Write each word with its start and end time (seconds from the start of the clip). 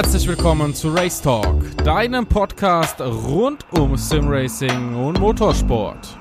Herzlich 0.00 0.28
willkommen 0.28 0.76
zu 0.76 0.90
Race 0.90 1.20
Talk, 1.20 1.76
deinem 1.78 2.24
Podcast 2.24 3.00
rund 3.00 3.66
um 3.72 3.96
Simracing 3.96 4.94
und 4.94 5.18
Motorsport. 5.18 6.16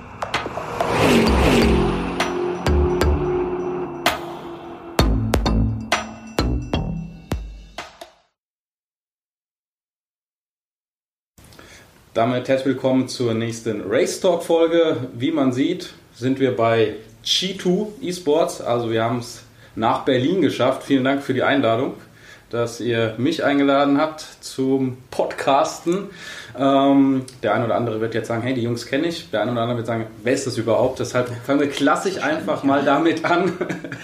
Damit 12.16 12.48
herzlich 12.48 12.66
willkommen 12.66 13.07
zur 13.07 13.36
nächsten 13.36 13.84
Race 13.88 14.20
Talk 14.20 14.41
Folge. 14.41 15.07
Wie 15.14 15.32
man 15.32 15.54
sieht, 15.54 15.94
sind 16.16 16.39
wir 16.39 16.55
bei 16.55 16.96
G2 17.23 18.04
Esports. 18.04 18.59
Also 18.59 18.89
wir 18.89 19.03
haben 19.03 19.20
es 19.20 19.44
nach 19.75 20.03
Berlin 20.03 20.41
geschafft. 20.41 20.81
Vielen 20.81 21.03
Dank 21.03 21.22
für 21.22 21.36
die 21.36 21.44
Einladung, 21.44 21.94
dass 22.50 22.80
ihr 22.80 23.16
mich 23.18 23.44
eingeladen 23.44 24.00
habt 24.00 24.22
zum 24.42 24.98
Podcasten. 25.12 26.10
Ähm, 26.58 27.23
der 27.44 27.54
eine 27.54 27.66
oder 27.66 27.76
andere 27.76 28.00
wird 28.00 28.14
jetzt 28.14 28.28
sagen, 28.28 28.42
hey, 28.42 28.54
die 28.54 28.62
Jungs 28.62 28.86
kenne 28.86 29.08
ich. 29.08 29.30
Der 29.32 29.42
eine 29.42 29.52
oder 29.52 29.62
andere 29.62 29.78
wird 29.78 29.88
sagen, 29.88 30.08
wer 30.23 30.34
ist 30.34 30.48
das 30.48 30.58
überhaupt? 30.58 31.00
Deshalb 31.00 31.30
fangen 31.46 31.60
wir 31.60 31.70
klassisch 31.70 32.22
einfach 32.22 32.64
mal 32.64 32.84
damit 32.84 33.26
an. 33.26 33.52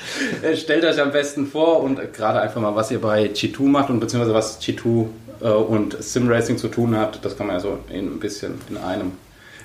Stellt 0.56 0.84
euch 0.84 1.02
am 1.02 1.12
besten 1.12 1.48
vor 1.48 1.82
und 1.82 2.14
gerade 2.14 2.42
einfach 2.42 2.62
mal, 2.62 2.76
was 2.76 2.92
ihr 2.92 3.00
bei 3.00 3.28
G2 3.28 3.64
macht 3.64 3.90
und 3.90 4.00
beziehungsweise 4.00 4.34
was 4.34 4.62
G2 4.62 5.08
äh, 5.42 5.48
und 5.48 6.02
Simracing 6.04 6.58
zu 6.58 6.68
tun 6.68 6.98
hat. 6.98 7.24
Das 7.24 7.38
kann 7.38 7.48
man 7.48 7.56
ja 7.56 7.60
so 7.62 7.80
ein 7.90 8.20
bisschen 8.20 8.60
in 8.70 8.78
einem 8.78 9.14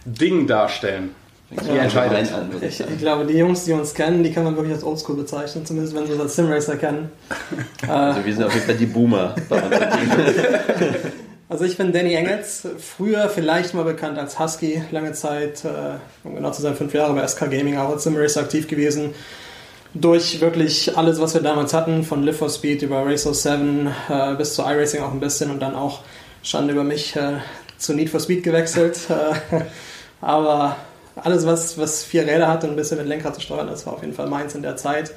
Ding 0.05 0.47
darstellen. 0.47 1.15
Die 1.51 1.71
entscheidet. 1.71 2.31
Ich, 2.61 2.81
ich, 2.81 2.99
glaube, 2.99 3.25
die 3.25 3.39
Jungs, 3.39 3.65
die 3.65 3.73
uns 3.73 3.95
kennen, 3.95 4.23
die 4.23 4.33
kann 4.33 4.45
man 4.45 4.55
wirklich 4.55 4.75
als 4.75 4.85
Oldschool 4.85 5.17
bezeichnen, 5.17 5.65
zumindest 5.65 5.97
wenn 5.97 6.07
sie 6.07 6.13
uns 6.13 6.21
als 6.21 6.37
Simracer 6.37 6.77
kennen. 6.77 7.11
Also 7.89 8.25
wir 8.25 8.35
sind 8.35 8.45
auf 8.45 8.55
jeden 8.55 8.67
Fall 8.67 8.77
die 8.77 8.87
Boomer. 8.87 9.35
Also 11.51 11.65
ich 11.65 11.79
bin 11.79 11.95
Danny 11.95 12.13
Engels, 12.13 12.69
früher 12.79 13.31
vielleicht 13.31 13.73
mal 13.73 13.85
bekannt 13.85 14.19
als 14.19 14.39
Husky, 14.39 14.83
lange 14.91 15.13
Zeit, 15.15 15.65
äh, 15.65 15.97
um 16.23 16.35
genau 16.35 16.51
zu 16.51 16.61
sein, 16.61 16.77
fünf 16.77 16.93
Jahre 16.93 17.15
bei 17.15 17.27
SK 17.27 17.51
Gaming, 17.51 17.79
auch 17.79 17.89
als 17.89 18.05
Simracer 18.05 18.41
aktiv 18.41 18.69
gewesen. 18.69 19.15
Durch 19.95 20.43
wirklich 20.43 20.99
alles, 20.99 21.19
was 21.23 21.33
wir 21.33 21.41
damals 21.41 21.73
hatten, 21.73 22.05
von 22.05 22.23
Live 22.23 22.37
for 22.37 22.51
Speed 22.51 22.83
über 22.83 23.07
Racer 23.07 23.33
7 23.33 23.89
äh, 24.11 24.35
bis 24.35 24.53
zu 24.53 24.63
iRacing 24.63 25.01
auch 25.01 25.13
ein 25.13 25.21
bisschen 25.21 25.51
und 25.51 25.61
dann 25.61 25.75
auch 25.75 26.01
Schande 26.43 26.75
über 26.75 26.85
mich 26.85 27.17
äh, 27.17 27.39
zu 27.79 27.95
Need 27.95 28.11
for 28.11 28.21
Speed 28.21 28.43
gewechselt. 28.43 28.99
aber 30.21 30.77
alles, 31.25 31.47
was, 31.47 31.79
was 31.79 32.05
vier 32.05 32.27
Räder 32.27 32.49
hat 32.49 32.65
und 32.65 32.71
ein 32.71 32.77
bisschen 32.77 32.99
mit 32.99 33.07
Lenkrad 33.07 33.35
zu 33.35 33.41
steuern, 33.41 33.67
das 33.67 33.87
war 33.87 33.95
auf 33.95 34.03
jeden 34.03 34.15
Fall 34.15 34.29
meins 34.29 34.55
in 34.55 34.63
der 34.63 34.77
Zeit. 34.77 35.13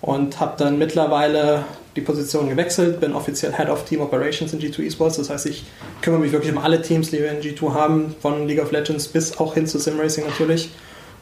Und 0.00 0.38
habe 0.38 0.54
dann 0.58 0.76
mittlerweile 0.76 1.64
die 1.96 2.02
Position 2.02 2.50
gewechselt, 2.50 3.00
bin 3.00 3.14
offiziell 3.14 3.54
Head 3.54 3.70
of 3.70 3.86
Team 3.86 4.02
Operations 4.02 4.52
in 4.52 4.60
G2 4.60 4.86
Esports. 4.86 5.16
Das 5.16 5.30
heißt, 5.30 5.46
ich 5.46 5.64
kümmere 6.02 6.20
mich 6.20 6.32
wirklich 6.32 6.52
um 6.52 6.58
alle 6.58 6.82
Teams, 6.82 7.10
die 7.10 7.20
wir 7.20 7.30
in 7.30 7.40
G2 7.40 7.72
haben, 7.72 8.14
von 8.20 8.46
League 8.46 8.62
of 8.62 8.70
Legends 8.70 9.08
bis 9.08 9.38
auch 9.38 9.54
hin 9.54 9.66
zu 9.66 9.78
Simracing 9.78 10.26
natürlich 10.26 10.70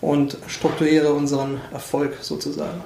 und 0.00 0.36
strukturiere 0.48 1.12
unseren 1.12 1.60
Erfolg 1.72 2.16
sozusagen. 2.22 2.82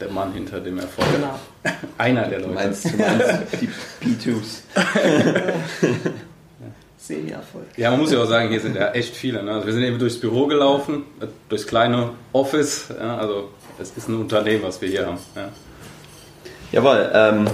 Der 0.00 0.08
Mann 0.08 0.32
hinter 0.32 0.60
dem 0.60 0.78
Erfolg. 0.78 1.06
Genau. 1.14 1.38
Einer 1.98 2.26
der 2.26 2.38
Leute. 2.38 2.48
Du 2.48 2.54
meinst, 2.54 2.84
du 2.86 2.96
meinst 2.96 3.28
die 3.60 3.68
P2s. 4.02 4.62
Semi-Erfolg. 7.08 7.66
Ja, 7.76 7.90
man 7.90 8.00
muss 8.00 8.12
ja 8.12 8.22
auch 8.22 8.26
sagen, 8.26 8.50
hier 8.50 8.60
sind 8.60 8.76
ja 8.76 8.90
echt 8.90 9.16
viele. 9.16 9.42
Ne? 9.42 9.50
Also 9.50 9.66
wir 9.66 9.72
sind 9.72 9.82
eben 9.82 9.98
durchs 9.98 10.20
Büro 10.20 10.46
gelaufen, 10.46 11.04
durchs 11.48 11.66
kleine 11.66 12.10
Office. 12.32 12.88
Ja? 12.90 13.16
Also 13.16 13.48
es 13.80 13.92
ist 13.96 14.08
ein 14.08 14.14
Unternehmen, 14.14 14.62
was 14.62 14.80
wir 14.82 14.88
hier 14.88 15.06
haben. 15.06 15.18
Ja. 15.34 15.48
Jawohl, 16.70 17.10
ähm, 17.14 17.46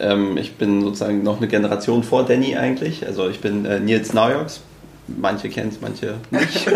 ähm, 0.00 0.36
ich 0.36 0.56
bin 0.56 0.82
sozusagen 0.82 1.22
noch 1.22 1.36
eine 1.36 1.46
Generation 1.46 2.02
vor 2.02 2.24
Danny 2.24 2.56
eigentlich. 2.56 3.06
Also 3.06 3.28
ich 3.28 3.40
bin 3.40 3.64
äh, 3.64 3.78
Nils 3.78 4.12
Naujoks. 4.12 4.60
Manche 5.08 5.48
kennen 5.48 5.70
es, 5.70 5.80
manche 5.80 6.14
nicht. 6.30 6.68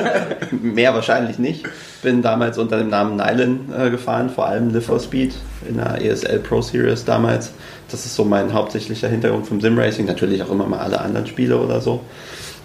Mehr 0.62 0.94
wahrscheinlich 0.94 1.38
nicht. 1.38 1.64
Bin 2.02 2.22
damals 2.22 2.58
unter 2.58 2.78
dem 2.78 2.88
Namen 2.88 3.16
Nylon 3.16 3.72
äh, 3.76 3.90
gefahren, 3.90 4.30
vor 4.30 4.46
allem 4.46 4.72
Live 4.72 4.86
for 4.86 5.00
Speed 5.00 5.34
in 5.68 5.76
der 5.76 6.00
ESL 6.00 6.38
Pro 6.38 6.62
Series 6.62 7.04
damals. 7.04 7.52
Das 7.90 8.06
ist 8.06 8.14
so 8.14 8.24
mein 8.24 8.52
hauptsächlicher 8.52 9.08
Hintergrund 9.08 9.46
vom 9.46 9.60
Simracing. 9.60 10.06
Natürlich 10.06 10.42
auch 10.42 10.50
immer 10.50 10.66
mal 10.66 10.78
alle 10.78 11.00
anderen 11.00 11.26
Spiele 11.26 11.58
oder 11.58 11.80
so. 11.80 12.00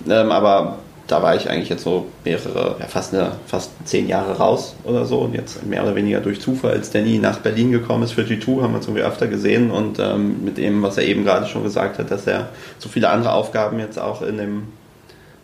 Ähm, 0.08 0.32
aber 0.32 0.78
da 1.08 1.22
war 1.22 1.36
ich 1.36 1.50
eigentlich 1.50 1.70
jetzt 1.70 1.84
so 1.84 2.08
mehrere, 2.24 2.78
ja, 2.80 2.88
fast, 2.88 3.14
eine, 3.14 3.34
fast 3.46 3.72
zehn 3.86 4.08
Jahre 4.08 4.38
raus 4.38 4.76
oder 4.84 5.06
so. 5.06 5.20
Und 5.20 5.36
jetzt 5.36 5.66
mehr 5.66 5.84
oder 5.84 5.96
weniger 5.96 6.20
durch 6.20 6.42
Zufall, 6.42 6.72
als 6.72 6.92
Danny 6.92 7.20
nach 7.20 7.40
Berlin 7.40 7.72
gekommen 7.72 8.04
ist 8.04 8.14
für 8.14 8.22
G2, 8.22 8.62
haben 8.62 8.72
wir 8.74 8.78
uns 8.78 8.88
irgendwie 8.88 9.04
öfter 9.04 9.28
gesehen. 9.28 9.70
Und 9.70 10.00
ähm, 10.00 10.44
mit 10.44 10.58
dem, 10.58 10.82
was 10.82 10.98
er 10.98 11.06
eben 11.06 11.24
gerade 11.24 11.46
schon 11.48 11.64
gesagt 11.64 12.00
hat, 12.00 12.10
dass 12.10 12.26
er 12.26 12.50
so 12.80 12.90
viele 12.90 13.10
andere 13.10 13.34
Aufgaben 13.34 13.80
jetzt 13.80 14.00
auch 14.00 14.22
in 14.22 14.38
dem, 14.38 14.64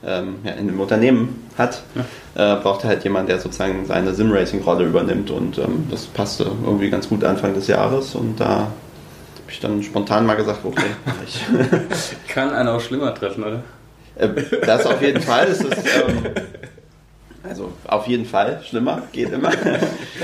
ähm, 0.06 0.36
ja, 0.44 0.54
in 0.54 0.68
dem 0.68 0.80
Unternehmen 0.80 1.48
hat, 1.58 1.84
ja. 2.36 2.56
äh, 2.56 2.62
braucht 2.62 2.84
er 2.84 2.90
halt 2.90 3.04
jemanden, 3.04 3.28
der 3.28 3.40
sozusagen 3.40 3.86
seine 3.86 4.14
Sim-Racing-Rolle 4.14 4.86
übernimmt. 4.86 5.30
Und 5.30 5.58
ähm, 5.58 5.88
das 5.90 6.06
passte 6.06 6.52
irgendwie 6.66 6.90
ganz 6.90 7.10
gut 7.10 7.24
Anfang 7.24 7.54
des 7.54 7.68
Jahres. 7.68 8.16
Und 8.16 8.40
da 8.40 8.48
habe 8.56 8.70
ich 9.50 9.60
dann 9.60 9.84
spontan 9.84 10.26
mal 10.26 10.36
gesagt, 10.36 10.60
okay, 10.64 10.82
ich. 11.26 11.46
Kann 12.28 12.52
einer 12.52 12.74
auch 12.74 12.82
schlimmer 12.82 13.14
treffen, 13.14 13.44
oder? 13.44 13.64
Äh, 14.16 14.30
das 14.66 14.86
auf 14.86 15.02
jeden 15.02 15.22
Fall. 15.22 15.48
Es 15.48 15.62
ist, 15.62 15.78
ähm, 15.78 16.24
also 17.44 17.72
auf 17.88 18.08
jeden 18.08 18.26
Fall 18.26 18.62
schlimmer, 18.68 19.04
geht 19.12 19.32
immer. 19.32 19.52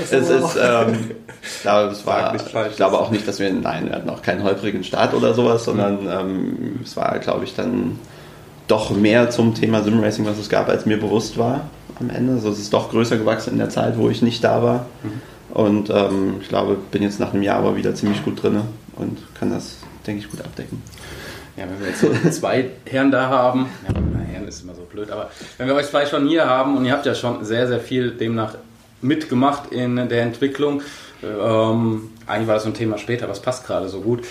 es 0.00 0.12
ist, 0.12 0.56
ähm, 0.60 1.10
ich 1.42 1.62
glaube, 1.62 1.92
es 1.92 2.06
war, 2.06 2.34
ich 2.34 2.76
glaube 2.76 2.98
auch 2.98 3.10
nicht, 3.10 3.26
dass 3.26 3.38
wir, 3.38 3.52
nein, 3.52 3.86
wir 3.86 3.96
hatten 3.96 4.10
auch 4.10 4.22
keinen 4.22 4.42
holprigen 4.44 4.84
Start 4.84 5.14
oder 5.14 5.34
sowas, 5.34 5.64
sondern 5.64 6.08
ähm, 6.08 6.80
es 6.82 6.96
war, 6.96 7.18
glaube 7.18 7.44
ich, 7.44 7.54
dann 7.54 7.98
doch 8.68 8.90
mehr 8.90 9.30
zum 9.30 9.54
Thema 9.54 9.82
Simracing, 9.82 10.24
was 10.24 10.38
es 10.38 10.48
gab, 10.48 10.68
als 10.68 10.86
mir 10.86 10.98
bewusst 10.98 11.36
war 11.36 11.68
am 12.00 12.10
Ende. 12.10 12.34
Also 12.34 12.50
es 12.50 12.58
ist 12.58 12.72
doch 12.72 12.90
größer 12.90 13.16
gewachsen 13.16 13.54
in 13.54 13.58
der 13.58 13.70
Zeit, 13.70 13.98
wo 13.98 14.08
ich 14.08 14.22
nicht 14.22 14.44
da 14.44 14.62
war. 14.62 14.86
Mhm. 15.02 15.20
Und 15.50 15.90
ähm, 15.90 16.36
ich 16.40 16.48
glaube, 16.48 16.76
bin 16.90 17.02
jetzt 17.02 17.18
nach 17.18 17.32
einem 17.32 17.42
Jahr 17.42 17.58
aber 17.58 17.76
wieder 17.76 17.94
ziemlich 17.94 18.24
gut 18.24 18.42
drin 18.42 18.60
und 18.96 19.18
kann 19.38 19.50
das, 19.50 19.78
denke 20.06 20.20
ich, 20.20 20.30
gut 20.30 20.40
abdecken. 20.40 20.82
Ja, 21.56 21.64
wenn 21.64 21.80
wir 21.80 21.88
jetzt 21.88 22.00
so 22.00 22.30
zwei 22.30 22.70
Herren 22.88 23.10
da 23.10 23.28
haben, 23.28 23.66
ja, 23.88 23.94
Herren 24.32 24.46
ist 24.46 24.62
immer 24.62 24.74
so 24.74 24.82
blöd, 24.82 25.10
aber 25.10 25.30
wenn 25.56 25.66
wir 25.66 25.74
euch 25.74 25.86
zwei 25.86 26.06
schon 26.06 26.28
hier 26.28 26.46
haben 26.46 26.76
und 26.76 26.84
ihr 26.84 26.92
habt 26.92 27.06
ja 27.06 27.14
schon 27.14 27.44
sehr, 27.44 27.66
sehr 27.66 27.80
viel 27.80 28.12
demnach 28.12 28.54
mitgemacht 29.00 29.72
in 29.72 29.96
der 29.96 30.22
Entwicklung, 30.22 30.82
ähm, 31.22 32.10
eigentlich 32.26 32.46
war 32.46 32.54
das 32.54 32.64
so 32.64 32.68
ein 32.68 32.74
Thema 32.74 32.98
später, 32.98 33.24
aber 33.24 33.32
es 33.32 33.40
passt 33.40 33.66
gerade 33.66 33.88
so 33.88 34.00
gut. 34.00 34.24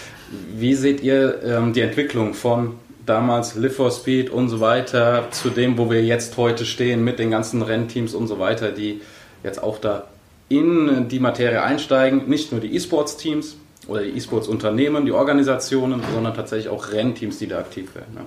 Wie 0.53 0.75
seht 0.75 1.01
ihr 1.01 1.43
ähm, 1.43 1.73
die 1.73 1.81
Entwicklung 1.81 2.33
von 2.33 2.75
damals 3.07 3.55
Live 3.55 3.75
for 3.75 3.89
Speed 3.89 4.29
und 4.29 4.49
so 4.49 4.59
weiter 4.59 5.27
zu 5.31 5.49
dem, 5.49 5.77
wo 5.77 5.89
wir 5.89 6.03
jetzt 6.03 6.37
heute 6.37 6.65
stehen 6.65 7.03
mit 7.03 7.17
den 7.19 7.31
ganzen 7.31 7.61
Rennteams 7.61 8.13
und 8.13 8.27
so 8.27 8.37
weiter, 8.37 8.71
die 8.71 9.01
jetzt 9.43 9.63
auch 9.63 9.79
da 9.79 10.03
in 10.49 11.07
die 11.09 11.19
Materie 11.19 11.61
einsteigen, 11.61 12.29
nicht 12.29 12.51
nur 12.51 12.61
die 12.61 12.75
E-Sports-Teams, 12.75 13.55
oder 13.87 14.01
die 14.01 14.17
E-Sports-Unternehmen, 14.17 15.05
die 15.05 15.11
Organisationen, 15.11 16.01
sondern 16.13 16.33
tatsächlich 16.33 16.69
auch 16.69 16.91
Rennteams, 16.91 17.37
die 17.39 17.47
da 17.47 17.59
aktiv 17.59 17.95
werden. 17.95 18.13
Ja. 18.15 18.21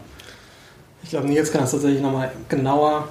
Ich 1.02 1.10
glaube, 1.10 1.28
Nils 1.28 1.50
kann 1.52 1.62
das 1.62 1.72
tatsächlich 1.72 2.00
nochmal 2.00 2.30
genauer 2.48 3.08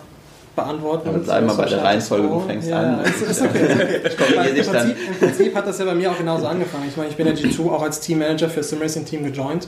beantworten. 0.56 1.10
Ja, 1.12 1.18
bleib 1.18 1.46
mal 1.46 1.56
bei 1.56 1.66
der 1.66 1.84
Reihenfolge, 1.84 2.28
du 2.28 2.40
fängst 2.42 2.70
ja, 2.70 2.80
an. 2.80 3.04
Ist, 3.04 3.22
ist 3.22 3.42
okay. 3.42 4.02
ich 4.08 4.18
komme 4.18 4.44
hier 4.44 4.54
nicht 4.54 4.68
Im 4.68 4.74
Prinzip, 4.74 4.98
Im 5.08 5.16
Prinzip 5.16 5.56
hat 5.56 5.68
das 5.68 5.80
ja 5.80 5.86
bei 5.86 5.96
mir 5.96 6.12
auch 6.12 6.18
genauso 6.18 6.48
angefangen. 6.48 6.86
Ich 6.88 6.98
meine, 6.98 7.10
ich 7.10 7.16
bin 7.16 7.28
ja 7.28 7.34
G2 7.34 7.72
auch 7.72 7.82
als 7.82 8.00
Teammanager 8.00 8.50
für 8.50 8.64
Simracing 8.64 9.06
Team 9.06 9.24
gejoint. 9.24 9.68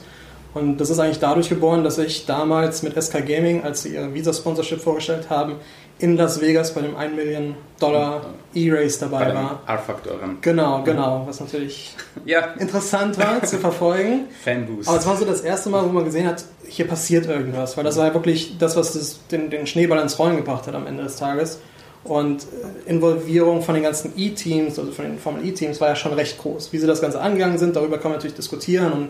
Und 0.53 0.77
das 0.77 0.89
ist 0.89 0.99
eigentlich 0.99 1.19
dadurch 1.19 1.47
geboren, 1.47 1.83
dass 1.83 1.97
ich 1.97 2.25
damals 2.25 2.83
mit 2.83 3.01
SK 3.01 3.25
Gaming, 3.25 3.63
als 3.63 3.83
sie 3.83 3.95
ihre 3.95 4.13
Visa-Sponsorship 4.13 4.81
vorgestellt 4.81 5.29
haben, 5.29 5.55
in 6.01 6.17
Las 6.17 6.41
Vegas 6.41 6.73
bei 6.73 6.81
dem 6.81 6.95
1 6.95 7.15
Million 7.15 7.55
Dollar 7.79 8.25
E-Race 8.53 8.99
dabei 8.99 9.25
bei 9.25 9.33
war. 9.35 9.61
R-Faktoren. 9.67 10.39
Genau, 10.41 10.81
genau, 10.83 11.23
was 11.27 11.39
natürlich 11.39 11.95
ja. 12.25 12.53
interessant 12.59 13.17
war 13.17 13.43
zu 13.43 13.59
verfolgen. 13.59 14.25
Fanboost. 14.43 14.89
Aber 14.89 14.97
es 14.97 15.05
war 15.05 15.15
so 15.15 15.25
das 15.25 15.41
erste 15.41 15.69
Mal, 15.69 15.83
wo 15.85 15.89
man 15.89 16.03
gesehen 16.03 16.27
hat, 16.27 16.43
hier 16.67 16.87
passiert 16.87 17.27
irgendwas, 17.27 17.77
weil 17.77 17.83
das 17.83 17.97
war 17.97 18.07
ja 18.07 18.13
wirklich 18.13 18.57
das, 18.57 18.75
was 18.75 18.93
das, 18.93 19.19
den, 19.27 19.49
den 19.51 19.67
Schneeball 19.67 19.99
ins 19.99 20.17
Rollen 20.17 20.37
gebracht 20.37 20.67
hat 20.67 20.73
am 20.73 20.87
Ende 20.87 21.03
des 21.03 21.17
Tages. 21.17 21.59
Und 22.03 22.43
äh, 22.43 22.89
Involvierung 22.89 23.61
von 23.61 23.75
den 23.75 23.83
ganzen 23.83 24.13
E-Teams, 24.17 24.79
also 24.79 24.91
von 24.91 25.05
den 25.05 25.19
Formel 25.19 25.45
E-Teams, 25.45 25.79
war 25.79 25.89
ja 25.89 25.95
schon 25.95 26.13
recht 26.13 26.39
groß. 26.39 26.73
Wie 26.73 26.79
sie 26.79 26.87
das 26.87 26.99
Ganze 26.99 27.21
angegangen 27.21 27.59
sind, 27.59 27.75
darüber 27.75 27.99
kann 27.99 28.09
man 28.09 28.17
natürlich 28.17 28.35
diskutieren 28.35 28.91
und 28.91 29.09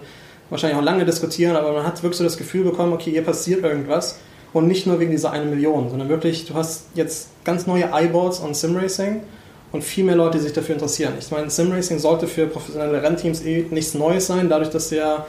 wahrscheinlich 0.51 0.77
auch 0.77 0.83
lange 0.83 1.05
diskutieren, 1.05 1.55
aber 1.55 1.71
man 1.71 1.83
hat 1.83 2.03
wirklich 2.03 2.17
so 2.17 2.23
das 2.23 2.37
Gefühl 2.37 2.63
bekommen, 2.63 2.93
okay, 2.93 3.09
hier 3.09 3.23
passiert 3.23 3.63
irgendwas. 3.63 4.19
Und 4.53 4.67
nicht 4.67 4.85
nur 4.85 4.99
wegen 4.99 5.11
dieser 5.11 5.31
eine 5.31 5.45
Million, 5.45 5.89
sondern 5.89 6.09
wirklich, 6.09 6.45
du 6.45 6.53
hast 6.53 6.87
jetzt 6.93 7.29
ganz 7.45 7.67
neue 7.67 7.85
Eyeballs 7.93 8.41
on 8.41 8.53
Simracing 8.53 9.21
und 9.71 9.81
viel 9.81 10.03
mehr 10.03 10.17
Leute, 10.17 10.37
die 10.37 10.43
sich 10.43 10.53
dafür 10.53 10.75
interessieren. 10.75 11.13
Ich 11.17 11.31
meine, 11.31 11.49
Simracing 11.49 11.99
sollte 11.99 12.27
für 12.27 12.47
professionelle 12.47 13.01
Rennteams 13.01 13.45
eh 13.45 13.65
nichts 13.71 13.93
Neues 13.93 14.27
sein, 14.27 14.49
dadurch, 14.49 14.69
dass 14.69 14.89
sie 14.89 14.97
ja 14.97 15.25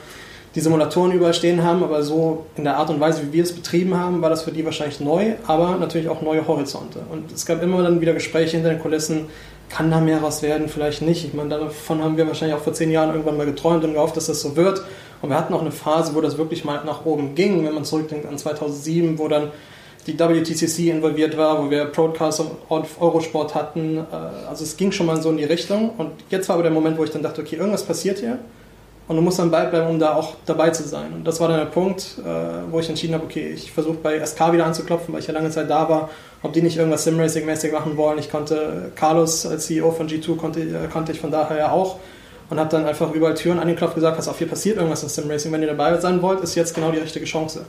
die 0.57 0.61
Simulatoren 0.61 1.13
überall 1.13 1.33
stehen 1.35 1.63
haben, 1.63 1.83
aber 1.83 2.03
so 2.03 2.47
in 2.57 2.65
der 2.65 2.77
Art 2.77 2.91
und 2.91 3.01
Weise, 3.01 3.23
wie 3.23 3.33
wir 3.33 3.45
es 3.45 3.53
betrieben 3.53 3.97
haben, 3.97 4.21
war 4.21 4.29
das 4.29 4.43
für 4.43 4.51
die 4.51 4.65
wahrscheinlich 4.65 5.01
neu, 5.01 5.35
aber 5.47 5.77
natürlich 5.77 6.09
auch 6.09 6.21
neue 6.21 6.47
Horizonte. 6.47 6.99
Und 7.11 7.33
es 7.33 7.47
gab 7.47 7.63
immer 7.63 7.83
dann 7.83 8.01
wieder 8.01 8.13
Gespräche 8.13 8.57
hinter 8.57 8.71
den 8.71 8.81
Kulissen, 8.81 9.27
kann 9.71 9.91
da 9.91 10.01
mehr 10.01 10.23
was 10.23 10.43
werden, 10.43 10.69
vielleicht 10.69 11.01
nicht. 11.01 11.25
Ich 11.25 11.33
meine, 11.33 11.49
davon 11.49 12.03
haben 12.03 12.19
wir 12.19 12.27
wahrscheinlich 12.27 12.57
auch 12.57 12.63
vor 12.63 12.75
zehn 12.75 12.91
Jahren 12.91 13.11
irgendwann 13.11 13.39
mal 13.39 13.47
geträumt 13.47 13.85
und 13.85 13.95
gehofft, 13.95 14.17
dass 14.17 14.27
das 14.27 14.43
so 14.43 14.55
wird. 14.57 14.83
Und 15.23 15.31
wir 15.31 15.37
hatten 15.37 15.55
auch 15.55 15.61
eine 15.61 15.71
Phase, 15.71 16.15
wo 16.15 16.21
das 16.21 16.37
wirklich 16.37 16.65
mal 16.65 16.83
nach 16.85 17.07
oben 17.07 17.35
ging, 17.35 17.65
wenn 17.65 17.75
man 17.75 17.85
zurückdenkt 17.85 18.27
an 18.27 18.37
2007, 18.37 19.19
wo 19.19 19.29
dann 19.29 19.53
die 20.07 20.19
WTCC 20.19 20.91
involviert 20.91 21.37
war, 21.37 21.65
wo 21.65 21.71
wir 21.71 21.85
Broadcast 21.85 22.41
und 22.41 22.87
Eurosport 23.01 23.55
hatten. 23.55 23.99
Äh, 23.99 24.49
also 24.49 24.65
es 24.65 24.77
ging 24.77 24.91
schon 24.91 25.07
mal 25.07 25.23
so 25.23 25.31
in 25.31 25.37
die 25.37 25.45
Richtung. 25.45 25.91
Und 25.97 26.11
jetzt 26.29 26.49
war 26.49 26.55
aber 26.55 26.65
der 26.65 26.73
Moment, 26.73 26.99
wo 26.99 27.05
ich 27.05 27.11
dann 27.11 27.23
dachte, 27.23 27.41
okay, 27.41 27.57
irgendwas 27.57 27.85
passiert 27.85 28.19
hier. 28.19 28.39
Und 29.09 29.17
du 29.17 29.23
musst 29.23 29.39
dann 29.39 29.51
beibleiben, 29.51 29.91
um 29.91 29.99
da 29.99 30.15
auch 30.15 30.35
dabei 30.47 30.71
zu 30.71 30.85
sein. 30.85 31.13
Und 31.13 31.25
das 31.25 31.41
war 31.41 31.49
dann 31.49 31.59
der 31.59 31.67
Punkt, 31.67 32.19
äh, 32.19 32.71
wo 32.71 32.81
ich 32.81 32.89
entschieden 32.89 33.15
habe, 33.15 33.25
okay, 33.25 33.49
ich 33.51 33.71
versuche 33.71 33.97
bei 34.03 34.25
SK 34.25 34.53
wieder 34.53 34.67
anzuklopfen, 34.67 35.13
weil 35.13 35.21
ich 35.21 35.27
ja 35.27 35.35
lange 35.35 35.51
Zeit 35.51 35.71
da 35.71 35.89
war, 35.89 36.11
ob 36.43 36.53
die 36.53 36.63
nicht 36.63 36.77
irgendwas 36.77 37.07
Simracing-mäßig 37.07 37.73
machen 37.73 37.97
wollen. 37.97 38.19
Ich 38.19 38.31
konnte, 38.31 38.91
Carlos 38.95 39.47
als 39.47 39.67
CEO 39.67 39.91
von 39.93 40.09
G2 40.09 40.37
konnte, 40.37 40.61
äh, 40.61 40.89
konnte 40.93 41.13
ich 41.13 41.21
von 41.21 41.31
daher 41.31 41.73
auch 41.73 41.97
und 42.53 42.61
habe 42.61 42.69
dann 42.69 42.85
einfach 42.85 43.11
überall 43.15 43.33
Türen 43.33 43.59
angeklopft 43.59 43.97
und 43.97 44.03
gesagt, 44.03 44.19
pass 44.19 44.29
auf, 44.29 44.37
hier 44.37 44.47
passiert 44.47 44.77
irgendwas 44.77 45.03
im 45.03 45.09
Simracing. 45.09 45.51
Wenn 45.53 45.63
ihr 45.63 45.69
dabei 45.69 45.99
sein 45.99 46.21
wollt, 46.21 46.41
ist 46.41 46.55
jetzt 46.55 46.75
genau 46.75 46.91
die 46.91 46.99
richtige 46.99 47.25
Chance. 47.25 47.65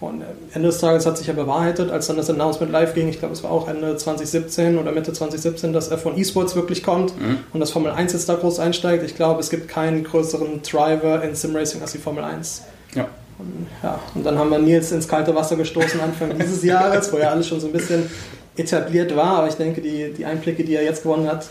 Und 0.00 0.24
Ende 0.52 0.66
des 0.66 0.78
Tages 0.78 1.06
hat 1.06 1.16
sich 1.16 1.28
ja 1.28 1.34
bewahrheitet, 1.34 1.92
als 1.92 2.08
dann 2.08 2.16
das 2.16 2.28
Announcement 2.28 2.72
live 2.72 2.94
ging, 2.94 3.08
ich 3.08 3.20
glaube, 3.20 3.32
es 3.32 3.44
war 3.44 3.52
auch 3.52 3.68
Ende 3.68 3.96
2017 3.96 4.76
oder 4.76 4.90
Mitte 4.90 5.12
2017, 5.12 5.72
dass 5.72 5.92
F1 5.92 6.16
Esports 6.18 6.56
wirklich 6.56 6.82
kommt 6.82 7.16
mhm. 7.16 7.38
und 7.52 7.60
das 7.60 7.70
Formel 7.70 7.92
1 7.92 8.12
jetzt 8.12 8.28
da 8.28 8.34
groß 8.34 8.58
einsteigt. 8.58 9.04
Ich 9.04 9.14
glaube, 9.14 9.38
es 9.38 9.50
gibt 9.50 9.68
keinen 9.68 10.02
größeren 10.02 10.62
Driver 10.62 11.22
in 11.22 11.36
Simracing 11.36 11.80
als 11.80 11.92
die 11.92 11.98
Formel 11.98 12.24
1. 12.24 12.62
Ja. 12.96 13.06
Und, 13.38 13.68
ja, 13.84 14.00
und 14.16 14.26
dann 14.26 14.36
haben 14.36 14.50
wir 14.50 14.58
Nils 14.58 14.90
ins 14.90 15.06
kalte 15.06 15.32
Wasser 15.36 15.54
gestoßen 15.54 16.00
Anfang 16.00 16.36
dieses 16.40 16.64
Jahres, 16.64 17.12
wo 17.12 17.18
ja 17.18 17.28
alles 17.28 17.46
schon 17.46 17.60
so 17.60 17.68
ein 17.68 17.72
bisschen 17.72 18.10
etabliert 18.56 19.14
war, 19.14 19.38
aber 19.38 19.46
ich 19.46 19.54
denke, 19.54 19.80
die, 19.80 20.12
die 20.12 20.24
Einblicke, 20.24 20.64
die 20.64 20.74
er 20.74 20.82
jetzt 20.82 21.04
gewonnen 21.04 21.28
hat, 21.28 21.46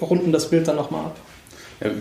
runden 0.00 0.32
das 0.32 0.48
Bild 0.48 0.66
dann 0.66 0.76
nochmal 0.76 1.04
ab. 1.04 1.16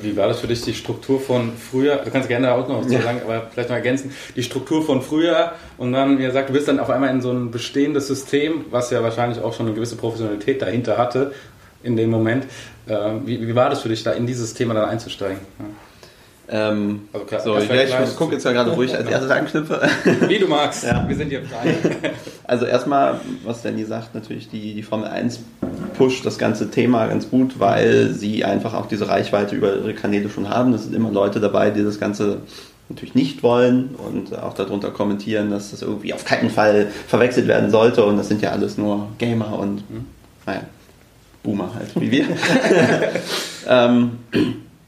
Wie 0.01 0.15
war 0.15 0.27
das 0.27 0.39
für 0.39 0.47
dich, 0.47 0.61
die 0.61 0.73
Struktur 0.73 1.19
von 1.19 1.51
früher? 1.57 1.97
Du 1.97 2.09
kannst 2.09 2.29
gerne 2.29 2.53
auch 2.53 2.67
noch 2.67 2.85
was 2.85 2.91
ja. 2.91 3.01
sagen, 3.01 3.21
aber 3.25 3.47
vielleicht 3.51 3.69
noch 3.69 3.75
ergänzen. 3.75 4.13
Die 4.35 4.43
Struktur 4.43 4.85
von 4.85 5.01
früher 5.01 5.53
und 5.77 5.91
dann, 5.91 6.17
wie 6.17 6.23
gesagt, 6.23 6.49
du 6.49 6.53
bist 6.53 6.67
dann 6.67 6.79
auf 6.79 6.89
einmal 6.89 7.09
in 7.09 7.21
so 7.21 7.31
ein 7.31 7.51
bestehendes 7.51 8.07
System, 8.07 8.65
was 8.69 8.91
ja 8.91 9.03
wahrscheinlich 9.03 9.41
auch 9.41 9.53
schon 9.53 9.65
eine 9.65 9.75
gewisse 9.75 9.95
Professionalität 9.95 10.61
dahinter 10.61 10.97
hatte 10.97 11.33
in 11.83 11.97
dem 11.97 12.09
Moment. 12.09 12.45
Äh, 12.87 12.95
wie, 13.25 13.45
wie 13.45 13.55
war 13.55 13.69
das 13.69 13.81
für 13.81 13.89
dich, 13.89 14.03
da 14.03 14.11
in 14.11 14.25
dieses 14.25 14.53
Thema 14.53 14.73
dann 14.73 14.89
einzusteigen? 14.89 15.39
Ja. 15.59 15.65
Ähm, 16.49 17.07
also 17.13 17.25
klar, 17.25 17.41
so, 17.41 17.57
ich, 17.57 17.69
ich 17.69 18.15
gucke 18.17 18.33
jetzt 18.33 18.43
mal 18.43 18.53
gerade, 18.53 18.75
wo 18.75 18.83
ich 18.83 18.93
als 18.95 19.09
erstes 19.09 19.31
anknüpfe. 19.31 19.81
Wie 20.27 20.39
du 20.39 20.47
magst, 20.47 20.83
ja. 20.83 21.05
wir 21.07 21.15
sind 21.15 21.29
hier 21.29 21.43
frei. 21.43 21.75
Also 22.45 22.65
erstmal, 22.65 23.21
was 23.45 23.61
Danny 23.61 23.85
sagt, 23.85 24.13
natürlich 24.13 24.49
die, 24.49 24.73
die 24.73 24.83
Formel 24.83 25.07
1 25.07 25.39
pusht 25.97 26.25
das 26.25 26.37
ganze 26.37 26.69
Thema 26.69 27.07
ganz 27.07 27.29
gut, 27.29 27.59
weil 27.59 28.09
sie 28.09 28.43
einfach 28.43 28.73
auch 28.73 28.85
diese 28.85 29.07
Reichweite 29.07 29.55
über 29.55 29.77
ihre 29.77 29.93
Kanäle 29.93 30.29
schon 30.29 30.49
haben. 30.49 30.73
Es 30.73 30.83
sind 30.83 30.93
immer 30.93 31.09
Leute 31.09 31.39
dabei, 31.39 31.71
die 31.71 31.83
das 31.83 32.01
Ganze 32.01 32.39
natürlich 32.89 33.15
nicht 33.15 33.43
wollen 33.43 33.95
und 33.95 34.37
auch 34.37 34.53
darunter 34.53 34.91
kommentieren, 34.91 35.51
dass 35.51 35.71
das 35.71 35.81
irgendwie 35.81 36.13
auf 36.13 36.25
keinen 36.25 36.49
Fall 36.49 36.87
verwechselt 37.07 37.47
werden 37.47 37.71
sollte 37.71 38.03
und 38.03 38.17
das 38.17 38.27
sind 38.27 38.41
ja 38.41 38.51
alles 38.51 38.77
nur 38.77 39.07
Gamer 39.19 39.57
und 39.57 39.89
mhm. 39.89 40.05
naja, 40.45 40.63
Boomer 41.43 41.71
halt, 41.73 41.89
wie 41.95 42.11
wir. 42.11 42.25
ähm, 43.67 44.17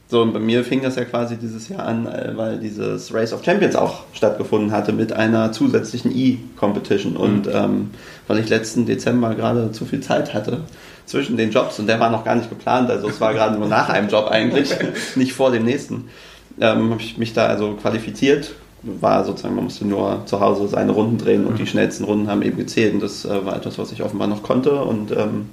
so, 0.08 0.22
und 0.22 0.34
bei 0.34 0.40
mir 0.40 0.64
fing 0.64 0.84
das 0.84 0.98
ja 0.98 1.06
quasi 1.06 1.36
dieses 1.36 1.68
Jahr 1.68 1.86
an, 1.86 2.06
äh, 2.06 2.34
weil 2.36 2.60
dieses 2.60 3.14
Race 3.14 3.34
of 3.34 3.44
Champions 3.44 3.76
auch 3.76 4.04
stattgefunden 4.14 4.72
hatte 4.72 4.94
mit 4.94 5.14
einer 5.14 5.52
zusätzlichen 5.52 6.16
E-Competition. 6.16 7.14
Mhm. 7.14 7.20
Und 7.20 7.50
ähm, 7.52 7.90
weil 8.28 8.40
ich 8.40 8.50
letzten 8.50 8.86
Dezember 8.86 9.34
gerade 9.34 9.72
zu 9.72 9.86
viel 9.86 10.02
Zeit 10.02 10.34
hatte 10.34 10.60
zwischen 11.06 11.38
den 11.38 11.52
Jobs 11.52 11.80
und 11.80 11.88
der 11.88 12.00
war 12.00 12.10
noch 12.10 12.24
gar 12.24 12.36
nicht 12.36 12.50
geplant, 12.50 12.90
also 12.90 13.08
es 13.08 13.22
war 13.22 13.34
gerade 13.34 13.58
nur 13.58 13.68
nach 13.68 13.90
einem 13.90 14.10
Job 14.10 14.28
eigentlich, 14.30 14.70
nicht 15.16 15.34
vor 15.34 15.52
dem 15.52 15.64
nächsten, 15.64 16.10
ähm, 16.60 16.92
habe 16.92 17.02
ich 17.02 17.18
mich 17.18 17.34
da 17.34 17.48
also 17.48 17.74
qualifiziert. 17.74 18.54
War 18.84 19.26
sozusagen, 19.26 19.56
man 19.56 19.64
musste 19.64 19.86
nur 19.88 20.22
zu 20.28 20.40
Hause 20.40 20.68
seine 20.68 20.92
Runden 20.92 21.18
drehen 21.18 21.46
und 21.46 21.54
mhm. 21.54 21.58
die 21.58 21.66
schnellsten 21.66 22.04
Runden 22.04 22.28
haben 22.28 22.44
eben 22.44 22.58
gezählt. 22.58 22.94
Und 22.94 23.02
das 23.02 23.26
äh, 23.26 23.44
war 23.44 23.56
etwas, 23.56 23.80
was 23.80 23.92
ich 23.92 24.04
offenbar 24.04 24.28
noch 24.28 24.44
konnte. 24.44 24.76
Und 24.76 25.12
ähm, 25.12 25.50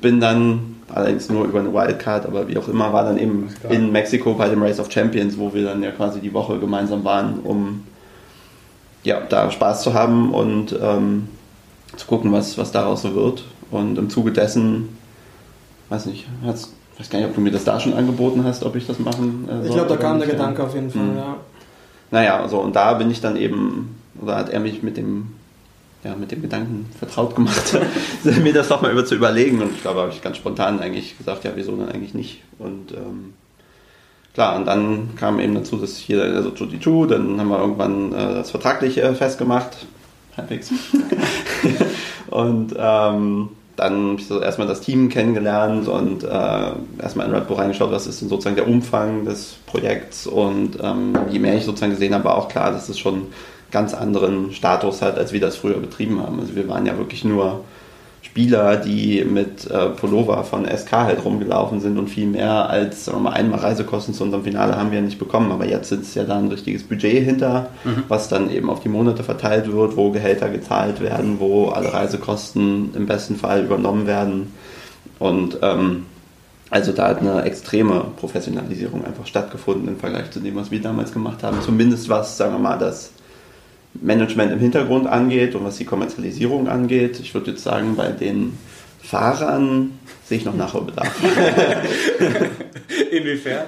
bin 0.00 0.20
dann 0.20 0.76
allerdings 0.92 1.28
nur 1.28 1.44
über 1.44 1.60
eine 1.60 1.72
Wildcard, 1.72 2.26
aber 2.26 2.48
wie 2.48 2.56
auch 2.56 2.68
immer, 2.68 2.92
war 2.92 3.04
dann 3.04 3.18
eben 3.18 3.48
in 3.68 3.92
Mexiko 3.92 4.34
bei 4.34 4.48
dem 4.48 4.62
Race 4.62 4.80
of 4.80 4.90
Champions, 4.90 5.38
wo 5.38 5.52
wir 5.52 5.64
dann 5.64 5.82
ja 5.82 5.90
quasi 5.90 6.20
die 6.20 6.32
Woche 6.32 6.58
gemeinsam 6.58 7.04
waren, 7.04 7.40
um 7.40 7.84
ja, 9.04 9.20
da 9.20 9.50
Spaß 9.50 9.82
zu 9.82 9.94
haben 9.94 10.32
und 10.32 10.76
ähm, 10.80 11.28
zu 11.96 12.06
gucken, 12.06 12.32
was, 12.32 12.58
was 12.58 12.72
daraus 12.72 13.02
so 13.02 13.14
wird. 13.14 13.44
Und 13.70 13.98
im 13.98 14.10
Zuge 14.10 14.32
dessen, 14.32 14.88
weiß 15.88 16.06
nicht, 16.06 16.26
hat's, 16.44 16.72
weiß 16.98 17.10
gar 17.10 17.18
nicht, 17.18 17.28
ob 17.28 17.34
du 17.34 17.40
mir 17.40 17.50
das 17.50 17.64
da 17.64 17.78
schon 17.80 17.94
angeboten 17.94 18.44
hast, 18.44 18.64
ob 18.64 18.76
ich 18.76 18.86
das 18.86 18.98
machen 18.98 19.46
äh, 19.48 19.56
soll. 19.56 19.66
Ich 19.66 19.72
glaube, 19.72 19.88
da 19.88 19.96
kam 19.96 20.18
der 20.18 20.28
Gedanke 20.28 20.62
auf 20.62 20.74
jeden 20.74 20.90
Fall, 20.90 21.02
mhm. 21.02 21.16
ja. 21.16 21.36
Naja, 22.10 22.40
also 22.40 22.58
und 22.60 22.74
da 22.74 22.94
bin 22.94 23.10
ich 23.10 23.20
dann 23.20 23.36
eben, 23.36 23.96
oder 24.20 24.36
hat 24.36 24.48
er 24.48 24.60
mich 24.60 24.82
mit 24.82 24.96
dem 24.96 25.34
ja, 26.04 26.14
mit 26.14 26.30
dem 26.30 26.42
Gedanken 26.42 26.86
vertraut 26.98 27.34
gemacht, 27.34 27.76
mir 28.24 28.52
das 28.52 28.68
doch 28.68 28.82
mal 28.82 28.92
über 28.92 29.04
zu 29.04 29.14
überlegen. 29.14 29.60
Und 29.60 29.72
ich 29.72 29.82
glaube, 29.82 30.00
habe 30.00 30.12
ich 30.12 30.22
ganz 30.22 30.36
spontan 30.36 30.80
eigentlich 30.80 31.18
gesagt, 31.18 31.44
ja, 31.44 31.52
wieso 31.54 31.76
dann 31.76 31.88
eigentlich 31.88 32.14
nicht? 32.14 32.42
Und 32.58 32.92
ähm, 32.92 33.34
klar, 34.34 34.56
und 34.56 34.66
dann 34.66 35.16
kam 35.16 35.40
eben 35.40 35.54
dazu, 35.54 35.76
dass 35.76 35.96
hier, 35.96 36.22
also 36.22 36.50
22, 36.50 37.08
dann 37.08 37.40
haben 37.40 37.48
wir 37.48 37.58
irgendwann 37.58 38.12
äh, 38.12 38.34
das 38.34 38.50
Vertragliche 38.50 39.12
festgemacht. 39.14 39.86
Halbwegs. 40.36 40.70
und 42.30 42.74
ähm, 42.78 43.48
dann 43.74 44.10
habe 44.10 44.20
ich 44.20 44.26
so 44.26 44.40
erstmal 44.40 44.66
das 44.68 44.80
Team 44.80 45.08
kennengelernt 45.08 45.88
und 45.88 46.24
äh, 46.24 46.72
erstmal 47.00 47.26
in 47.26 47.34
Red 47.34 47.46
Bull 47.48 47.56
reingeschaut, 47.56 47.92
was 47.92 48.06
ist 48.06 48.20
denn 48.20 48.28
sozusagen 48.28 48.56
der 48.56 48.66
Umfang 48.68 49.24
des 49.24 49.56
Projekts. 49.66 50.26
Und 50.26 50.78
ähm, 50.82 51.16
je 51.30 51.38
mehr 51.38 51.56
ich 51.56 51.64
sozusagen 51.64 51.92
gesehen 51.92 52.14
habe, 52.14 52.24
war 52.24 52.36
auch 52.36 52.48
klar, 52.48 52.72
dass 52.72 52.88
es 52.88 52.98
schon 52.98 53.28
ganz 53.70 53.94
anderen 53.94 54.52
Status 54.52 55.02
hat, 55.02 55.18
als 55.18 55.32
wir 55.32 55.40
das 55.40 55.56
früher 55.56 55.78
betrieben 55.78 56.20
haben. 56.20 56.40
Also 56.40 56.56
wir 56.56 56.68
waren 56.68 56.86
ja 56.86 56.96
wirklich 56.96 57.24
nur 57.24 57.64
Spieler, 58.22 58.76
die 58.76 59.24
mit 59.24 59.70
äh, 59.70 59.90
Pullover 59.90 60.42
von 60.44 60.66
SK 60.66 60.92
halt 60.92 61.24
rumgelaufen 61.24 61.80
sind 61.80 61.98
und 61.98 62.08
viel 62.08 62.26
mehr 62.26 62.68
als 62.68 63.04
sagen 63.04 63.18
wir 63.18 63.30
mal, 63.30 63.32
einmal 63.32 63.60
Reisekosten 63.60 64.12
zu 64.12 64.24
unserem 64.24 64.44
Finale 64.44 64.76
haben 64.76 64.90
wir 64.90 65.00
nicht 65.00 65.18
bekommen. 65.18 65.52
Aber 65.52 65.66
jetzt 65.66 65.92
ist 65.92 66.14
ja 66.14 66.24
da 66.24 66.38
ein 66.38 66.48
richtiges 66.48 66.82
Budget 66.82 67.24
hinter, 67.24 67.70
mhm. 67.84 68.04
was 68.08 68.28
dann 68.28 68.50
eben 68.50 68.70
auf 68.70 68.80
die 68.80 68.88
Monate 68.88 69.22
verteilt 69.22 69.70
wird, 69.72 69.96
wo 69.96 70.10
Gehälter 70.10 70.48
gezahlt 70.50 71.00
werden, 71.00 71.40
wo 71.40 71.68
alle 71.68 71.92
Reisekosten 71.92 72.94
im 72.94 73.06
besten 73.06 73.36
Fall 73.36 73.64
übernommen 73.64 74.06
werden. 74.06 74.52
Und 75.18 75.58
ähm, 75.62 76.06
also 76.70 76.92
da 76.92 77.08
hat 77.08 77.20
eine 77.20 77.42
extreme 77.42 78.04
Professionalisierung 78.16 79.04
einfach 79.04 79.26
stattgefunden 79.26 79.88
im 79.88 79.96
Vergleich 79.96 80.30
zu 80.30 80.40
dem, 80.40 80.56
was 80.56 80.70
wir 80.70 80.82
damals 80.82 81.12
gemacht 81.12 81.42
haben. 81.42 81.62
Zumindest 81.62 82.08
was, 82.08 82.36
sagen 82.36 82.52
wir 82.52 82.58
mal, 82.58 82.78
das 82.78 83.12
Management 84.00 84.52
im 84.52 84.58
Hintergrund 84.58 85.06
angeht 85.06 85.54
und 85.54 85.64
was 85.64 85.76
die 85.76 85.84
Kommerzialisierung 85.84 86.68
angeht. 86.68 87.20
Ich 87.20 87.34
würde 87.34 87.52
jetzt 87.52 87.62
sagen, 87.62 87.96
bei 87.96 88.08
den 88.08 88.58
Fahrern 89.00 89.98
sehe 90.24 90.38
ich 90.38 90.44
noch 90.44 90.54
Nachholbedarf. 90.54 91.08
Inwiefern? 93.10 93.66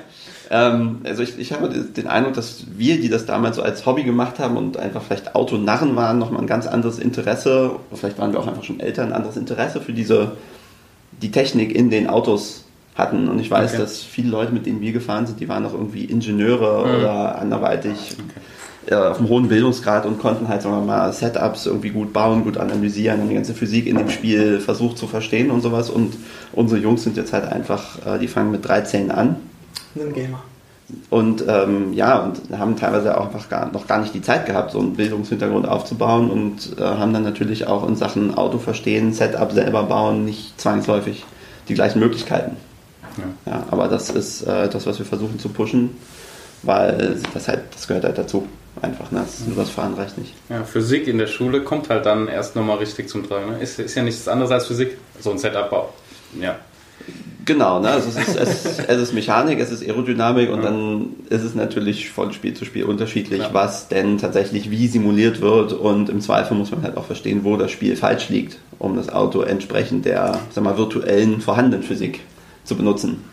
Ähm, 0.50 0.99
also 1.04 1.22
ich, 1.22 1.38
ich, 1.38 1.52
habe 1.52 1.68
den 1.68 2.08
Eindruck, 2.08 2.34
dass 2.34 2.66
wir, 2.76 3.00
die 3.00 3.08
das 3.08 3.25
damals 3.25 3.56
so 3.56 3.62
als 3.62 3.87
Hobby 3.87 4.02
gemacht 4.02 4.38
haben 4.38 4.56
und 4.56 4.76
einfach 4.76 5.02
vielleicht 5.02 5.34
Autonarren 5.34 5.96
waren, 5.96 6.18
nochmal 6.18 6.42
ein 6.42 6.49
ganz 6.49 6.66
anderes 6.66 6.99
Interesse, 6.99 7.76
vielleicht 7.94 8.18
waren 8.18 8.32
wir 8.32 8.40
auch 8.40 8.49
einfach 8.49 8.64
schon 8.64 8.80
älter, 8.80 9.04
ein 9.04 9.12
anderes 9.12 9.37
Interesse 9.37 9.80
für 9.80 9.92
diese, 9.92 10.32
die 11.22 11.30
Technik 11.30 11.75
in 11.75 11.88
den 11.88 12.08
Autos 12.08 12.64
hatten. 12.94 13.28
Und 13.28 13.38
ich 13.38 13.50
weiß, 13.50 13.73
okay. 13.73 13.82
dass 13.82 14.02
viele 14.02 14.30
Leute, 14.30 14.52
mit 14.52 14.66
denen 14.66 14.80
wir 14.80 14.92
gefahren 14.92 15.26
sind, 15.26 15.40
die 15.40 15.49
waren 15.49 15.64
auch 15.66 15.75
irgendwie 15.75 16.04
Ingenieure 16.04 16.87
mhm. 16.87 16.94
oder 17.00 17.38
anderweitig. 17.38 18.16
Okay 18.18 18.40
äh, 18.87 18.94
auf 18.94 19.18
einem 19.18 19.28
hohen 19.28 19.49
Bildungsgrad 19.49 20.06
und 20.06 20.18
konnten 20.18 20.49
halt, 20.49 20.62
sagen 20.62 20.75
wir 20.75 20.82
mal, 20.82 21.12
Setups 21.12 21.66
irgendwie 21.66 21.90
gut 21.90 22.12
bauen, 22.12 22.44
gut 22.44 22.56
analysieren 22.56 23.20
und 23.20 23.28
die 23.28 23.35
ganze 23.35 23.54
Physik 23.54 23.87
in 23.87 23.97
dem 23.97 24.11
Spiel 24.11 24.61
versucht 24.61 24.99
zu 24.99 25.06
verstehen 25.06 25.50
und 25.50 25.61
sowas. 25.61 25.90
Und 25.90 26.14
unsere 26.52 26.80
Jungs 26.80 27.04
sind 27.04 27.16
jetzt 27.16 27.32
halt 27.32 27.44
einfach, 27.44 27.99
äh, 28.06 28.18
die 28.18 28.28
fangen 28.28 28.50
mit 28.50 28.66
13 28.66 29.11
an. 29.11 29.37
Ein 29.94 30.12
Gamer. 30.12 30.42
Und 31.09 31.44
ähm, 31.47 31.92
ja, 31.92 32.18
und 32.18 32.59
haben 32.59 32.75
teilweise 32.75 33.16
auch 33.16 33.26
einfach 33.26 33.49
gar, 33.49 33.70
noch 33.70 33.87
gar 33.87 34.00
nicht 34.00 34.12
die 34.12 34.23
Zeit 34.23 34.47
gehabt, 34.47 34.73
so 34.73 34.80
einen 34.80 34.94
Bildungshintergrund 34.94 35.68
aufzubauen 35.68 36.30
und 36.30 36.76
äh, 36.76 36.82
haben 36.82 37.12
dann 37.12 37.23
natürlich 37.23 37.68
auch 37.68 37.87
in 37.87 37.94
Sachen 37.94 38.35
Auto 38.35 38.59
verstehen, 38.59 39.12
Setup 39.12 39.52
selber 39.52 39.85
bauen, 39.85 40.25
nicht 40.25 40.61
zwangsläufig 40.61 41.25
die 41.68 41.75
gleichen 41.75 42.00
Möglichkeiten. 42.00 42.56
Ja. 43.46 43.52
ja 43.52 43.66
aber 43.70 43.88
das 43.88 44.10
ist 44.10 44.42
äh, 44.42 44.68
das, 44.68 44.86
was 44.86 44.98
wir 44.98 45.06
versuchen 45.06 45.38
zu 45.38 45.48
pushen, 45.48 45.96
weil 46.62 47.20
das 47.34 47.48
halt, 47.48 47.62
das 47.74 47.86
gehört 47.86 48.04
halt 48.04 48.18
dazu 48.18 48.46
einfach. 48.82 49.10
Ne? 49.10 49.20
Das, 49.20 49.46
nur 49.46 49.56
das 49.56 49.70
Fahren 49.70 49.94
reicht 49.94 50.18
nicht. 50.18 50.34
Ja, 50.48 50.64
Physik 50.64 51.06
in 51.08 51.18
der 51.18 51.26
Schule 51.26 51.62
kommt 51.62 51.88
halt 51.88 52.06
dann 52.06 52.28
erst 52.28 52.56
nochmal 52.56 52.78
richtig 52.78 53.08
zum 53.08 53.28
Tragen. 53.28 53.52
Ne? 53.52 53.58
Ist, 53.58 53.78
ist 53.78 53.94
ja 53.94 54.02
nichts 54.02 54.28
anderes 54.28 54.50
als 54.50 54.66
Physik, 54.66 54.96
so 55.20 55.30
ein 55.30 55.38
Setup-Bau. 55.38 55.92
Ja. 56.40 56.56
Genau, 57.46 57.80
ne? 57.80 57.88
also 57.88 58.10
es, 58.10 58.28
ist, 58.28 58.36
es, 58.36 58.78
es 58.86 59.00
ist 59.00 59.14
Mechanik, 59.14 59.58
es 59.58 59.70
ist 59.70 59.82
Aerodynamik 59.82 60.50
und 60.50 60.62
ja. 60.62 60.70
dann 60.70 61.06
ist 61.30 61.42
es 61.42 61.54
natürlich 61.54 62.10
von 62.10 62.32
Spiel 62.32 62.54
zu 62.54 62.64
Spiel 62.64 62.84
unterschiedlich, 62.84 63.40
ja. 63.40 63.48
was 63.52 63.88
denn 63.88 64.18
tatsächlich 64.18 64.70
wie 64.70 64.86
simuliert 64.86 65.40
wird 65.40 65.72
und 65.72 66.10
im 66.10 66.20
Zweifel 66.20 66.56
muss 66.56 66.70
man 66.70 66.82
halt 66.82 66.96
auch 66.96 67.06
verstehen, 67.06 67.40
wo 67.42 67.56
das 67.56 67.70
Spiel 67.70 67.96
falsch 67.96 68.28
liegt, 68.28 68.58
um 68.78 68.94
das 68.94 69.08
Auto 69.08 69.40
entsprechend 69.40 70.04
der 70.04 70.38
sag 70.50 70.62
mal, 70.62 70.76
virtuellen 70.76 71.40
vorhandenen 71.40 71.82
Physik 71.82 72.20
zu 72.70 72.76
benutzen. 72.76 73.24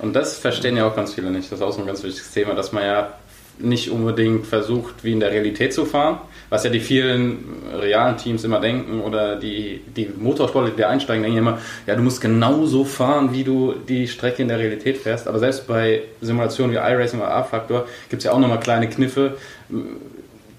Und 0.00 0.14
das 0.14 0.36
verstehen 0.36 0.76
ja 0.76 0.88
auch 0.88 0.96
ganz 0.96 1.14
viele 1.14 1.30
nicht. 1.30 1.52
Das 1.52 1.60
ist 1.60 1.64
auch 1.64 1.72
so 1.72 1.80
ein 1.80 1.86
ganz 1.86 2.02
wichtiges 2.02 2.32
Thema, 2.32 2.54
dass 2.54 2.72
man 2.72 2.82
ja 2.82 3.12
nicht 3.58 3.90
unbedingt 3.90 4.44
versucht, 4.44 5.04
wie 5.04 5.12
in 5.12 5.20
der 5.20 5.30
Realität 5.30 5.72
zu 5.72 5.84
fahren, 5.84 6.18
was 6.50 6.64
ja 6.64 6.70
die 6.70 6.80
vielen 6.80 7.62
realen 7.80 8.16
Teams 8.16 8.42
immer 8.42 8.58
denken 8.58 9.00
oder 9.00 9.36
die, 9.36 9.82
die 9.96 10.08
Motorsportler, 10.08 10.72
die 10.72 10.84
einsteigen, 10.84 11.22
denken 11.22 11.38
immer, 11.38 11.58
ja, 11.86 11.94
du 11.94 12.02
musst 12.02 12.20
genauso 12.20 12.84
fahren, 12.84 13.32
wie 13.32 13.44
du 13.44 13.74
die 13.88 14.08
Strecke 14.08 14.42
in 14.42 14.48
der 14.48 14.58
Realität 14.58 14.98
fährst. 14.98 15.28
Aber 15.28 15.38
selbst 15.38 15.68
bei 15.68 16.02
Simulationen 16.20 16.72
wie 16.74 16.78
iRacing 16.78 17.20
oder 17.20 17.30
A-Factor 17.30 17.86
gibt 18.10 18.20
es 18.20 18.24
ja 18.24 18.32
auch 18.32 18.40
nochmal 18.40 18.58
kleine 18.58 18.88
Kniffe, 18.88 19.36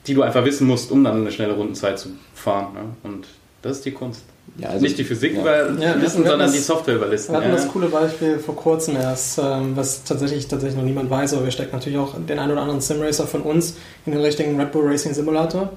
die 0.07 0.13
du 0.13 0.21
einfach 0.21 0.45
wissen 0.45 0.65
musst, 0.65 0.91
um 0.91 1.03
dann 1.03 1.17
eine 1.21 1.31
schnelle 1.33 1.53
Rundenzeit 1.53 1.99
zu 1.99 2.09
fahren. 2.33 2.73
Ne? 2.73 2.81
Und 3.03 3.27
das 3.61 3.77
ist 3.77 3.85
die 3.85 3.91
Kunst. 3.91 4.23
Ja, 4.57 4.69
also 4.69 4.83
nicht 4.83 4.99
die 4.99 5.03
Physik 5.03 5.33
Ja, 5.33 5.41
überlisten, 5.41 5.79
wir 5.79 5.89
hatten 5.89 6.11
sondern 6.11 6.39
das- 6.41 6.51
die 6.51 6.59
Software 6.59 6.95
überlisten. 6.95 7.33
Wir 7.33 7.37
hatten 7.39 7.49
Ja, 7.49 7.55
das 7.55 7.65
ja. 7.65 7.71
coole 7.71 7.87
Beispiel 7.87 8.37
vor 8.37 8.55
kurzem 8.55 8.95
erst, 8.97 9.39
ähm, 9.39 9.75
was 9.75 10.03
tatsächlich, 10.03 10.47
tatsächlich 10.47 10.77
noch 10.77 10.83
niemand 10.85 11.09
weiß, 11.09 11.33
aber 11.33 11.45
wir 11.45 11.51
stecken 11.51 11.71
natürlich 11.75 11.97
auch 11.97 12.13
den 12.15 12.37
einen 12.37 12.51
oder 12.51 12.61
anderen 12.61 12.79
Simracer 12.79 13.25
von 13.25 13.41
uns 13.41 13.75
in 14.05 14.11
den 14.11 14.21
richtigen 14.21 14.59
Red 14.59 14.71
Bull 14.71 14.85
Racing 14.87 15.13
Simulator. 15.15 15.69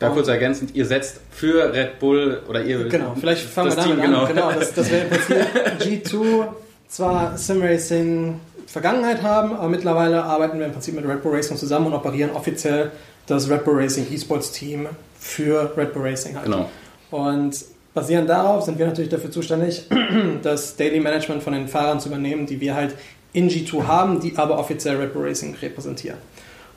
Da 0.00 0.08
kurz 0.08 0.26
ergänzend, 0.26 0.74
ihr 0.74 0.84
setzt 0.84 1.20
für 1.30 1.72
Red 1.72 2.00
Bull 2.00 2.42
oder 2.48 2.64
ihr 2.64 2.88
Genau, 2.88 3.14
vielleicht 3.18 3.42
fangen 3.48 3.68
das 3.68 3.76
wir 3.76 3.82
damit 3.94 4.04
Team, 4.04 4.14
an. 4.14 4.26
genau. 4.26 4.48
Genau, 4.48 4.58
das, 4.58 4.74
das 4.74 4.90
wäre 4.90 5.04
im 5.04 5.10
Prinzip 5.10 6.10
G2 6.12 6.46
zwar 6.88 7.38
Simracing 7.38 8.40
Vergangenheit 8.66 9.22
haben, 9.22 9.52
aber 9.54 9.68
mittlerweile 9.68 10.24
arbeiten 10.24 10.58
wir 10.58 10.66
im 10.66 10.72
Prinzip 10.72 10.94
mit 10.96 11.06
Red 11.06 11.22
Bull 11.22 11.36
Racing 11.36 11.56
zusammen 11.56 11.86
und 11.86 11.92
operieren 11.92 12.32
offiziell 12.32 12.90
das 13.28 13.48
Red 13.48 13.64
Bull 13.64 13.76
Racing 13.80 14.06
E-Sports 14.12 14.50
Team 14.50 14.88
für 15.20 15.70
Red 15.76 15.92
Bull 15.94 16.02
Racing 16.02 16.34
halt. 16.34 16.46
Genau. 16.46 16.68
Und 17.12 17.64
basierend 17.94 18.28
darauf 18.28 18.64
sind 18.64 18.78
wir 18.78 18.86
natürlich 18.86 19.10
dafür 19.10 19.30
zuständig, 19.30 19.84
das 20.42 20.76
Daily 20.76 21.00
Management 21.00 21.42
von 21.42 21.52
den 21.52 21.68
Fahrern 21.68 22.00
zu 22.00 22.08
übernehmen, 22.08 22.46
die 22.46 22.60
wir 22.60 22.74
halt 22.74 22.94
in 23.32 23.48
G2 23.48 23.86
haben, 23.86 24.20
die 24.20 24.36
aber 24.36 24.58
offiziell 24.58 24.96
Red 24.96 25.14
Bull 25.14 25.26
Racing 25.26 25.56
repräsentieren. 25.60 26.18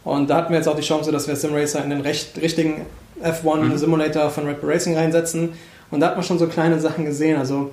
Und 0.04 0.30
da 0.30 0.38
hatten 0.38 0.52
wir 0.52 0.58
jetzt 0.58 0.68
auch 0.68 0.76
die 0.76 0.84
Chance, 0.84 1.12
dass 1.12 1.28
wir 1.28 1.36
SimRacer 1.36 1.84
in 1.84 1.90
den 1.90 2.02
recht, 2.02 2.40
richtigen 2.40 2.86
F1 3.22 3.78
Simulator 3.78 4.30
von 4.30 4.46
Red 4.46 4.62
Bull 4.62 4.72
Racing 4.72 4.96
reinsetzen. 4.96 5.54
Und 5.92 6.00
da 6.00 6.08
hat 6.08 6.16
man 6.16 6.24
schon 6.24 6.40
so 6.40 6.48
kleine 6.48 6.80
Sachen 6.80 7.04
gesehen. 7.04 7.38
Also 7.38 7.72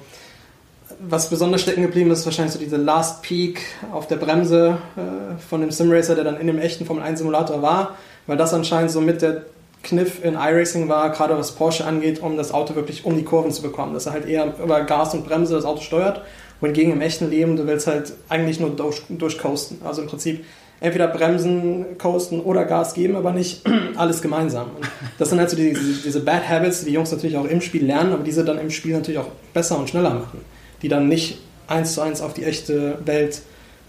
was 0.98 1.30
besonders 1.30 1.62
stecken 1.62 1.82
geblieben 1.82 2.10
ist, 2.10 2.24
wahrscheinlich 2.24 2.52
so 2.52 2.58
diese 2.58 2.76
Last 2.76 3.22
Peak 3.22 3.60
auf 3.92 4.06
der 4.06 4.16
Bremse 4.16 4.78
äh, 4.96 5.40
von 5.48 5.60
dem 5.60 5.70
Simracer, 5.70 6.14
der 6.14 6.24
dann 6.24 6.38
in 6.38 6.46
dem 6.46 6.58
echten 6.58 6.86
Formel 6.86 7.02
1 7.02 7.18
Simulator 7.18 7.62
war, 7.62 7.96
weil 8.26 8.36
das 8.36 8.54
anscheinend 8.54 8.90
so 8.90 9.00
mit 9.00 9.22
der 9.22 9.42
Kniff 9.85 10.25
in 10.25 10.35
iRacing 10.35 10.88
war, 10.88 11.11
gerade 11.11 11.37
was 11.38 11.53
Porsche 11.53 11.85
angeht, 11.85 12.21
um 12.21 12.37
das 12.37 12.53
Auto 12.53 12.75
wirklich 12.75 13.05
um 13.05 13.17
die 13.17 13.25
Kurven 13.25 13.53
zu 13.53 13.62
bekommen, 13.62 13.95
dass 13.95 14.07
er 14.07 14.12
halt 14.12 14.26
eher 14.26 14.55
über 14.62 14.81
Gas 14.83 15.14
und 15.14 15.25
Bremse 15.25 15.55
das 15.55 15.64
Auto 15.64 15.83
steuert, 15.83 16.23
wohingegen 16.61 16.93
im 16.93 17.00
echten 17.00 17.31
Leben 17.31 17.57
du 17.57 17.67
willst 17.67 17.87
halt 17.87 18.12
eigentlich 18.29 18.59
nur 18.59 18.71
durch, 18.71 19.03
durchcoasten. 19.09 19.79
Also 19.85 20.03
im 20.03 20.09
Prinzip 20.09 20.45
entweder 20.81 21.09
bremsen, 21.09 21.99
coasten 21.99 22.41
oder 22.41 22.64
Gas 22.64 22.95
geben, 22.95 23.17
aber 23.17 23.33
nicht 23.33 23.62
alles 23.97 24.21
gemeinsam. 24.23 24.67
Und 24.76 24.88
das 25.19 25.31
sind 25.31 25.38
halt 25.38 25.50
so 25.50 25.57
die, 25.57 25.73
diese, 25.73 26.03
diese 26.03 26.21
Bad 26.21 26.49
Habits, 26.49 26.81
die 26.81 26.87
die 26.87 26.93
Jungs 26.93 27.12
natürlich 27.12 27.37
auch 27.37 27.47
im 27.47 27.61
Spiel 27.61 27.87
lernen, 27.87 28.12
aber 28.12 28.25
diese 28.25 28.45
dann 28.45 28.59
im 28.59 28.71
Spiel 28.71 28.95
natürlich 28.95 29.21
auch 29.21 29.29
besser 29.53 29.79
und 29.79 29.88
schneller 29.88 30.11
machen, 30.11 30.41
die 30.83 30.88
dann 30.88 31.09
nicht 31.09 31.38
eins 31.67 31.95
zu 31.95 32.00
eins 32.00 32.21
auf 32.21 32.35
die 32.35 32.45
echte 32.45 32.99
Welt 33.05 33.43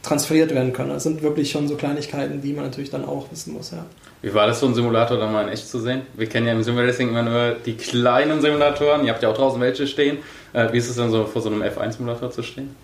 transferiert 0.05 0.53
werden 0.53 0.73
können. 0.73 0.89
Das 0.89 1.03
sind 1.03 1.21
wirklich 1.21 1.51
schon 1.51 1.67
so 1.67 1.75
Kleinigkeiten, 1.75 2.41
die 2.41 2.53
man 2.53 2.65
natürlich 2.65 2.89
dann 2.89 3.05
auch 3.05 3.29
wissen 3.31 3.53
muss. 3.53 3.71
Ja. 3.71 3.85
Wie 4.21 4.33
war 4.33 4.47
das, 4.47 4.59
so 4.59 4.65
einen 4.65 4.75
Simulator 4.75 5.17
dann 5.17 5.31
mal 5.33 5.43
in 5.43 5.49
echt 5.49 5.67
zu 5.67 5.79
sehen? 5.79 6.01
Wir 6.15 6.27
kennen 6.27 6.47
ja 6.47 6.53
im 6.53 6.63
Simracing 6.63 7.09
immer 7.09 7.23
nur 7.23 7.55
die 7.65 7.73
kleinen 7.73 8.41
Simulatoren. 8.41 9.05
Ihr 9.05 9.11
habt 9.11 9.21
ja 9.21 9.29
auch 9.29 9.37
draußen 9.37 9.59
welche 9.59 9.87
stehen. 9.87 10.17
Äh, 10.53 10.71
Wie 10.71 10.77
ist 10.77 10.89
es 10.89 10.95
dann 10.95 11.11
so, 11.11 11.25
vor 11.25 11.41
so 11.41 11.49
einem 11.49 11.61
F1-Simulator 11.61 12.31
zu 12.31 12.41
stehen? 12.41 12.75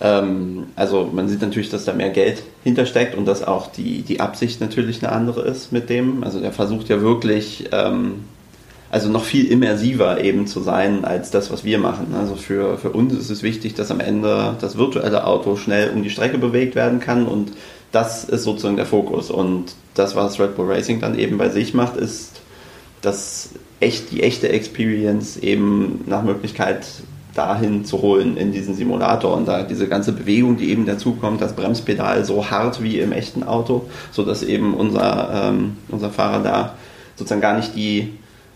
Ähm, 0.00 0.66
also 0.74 1.08
man 1.12 1.28
sieht 1.28 1.40
natürlich, 1.42 1.70
dass 1.70 1.84
da 1.84 1.92
mehr 1.92 2.10
Geld 2.10 2.42
hintersteckt 2.64 3.14
und 3.14 3.24
dass 3.24 3.44
auch 3.44 3.70
die, 3.70 4.02
die 4.02 4.20
Absicht 4.20 4.60
natürlich 4.60 5.02
eine 5.02 5.12
andere 5.12 5.42
ist 5.42 5.72
mit 5.72 5.88
dem. 5.88 6.24
Also 6.24 6.40
der 6.40 6.52
versucht 6.52 6.88
ja 6.88 7.00
wirklich, 7.00 7.68
ähm, 7.72 8.24
also 8.92 9.08
noch 9.08 9.24
viel 9.24 9.50
immersiver 9.50 10.22
eben 10.22 10.46
zu 10.46 10.60
sein 10.60 11.06
als 11.06 11.30
das, 11.30 11.50
was 11.50 11.64
wir 11.64 11.78
machen. 11.78 12.14
Also 12.14 12.36
für, 12.36 12.76
für 12.76 12.90
uns 12.90 13.14
ist 13.14 13.30
es 13.30 13.42
wichtig, 13.42 13.72
dass 13.72 13.90
am 13.90 14.00
Ende 14.00 14.54
das 14.60 14.76
virtuelle 14.76 15.26
Auto 15.26 15.56
schnell 15.56 15.90
um 15.94 16.02
die 16.02 16.10
Strecke 16.10 16.36
bewegt 16.36 16.74
werden 16.74 17.00
kann 17.00 17.26
und 17.26 17.52
das 17.90 18.24
ist 18.24 18.44
sozusagen 18.44 18.76
der 18.76 18.84
Fokus. 18.84 19.30
Und 19.30 19.74
das, 19.94 20.14
was 20.14 20.38
Red 20.38 20.56
Bull 20.56 20.70
Racing 20.70 21.00
dann 21.00 21.18
eben 21.18 21.38
bei 21.38 21.48
sich 21.48 21.72
macht, 21.72 21.96
ist, 21.96 22.42
dass 23.00 23.50
echt 23.80 24.10
die 24.10 24.22
echte 24.22 24.50
Experience 24.50 25.38
eben 25.38 26.04
nach 26.06 26.22
Möglichkeit 26.22 26.86
dahin 27.34 27.86
zu 27.86 28.02
holen 28.02 28.36
in 28.36 28.52
diesen 28.52 28.74
Simulator 28.74 29.34
und 29.34 29.48
da 29.48 29.62
diese 29.62 29.88
ganze 29.88 30.12
Bewegung, 30.12 30.58
die 30.58 30.70
eben 30.70 30.84
dazukommt, 30.84 31.40
das 31.40 31.56
Bremspedal 31.56 32.26
so 32.26 32.50
hart 32.50 32.82
wie 32.82 32.98
im 32.98 33.12
echten 33.12 33.42
Auto, 33.42 33.86
so 34.10 34.22
dass 34.22 34.42
eben 34.42 34.74
unser, 34.74 35.30
ähm, 35.48 35.78
unser 35.88 36.10
Fahrer 36.10 36.42
da 36.42 36.74
sozusagen 37.16 37.40
gar 37.40 37.56
nicht 37.56 37.74
die 37.74 38.10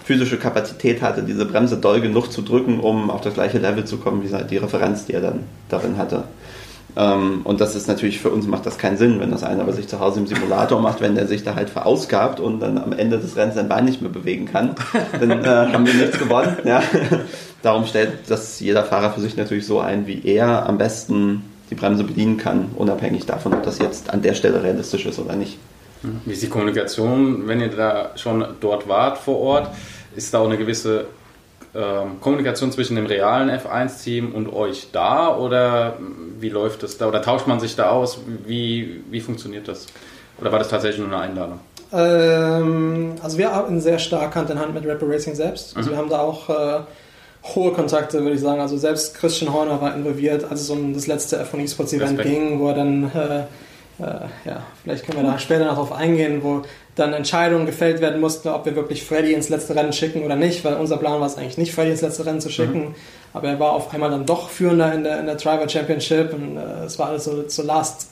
physische 0.06 0.38
Kapazität 0.38 1.02
hatte, 1.02 1.24
diese 1.24 1.44
Bremse 1.44 1.78
doll 1.78 2.00
genug 2.00 2.30
zu 2.30 2.42
drücken, 2.42 2.78
um 2.78 3.10
auf 3.10 3.22
das 3.22 3.34
gleiche 3.34 3.58
Level 3.58 3.84
zu 3.84 3.98
kommen, 3.98 4.22
wie 4.22 4.46
die 4.46 4.56
Referenz, 4.56 5.04
die 5.04 5.14
er 5.14 5.20
dann 5.20 5.40
darin 5.68 5.98
hatte. 5.98 6.22
Ähm, 6.96 7.40
und 7.42 7.60
das 7.60 7.74
ist 7.74 7.88
natürlich 7.88 8.20
für 8.20 8.30
uns 8.30 8.46
macht 8.46 8.64
das 8.64 8.78
keinen 8.78 8.96
Sinn, 8.96 9.18
wenn 9.18 9.32
das 9.32 9.42
einer 9.42 9.64
bei 9.64 9.72
sich 9.72 9.88
zu 9.88 9.98
Hause 9.98 10.20
im 10.20 10.28
Simulator 10.28 10.80
macht, 10.80 11.00
wenn 11.00 11.16
der 11.16 11.26
sich 11.26 11.42
da 11.42 11.56
halt 11.56 11.68
verausgabt 11.70 12.38
und 12.38 12.60
dann 12.60 12.78
am 12.78 12.92
Ende 12.92 13.18
des 13.18 13.36
Rennens 13.36 13.56
sein 13.56 13.68
Bein 13.68 13.84
nicht 13.84 14.00
mehr 14.00 14.10
bewegen 14.10 14.46
kann, 14.46 14.76
dann 15.18 15.44
äh, 15.44 15.72
haben 15.72 15.84
wir 15.84 15.92
nichts 15.92 16.18
gewonnen. 16.18 16.56
Ja. 16.64 16.82
Darum 17.62 17.84
stellt 17.84 18.12
das 18.28 18.60
jeder 18.60 18.84
Fahrer 18.84 19.10
für 19.10 19.20
sich 19.20 19.36
natürlich 19.36 19.66
so 19.66 19.80
ein, 19.80 20.06
wie 20.06 20.24
er 20.24 20.66
am 20.66 20.78
besten 20.78 21.42
die 21.68 21.74
Bremse 21.74 22.04
bedienen 22.04 22.36
kann, 22.36 22.68
unabhängig 22.76 23.26
davon, 23.26 23.52
ob 23.54 23.64
das 23.64 23.80
jetzt 23.80 24.10
an 24.10 24.22
der 24.22 24.34
Stelle 24.34 24.62
realistisch 24.62 25.04
ist 25.04 25.18
oder 25.18 25.34
nicht. 25.34 25.58
Wie 26.24 26.32
ist 26.32 26.42
die 26.42 26.48
Kommunikation, 26.48 27.48
wenn 27.48 27.60
ihr 27.60 27.68
da 27.68 28.12
schon 28.16 28.44
dort 28.60 28.88
wart 28.88 29.18
vor 29.18 29.40
Ort? 29.40 29.70
Ist 30.16 30.34
da 30.34 30.38
auch 30.40 30.46
eine 30.46 30.58
gewisse 30.58 31.06
ähm, 31.74 32.20
Kommunikation 32.20 32.72
zwischen 32.72 32.96
dem 32.96 33.06
realen 33.06 33.50
F1-Team 33.50 34.34
und 34.34 34.52
euch 34.52 34.88
da 34.92 35.36
oder 35.36 35.98
wie 36.40 36.48
läuft 36.48 36.82
das 36.82 36.98
da? 36.98 37.06
Oder 37.06 37.22
tauscht 37.22 37.46
man 37.46 37.60
sich 37.60 37.76
da 37.76 37.90
aus? 37.90 38.20
Wie, 38.46 39.02
wie 39.10 39.20
funktioniert 39.20 39.68
das? 39.68 39.86
Oder 40.40 40.52
war 40.52 40.58
das 40.58 40.68
tatsächlich 40.68 41.06
nur 41.06 41.08
eine 41.08 41.30
Einladung? 41.30 41.60
Ähm, 41.92 43.14
also 43.22 43.38
wir 43.38 43.52
arbeiten 43.52 43.80
sehr 43.80 43.98
stark 43.98 44.34
Hand 44.34 44.50
in 44.50 44.58
Hand 44.58 44.74
mit 44.74 44.84
Bull 44.84 45.12
Racing 45.12 45.34
selbst. 45.34 45.76
Also 45.76 45.90
wir 45.90 45.96
haben 45.96 46.08
da 46.08 46.20
auch 46.20 46.48
äh, 46.48 46.80
hohe 47.54 47.72
Kontakte, 47.72 48.20
würde 48.22 48.34
ich 48.34 48.40
sagen. 48.40 48.60
Also 48.60 48.76
selbst 48.76 49.14
Christian 49.14 49.52
Horner 49.52 49.80
war 49.80 49.94
involviert, 49.94 50.44
als 50.50 50.62
es 50.62 50.70
um 50.70 50.94
das 50.94 51.06
letzte 51.06 51.42
F1 51.42 51.64
Esports 51.64 51.92
Event 51.92 52.18
Respekt. 52.18 52.28
ging, 52.28 52.60
wo 52.60 52.68
er 52.68 52.74
dann, 52.74 53.04
äh, 53.04 53.44
äh, 53.98 54.48
ja, 54.48 54.62
vielleicht 54.82 55.06
können 55.06 55.22
wir 55.22 55.30
da 55.30 55.38
später 55.38 55.64
noch 55.64 55.76
drauf 55.76 55.92
eingehen, 55.92 56.42
wo 56.42 56.62
dann 56.96 57.12
Entscheidungen 57.12 57.66
gefällt 57.66 58.00
werden 58.00 58.20
mussten, 58.20 58.48
ob 58.48 58.64
wir 58.64 58.74
wirklich 58.74 59.04
Freddy 59.04 59.32
ins 59.32 59.48
letzte 59.48 59.74
Rennen 59.74 59.92
schicken 59.92 60.22
oder 60.24 60.36
nicht, 60.36 60.64
weil 60.64 60.74
unser 60.74 60.96
Plan 60.96 61.20
war 61.20 61.26
es 61.26 61.36
eigentlich 61.36 61.58
nicht, 61.58 61.74
Freddy 61.74 61.90
ins 61.90 62.02
letzte 62.02 62.24
Rennen 62.24 62.40
zu 62.40 62.50
schicken. 62.50 62.94
Aber 63.32 63.48
er 63.48 63.60
war 63.60 63.72
auf 63.72 63.92
einmal 63.92 64.10
dann 64.10 64.24
doch 64.24 64.48
Führender 64.48 64.92
in 64.94 65.04
der, 65.04 65.20
in 65.20 65.26
der 65.26 65.34
Driver 65.34 65.68
Championship 65.68 66.32
und 66.32 66.56
äh, 66.56 66.84
es 66.84 66.98
war 66.98 67.08
alles 67.08 67.24
so, 67.24 67.48
so 67.48 67.62
last 67.62 68.08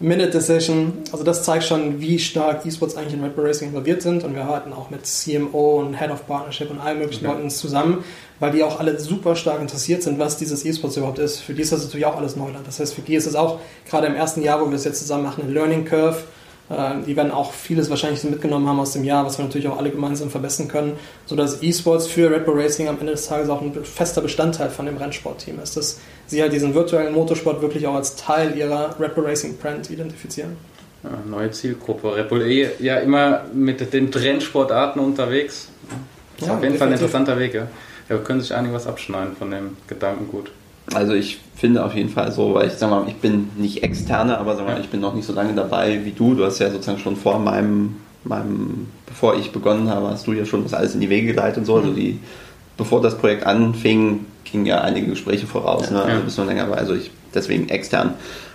Minute 0.00 0.30
Decision. 0.30 0.92
Also 1.10 1.24
das 1.24 1.42
zeigt 1.42 1.64
schon, 1.64 2.00
wie 2.00 2.20
stark 2.20 2.64
E-Sports 2.64 2.96
eigentlich 2.96 3.14
in 3.14 3.24
Red 3.24 3.34
Bull 3.34 3.46
Racing 3.46 3.70
involviert 3.70 4.00
sind. 4.00 4.22
Und 4.22 4.34
wir 4.34 4.44
arbeiten 4.44 4.72
auch 4.72 4.90
mit 4.90 5.04
CMO 5.06 5.80
und 5.80 5.94
Head 5.98 6.10
of 6.10 6.24
Partnership 6.26 6.70
und 6.70 6.78
allen 6.78 7.00
möglichen 7.00 7.26
Okay. 7.26 7.34
Leuten 7.34 7.50
zusammen, 7.50 8.04
weil 8.38 8.52
die 8.52 8.62
auch 8.62 8.78
alle 8.78 9.00
super 9.00 9.34
stark 9.34 9.60
interessiert 9.60 10.04
sind, 10.04 10.20
was 10.20 10.36
dieses 10.36 10.64
E-Sports 10.64 10.96
überhaupt 10.96 11.18
ist. 11.18 11.40
Für 11.40 11.52
die 11.52 11.62
ist 11.62 11.72
das 11.72 11.82
natürlich 11.82 12.06
auch 12.06 12.16
alles 12.16 12.36
Neuland. 12.36 12.64
Das 12.64 12.78
heißt, 12.78 12.94
für 12.94 13.02
die 13.02 13.16
ist 13.16 13.26
es 13.26 13.34
auch 13.34 13.58
gerade 13.90 14.06
im 14.06 14.14
ersten 14.14 14.42
Jahr, 14.42 14.60
wo 14.60 14.68
wir 14.68 14.76
es 14.76 14.84
jetzt 14.84 15.00
zusammen 15.00 15.24
machen, 15.24 15.42
eine 15.42 15.52
Learning 15.52 15.84
Curve. 15.84 16.18
Äh, 16.70 17.02
Die 17.06 17.16
werden 17.16 17.32
auch 17.32 17.52
vieles 17.52 17.88
wahrscheinlich 17.90 18.20
so 18.20 18.28
mitgenommen 18.28 18.68
haben 18.68 18.78
aus 18.80 18.92
dem 18.92 19.04
Jahr, 19.04 19.24
was 19.24 19.38
wir 19.38 19.44
natürlich 19.44 19.68
auch 19.68 19.78
alle 19.78 19.90
gemeinsam 19.90 20.30
verbessern 20.30 20.68
können, 20.68 20.92
sodass 21.26 21.62
E-Sports 21.62 22.06
für 22.06 22.30
Red 22.30 22.44
Bull 22.44 22.60
Racing 22.60 22.88
am 22.88 22.98
Ende 23.00 23.12
des 23.12 23.26
Tages 23.26 23.48
auch 23.48 23.60
ein 23.62 23.72
fester 23.84 24.20
Bestandteil 24.20 24.70
von 24.70 24.86
dem 24.86 24.96
Rennsportteam 24.96 25.58
ist, 25.60 25.76
dass 25.76 25.98
sie 26.26 26.42
halt 26.42 26.52
diesen 26.52 26.74
virtuellen 26.74 27.14
Motorsport 27.14 27.62
wirklich 27.62 27.86
auch 27.86 27.94
als 27.94 28.16
Teil 28.16 28.56
ihrer 28.56 28.94
Red 29.00 29.14
Bull 29.14 29.24
Racing 29.24 29.56
Brand 29.56 29.88
identifizieren. 29.90 30.56
Ja, 31.04 31.10
neue 31.26 31.50
Zielgruppe. 31.52 32.16
Red 32.16 32.28
Bull 32.28 32.42
eh 32.42 32.68
ja 32.80 32.96
immer 32.98 33.44
mit 33.54 33.92
den 33.92 34.10
Trendsportarten 34.10 35.00
unterwegs. 35.00 35.68
Das 36.36 36.42
ist 36.42 36.48
Ja, 36.48 36.54
auf 36.56 36.62
jeden 36.62 36.76
Fall 36.76 36.88
ein 36.88 36.92
definitiv. 36.92 37.14
interessanter 37.14 37.38
Weg. 37.38 37.54
Ja. 37.54 37.68
Ja, 38.08 38.16
wir 38.16 38.24
können 38.24 38.40
sich 38.40 38.54
einig 38.54 38.72
was 38.72 38.86
abschneiden 38.86 39.36
von 39.36 39.50
dem 39.50 39.76
Gedankengut. 39.86 40.50
Also 40.94 41.14
ich 41.14 41.38
finde 41.56 41.84
auf 41.84 41.94
jeden 41.94 42.08
Fall 42.08 42.32
so, 42.32 42.54
weil 42.54 42.68
ich 42.68 42.74
sag 42.74 42.90
mal, 42.90 43.04
ich 43.08 43.16
bin 43.16 43.50
nicht 43.56 43.82
externe, 43.82 44.38
aber 44.38 44.56
sag 44.56 44.66
mal, 44.66 44.80
ich 44.80 44.88
bin 44.88 45.00
noch 45.00 45.14
nicht 45.14 45.26
so 45.26 45.32
lange 45.32 45.54
dabei 45.54 46.04
wie 46.04 46.12
du. 46.12 46.34
Du 46.34 46.44
hast 46.44 46.58
ja 46.58 46.70
sozusagen 46.70 46.98
schon 46.98 47.16
vor 47.16 47.38
meinem, 47.38 47.96
meinem, 48.24 48.88
bevor 49.06 49.36
ich 49.36 49.50
begonnen 49.50 49.90
habe, 49.90 50.08
hast 50.08 50.26
du 50.26 50.32
ja 50.32 50.44
schon 50.44 50.62
das 50.62 50.74
alles 50.74 50.94
in 50.94 51.00
die 51.00 51.10
Wege 51.10 51.28
geleitet 51.28 51.58
und 51.58 51.64
so. 51.64 51.76
Also 51.76 51.92
die, 51.92 52.20
bevor 52.76 53.02
das 53.02 53.18
Projekt 53.18 53.44
anfing, 53.44 54.26
gingen 54.44 54.66
ja 54.66 54.80
einige 54.80 55.08
Gespräche 55.08 55.46
voraus, 55.46 55.90
ne? 55.90 56.02
Also 56.02 56.22
bist 56.22 56.38
du 56.38 56.44
länger 56.44 56.66
dabei, 56.66 56.78
also 56.78 56.94
ich 56.94 57.10
deswegen 57.34 57.68
extern. 57.68 58.14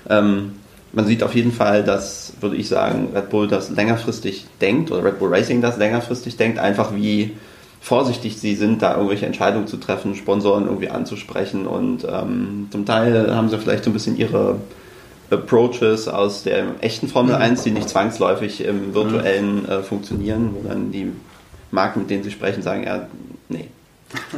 Ähm, 0.10 0.54
man 0.94 1.06
sieht 1.06 1.24
auf 1.24 1.36
jeden 1.36 1.52
Fall, 1.52 1.84
dass, 1.84 2.34
würde 2.40 2.56
ich 2.56 2.68
sagen, 2.68 3.10
Red 3.14 3.30
Bull 3.30 3.48
das 3.48 3.70
längerfristig 3.72 4.46
denkt 4.62 4.92
oder 4.92 5.04
Red 5.04 5.20
Bull 5.20 5.34
Racing 5.34 5.62
das 5.62 5.78
längerfristig 5.78 6.38
denkt, 6.38 6.60
einfach 6.60 6.96
wie 6.96 7.32
vorsichtig 7.84 8.40
sie 8.40 8.56
sind, 8.56 8.82
da 8.82 8.96
irgendwelche 8.96 9.26
Entscheidungen 9.26 9.68
zu 9.68 9.76
treffen, 9.76 10.16
Sponsoren 10.16 10.68
irgendwie 10.68 10.90
anzusprechen 10.90 11.68
und 11.68 12.08
ähm, 12.10 12.68
zum 12.72 12.86
Teil 12.86 13.36
haben 13.36 13.50
sie 13.50 13.58
vielleicht 13.58 13.84
so 13.84 13.90
ein 13.90 13.94
bisschen 13.94 14.16
ihre 14.16 14.56
Approaches 15.30 16.08
aus 16.08 16.44
der 16.44 16.64
echten 16.80 17.10
Formel 17.10 17.36
1, 17.36 17.64
die 17.64 17.72
nicht 17.72 17.90
zwangsläufig 17.90 18.64
im 18.64 18.94
virtuellen 18.94 19.68
äh, 19.68 19.84
funktionieren, 19.84 20.56
wo 20.56 20.66
dann 20.66 20.94
die 20.94 21.12
Marken, 21.72 22.00
mit 22.00 22.10
denen 22.10 22.24
sie 22.24 22.32
sprechen, 22.32 22.64
sagen, 22.64 22.84
ja, 22.86 23.08
nee. 23.50 23.68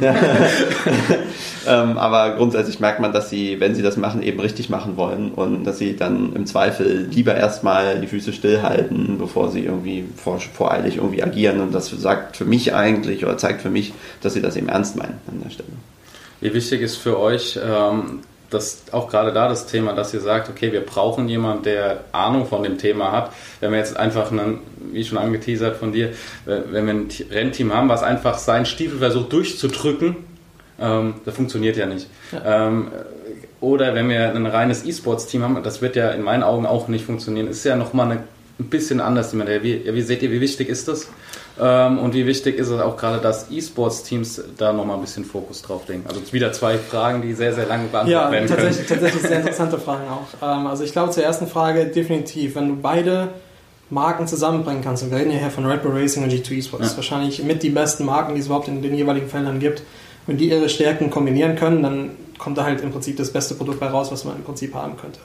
ähm, 1.66 1.98
aber 1.98 2.36
grundsätzlich 2.36 2.80
merkt 2.80 3.00
man, 3.00 3.12
dass 3.12 3.30
sie, 3.30 3.60
wenn 3.60 3.74
sie 3.74 3.82
das 3.82 3.96
machen, 3.96 4.22
eben 4.22 4.40
richtig 4.40 4.68
machen 4.68 4.96
wollen 4.96 5.32
und 5.32 5.64
dass 5.64 5.78
sie 5.78 5.96
dann 5.96 6.34
im 6.34 6.46
Zweifel 6.46 7.08
lieber 7.10 7.34
erstmal 7.34 8.00
die 8.00 8.06
Füße 8.06 8.32
stillhalten, 8.32 9.18
bevor 9.18 9.50
sie 9.50 9.64
irgendwie 9.64 10.04
vor, 10.16 10.38
voreilig 10.40 10.96
irgendwie 10.96 11.22
agieren. 11.22 11.60
Und 11.60 11.74
das 11.74 11.90
sagt 11.90 12.36
für 12.36 12.44
mich 12.44 12.74
eigentlich 12.74 13.24
oder 13.24 13.38
zeigt 13.38 13.62
für 13.62 13.70
mich, 13.70 13.92
dass 14.22 14.34
sie 14.34 14.42
das 14.42 14.56
eben 14.56 14.68
ernst 14.68 14.96
meinen 14.96 15.20
an 15.28 15.42
der 15.44 15.50
Stelle. 15.50 15.68
Wie 16.40 16.52
wichtig 16.52 16.82
ist 16.82 16.96
für 16.96 17.18
euch, 17.18 17.58
ähm, 17.62 18.20
dass 18.50 18.84
auch 18.92 19.08
gerade 19.08 19.32
da 19.32 19.48
das 19.48 19.66
Thema, 19.66 19.92
dass 19.92 20.14
ihr 20.14 20.20
sagt, 20.20 20.48
okay, 20.48 20.72
wir 20.72 20.80
brauchen 20.80 21.28
jemanden, 21.28 21.64
der 21.64 22.04
Ahnung 22.12 22.46
von 22.46 22.62
dem 22.62 22.78
Thema 22.78 23.12
hat. 23.12 23.32
Wenn 23.60 23.72
wir 23.72 23.78
jetzt 23.78 23.96
einfach, 23.96 24.30
einen, 24.30 24.60
wie 24.92 25.04
schon 25.04 25.18
angeteasert 25.18 25.76
von 25.76 25.92
dir, 25.92 26.10
wenn 26.44 26.86
wir 26.86 26.94
ein 26.94 27.08
Rennteam 27.30 27.72
haben, 27.74 27.88
was 27.88 28.02
einfach 28.02 28.38
seinen 28.38 28.66
Stiefel 28.66 28.98
versucht 28.98 29.32
durchzudrücken, 29.32 30.16
ähm, 30.78 31.14
das 31.24 31.34
funktioniert 31.34 31.76
ja 31.76 31.86
nicht. 31.86 32.06
Ja. 32.32 32.68
Ähm, 32.68 32.88
oder 33.60 33.94
wenn 33.94 34.08
wir 34.08 34.34
ein 34.34 34.46
reines 34.46 34.84
E-Sports-Team 34.84 35.42
haben, 35.42 35.62
das 35.62 35.80
wird 35.80 35.96
ja 35.96 36.10
in 36.10 36.22
meinen 36.22 36.42
Augen 36.42 36.66
auch 36.66 36.88
nicht 36.88 37.04
funktionieren, 37.04 37.48
ist 37.48 37.64
ja 37.64 37.74
nochmal 37.74 38.10
eine 38.10 38.20
ein 38.58 38.70
bisschen 38.70 39.00
anders. 39.00 39.34
Wie, 39.34 39.82
wie 39.84 40.02
seht 40.02 40.22
ihr, 40.22 40.30
wie 40.30 40.40
wichtig 40.40 40.68
ist 40.68 40.88
das? 40.88 41.08
Ähm, 41.60 41.98
und 41.98 42.14
wie 42.14 42.26
wichtig 42.26 42.58
ist 42.58 42.68
es 42.68 42.80
auch 42.80 42.96
gerade, 42.96 43.18
dass 43.18 43.50
E-Sports-Teams 43.50 44.42
da 44.58 44.72
nochmal 44.72 44.96
ein 44.96 45.00
bisschen 45.00 45.24
Fokus 45.24 45.62
drauf 45.62 45.88
legen? 45.88 46.04
Also 46.06 46.20
wieder 46.32 46.52
zwei 46.52 46.78
Fragen, 46.78 47.22
die 47.22 47.32
sehr, 47.32 47.54
sehr 47.54 47.66
lange 47.66 47.88
beantwortet 47.88 48.12
ja, 48.12 48.30
werden 48.30 48.48
tatsächlich, 48.48 48.86
können. 48.86 49.00
tatsächlich 49.00 49.28
sehr 49.28 49.40
interessante 49.40 49.78
Fragen 49.78 50.04
auch. 50.08 50.42
Ähm, 50.42 50.66
also 50.66 50.84
ich 50.84 50.92
glaube 50.92 51.10
zur 51.12 51.24
ersten 51.24 51.46
Frage 51.46 51.86
definitiv, 51.86 52.56
wenn 52.56 52.68
du 52.68 52.76
beide 52.76 53.28
Marken 53.88 54.26
zusammenbringen 54.26 54.82
kannst, 54.82 55.02
und 55.02 55.10
wir 55.10 55.18
reden 55.18 55.30
ja 55.30 55.38
hier 55.38 55.50
von 55.50 55.64
Red 55.64 55.82
Bull 55.82 55.92
Racing 55.92 56.24
und 56.24 56.32
G2 56.32 56.58
Esports, 56.58 56.90
ja. 56.90 56.96
wahrscheinlich 56.96 57.42
mit 57.42 57.62
die 57.62 57.70
besten 57.70 58.04
Marken, 58.04 58.34
die 58.34 58.40
es 58.40 58.46
überhaupt 58.46 58.68
in 58.68 58.82
den 58.82 58.94
jeweiligen 58.94 59.28
Feldern 59.28 59.58
gibt, 59.60 59.82
wenn 60.26 60.36
die 60.36 60.50
ihre 60.50 60.68
Stärken 60.68 61.10
kombinieren 61.10 61.56
können, 61.56 61.82
dann 61.82 62.10
kommt 62.36 62.58
da 62.58 62.64
halt 62.64 62.80
im 62.82 62.90
Prinzip 62.90 63.16
das 63.16 63.30
beste 63.30 63.54
Produkt 63.54 63.80
bei 63.80 63.86
raus, 63.86 64.10
was 64.10 64.24
man 64.24 64.36
im 64.36 64.42
Prinzip 64.42 64.74
haben 64.74 64.96
könnte 64.96 65.20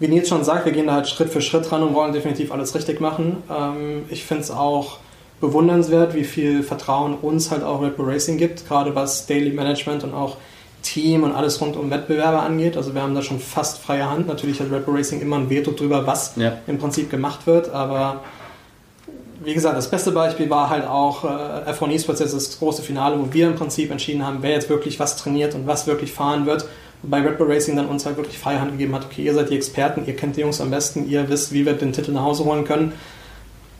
wie 0.00 0.08
Nils 0.08 0.28
schon 0.28 0.44
sagt, 0.44 0.64
wir 0.64 0.72
gehen 0.72 0.86
da 0.86 0.94
halt 0.94 1.08
Schritt 1.08 1.30
für 1.30 1.40
Schritt 1.40 1.70
ran 1.72 1.82
und 1.82 1.94
wollen 1.94 2.12
definitiv 2.12 2.52
alles 2.52 2.74
richtig 2.74 3.00
machen. 3.00 3.42
Ähm, 3.50 4.04
ich 4.08 4.24
finde 4.24 4.44
es 4.44 4.50
auch 4.50 4.98
bewundernswert, 5.40 6.14
wie 6.14 6.24
viel 6.24 6.62
Vertrauen 6.62 7.14
uns 7.14 7.50
halt 7.50 7.62
auch 7.62 7.82
Red 7.82 7.96
Bull 7.96 8.10
Racing 8.10 8.38
gibt, 8.38 8.66
gerade 8.66 8.94
was 8.94 9.26
Daily 9.26 9.52
Management 9.52 10.04
und 10.04 10.14
auch 10.14 10.36
Team 10.82 11.22
und 11.24 11.32
alles 11.32 11.60
rund 11.60 11.76
um 11.76 11.90
Wettbewerbe 11.90 12.38
angeht. 12.38 12.76
Also 12.76 12.94
wir 12.94 13.02
haben 13.02 13.14
da 13.14 13.22
schon 13.22 13.40
fast 13.40 13.78
freie 13.78 14.08
Hand. 14.08 14.26
Natürlich 14.26 14.60
hat 14.60 14.70
Red 14.70 14.86
Bull 14.86 14.96
Racing 14.96 15.20
immer 15.20 15.36
ein 15.36 15.50
Veto 15.50 15.72
drüber, 15.72 16.06
was 16.06 16.34
ja. 16.36 16.58
im 16.66 16.78
Prinzip 16.78 17.10
gemacht 17.10 17.46
wird, 17.46 17.70
aber 17.70 18.20
wie 19.44 19.54
gesagt, 19.54 19.76
das 19.76 19.88
beste 19.88 20.10
Beispiel 20.10 20.50
war 20.50 20.68
halt 20.68 20.84
auch 20.84 21.22
äh, 21.22 21.70
F1 21.70 21.92
Esports 21.92 22.20
jetzt 22.20 22.34
das 22.34 22.58
große 22.58 22.82
Finale, 22.82 23.20
wo 23.20 23.32
wir 23.32 23.46
im 23.46 23.54
Prinzip 23.54 23.92
entschieden 23.92 24.26
haben, 24.26 24.38
wer 24.40 24.50
jetzt 24.50 24.68
wirklich 24.68 24.98
was 24.98 25.16
trainiert 25.16 25.54
und 25.54 25.66
was 25.66 25.86
wirklich 25.86 26.12
fahren 26.12 26.44
wird 26.44 26.66
bei 27.02 27.20
Red 27.20 27.38
Bull 27.38 27.50
Racing 27.50 27.76
dann 27.76 27.86
uns 27.86 28.06
halt 28.06 28.16
wirklich 28.16 28.38
freie 28.38 28.60
Hand 28.60 28.72
gegeben 28.72 28.94
hat, 28.94 29.04
okay, 29.04 29.22
ihr 29.22 29.34
seid 29.34 29.50
die 29.50 29.56
Experten, 29.56 30.04
ihr 30.06 30.16
kennt 30.16 30.36
die 30.36 30.40
Jungs 30.40 30.60
am 30.60 30.70
besten, 30.70 31.08
ihr 31.08 31.28
wisst, 31.28 31.52
wie 31.52 31.64
wir 31.64 31.74
den 31.74 31.92
Titel 31.92 32.12
nach 32.12 32.22
Hause 32.22 32.44
holen 32.44 32.64
können. 32.64 32.92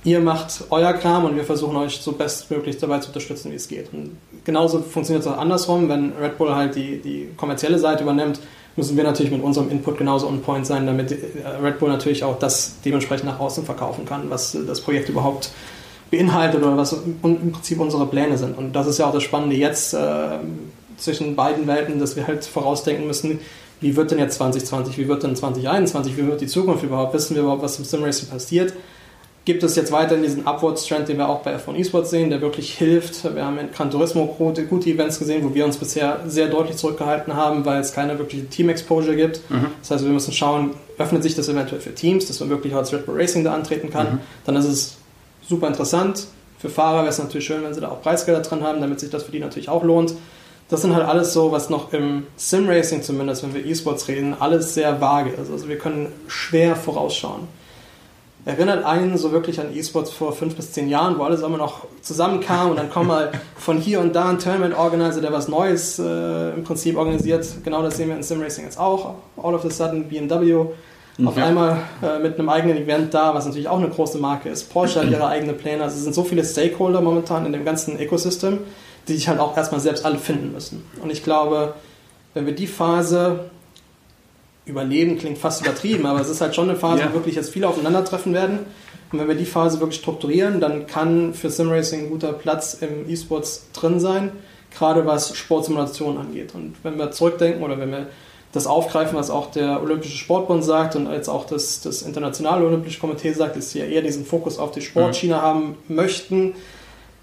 Ihr 0.09 0.21
macht 0.21 0.65
euer 0.71 0.95
Kram 0.95 1.27
und 1.27 1.37
wir 1.37 1.45
versuchen 1.45 1.77
euch 1.77 2.01
so 2.01 2.13
bestmöglich 2.13 2.79
dabei 2.79 2.99
zu 3.01 3.09
unterstützen, 3.09 3.53
wie 3.53 3.57
es 3.57 3.69
geht. 3.69 3.93
Und 3.93 4.17
genauso 4.43 4.81
funktioniert 4.81 5.27
es 5.27 5.31
auch 5.31 5.37
andersrum, 5.37 5.91
wenn 5.91 6.15
Red 6.19 6.39
Bull 6.39 6.55
halt 6.55 6.77
die, 6.77 6.97
die 7.03 7.29
kommerzielle 7.37 7.79
Seite 7.79 8.05
übernimmt, 8.05 8.41
müssen 8.75 8.97
wir 8.97 9.05
natürlich 9.05 9.31
mit 9.31 9.43
unserem 9.43 9.71
Input 9.71 9.99
genauso 9.99 10.27
on 10.27 10.41
point 10.41 10.65
sein, 10.65 10.87
damit 10.87 11.13
äh, 11.13 11.17
Red 11.63 11.79
Bull 11.79 11.91
natürlich 11.91 12.25
auch 12.25 12.39
das 12.39 12.77
dementsprechend 12.87 13.27
nach 13.27 13.39
außen 13.39 13.67
verkaufen 13.67 14.07
kann, 14.07 14.31
was 14.31 14.57
das 14.67 14.81
Projekt 14.81 15.11
überhaupt 15.11 15.51
beinhaltet 16.11 16.63
oder 16.63 16.79
was 16.79 16.95
im 16.95 17.53
Prinzip 17.53 17.79
unsere 17.79 18.07
Pläne 18.07 18.39
sind. 18.39 18.57
Und 18.57 18.73
das 18.73 18.87
ist 18.87 18.97
ja 18.97 19.09
auch 19.09 19.13
das 19.13 19.25
Spannende 19.25 19.57
jetzt. 19.57 19.93
Äh, 19.93 20.39
zwischen 20.97 21.37
beiden 21.37 21.67
Welten, 21.67 22.01
dass 22.01 22.17
wir 22.17 22.27
halt 22.27 22.45
vorausdenken 22.45 23.07
müssen, 23.07 23.39
wie 23.81 23.95
wird 23.95 24.11
denn 24.11 24.19
jetzt 24.19 24.37
2020, 24.39 24.99
wie 24.99 25.07
wird 25.07 25.23
denn 25.23 25.37
2021, 25.37 26.17
wie 26.17 26.27
wird 26.27 26.41
die 26.41 26.49
Zukunft 26.49 26.83
überhaupt, 26.83 27.15
wissen 27.15 27.37
wir 27.37 27.43
überhaupt, 27.43 27.63
was 27.63 27.79
im 27.79 27.85
Simracing 27.85 28.29
passiert. 28.29 28.73
Gibt 29.49 29.63
es 29.63 29.77
jetzt 29.77 29.93
weiterhin 29.93 30.23
diesen 30.23 30.47
Upwards-Trend, 30.47 31.09
den 31.09 31.17
wir 31.17 31.27
auch 31.27 31.41
bei 31.41 31.57
F1 31.57 31.77
Esports 31.77 32.11
sehen, 32.11 32.29
der 32.29 32.43
wirklich 32.43 32.75
hilft? 32.75 33.35
Wir 33.35 33.47
haben 33.47 33.57
in 33.57 33.73
Gran 33.73 33.91
Turismo 33.91 34.27
gute, 34.27 34.67
gute 34.67 34.91
Events 34.91 35.19
gesehen, 35.19 35.43
wo 35.43 35.55
wir 35.55 35.65
uns 35.65 35.79
bisher 35.79 36.21
sehr 36.27 36.49
deutlich 36.49 36.77
zurückgehalten 36.77 37.35
haben, 37.35 37.65
weil 37.65 37.81
es 37.81 37.95
keine 37.95 38.19
wirkliche 38.19 38.45
Team-Exposure 38.45 39.17
gibt. 39.17 39.41
Mhm. 39.51 39.69
Das 39.81 39.91
heißt, 39.91 40.05
wir 40.05 40.13
müssen 40.13 40.35
schauen, 40.35 40.73
öffnet 40.99 41.23
sich 41.23 41.35
das 41.35 41.49
eventuell 41.49 41.81
für 41.81 41.95
Teams, 41.95 42.27
dass 42.27 42.41
man 42.41 42.51
wirklich 42.51 42.75
als 42.75 42.93
Red 42.93 43.07
Bull 43.07 43.19
Racing 43.19 43.43
da 43.43 43.55
antreten 43.55 43.89
kann. 43.89 44.17
Mhm. 44.17 44.21
Dann 44.45 44.57
ist 44.57 44.67
es 44.67 44.97
super 45.49 45.67
interessant. 45.67 46.27
Für 46.59 46.69
Fahrer 46.69 46.99
wäre 46.99 47.09
es 47.09 47.19
natürlich 47.19 47.47
schön, 47.47 47.65
wenn 47.65 47.73
sie 47.73 47.81
da 47.81 47.89
auch 47.89 48.03
Preisgelder 48.03 48.43
drin 48.43 48.63
haben, 48.63 48.83
damit 48.83 49.01
sich 49.01 49.09
das 49.09 49.23
für 49.23 49.33
die 49.33 49.41
natürlich 49.41 49.71
auch 49.71 49.83
lohnt 49.83 50.13
das 50.69 50.83
sind 50.83 50.95
halt 50.95 51.07
alles 51.07 51.33
so, 51.33 51.51
was 51.51 51.71
noch 51.71 51.95
im 51.95 52.27
Sim-Racing 52.37 53.03
zumindest, 53.03 53.43
wenn 53.43 53.55
wir 53.55 53.65
E-Sports 53.65 54.07
reden, 54.09 54.37
alles 54.39 54.75
sehr 54.75 55.01
vage 55.01 55.31
ist. 55.31 55.51
Also 55.51 55.67
wir 55.67 55.79
können 55.79 56.13
schwer 56.27 56.77
vorausschauen. 56.77 57.49
Erinnert 58.49 58.85
einen 58.85 59.19
so 59.19 59.31
wirklich 59.31 59.61
an 59.61 59.77
E-Sports 59.77 60.11
vor 60.11 60.33
fünf 60.33 60.57
bis 60.57 60.73
zehn 60.73 60.89
Jahren, 60.89 61.19
wo 61.19 61.25
alles 61.25 61.43
immer 61.43 61.59
noch 61.59 61.87
zusammenkam 62.01 62.71
und 62.71 62.77
dann 62.77 62.91
kommt 62.91 63.09
mal 63.09 63.33
von 63.57 63.79
hier 63.79 64.01
und 64.01 64.17
da 64.17 64.31
ein 64.31 64.39
Tournament-Organizer, 64.39 65.21
der 65.21 65.33
was 65.33 65.49
Neues 65.49 65.99
äh, 65.99 66.51
im 66.55 66.65
Prinzip 66.65 66.97
organisiert. 66.97 67.47
Genau 67.63 67.83
das 67.83 67.97
sehen 67.97 68.09
wir 68.09 68.17
in 68.17 68.23
Sim-Racing 68.23 68.65
jetzt 68.65 68.79
auch. 68.79 69.15
All 69.37 69.55
of 69.55 69.65
a 69.65 69.71
sudden 69.71 70.09
BMW 70.09 70.55
auf 71.25 71.37
ja. 71.37 71.45
einmal 71.45 71.79
äh, 72.03 72.21
mit 72.21 72.39
einem 72.39 72.49
eigenen 72.49 72.79
Event 72.79 73.13
da, 73.13 73.35
was 73.35 73.45
natürlich 73.45 73.69
auch 73.69 73.79
eine 73.79 73.89
große 73.89 74.19
Marke 74.19 74.49
ist. 74.49 74.73
Porsche 74.73 75.01
hat 75.01 75.11
ihre 75.11 75.27
eigenen 75.27 75.57
Pläne. 75.59 75.83
Also 75.83 75.97
es 75.97 76.05
sind 76.05 76.15
so 76.15 76.23
viele 76.25 76.45
Stakeholder 76.45 77.01
momentan 77.01 77.45
in 77.45 77.53
dem 77.53 77.65
ganzen 77.65 77.99
Ecosystem 77.99 78.61
die 79.09 79.15
sich 79.15 79.29
halt 79.29 79.41
auch 79.41 79.57
erstmal 79.57 79.81
selbst 79.81 80.05
alle 80.05 80.19
finden 80.19 80.53
müssen. 80.53 80.85
Und 81.03 81.11
ich 81.11 81.25
glaube, 81.25 81.75
wenn 82.35 82.47
wir 82.47 82.55
die 82.55 82.67
Phase 82.67 83.51
überleben, 84.69 85.19
klingt 85.19 85.39
fast 85.39 85.63
übertrieben, 85.63 86.07
aber 86.07 86.21
es 86.21 86.29
ist 86.29 86.41
halt 86.41 86.55
schon 86.55 86.69
eine 86.69 86.79
Phase, 86.79 87.03
ja. 87.03 87.11
wo 87.11 87.15
wirklich 87.15 87.35
jetzt 87.35 87.51
viele 87.51 87.69
aufeinandertreffen 87.69 88.35
werden. 88.35 88.61
Und 89.11 89.19
wenn 89.19 89.29
wir 89.29 89.35
die 89.35 89.47
Phase 89.47 89.81
wirklich 89.81 89.99
strukturieren, 89.99 90.61
dann 90.61 90.87
kann 90.87 91.33
für 91.33 91.51
Simracing 91.51 92.05
ein 92.05 92.11
guter 92.11 92.33
Platz 92.33 92.75
im 92.81 93.09
E-Sports 93.09 93.69
drin 93.73 94.01
sein, 94.01 94.33
gerade 94.77 95.07
was 95.07 95.35
Sportsimulation 95.37 96.19
angeht. 96.19 96.55
Und 96.55 96.75
wenn 96.83 96.99
wir 96.99 97.11
zurückdenken 97.11 97.63
oder 97.63 97.79
wenn 97.79 97.91
wir 97.91 98.09
das 98.53 98.67
aufgreifen, 98.67 99.17
was 99.17 99.31
auch 99.31 99.51
der 99.51 99.83
Olympische 99.83 100.17
Sportbund 100.17 100.65
sagt 100.65 100.97
und 100.97 101.11
jetzt 101.11 101.29
auch 101.29 101.47
das, 101.47 101.81
das 101.81 102.03
Internationale 102.03 102.65
Olympische 102.65 103.01
Komitee 103.01 103.33
sagt, 103.33 103.57
dass 103.57 103.71
sie 103.71 103.81
ja 103.81 103.85
eher 103.85 104.03
diesen 104.03 104.25
Fokus 104.25 104.59
auf 104.59 104.73
die 104.73 104.81
Sportschiene 104.81 105.37
mhm. 105.37 105.43
haben 105.43 105.77
möchten, 105.89 106.55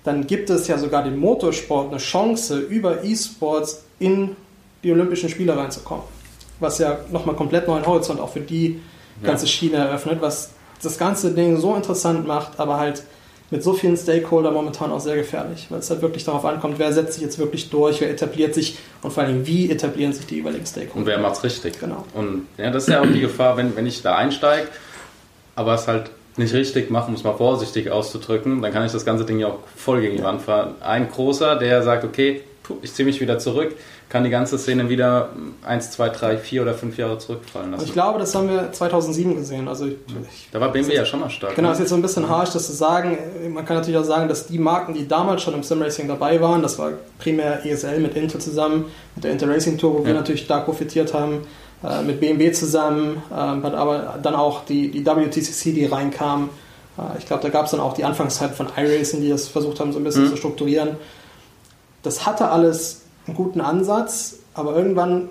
dann 0.03 0.27
gibt 0.27 0.49
es 0.51 0.67
ja 0.67 0.77
sogar 0.77 1.03
dem 1.03 1.17
Motorsport 1.17 1.89
eine 1.89 1.97
Chance, 1.97 2.59
über 2.59 3.03
E-Sports 3.03 3.83
in 3.99 4.35
die 4.83 4.91
Olympischen 4.91 5.29
Spiele 5.29 5.57
reinzukommen. 5.57 6.14
Was 6.59 6.79
ja 6.79 6.97
nochmal 7.11 7.35
komplett 7.35 7.67
neuen 7.67 7.85
Horizont 7.85 8.19
auch 8.19 8.31
für 8.31 8.39
die 8.39 8.79
ganze 9.23 9.45
ja. 9.45 9.51
Schiene 9.51 9.77
eröffnet, 9.77 10.21
was 10.21 10.51
das 10.81 10.97
ganze 10.97 11.31
Ding 11.33 11.57
so 11.57 11.75
interessant 11.75 12.27
macht, 12.27 12.59
aber 12.59 12.77
halt 12.77 13.03
mit 13.51 13.63
so 13.63 13.73
vielen 13.73 13.95
Stakeholdern 13.95 14.53
momentan 14.53 14.91
auch 14.91 14.99
sehr 14.99 15.15
gefährlich, 15.15 15.67
weil 15.69 15.79
es 15.79 15.89
halt 15.89 16.01
wirklich 16.01 16.23
darauf 16.23 16.43
ankommt, 16.45 16.79
wer 16.79 16.91
setzt 16.91 17.13
sich 17.13 17.21
jetzt 17.21 17.37
wirklich 17.37 17.69
durch, 17.69 18.01
wer 18.01 18.09
etabliert 18.09 18.53
sich 18.55 18.77
und 19.03 19.11
vor 19.11 19.23
allem, 19.23 19.45
wie 19.45 19.69
etablieren 19.69 20.13
sich 20.13 20.25
die 20.25 20.35
jeweiligen 20.35 20.65
Stakeholder. 20.65 20.97
Und 20.97 21.05
wer 21.05 21.19
macht 21.19 21.35
es 21.35 21.43
richtig. 21.43 21.79
Genau. 21.79 22.05
Und 22.13 22.47
ja, 22.57 22.71
das 22.71 22.83
ist 22.83 22.89
ja 22.89 23.01
auch 23.01 23.05
die 23.05 23.21
Gefahr, 23.21 23.55
wenn, 23.57 23.75
wenn 23.75 23.85
ich 23.85 24.01
da 24.01 24.15
einsteige, 24.15 24.67
aber 25.55 25.75
es 25.75 25.87
halt 25.87 26.09
nicht 26.37 26.53
richtig 26.53 26.89
mache, 26.89 27.07
um 27.07 27.13
es 27.13 27.23
mal 27.23 27.35
vorsichtig 27.35 27.91
auszudrücken, 27.91 28.61
dann 28.61 28.73
kann 28.73 28.85
ich 28.85 28.91
das 28.91 29.05
ganze 29.05 29.25
Ding 29.25 29.39
ja 29.39 29.47
auch 29.47 29.59
voll 29.75 30.01
gegen 30.01 30.17
die 30.17 30.23
Wand 30.23 30.41
fahren. 30.41 30.75
Ein 30.81 31.09
großer, 31.09 31.55
der 31.55 31.81
sagt, 31.83 32.03
okay, 32.03 32.41
ich 32.81 32.93
ziehe 32.93 33.05
mich 33.05 33.21
wieder 33.21 33.37
zurück, 33.39 33.75
kann 34.07 34.23
die 34.23 34.29
ganze 34.29 34.57
Szene 34.57 34.87
wieder 34.87 35.29
1, 35.65 35.91
2, 35.91 36.09
3, 36.09 36.37
4 36.37 36.61
oder 36.61 36.73
5 36.73 36.97
Jahre 36.97 37.17
zurückfallen 37.17 37.71
lassen. 37.71 37.85
Ich 37.85 37.93
glaube, 37.93 38.19
das 38.19 38.35
haben 38.35 38.49
wir 38.49 38.71
2007 38.71 39.35
gesehen. 39.35 39.67
Also 39.67 39.87
ich, 39.87 39.95
da 40.51 40.61
war 40.61 40.71
BMW 40.71 40.95
ja 40.95 41.05
schon 41.05 41.21
mal 41.21 41.29
stark. 41.29 41.55
Genau, 41.55 41.69
ne? 41.69 41.73
ist 41.73 41.79
jetzt 41.79 41.89
so 41.89 41.95
ein 41.95 42.01
bisschen 42.01 42.29
harsch, 42.29 42.51
das 42.51 42.67
zu 42.67 42.73
sagen. 42.73 43.17
Man 43.49 43.65
kann 43.65 43.77
natürlich 43.77 43.99
auch 43.99 44.05
sagen, 44.05 44.29
dass 44.29 44.45
die 44.47 44.59
Marken, 44.59 44.93
die 44.93 45.07
damals 45.07 45.41
schon 45.41 45.55
im 45.55 45.63
Simracing 45.63 46.07
dabei 46.07 46.39
waren, 46.39 46.61
das 46.61 46.77
war 46.77 46.91
primär 47.17 47.65
ESL 47.65 47.99
mit 47.99 48.15
Intel 48.15 48.39
zusammen, 48.39 48.85
mit 49.15 49.23
der 49.23 49.31
Inter 49.31 49.49
Racing 49.49 49.77
Tour, 49.77 49.95
wo 49.95 49.99
ja. 49.99 50.07
wir 50.07 50.13
natürlich 50.13 50.41
stark 50.41 50.65
profitiert 50.65 51.13
haben, 51.13 51.41
äh, 51.83 52.03
mit 52.03 52.19
BMW 52.19 52.51
zusammen, 52.51 53.23
äh, 53.31 53.33
aber 53.33 54.19
dann 54.21 54.35
auch 54.35 54.65
die, 54.65 54.91
die 54.91 55.03
WTCC, 55.03 55.73
die 55.73 55.85
reinkam. 55.85 56.51
Äh, 56.97 57.17
ich 57.17 57.25
glaube, 57.25 57.41
da 57.41 57.49
gab 57.49 57.65
es 57.65 57.71
dann 57.71 57.79
auch 57.79 57.93
die 57.93 58.03
Anfangszeit 58.03 58.51
von 58.51 58.67
iRacing, 58.77 59.21
die 59.21 59.29
das 59.29 59.47
versucht 59.47 59.79
haben, 59.79 59.91
so 59.91 59.99
ein 59.99 60.03
bisschen 60.03 60.25
mhm. 60.25 60.29
zu 60.29 60.37
strukturieren. 60.37 60.97
Das 62.03 62.27
hatte 62.27 62.49
alles 62.49 63.04
einen 63.27 63.35
guten 63.35 63.61
Ansatz, 63.61 64.37
aber 64.53 64.75
irgendwann 64.75 65.29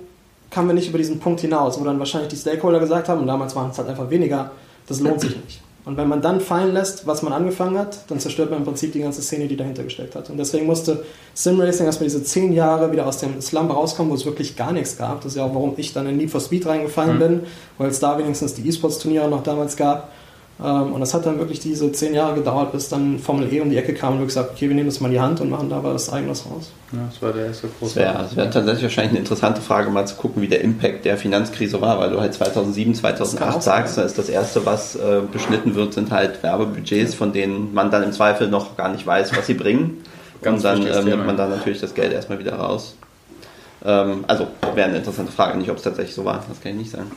kamen 0.51 0.69
wir 0.69 0.75
nicht 0.75 0.89
über 0.89 0.99
diesen 0.99 1.19
Punkt 1.19 1.41
hinaus, 1.41 1.81
wo 1.81 1.85
dann 1.85 1.99
wahrscheinlich 1.99 2.31
die 2.31 2.37
Stakeholder 2.37 2.81
gesagt 2.81 3.09
haben, 3.09 3.21
und 3.21 3.27
damals 3.27 3.57
waren 3.57 3.71
es 3.71 3.79
halt 3.79 3.89
einfach 3.89 4.11
weniger, 4.11 4.53
das 4.87 5.01
lohnt 5.01 5.21
sich 5.21 5.37
nicht. 5.45 5.61
Und 5.85 5.99
wenn 5.99 6.09
man 6.09 6.23
dann 6.23 6.41
fallen 6.41 6.73
lässt, 6.73 7.07
was 7.07 7.23
man 7.23 7.35
angefangen 7.35 7.77
hat, 7.77 7.99
dann 8.09 8.19
zerstört 8.19 8.51
man 8.51 8.61
im 8.61 8.65
Prinzip 8.65 8.93
die 8.93 9.01
ganze 9.01 9.21
Szene, 9.21 9.49
die 9.49 9.57
dahinter 9.57 9.83
gesteckt 9.83 10.15
hat. 10.15 10.31
Und 10.31 10.39
deswegen 10.39 10.65
musste 10.65 11.05
Simracing 11.35 11.85
erstmal 11.85 12.09
diese 12.09 12.25
zehn 12.25 12.55
Jahre 12.55 12.91
wieder 12.91 13.07
aus 13.07 13.19
dem 13.19 13.41
Slump 13.43 13.71
rauskommen, 13.71 14.11
wo 14.11 14.15
es 14.15 14.25
wirklich 14.25 14.57
gar 14.57 14.73
nichts 14.73 14.97
gab. 14.97 15.21
Das 15.21 15.33
ist 15.33 15.37
ja 15.37 15.45
auch, 15.45 15.55
warum 15.55 15.75
ich 15.77 15.93
dann 15.93 16.07
in 16.07 16.17
Need 16.17 16.31
for 16.31 16.41
Speed 16.41 16.65
reingefallen 16.65 17.17
mhm. 17.17 17.19
bin, 17.19 17.41
weil 17.77 17.91
es 17.91 18.01
da 18.01 18.17
wenigstens 18.19 18.55
die 18.55 18.67
E-Sports-Turniere 18.67 19.29
noch 19.29 19.43
damals 19.43 19.77
gab. 19.77 20.11
Ähm, 20.63 20.93
und 20.93 21.01
das 21.01 21.15
hat 21.15 21.27
dann 21.27 21.39
wirklich 21.39 21.59
diese 21.59 21.91
zehn 21.91 22.15
Jahre 22.15 22.35
gedauert, 22.37 22.73
bis 22.73 22.89
dann 22.89 23.19
Formel 23.19 23.53
E 23.53 23.61
um 23.61 23.71
die 23.71 23.77
Ecke 23.77 23.93
kam 23.93 24.15
und 24.15 24.19
wir 24.21 24.27
gesagt 24.27 24.53
okay, 24.53 24.69
wir 24.69 24.75
nehmen 24.75 24.89
das 24.89 25.01
mal 25.01 25.09
in 25.09 25.15
die 25.15 25.21
Hand 25.21 25.41
und 25.41 25.51
machen 25.51 25.69
da 25.69 25.83
was 25.83 26.13
eigenes 26.13 26.47
raus. 26.47 26.71
Ja, 26.93 27.01
das 27.11 27.21
war 27.21 27.33
der 27.33 27.47
erste 27.47 27.69
große. 27.79 27.99
Das 27.99 28.37
wäre 28.37 28.37
wär 28.37 28.51
tatsächlich 28.51 28.85
wahrscheinlich 28.85 29.11
eine 29.11 29.19
interessante 29.21 29.61
Frage, 29.61 29.91
mal 29.91 30.07
zu 30.07 30.15
gucken, 30.15 30.43
wie 30.43 30.49
der 30.49 30.61
Impact 30.61 31.05
der 31.05 31.17
Finanzkrise 31.17 31.81
war, 31.81 31.99
weil 31.99 32.11
du 32.11 32.21
halt 32.21 32.35
2007, 32.35 32.95
2008 32.95 33.63
sagst, 33.63 33.99
da 33.99 34.03
ist 34.03 34.17
das 34.17 34.29
erste, 34.29 34.65
was 34.65 34.95
äh, 34.95 35.23
beschnitten 35.31 35.75
wird, 35.75 35.95
sind 35.95 36.13
halt 36.13 36.43
Werbebudgets, 36.43 37.15
von 37.15 37.33
denen 37.33 37.75
man 37.75 37.91
dann 37.91 38.05
im 38.05 38.13
Zweifel 38.13 38.49
noch 38.49 38.77
gar 38.77 38.91
nicht 38.91 39.07
weiß, 39.07 39.37
was 39.37 39.47
sie 39.47 39.55
bringen. 39.55 40.03
Ganz 40.41 40.59
und 40.59 40.65
dann 40.65 40.87
äh, 40.87 41.03
nimmt 41.03 41.27
man 41.27 41.37
dann 41.37 41.51
natürlich 41.51 41.81
das 41.81 41.95
Geld 41.95 42.13
erstmal 42.13 42.39
wieder 42.39 42.55
raus. 42.55 42.95
Ähm, 43.85 44.25
also 44.27 44.47
wäre 44.75 44.89
eine 44.89 44.99
interessante 44.99 45.33
Frage, 45.33 45.59
nicht 45.59 45.71
ob 45.71 45.77
es 45.77 45.83
tatsächlich 45.83 46.15
so 46.15 46.25
war, 46.25 46.43
das 46.49 46.61
kann 46.61 46.73
ich 46.73 46.79
nicht 46.79 46.91
sagen. 46.91 47.11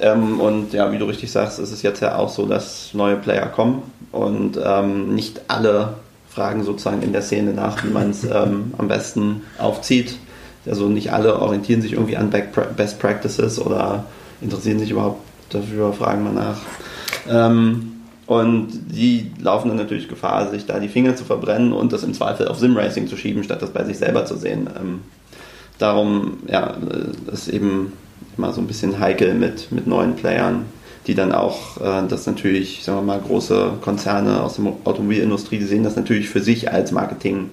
Ähm, 0.00 0.40
und 0.40 0.72
ja, 0.72 0.90
wie 0.92 0.98
du 0.98 1.04
richtig 1.04 1.30
sagst, 1.30 1.58
ist 1.58 1.72
es 1.72 1.82
jetzt 1.82 2.00
ja 2.00 2.16
auch 2.16 2.30
so, 2.30 2.46
dass 2.46 2.94
neue 2.94 3.16
Player 3.16 3.46
kommen 3.46 3.82
und 4.12 4.58
ähm, 4.62 5.14
nicht 5.14 5.42
alle 5.48 5.94
fragen 6.28 6.64
sozusagen 6.64 7.02
in 7.02 7.12
der 7.12 7.22
Szene 7.22 7.52
nach, 7.52 7.84
wie 7.84 7.88
man 7.88 8.10
es 8.10 8.24
ähm, 8.30 8.72
am 8.78 8.88
besten 8.88 9.42
aufzieht. 9.58 10.16
Also 10.64 10.88
nicht 10.88 11.12
alle 11.12 11.40
orientieren 11.40 11.80
sich 11.80 11.92
irgendwie 11.92 12.16
an 12.16 12.30
Best 12.76 12.98
Practices 12.98 13.60
oder 13.60 14.04
interessieren 14.40 14.78
sich 14.78 14.90
überhaupt 14.90 15.20
dafür, 15.50 15.92
fragen 15.92 16.24
mal 16.24 16.32
nach. 16.32 16.58
Ähm, 17.28 17.92
und 18.26 18.68
die 18.90 19.30
laufen 19.40 19.68
dann 19.68 19.76
natürlich 19.76 20.08
Gefahr, 20.08 20.50
sich 20.50 20.66
da 20.66 20.80
die 20.80 20.88
Finger 20.88 21.14
zu 21.14 21.24
verbrennen 21.24 21.72
und 21.72 21.92
das 21.92 22.02
im 22.02 22.12
Zweifel 22.12 22.48
auf 22.48 22.58
Simracing 22.58 23.06
zu 23.06 23.16
schieben, 23.16 23.44
statt 23.44 23.62
das 23.62 23.70
bei 23.70 23.84
sich 23.84 23.98
selber 23.98 24.24
zu 24.24 24.36
sehen. 24.36 24.68
Ähm, 24.76 25.00
darum, 25.78 26.38
ja, 26.46 26.76
ist 27.32 27.48
eben 27.48 27.92
immer 28.36 28.52
so 28.52 28.60
ein 28.60 28.66
bisschen 28.66 28.98
heikel 28.98 29.34
mit, 29.34 29.72
mit 29.72 29.86
neuen 29.86 30.16
Playern, 30.16 30.66
die 31.06 31.14
dann 31.14 31.32
auch 31.32 31.80
äh, 31.80 32.06
das 32.08 32.26
natürlich, 32.26 32.84
sagen 32.84 32.98
wir 32.98 33.02
mal, 33.02 33.20
große 33.20 33.74
Konzerne 33.80 34.42
aus 34.42 34.56
der 34.56 34.72
Automobilindustrie, 34.84 35.58
die 35.58 35.64
sehen 35.64 35.84
das 35.84 35.96
natürlich 35.96 36.28
für 36.28 36.40
sich 36.40 36.72
als 36.72 36.92
Marketing. 36.92 37.50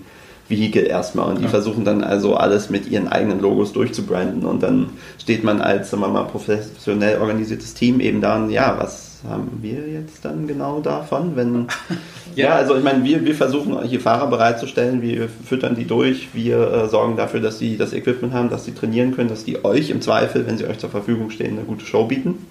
Vehikel 0.49 0.85
erstmal 0.85 1.29
und 1.29 1.39
die 1.39 1.45
ja. 1.45 1.49
versuchen 1.49 1.85
dann 1.85 2.03
also 2.03 2.35
alles 2.35 2.69
mit 2.69 2.89
ihren 2.89 3.07
eigenen 3.07 3.39
Logos 3.39 3.71
durchzubranden 3.71 4.45
und 4.45 4.61
dann 4.61 4.89
steht 5.17 5.43
man 5.43 5.61
als, 5.61 5.89
sagen 5.89 6.03
wir 6.03 6.09
mal, 6.09 6.25
professionell 6.25 7.21
organisiertes 7.21 7.73
Team 7.73 8.01
eben 8.01 8.19
da 8.19 8.35
und 8.35 8.49
ja, 8.49 8.75
was 8.77 9.12
haben 9.27 9.59
wir 9.61 9.87
jetzt 9.87 10.23
dann 10.25 10.47
genau 10.47 10.79
davon? 10.79 11.35
Wenn, 11.35 11.67
ja. 12.35 12.45
ja. 12.45 12.55
also 12.55 12.75
ich 12.75 12.83
meine, 12.83 13.03
wir, 13.03 13.25
wir 13.25 13.35
versuchen 13.35 13.81
hier 13.83 13.99
Fahrer 13.99 14.27
bereitzustellen, 14.27 15.01
wir 15.01 15.29
füttern 15.29 15.75
die 15.75 15.85
durch, 15.85 16.29
wir 16.33 16.71
äh, 16.71 16.89
sorgen 16.89 17.17
dafür, 17.17 17.39
dass 17.39 17.59
sie 17.59 17.77
das 17.77 17.93
Equipment 17.93 18.33
haben, 18.33 18.49
dass 18.49 18.65
sie 18.65 18.73
trainieren 18.73 19.15
können, 19.15 19.29
dass 19.29 19.45
die 19.45 19.63
euch 19.63 19.89
im 19.89 20.01
Zweifel, 20.01 20.45
wenn 20.47 20.57
sie 20.57 20.65
euch 20.65 20.79
zur 20.79 20.89
Verfügung 20.89 21.29
stehen, 21.29 21.57
eine 21.57 21.65
gute 21.65 21.85
Show 21.85 22.05
bieten. 22.05 22.45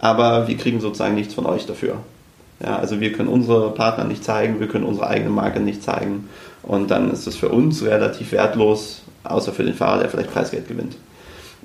Aber 0.00 0.48
wir 0.48 0.56
kriegen 0.56 0.80
sozusagen 0.80 1.14
nichts 1.14 1.34
von 1.34 1.46
euch 1.46 1.66
dafür. 1.66 1.96
Ja, 2.62 2.76
also 2.76 3.00
wir 3.00 3.12
können 3.12 3.28
unsere 3.28 3.70
Partner 3.70 4.04
nicht 4.04 4.24
zeigen, 4.24 4.60
wir 4.60 4.68
können 4.68 4.84
unsere 4.84 5.08
eigene 5.08 5.30
Marke 5.30 5.60
nicht 5.60 5.82
zeigen. 5.82 6.28
Und 6.62 6.90
dann 6.90 7.10
ist 7.10 7.26
es 7.26 7.36
für 7.36 7.48
uns 7.48 7.84
relativ 7.84 8.32
wertlos, 8.32 9.02
außer 9.24 9.52
für 9.52 9.64
den 9.64 9.74
Fahrer, 9.74 10.00
der 10.00 10.08
vielleicht 10.08 10.32
Preisgeld 10.32 10.68
gewinnt. 10.68 10.96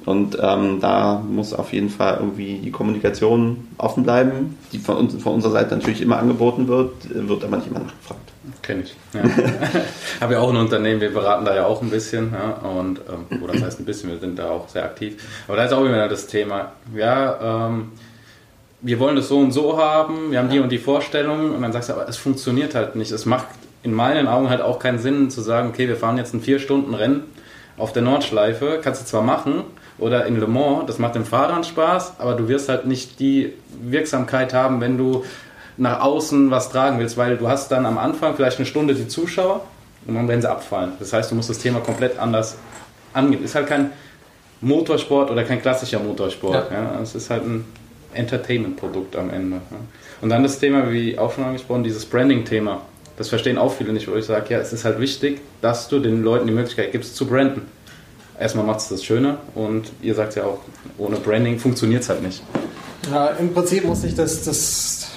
Und 0.07 0.37
ähm, 0.41 0.79
da 0.79 1.21
muss 1.29 1.53
auf 1.53 1.73
jeden 1.73 1.89
Fall 1.89 2.19
irgendwie 2.21 2.59
die 2.59 2.71
Kommunikation 2.71 3.67
offen 3.77 4.03
bleiben, 4.03 4.57
die 4.71 4.79
von, 4.79 4.95
uns, 4.95 5.21
von 5.21 5.33
unserer 5.33 5.51
Seite 5.51 5.75
natürlich 5.75 6.01
immer 6.01 6.17
angeboten 6.17 6.69
wird, 6.69 6.93
wird 7.09 7.43
aber 7.43 7.57
nicht 7.57 7.67
immer 7.67 7.79
nachgefragt. 7.79 8.21
Kenne 8.61 8.83
ich. 8.83 8.95
Ja. 9.13 9.23
Habe 10.21 10.35
ja 10.35 10.39
auch 10.39 10.49
ein 10.49 10.55
Unternehmen, 10.55 11.01
wir 11.01 11.13
beraten 11.13 11.43
da 11.43 11.53
ja 11.53 11.65
auch 11.65 11.81
ein 11.81 11.89
bisschen. 11.89 12.31
Ja, 12.31 12.69
und, 12.69 13.01
ähm, 13.09 13.43
oder 13.43 13.51
das 13.51 13.63
heißt 13.63 13.79
ein 13.81 13.85
bisschen, 13.85 14.09
wir 14.09 14.19
sind 14.19 14.39
da 14.39 14.49
auch 14.49 14.69
sehr 14.69 14.85
aktiv. 14.85 15.21
Aber 15.45 15.57
da 15.57 15.65
ist 15.65 15.73
auch 15.73 15.83
immer 15.83 16.07
das 16.07 16.27
Thema, 16.27 16.71
ja, 16.95 17.67
ähm, 17.67 17.91
wir 18.79 19.01
wollen 19.01 19.17
das 19.17 19.27
so 19.27 19.39
und 19.39 19.51
so 19.51 19.77
haben, 19.77 20.31
wir 20.31 20.39
haben 20.39 20.49
die 20.49 20.59
und 20.59 20.71
die 20.71 20.77
Vorstellungen 20.77 21.51
und 21.51 21.61
dann 21.61 21.73
sagst 21.73 21.89
du, 21.89 21.93
aber 21.93 22.07
es 22.07 22.15
funktioniert 22.15 22.75
halt 22.75 22.95
nicht. 22.95 23.11
Es 23.11 23.25
macht 23.25 23.47
in 23.83 23.91
meinen 23.91 24.29
Augen 24.29 24.49
halt 24.49 24.61
auch 24.61 24.79
keinen 24.79 24.99
Sinn 24.99 25.29
zu 25.29 25.41
sagen, 25.41 25.67
okay, 25.67 25.89
wir 25.89 25.97
fahren 25.97 26.17
jetzt 26.17 26.33
ein 26.33 26.39
vier 26.39 26.59
Stunden 26.59 26.93
Rennen 26.93 27.23
auf 27.77 27.91
der 27.91 28.03
Nordschleife, 28.03 28.79
kannst 28.81 29.01
du 29.01 29.05
zwar 29.05 29.21
machen, 29.21 29.63
oder 29.99 30.25
in 30.25 30.39
Le 30.39 30.47
Mans, 30.47 30.85
das 30.85 30.99
macht 30.99 31.15
dem 31.15 31.25
Fahrern 31.25 31.63
Spaß, 31.63 32.13
aber 32.19 32.35
du 32.35 32.47
wirst 32.47 32.69
halt 32.69 32.85
nicht 32.85 33.19
die 33.19 33.53
Wirksamkeit 33.81 34.53
haben, 34.53 34.79
wenn 34.81 34.97
du 34.97 35.23
nach 35.77 36.01
außen 36.01 36.51
was 36.51 36.69
tragen 36.69 36.99
willst, 36.99 37.17
weil 37.17 37.37
du 37.37 37.47
hast 37.47 37.71
dann 37.71 37.85
am 37.85 37.97
Anfang 37.97 38.35
vielleicht 38.35 38.57
eine 38.57 38.65
Stunde 38.65 38.93
die 38.93 39.07
Zuschauer 39.07 39.61
und 40.05 40.15
dann 40.15 40.27
werden 40.27 40.41
sie 40.41 40.49
abfallen. 40.49 40.93
Das 40.99 41.13
heißt, 41.13 41.31
du 41.31 41.35
musst 41.35 41.49
das 41.49 41.59
Thema 41.59 41.79
komplett 41.79 42.17
anders 42.17 42.57
angehen. 43.13 43.43
Ist 43.43 43.55
halt 43.55 43.67
kein 43.67 43.91
Motorsport 44.61 45.29
oder 45.29 45.43
kein 45.43 45.61
klassischer 45.61 45.99
Motorsport. 45.99 46.71
Ja. 46.71 46.77
ja. 46.77 46.99
Es 47.01 47.13
ist 47.13 47.29
halt 47.29 47.43
ein 47.43 47.65
Entertainment-Produkt 48.13 49.15
am 49.15 49.29
Ende. 49.29 49.61
Und 50.21 50.29
dann 50.29 50.41
das 50.41 50.59
Thema, 50.59 50.91
wie 50.91 51.17
auch 51.17 51.33
schon 51.33 51.43
angesprochen, 51.43 51.83
dieses 51.83 52.05
Branding-Thema. 52.05 52.81
Das 53.17 53.29
verstehen 53.29 53.57
auch 53.57 53.73
viele 53.73 53.93
nicht, 53.93 54.07
wo 54.07 54.15
ich 54.15 54.25
sage, 54.25 54.53
ja, 54.53 54.59
es 54.59 54.73
ist 54.73 54.85
halt 54.85 54.99
wichtig, 54.99 55.41
dass 55.61 55.87
du 55.87 55.99
den 55.99 56.23
Leuten 56.23 56.47
die 56.47 56.53
Möglichkeit 56.53 56.91
gibst 56.91 57.15
zu 57.15 57.25
branden 57.25 57.63
erstmal 58.39 58.65
macht 58.65 58.79
es 58.79 58.89
das 58.89 59.03
schöner 59.03 59.37
und 59.55 59.91
ihr 60.01 60.15
sagt 60.15 60.35
ja 60.35 60.43
auch, 60.43 60.59
ohne 60.97 61.17
Branding 61.17 61.59
funktioniert 61.59 62.03
es 62.03 62.09
halt 62.09 62.21
nicht. 62.21 62.41
Ja, 63.11 63.27
im 63.27 63.53
Prinzip 63.53 63.85
muss 63.85 64.01
sich 64.01 64.15
das, 64.15 64.43
das, 64.43 65.07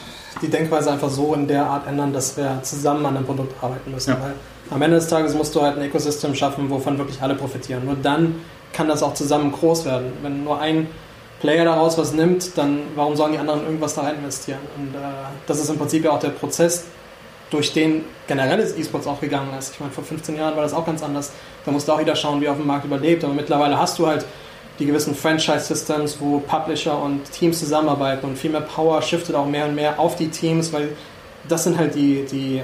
die 0.42 0.48
Denkweise 0.48 0.90
einfach 0.92 1.11
so 1.11 1.35
in 1.35 1.48
der 1.48 1.66
Art 1.66 1.87
ändern, 1.87 2.12
dass 2.12 2.37
wir 2.37 2.61
zusammen 2.62 3.04
an 3.06 3.16
einem 3.16 3.26
Produkt 3.26 3.62
arbeiten 3.62 3.90
müssen. 3.90 4.11
Ja. 4.11 4.20
Weil 4.20 4.35
am 4.70 4.83
Ende 4.83 4.96
des 4.96 5.09
Tages 5.09 5.35
musst 5.35 5.54
du 5.54 5.62
halt 5.62 5.76
ein 5.76 5.85
Ökosystem 5.85 6.35
schaffen, 6.35 6.70
wovon 6.70 6.98
wirklich 6.98 7.20
alle 7.20 7.35
profitieren. 7.35 7.85
Nur 7.85 7.96
dann 7.96 8.37
kann 8.72 8.88
das 8.88 9.02
auch 9.02 9.14
zusammen 9.14 9.50
groß 9.50 9.85
werden. 9.85 10.12
Wenn 10.22 10.44
nur 10.44 10.61
ein 10.61 10.87
Player 11.40 11.64
daraus 11.64 11.98
was 11.98 12.12
nimmt, 12.12 12.56
dann 12.56 12.80
warum 12.94 13.16
sollen 13.16 13.33
die 13.33 13.38
anderen 13.38 13.64
irgendwas 13.64 13.94
da 13.94 14.02
rein 14.02 14.16
investieren? 14.16 14.61
Und 14.76 14.94
äh, 14.94 14.98
das 15.46 15.59
ist 15.59 15.70
im 15.70 15.78
Prinzip 15.78 16.04
ja 16.04 16.12
auch 16.12 16.20
der 16.20 16.28
Prozess, 16.28 16.85
durch 17.50 17.72
den 17.72 18.04
generelles 18.26 18.76
E-Sports 18.76 19.06
auch 19.06 19.20
gegangen 19.20 19.52
ist. 19.58 19.74
Ich 19.74 19.80
meine, 19.80 19.92
vor 19.92 20.04
15 20.04 20.36
Jahren 20.36 20.54
war 20.54 20.62
das 20.62 20.72
auch 20.72 20.86
ganz 20.86 21.02
anders. 21.02 21.32
Da 21.64 21.72
musst 21.72 21.88
du 21.88 21.92
auch 21.92 22.00
wieder 22.00 22.16
schauen, 22.16 22.40
wie 22.40 22.48
auf 22.48 22.56
dem 22.56 22.66
Markt 22.66 22.84
überlebt. 22.84 23.24
Aber 23.24 23.34
mittlerweile 23.34 23.78
hast 23.78 23.98
du 23.98 24.06
halt 24.06 24.24
die 24.78 24.86
gewissen 24.86 25.14
Franchise-Systems, 25.14 26.18
wo 26.20 26.38
Publisher 26.38 27.00
und 27.00 27.30
Teams 27.30 27.58
zusammenarbeiten 27.58 28.26
und 28.26 28.38
viel 28.38 28.50
mehr 28.50 28.62
Power 28.62 29.02
shiftet 29.02 29.36
auch 29.36 29.46
mehr 29.46 29.66
und 29.66 29.74
mehr 29.74 29.98
auf 29.98 30.16
die 30.16 30.28
Teams, 30.28 30.72
weil 30.72 30.90
das 31.48 31.64
sind 31.64 31.78
halt 31.78 31.94
die, 31.94 32.24
die, 32.30 32.58
äh, 32.58 32.62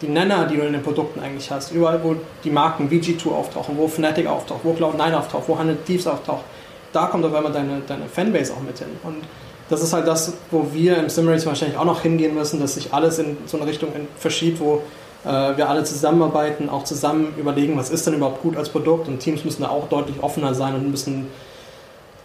die 0.00 0.08
Nenner, 0.08 0.46
die 0.46 0.56
du 0.56 0.62
in 0.62 0.72
den 0.72 0.82
Produkten 0.82 1.20
eigentlich 1.20 1.50
hast. 1.50 1.72
Überall, 1.72 2.02
wo 2.02 2.16
die 2.44 2.50
Marken 2.50 2.88
VG2 2.88 3.30
auftauchen, 3.30 3.76
wo 3.76 3.88
Fnatic 3.88 4.26
auftaucht, 4.26 4.60
wo 4.62 4.72
Cloud9 4.72 5.14
auftaucht, 5.14 5.44
wo 5.48 5.54
100 5.54 5.84
Thieves 5.84 6.06
auftaucht, 6.06 6.44
da 6.92 7.06
kommt 7.06 7.24
auf 7.24 7.34
einmal 7.34 7.52
deine, 7.52 7.80
deine 7.86 8.06
Fanbase 8.06 8.52
auch 8.52 8.60
mit 8.60 8.78
hin. 8.78 8.88
Und 9.02 9.24
das 9.68 9.82
ist 9.82 9.92
halt 9.92 10.06
das, 10.06 10.32
wo 10.50 10.68
wir 10.72 10.96
im 10.96 11.08
Simracing 11.08 11.48
wahrscheinlich 11.48 11.78
auch 11.78 11.84
noch 11.84 12.02
hingehen 12.02 12.34
müssen, 12.34 12.60
dass 12.60 12.74
sich 12.74 12.92
alles 12.92 13.18
in 13.18 13.36
so 13.46 13.58
eine 13.58 13.66
Richtung 13.66 13.90
verschiebt, 14.16 14.60
wo 14.60 14.82
äh, 15.24 15.56
wir 15.56 15.68
alle 15.68 15.84
zusammenarbeiten, 15.84 16.68
auch 16.68 16.84
zusammen 16.84 17.34
überlegen, 17.36 17.76
was 17.76 17.90
ist 17.90 18.06
denn 18.06 18.14
überhaupt 18.14 18.42
gut 18.42 18.56
als 18.56 18.68
Produkt 18.68 19.08
und 19.08 19.18
Teams 19.18 19.44
müssen 19.44 19.62
da 19.62 19.68
auch 19.68 19.88
deutlich 19.88 20.22
offener 20.22 20.54
sein 20.54 20.74
und 20.74 20.90
müssen 20.90 21.26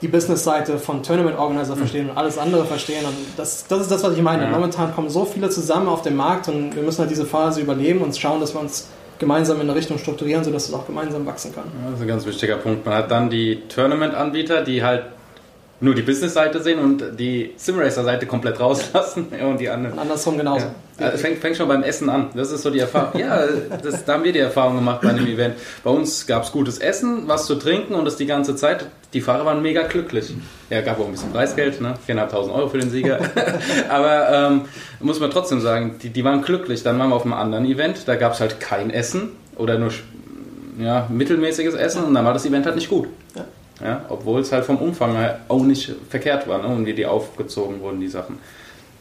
die 0.01 0.07
Business-Seite 0.09 0.77
von 0.77 1.01
Tournament 1.01 1.39
Organizer 1.39 1.77
verstehen 1.77 2.09
und 2.09 2.17
alles 2.17 2.37
andere 2.37 2.65
verstehen. 2.65 3.05
Und 3.05 3.15
das, 3.37 3.65
das 3.67 3.79
ist 3.81 3.89
das, 3.89 4.03
was 4.03 4.13
ich 4.13 4.21
meine. 4.21 4.43
Ja. 4.43 4.49
Momentan 4.49 4.93
kommen 4.93 5.09
so 5.09 5.23
viele 5.23 5.49
zusammen 5.49 5.87
auf 5.87 6.01
den 6.01 6.17
Markt 6.17 6.49
und 6.49 6.75
wir 6.75 6.83
müssen 6.83 6.99
halt 6.99 7.09
diese 7.09 7.25
Phase 7.25 7.61
überleben 7.61 8.01
und 8.01 8.15
schauen, 8.17 8.41
dass 8.41 8.53
wir 8.53 8.59
uns 8.59 8.89
gemeinsam 9.17 9.61
in 9.61 9.69
eine 9.69 9.75
Richtung 9.75 9.97
strukturieren, 9.97 10.43
sodass 10.43 10.67
es 10.67 10.73
auch 10.73 10.85
gemeinsam 10.85 11.25
wachsen 11.25 11.55
kann. 11.55 11.63
Ja, 11.63 11.91
das 11.91 11.99
ist 11.99 12.01
ein 12.01 12.07
ganz 12.09 12.25
wichtiger 12.25 12.57
Punkt. 12.57 12.85
Man 12.85 12.95
hat 12.95 13.11
dann 13.11 13.29
die 13.29 13.61
Tournament-Anbieter, 13.69 14.63
die 14.63 14.83
halt 14.83 15.05
nur 15.83 15.93
die 15.93 16.01
Business-Seite 16.01 16.61
sehen 16.61 16.79
und 16.79 17.19
die 17.19 17.51
Simracer-Seite 17.57 18.25
komplett 18.25 18.59
rauslassen 18.59 19.27
und 19.27 19.59
die 19.59 19.69
anderen. 19.69 19.93
Und 19.93 19.99
andersrum 19.99 20.37
genauso. 20.37 20.67
Ja. 20.97 21.09
Es 21.09 21.21
fängt, 21.21 21.39
fängt, 21.39 21.57
schon 21.57 21.67
beim 21.67 21.83
Essen 21.83 22.09
an. 22.09 22.29
Das 22.35 22.51
ist 22.51 22.61
so 22.61 22.69
die 22.69 22.79
Erfahrung. 22.79 23.19
ja, 23.19 23.43
das, 23.81 24.05
da 24.05 24.13
haben 24.13 24.23
wir 24.23 24.31
die 24.31 24.39
Erfahrung 24.39 24.75
gemacht 24.75 25.01
bei 25.01 25.09
einem 25.09 25.27
Event. 25.27 25.55
Bei 25.83 25.89
uns 25.89 26.25
gab 26.25 26.43
es 26.43 26.53
gutes 26.53 26.77
Essen, 26.77 27.27
was 27.27 27.47
zu 27.47 27.55
trinken 27.55 27.95
und 27.95 28.05
das 28.05 28.15
die 28.15 28.25
ganze 28.25 28.55
Zeit. 28.55 28.85
Die 29.11 29.19
Fahrer 29.19 29.45
waren 29.45 29.61
mega 29.61 29.81
glücklich. 29.83 30.33
Ja, 30.69 30.79
gab 30.81 30.99
auch 30.99 31.05
ein 31.05 31.11
bisschen 31.11 31.33
Preisgeld, 31.33 31.81
ne? 31.81 31.95
4.500 32.07 32.53
Euro 32.53 32.69
für 32.69 32.77
den 32.77 32.89
Sieger. 32.89 33.19
Aber 33.89 34.29
ähm, 34.31 34.61
muss 35.01 35.19
man 35.19 35.31
trotzdem 35.31 35.59
sagen, 35.59 35.99
die, 36.01 36.11
die 36.11 36.23
waren 36.23 36.43
glücklich. 36.43 36.83
Dann 36.83 36.97
waren 36.97 37.09
wir 37.09 37.15
auf 37.15 37.25
einem 37.25 37.33
anderen 37.33 37.65
Event, 37.65 38.07
da 38.07 38.15
gab 38.15 38.33
es 38.33 38.39
halt 38.39 38.61
kein 38.61 38.89
Essen 38.89 39.31
oder 39.57 39.77
nur 39.77 39.91
ja, 40.79 41.07
mittelmäßiges 41.09 41.75
Essen 41.75 42.05
und 42.05 42.13
dann 42.13 42.23
war 42.23 42.33
das 42.33 42.45
Event 42.45 42.65
halt 42.65 42.75
nicht 42.75 42.89
gut. 42.89 43.07
Ja. 43.35 43.45
Ja, 43.83 44.05
obwohl 44.07 44.41
es 44.41 44.51
halt 44.51 44.63
vom 44.63 44.77
Umfang 44.77 45.13
her 45.15 45.41
auch 45.49 45.63
nicht 45.63 45.93
verkehrt 46.09 46.47
war 46.47 46.59
ne? 46.59 46.67
und 46.67 46.85
wie 46.85 46.93
die 46.93 47.05
aufgezogen 47.05 47.81
wurden, 47.81 47.99
die 47.99 48.07
Sachen. 48.07 48.39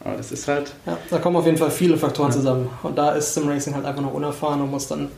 Aber 0.05 0.17
das 0.17 0.33
ist 0.33 0.49
halt. 0.49 0.73
Ja, 0.85 0.99
da 1.09 1.19
kommen 1.19 1.37
auf 1.37 1.47
jeden 1.47 1.57
Fall 1.57 1.71
viele 1.71 1.97
Faktoren 1.97 2.31
ja. 2.31 2.37
zusammen. 2.37 2.69
Und 2.83 2.99
da 2.99 3.11
ist 3.13 3.35
Sim 3.35 3.49
Racing 3.49 3.75
halt 3.75 3.85
einfach 3.85 4.03
noch 4.03 4.13
unerfahren 4.13 4.61
und 4.61 4.71
muss 4.71 4.89
dann 4.89 5.09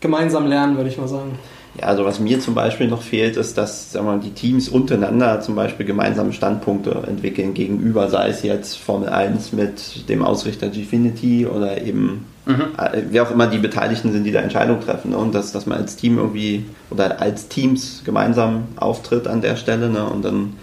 gemeinsam 0.00 0.46
lernen, 0.46 0.76
würde 0.76 0.88
ich 0.88 0.96
mal 0.96 1.08
sagen. 1.08 1.38
Ja, 1.78 1.88
also 1.88 2.06
was 2.06 2.20
mir 2.20 2.40
zum 2.40 2.54
Beispiel 2.54 2.88
noch 2.88 3.02
fehlt, 3.02 3.36
ist, 3.36 3.58
dass 3.58 3.92
sagen 3.92 4.06
wir, 4.06 4.12
mal, 4.12 4.20
die 4.20 4.30
Teams 4.30 4.70
untereinander 4.70 5.42
zum 5.42 5.54
Beispiel 5.56 5.84
gemeinsame 5.84 6.32
Standpunkte 6.32 7.04
entwickeln 7.06 7.52
gegenüber, 7.52 8.08
sei 8.08 8.28
es 8.28 8.42
jetzt 8.42 8.76
Formel 8.76 9.10
1 9.10 9.52
mit 9.52 10.08
dem 10.08 10.24
Ausrichter 10.24 10.68
Gfinity 10.68 11.46
oder 11.46 11.82
eben 11.82 12.24
mhm. 12.46 12.68
wer 13.10 13.22
auch 13.22 13.30
immer 13.30 13.46
die 13.46 13.58
Beteiligten 13.58 14.12
sind, 14.12 14.24
die 14.24 14.32
da 14.32 14.40
Entscheidungen 14.40 14.80
treffen. 14.80 15.10
Ne? 15.10 15.18
Und 15.18 15.34
dass, 15.34 15.52
dass 15.52 15.66
man 15.66 15.78
als 15.78 15.96
Team 15.96 16.18
irgendwie 16.18 16.64
oder 16.90 17.20
als 17.20 17.48
Teams 17.48 18.02
gemeinsam 18.04 18.64
auftritt 18.76 19.26
an 19.26 19.42
der 19.42 19.56
Stelle. 19.56 19.90
Ne? 19.90 20.04
Und 20.04 20.24
dann 20.24 20.54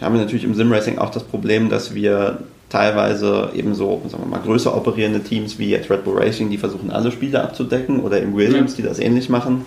haben 0.00 0.14
wir 0.14 0.20
natürlich 0.22 0.44
im 0.44 0.54
Simracing 0.54 0.98
auch 0.98 1.10
das 1.10 1.24
Problem, 1.24 1.68
dass 1.68 1.94
wir 1.94 2.38
teilweise 2.68 3.50
eben 3.54 3.74
so, 3.74 4.00
sagen 4.08 4.22
wir 4.24 4.30
mal, 4.30 4.40
größer 4.44 4.74
operierende 4.76 5.20
Teams 5.20 5.58
wie 5.58 5.70
jetzt 5.70 5.90
Red 5.90 6.04
Bull 6.04 6.16
Racing, 6.16 6.50
die 6.50 6.58
versuchen 6.58 6.90
alle 6.90 7.10
Spiele 7.10 7.42
abzudecken 7.42 8.00
oder 8.00 8.22
eben 8.22 8.36
Williams, 8.36 8.76
die 8.76 8.82
das 8.82 9.00
ähnlich 9.00 9.28
machen 9.28 9.66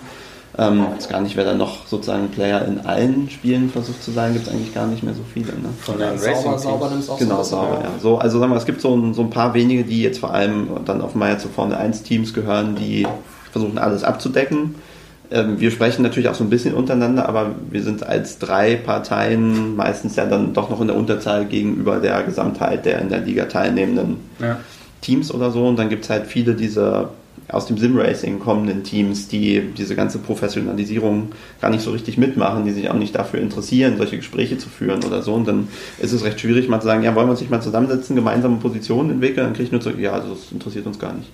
ähm, 0.56 0.86
ich 0.90 0.96
weiß 0.96 1.08
gar 1.08 1.20
nicht, 1.20 1.36
wer 1.36 1.44
da 1.44 1.54
noch 1.54 1.86
sozusagen 1.86 2.28
Player 2.28 2.64
in 2.64 2.80
allen 2.80 3.28
Spielen 3.28 3.70
versucht 3.70 4.02
zu 4.02 4.12
sein, 4.12 4.34
gibt 4.34 4.46
es 4.46 4.52
eigentlich 4.52 4.72
gar 4.72 4.86
nicht 4.86 5.02
mehr 5.02 5.14
so 5.14 5.22
viele. 5.32 5.48
Ne? 5.48 5.70
Von 5.80 5.98
den 5.98 6.10
Racing 6.10 6.58
sauber, 6.58 6.90
nimmst 6.90 7.10
auch 7.10 7.18
Genau, 7.18 7.42
so 7.42 7.56
sauber, 7.56 7.80
ja. 7.82 7.90
So, 8.00 8.18
also 8.18 8.38
sagen 8.38 8.52
wir, 8.52 8.56
es 8.56 8.64
gibt 8.64 8.80
so 8.80 8.96
ein, 8.96 9.14
so 9.14 9.22
ein 9.22 9.30
paar 9.30 9.54
wenige, 9.54 9.82
die 9.82 10.02
jetzt 10.02 10.18
vor 10.18 10.32
allem 10.32 10.68
dann 10.84 11.00
auf 11.00 11.14
Meier 11.14 11.38
zu 11.38 11.48
Formel 11.48 11.76
1 11.76 12.04
Teams 12.04 12.32
gehören, 12.34 12.76
die 12.76 13.06
versuchen 13.50 13.78
alles 13.78 14.04
abzudecken. 14.04 14.76
Ähm, 15.32 15.58
wir 15.58 15.72
sprechen 15.72 16.02
natürlich 16.02 16.28
auch 16.28 16.34
so 16.36 16.44
ein 16.44 16.50
bisschen 16.50 16.74
untereinander, 16.74 17.28
aber 17.28 17.50
wir 17.70 17.82
sind 17.82 18.06
als 18.06 18.38
drei 18.38 18.76
Parteien 18.76 19.74
meistens 19.74 20.14
ja 20.14 20.26
dann 20.26 20.52
doch 20.52 20.70
noch 20.70 20.80
in 20.80 20.86
der 20.86 20.96
Unterzahl 20.96 21.46
gegenüber 21.46 21.98
der 21.98 22.22
Gesamtheit 22.22 22.84
der 22.84 23.00
in 23.00 23.08
der 23.08 23.20
Liga 23.20 23.46
teilnehmenden 23.46 24.18
ja. 24.38 24.58
Teams 25.00 25.32
oder 25.32 25.50
so. 25.50 25.66
Und 25.66 25.78
dann 25.78 25.88
gibt 25.88 26.04
es 26.04 26.10
halt 26.10 26.26
viele 26.26 26.54
dieser 26.54 27.10
aus 27.48 27.66
dem 27.66 27.76
Sim-Racing 27.76 28.40
kommenden 28.40 28.84
Teams, 28.84 29.28
die 29.28 29.60
diese 29.76 29.94
ganze 29.94 30.18
Professionalisierung 30.18 31.28
gar 31.60 31.70
nicht 31.70 31.82
so 31.82 31.90
richtig 31.90 32.16
mitmachen, 32.16 32.64
die 32.64 32.72
sich 32.72 32.88
auch 32.90 32.94
nicht 32.94 33.14
dafür 33.14 33.40
interessieren, 33.40 33.96
solche 33.98 34.16
Gespräche 34.16 34.56
zu 34.58 34.68
führen 34.68 35.04
oder 35.04 35.22
so. 35.22 35.34
Und 35.34 35.46
dann 35.46 35.68
ist 36.00 36.12
es 36.12 36.24
recht 36.24 36.40
schwierig, 36.40 36.68
mal 36.68 36.80
zu 36.80 36.86
sagen, 36.86 37.02
ja, 37.02 37.14
wollen 37.14 37.26
wir 37.26 37.32
uns 37.32 37.40
nicht 37.40 37.50
mal 37.50 37.60
zusammensetzen, 37.60 38.16
gemeinsame 38.16 38.56
Positionen 38.56 39.10
entwickeln? 39.10 39.46
Dann 39.46 39.52
kriege 39.52 39.64
ich 39.64 39.72
nur 39.72 39.80
zurück, 39.80 39.98
ja, 39.98 40.12
also 40.12 40.34
das 40.34 40.52
interessiert 40.52 40.86
uns 40.86 40.98
gar 40.98 41.12
nicht. 41.12 41.30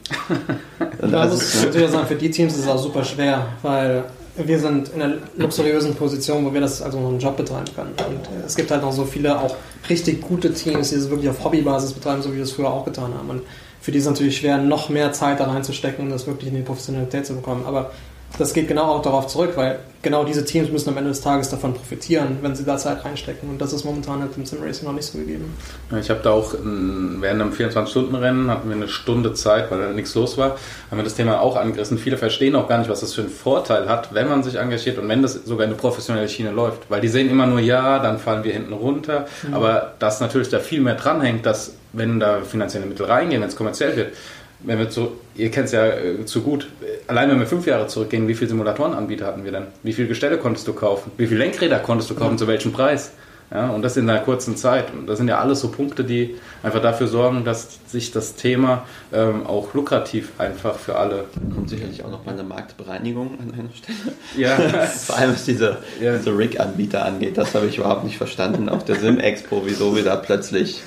da 1.01 1.27
muss 1.27 1.55
ich 1.55 1.65
natürlich 1.65 1.91
sagen, 1.91 2.07
für 2.07 2.17
die 2.17 2.31
Teams 2.31 2.55
ist 2.55 2.61
es 2.61 2.69
auch 2.69 2.83
super 2.83 3.05
schwer, 3.05 3.47
weil 3.63 4.05
wir 4.37 4.59
sind 4.59 4.91
in 4.95 5.03
einer 5.03 5.17
luxuriösen 5.37 5.95
Position, 5.95 6.45
wo 6.45 6.53
wir 6.53 6.61
das 6.61 6.83
also 6.83 7.01
noch 7.01 7.09
einen 7.09 7.19
Job 7.19 7.37
betreiben 7.37 7.67
können. 7.75 7.93
Und 7.99 8.45
es 8.47 8.57
gibt 8.57 8.71
halt 8.71 8.83
noch 8.83 8.93
so 8.93 9.05
viele 9.05 9.39
auch 9.39 9.55
richtig 9.89 10.21
gute 10.21 10.53
Teams, 10.53 10.91
die 10.91 10.97
das 10.97 11.11
wirklich 11.11 11.29
auf 11.29 11.45
Hobbybasis 11.45 11.93
betreiben, 11.93 12.23
so 12.23 12.33
wie 12.33 12.37
wir 12.37 12.45
es 12.45 12.53
früher 12.53 12.71
auch 12.71 12.85
getan 12.85 13.13
haben. 13.15 13.29
Und 13.31 13.43
für 13.81 13.93
die 13.93 13.99
ist 13.99 14.05
es 14.05 14.11
natürlich 14.11 14.37
schwer, 14.39 14.59
noch 14.59 14.89
mehr 14.89 15.13
Zeit 15.13 15.41
da 15.41 15.45
reinzustecken, 15.45 16.05
um 16.05 16.11
das 16.11 16.27
wirklich 16.27 16.51
in 16.51 16.57
die 16.57 16.63
Professionalität 16.63 17.27
zu 17.27 17.35
bekommen. 17.35 17.65
Aber 17.67 17.93
das 18.39 18.55
geht 18.55 18.69
genau 18.69 18.85
auch 18.85 19.03
darauf 19.03 19.27
zurück, 19.27 19.53
weil 19.57 19.81
genau 20.03 20.25
diese 20.25 20.45
Teams 20.45 20.71
müssen 20.71 20.89
am 20.89 20.97
Ende 20.97 21.11
des 21.11 21.21
Tages 21.21 21.51
davon 21.51 21.75
profitieren, 21.75 22.39
wenn 22.43 22.55
sie 22.55 22.65
da 22.65 22.79
Zeit 22.79 23.05
reinstecken. 23.05 23.51
Und 23.51 23.61
das 23.61 23.73
ist 23.73 23.85
momentan 23.85 24.21
halt 24.21 24.31
im 24.37 24.47
Sim 24.47 24.63
Racing 24.63 24.87
noch 24.87 24.95
nicht 24.95 25.05
so 25.07 25.19
gegeben. 25.19 25.55
Ich 25.99 26.09
habe 26.09 26.21
da 26.23 26.31
auch 26.31 26.55
während 26.55 27.43
einem 27.43 27.53
24-Stunden-Rennen 27.53 28.51
hatten 28.51 28.69
wir 28.69 28.77
eine 28.77 28.89
Stunde 28.89 29.35
Zeit, 29.35 29.71
weil 29.71 29.81
da 29.81 29.93
nichts 29.93 30.15
los 30.15 30.39
war, 30.39 30.57
haben 30.91 30.99
wir 30.99 31.05
das 31.05 31.15
Thema 31.15 31.41
auch 31.41 31.57
angerissen. 31.57 31.99
Viele 31.99 32.17
verstehen 32.17 32.57
auch 32.57 32.69
gar 32.69 32.79
nicht, 32.79 32.89
was 32.89 33.01
das 33.01 33.15
für 33.15 33.23
einen 33.23 33.31
Vorteil 33.31 33.89
hat, 33.89 34.15
wenn 34.15 34.29
man 34.29 34.43
sich 34.43 34.57
engagiert 34.57 34.99
und 34.99 35.09
wenn 35.09 35.23
das 35.23 35.35
sogar 35.45 35.65
in 35.65 35.73
eine 35.73 35.81
professionelle 35.81 36.29
Schiene 36.29 36.51
läuft. 36.51 36.91
Weil 36.91 37.01
die 37.01 37.09
sehen 37.09 37.29
immer 37.31 37.47
nur, 37.47 37.61
ja, 37.61 37.99
dann 37.99 38.19
fallen 38.19 38.45
wir 38.45 38.53
hinten 38.53 38.73
runter. 38.73 39.27
Mhm. 39.47 39.55
Aber 39.55 39.95
dass 39.99 40.21
natürlich 40.21 40.49
da 40.49 40.61
viel 40.61 40.81
mehr 40.81 40.95
dranhängt, 40.95 41.45
dass 41.45 41.75
wenn 41.93 42.21
da 42.21 42.41
finanzielle 42.43 42.87
Mittel 42.87 43.07
reingehen, 43.07 43.43
wenn 43.43 43.49
es 43.49 43.57
kommerziell 43.57 43.97
wird, 43.97 44.15
wenn 44.63 44.79
wir 44.79 44.91
zu, 44.91 45.13
ihr 45.37 45.51
kennt 45.51 45.67
es 45.67 45.73
ja 45.73 45.87
äh, 45.87 46.25
zu 46.25 46.43
gut, 46.43 46.69
allein 47.07 47.31
wenn 47.31 47.39
wir 47.39 47.47
fünf 47.47 47.67
Jahre 47.67 47.87
zurückgehen, 47.87 48.29
wie 48.29 48.35
viele 48.35 48.51
Simulatorenanbieter 48.51 49.27
hatten 49.27 49.45
wir 49.45 49.53
denn? 49.53 49.67
Wie 49.83 49.93
viele 49.93 50.09
Gestelle 50.09 50.39
konntest 50.39 50.69
du 50.69 50.73
kaufen? 50.73 51.11
Wie 51.17 51.27
viele 51.27 51.41
Lenkräder 51.41 51.79
konntest 51.79 52.11
du 52.11 52.15
kaufen? 52.15 52.35
Mhm. 52.35 52.39
Zu 52.39 52.47
welchem 52.47 52.73
Preis? 52.73 53.13
Ja, 53.53 53.71
und 53.71 53.83
das 53.83 53.97
in 53.97 54.09
einer 54.09 54.21
kurzen 54.21 54.57
Zeit. 54.57 54.93
Und 54.93 55.09
das 55.09 55.19
sind 55.19 55.27
ja 55.27 55.41
alles 55.41 55.61
so 55.61 55.73
Punkte, 55.73 56.05
die 56.05 56.37
einfach 56.63 56.81
dafür 56.81 57.09
sorgen, 57.09 57.45
dass 57.45 57.81
sich 57.89 58.13
das 58.13 58.37
Thema 58.37 58.87
ähm, 59.13 59.45
auch 59.45 59.75
lukrativ 59.75 60.31
einfach 60.39 60.77
für 60.79 60.97
alle. 60.97 61.25
Kommt 61.53 61.69
sicherlich 61.69 62.05
auch 62.05 62.11
noch 62.11 62.25
mal 62.25 62.35
eine 62.35 62.45
Marktbereinigung 62.45 63.39
an 63.41 63.53
einer 63.53 63.71
Stelle. 63.75 64.15
Ja. 64.37 64.57
Vor 64.87 65.17
allem 65.17 65.33
was 65.33 65.45
diese, 65.45 65.79
ja. 66.01 66.17
diese 66.17 66.37
Rig-Anbieter 66.37 67.05
angeht, 67.05 67.39
das 67.39 67.53
habe 67.57 67.67
ich 67.67 67.79
überhaupt 67.79 68.05
nicht 68.05 68.19
verstanden. 68.19 68.69
Auf 68.69 68.85
der 68.85 68.95
Sim-Expo, 68.97 69.63
wieso 69.65 69.97
wir 69.97 70.05
da 70.05 70.15
plötzlich. 70.15 70.83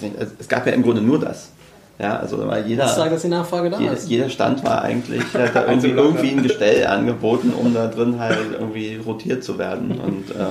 Nicht, 0.00 0.14
es 0.38 0.48
gab 0.48 0.68
ja 0.68 0.72
im 0.72 0.84
Grunde 0.84 1.02
nur 1.02 1.18
das. 1.18 1.50
Ja, 1.98 2.18
also 2.18 2.38
war 2.38 2.58
jeder, 2.58 2.84
Was 2.84 2.96
sagt, 2.96 3.12
dass 3.12 3.22
die 3.22 3.28
Nachfrage 3.28 3.70
da 3.70 3.78
jeder, 3.78 3.92
ist? 3.92 4.08
Jeder 4.08 4.28
Stand 4.28 4.64
war 4.64 4.82
eigentlich, 4.82 5.22
hat 5.34 5.54
da 5.54 5.66
irgendwie, 5.66 5.90
irgendwie 5.90 6.30
ein 6.30 6.42
Gestell 6.42 6.86
angeboten, 6.86 7.52
um 7.52 7.72
da 7.72 7.86
drin 7.86 8.18
halt 8.18 8.38
irgendwie 8.52 8.96
rotiert 8.96 9.44
zu 9.44 9.58
werden. 9.58 9.92
Und 9.92 10.30
äh, 10.30 10.44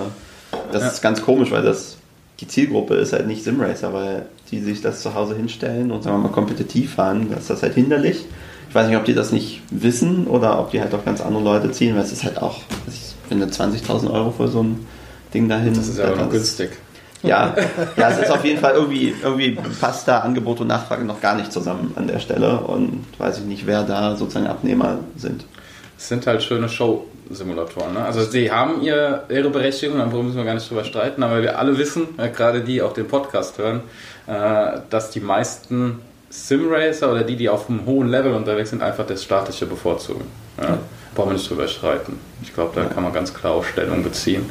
das 0.71 0.83
ja. 0.83 0.87
ist 0.89 1.01
ganz 1.01 1.21
komisch, 1.21 1.51
weil 1.51 1.63
das 1.63 1.97
die 2.39 2.47
Zielgruppe 2.47 2.95
ist 2.95 3.13
halt 3.13 3.27
nicht 3.27 3.43
Simracer, 3.43 3.93
weil 3.93 4.25
die 4.51 4.59
sich 4.59 4.81
das 4.81 5.01
zu 5.01 5.13
Hause 5.13 5.35
hinstellen 5.35 5.91
und 5.91 6.03
sagen 6.03 6.17
wir 6.17 6.27
mal 6.27 6.33
kompetitiv 6.33 6.95
fahren, 6.95 7.27
das 7.29 7.41
ist 7.41 7.49
das 7.49 7.63
halt 7.63 7.75
hinderlich. 7.75 8.25
Ich 8.69 8.75
weiß 8.75 8.87
nicht, 8.87 8.97
ob 8.97 9.05
die 9.05 9.13
das 9.13 9.31
nicht 9.31 9.61
wissen 9.69 10.27
oder 10.27 10.59
ob 10.59 10.71
die 10.71 10.81
halt 10.81 10.93
auch 10.95 11.05
ganz 11.05 11.21
andere 11.21 11.43
Leute 11.43 11.71
ziehen, 11.71 11.95
weil 11.95 12.03
es 12.03 12.11
ist 12.11 12.23
halt 12.23 12.41
auch, 12.41 12.61
ich 12.87 13.15
finde 13.29 13.45
20.000 13.45 14.11
Euro 14.11 14.31
für 14.31 14.47
so 14.47 14.63
ein 14.63 14.85
Ding 15.33 15.47
dahin. 15.47 15.73
Das 15.73 15.87
ist 15.87 15.99
ja 15.99 16.11
auch 16.11 16.29
günstig. 16.29 16.71
Ja, 17.23 17.55
ja, 17.95 18.09
es 18.09 18.19
ist 18.19 18.31
auf 18.31 18.43
jeden 18.43 18.59
Fall 18.59 18.73
irgendwie, 18.73 19.15
irgendwie 19.23 19.57
passt 19.79 20.07
da 20.07 20.19
Angebot 20.19 20.59
und 20.59 20.67
Nachfrage 20.67 21.05
noch 21.05 21.21
gar 21.21 21.35
nicht 21.35 21.51
zusammen 21.51 21.93
an 21.95 22.07
der 22.07 22.19
Stelle 22.19 22.59
und 22.59 23.05
weiß 23.17 23.39
ich 23.39 23.45
nicht, 23.45 23.65
wer 23.65 23.83
da 23.83 24.15
sozusagen 24.15 24.47
Abnehmer 24.47 24.99
sind. 25.15 25.45
Es 25.97 26.09
sind 26.09 26.27
halt 26.27 26.43
schöne 26.43 26.67
Show-Simulatoren. 26.67 27.93
Ne? 27.93 28.03
Also 28.03 28.23
sie 28.23 28.51
haben 28.51 28.81
ihr, 28.81 29.23
ihre 29.29 29.49
Berechtigung, 29.49 29.99
darüber 29.99 30.21
müssen 30.21 30.35
wir 30.35 30.43
gar 30.43 30.53
nicht 30.53 30.69
drüber 30.69 30.83
streiten, 30.83 31.23
aber 31.23 31.41
wir 31.41 31.57
alle 31.57 31.77
wissen, 31.77 32.07
äh, 32.17 32.29
gerade 32.29 32.59
die 32.59 32.81
auch 32.81 32.91
den 32.91 33.07
Podcast 33.07 33.57
hören, 33.57 33.83
äh, 34.27 34.79
dass 34.89 35.11
die 35.11 35.21
meisten 35.21 35.99
Simracer 36.29 37.09
oder 37.09 37.23
die, 37.23 37.37
die 37.37 37.47
auf 37.47 37.69
einem 37.69 37.85
hohen 37.85 38.09
Level 38.09 38.33
unterwegs 38.33 38.71
sind, 38.71 38.83
einfach 38.83 39.05
das 39.05 39.23
Statische 39.23 39.65
bevorzugen. 39.65 40.25
Ja? 40.59 40.77
Brauchen 41.15 41.29
wir 41.29 41.33
nicht 41.35 41.49
drüber 41.49 41.67
streiten. 41.67 42.19
Ich 42.41 42.53
glaube, 42.53 42.71
da 42.75 42.85
kann 42.85 43.03
man 43.03 43.13
ganz 43.13 43.33
klar 43.33 43.53
auch 43.53 43.63
Stellung 43.63 44.03
beziehen. 44.03 44.49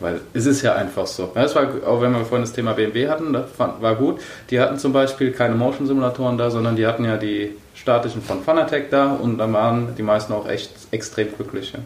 Weil 0.00 0.20
es 0.32 0.46
ist 0.46 0.62
ja 0.62 0.74
einfach 0.74 1.06
so. 1.06 1.30
Ja, 1.34 1.42
das 1.42 1.54
war, 1.54 1.68
auch 1.86 2.00
wenn 2.00 2.12
wir 2.12 2.24
vorhin 2.24 2.42
das 2.42 2.52
Thema 2.52 2.72
BMW 2.72 3.08
hatten, 3.08 3.32
das 3.32 3.46
war 3.58 3.94
gut. 3.94 4.20
Die 4.48 4.58
hatten 4.58 4.78
zum 4.78 4.92
Beispiel 4.92 5.30
keine 5.30 5.54
Motion-Simulatoren 5.54 6.38
da, 6.38 6.50
sondern 6.50 6.74
die 6.76 6.86
hatten 6.86 7.04
ja 7.04 7.16
die 7.16 7.54
statischen 7.74 8.22
von 8.22 8.42
Fanatec 8.42 8.90
da 8.90 9.12
und 9.12 9.38
dann 9.38 9.52
waren 9.52 9.94
die 9.96 10.02
meisten 10.02 10.32
auch 10.32 10.48
echt 10.48 10.70
extrem 10.90 11.34
glücklich. 11.34 11.72
Ja. 11.72 11.80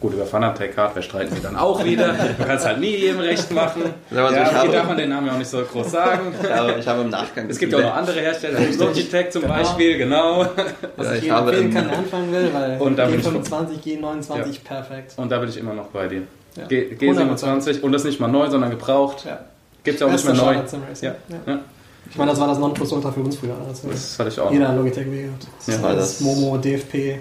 Gut, 0.00 0.14
über 0.14 0.26
Fanatec 0.26 0.76
Hardware 0.76 1.02
streiten 1.02 1.34
wir 1.34 1.42
dann 1.42 1.56
auch 1.56 1.84
wieder. 1.84 2.14
Du 2.38 2.44
kannst 2.44 2.64
halt 2.64 2.78
nie 2.78 2.94
jedem 2.94 3.18
recht 3.18 3.50
machen. 3.50 3.82
Also 4.14 4.34
ja, 4.34 4.62
hier 4.62 4.70
darf 4.70 4.86
man 4.86 4.96
den 4.96 5.10
Namen 5.10 5.26
ja 5.26 5.32
auch 5.32 5.38
nicht 5.38 5.50
so 5.50 5.60
groß 5.60 5.90
sagen. 5.90 6.32
Ja, 6.48 6.76
ich 6.76 6.86
habe 6.86 7.00
im 7.00 7.08
Nachgang. 7.08 7.50
Es 7.50 7.58
gibt 7.58 7.72
ja 7.72 7.78
auch 7.78 7.82
noch 7.82 7.96
andere 7.96 8.20
Hersteller, 8.20 8.60
Logitech 8.78 9.30
zum 9.30 9.42
genau. 9.42 9.54
Beispiel, 9.54 9.98
genau. 9.98 10.46
Was 10.96 11.06
ja, 11.06 11.14
ich, 11.14 11.24
ich 11.24 11.30
empfehlen 11.30 11.74
kann, 11.74 11.90
anfangen 11.90 12.32
will, 12.32 12.50
weil 12.52 12.80
und 12.80 12.98
G25, 12.98 13.82
G29 13.84 14.36
ja. 14.36 14.44
perfekt. 14.64 15.14
Und 15.16 15.32
da 15.32 15.38
bin 15.38 15.48
ich 15.48 15.56
immer 15.56 15.74
noch 15.74 15.86
bei 15.86 16.06
dir. 16.06 16.22
Ja. 16.58 16.66
G, 16.66 16.94
G27 16.98 17.80
und 17.82 17.92
das 17.92 18.04
nicht 18.04 18.20
mal 18.20 18.28
neu, 18.28 18.50
sondern 18.50 18.70
gebraucht. 18.70 19.24
Ja. 19.24 19.40
Gibt 19.84 19.94
es 19.94 20.00
ja 20.00 20.06
auch 20.06 20.12
nicht 20.12 20.24
mehr 20.24 20.34
neu. 20.34 20.54
Ja. 21.00 21.14
Ja. 21.46 21.60
Ich 22.10 22.16
meine, 22.16 22.30
das 22.30 22.40
war 22.40 22.48
das 22.48 22.58
Nonplusultra 22.58 23.12
für 23.12 23.20
uns 23.20 23.36
früher. 23.36 23.54
Das, 23.68 23.82
das 23.82 24.18
hatte 24.18 24.30
ich 24.30 24.40
auch. 24.40 24.50
Jeder 24.50 24.72
Logitech 24.72 25.04
gehabt. 25.04 25.46
Das 25.66 25.82
war 25.82 25.94
das 25.94 26.20
Momo, 26.20 26.56
DFP. 26.56 27.18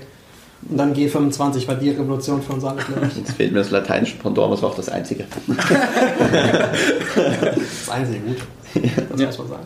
Und 0.70 0.78
dann 0.78 0.94
G25 0.94 1.68
war 1.68 1.76
die 1.76 1.92
Revolution 1.92 2.42
für 2.42 2.54
uns 2.54 2.64
alle, 2.64 2.82
Jetzt 3.16 3.34
fehlt 3.34 3.52
mir 3.52 3.60
das 3.60 3.70
lateinische 3.70 4.18
Pendant, 4.18 4.52
was 4.52 4.62
war 4.62 4.70
auch 4.70 4.76
das 4.76 4.90
einzige. 4.90 5.26
das 7.16 7.90
einzige 7.90 8.20
gut. 8.20 8.38
Das 8.74 9.20
muss 9.20 9.38
man 9.38 9.48
sagen. 9.50 9.66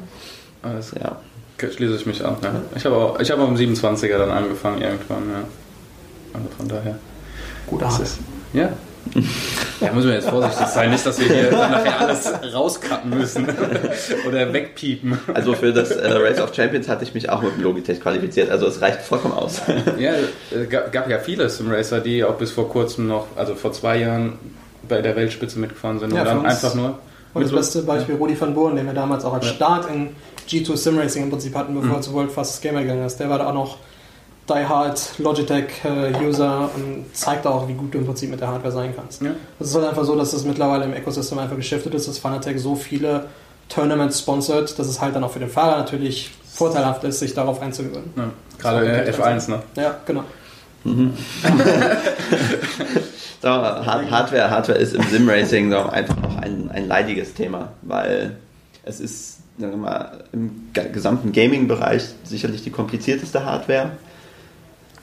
Alles, 0.64 0.94
ja. 1.02 1.16
Schließe 1.58 1.96
ich 1.96 2.06
mich 2.06 2.26
an. 2.26 2.36
Ja. 2.42 2.54
Ich 2.76 2.86
habe 2.86 2.96
auch, 2.96 3.20
ich 3.20 3.32
habe 3.32 3.44
am 3.44 3.56
27er 3.56 4.18
dann 4.18 4.32
angefangen 4.32 4.82
irgendwann. 4.82 5.30
Ja. 5.30 5.44
Also 6.34 6.48
von 6.58 6.68
daher. 6.68 6.98
Gut, 7.68 7.82
Ja, 8.54 8.70
da 9.80 9.92
müssen 9.94 10.08
wir 10.08 10.16
jetzt 10.16 10.30
vorsichtig 10.30 10.68
sein, 10.68 10.92
nicht, 10.92 11.06
dass 11.06 11.20
wir 11.20 11.28
hier 11.28 11.52
nachher 11.52 12.00
alles 12.02 12.32
rauscutten 12.54 13.10
müssen 13.10 13.48
oder 14.28 14.54
wegpiepen. 14.54 15.18
Also 15.34 15.54
für 15.54 15.74
das 15.74 15.92
äh, 15.92 16.12
Race 16.12 16.40
of 16.40 16.54
Champions 16.54 16.88
hatte 16.88 17.04
ich 17.04 17.14
mich 17.14 17.30
auch 17.30 17.42
mit 17.42 17.56
dem 17.56 17.64
Logitech 17.64 18.00
qualifiziert, 18.00 18.50
also 18.52 18.68
es 18.68 18.82
reicht 18.82 19.02
vollkommen 19.02 19.34
aus. 19.34 19.62
Ja, 19.98 20.14
es 20.52 20.70
gab 20.70 21.10
ja 21.10 21.20
viele 21.20 21.50
Simracer, 21.50 22.00
die 22.00 22.24
auch 22.24 22.36
bis 22.36 22.52
vor 22.52 22.70
kurzem 22.70 23.08
noch, 23.08 23.28
also 23.36 23.56
vor 23.56 23.74
zwei 23.74 23.98
Jahren 23.98 24.40
bei 24.88 25.02
der 25.02 25.16
Weltspitze 25.16 25.60
mitgefahren 25.60 26.00
sind 26.00 26.14
ja, 26.14 26.22
und 26.22 26.28
dann 26.28 26.46
einfach 26.46 26.76
nur. 26.76 27.00
Und 27.34 27.44
das 27.44 27.52
beste 27.52 27.84
Beispiel 27.84 28.16
Rudi 28.16 28.40
van 28.40 28.54
Boren, 28.54 28.76
den 28.76 28.86
wir 28.86 28.94
damals 28.94 29.24
auch 29.24 29.34
als 29.34 29.48
Start 29.48 29.90
in 29.90 30.10
G2 30.50 30.76
Simracing 30.76 31.24
im 31.24 31.30
Prinzip 31.30 31.56
hatten, 31.56 31.74
bevor 31.74 31.90
mhm. 31.90 31.96
er 31.96 32.02
zu 32.02 32.14
World 32.14 32.32
Fastest 32.32 32.62
Gamer 32.62 32.82
gegangen 32.82 33.06
ist. 33.06 33.18
Der 33.18 33.30
war 33.30 33.40
da 33.40 33.50
auch 33.50 33.54
noch 33.54 33.78
Die 34.56 34.66
Hard 34.66 35.14
Logitech-User 35.18 36.70
äh, 36.76 36.80
und 36.80 37.06
zeigt 37.14 37.46
auch, 37.48 37.68
wie 37.68 37.74
gut 37.74 37.94
du 37.94 38.00
im 38.00 38.06
Prinzip 38.06 38.30
mit 38.30 38.40
der 38.40 38.48
Hardware 38.48 38.72
sein 38.72 38.94
kannst. 38.96 39.22
Ja. 39.22 39.32
Es 39.60 39.68
ist 39.68 39.76
halt 39.76 39.88
einfach 39.88 40.04
so, 40.04 40.16
dass 40.16 40.34
es 40.34 40.44
mittlerweile 40.44 40.86
im 40.86 40.94
Ökosystem 40.94 41.40
einfach 41.40 41.56
geschiftet 41.56 41.94
ist, 41.94 42.08
dass 42.08 42.18
Fanatec 42.18 42.60
so 42.60 42.76
viele 42.76 43.26
Tournaments 43.70 44.20
sponsert, 44.20 44.78
dass 44.78 44.88
es 44.88 45.02
halt 45.02 45.16
dann 45.16 45.24
auch 45.24 45.32
für 45.32 45.40
den 45.40 45.50
Fahrer 45.50 45.78
natürlich 45.78 46.32
vorteilhaft 46.54 47.04
ist, 47.04 47.20
sich 47.20 47.34
darauf 47.34 47.62
einzugewöhnen. 47.62 48.12
Ja. 48.16 48.32
Gerade 48.60 49.12
F1, 49.12 49.50
ne? 49.50 49.64
Ja, 49.76 49.96
genau. 50.06 50.24
Mhm. 50.84 51.14
so, 53.42 53.50
Hardware, 53.50 54.50
Hardware 54.50 54.78
ist 54.78 54.94
im 54.94 55.04
Sim-Racing 55.04 55.74
einfach 55.74 56.18
noch 56.18 56.38
ein, 56.38 56.70
ein 56.72 56.88
leidiges 56.88 57.34
Thema, 57.34 57.70
weil 57.82 58.36
es 58.84 59.00
ist 59.00 59.40
mal, 59.58 60.24
im 60.32 60.70
gesamten 60.92 61.32
Gaming-Bereich 61.32 62.04
sicherlich 62.24 62.64
die 62.64 62.72
komplizierteste 62.72 63.46
Hardware, 63.46 63.92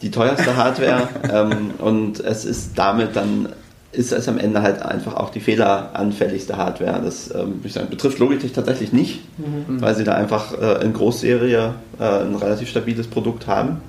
die 0.03 0.11
teuerste 0.11 0.57
Hardware 0.57 1.09
ähm, 1.33 1.73
und 1.79 2.21
es 2.21 2.45
ist 2.45 2.79
damit 2.79 3.17
dann 3.17 3.49
ist 3.91 4.13
es 4.13 4.29
am 4.29 4.39
Ende 4.39 4.61
halt 4.61 4.83
einfach 4.83 5.15
auch 5.15 5.31
die 5.31 5.41
fehleranfälligste 5.41 6.59
Hardware. 6.59 7.01
Das 7.03 7.35
ähm, 7.35 7.61
sagen, 7.69 7.89
betrifft 7.89 8.19
Logitech 8.19 8.53
tatsächlich 8.53 8.93
nicht, 8.93 9.21
mhm. 9.39 9.81
weil 9.81 9.95
sie 9.95 10.05
da 10.05 10.13
einfach 10.13 10.53
äh, 10.61 10.85
in 10.85 10.93
Großserie 10.93 11.75
äh, 11.99 12.05
ein 12.05 12.35
relativ 12.35 12.69
stabiles 12.69 13.07
Produkt 13.07 13.47
haben. 13.47 13.81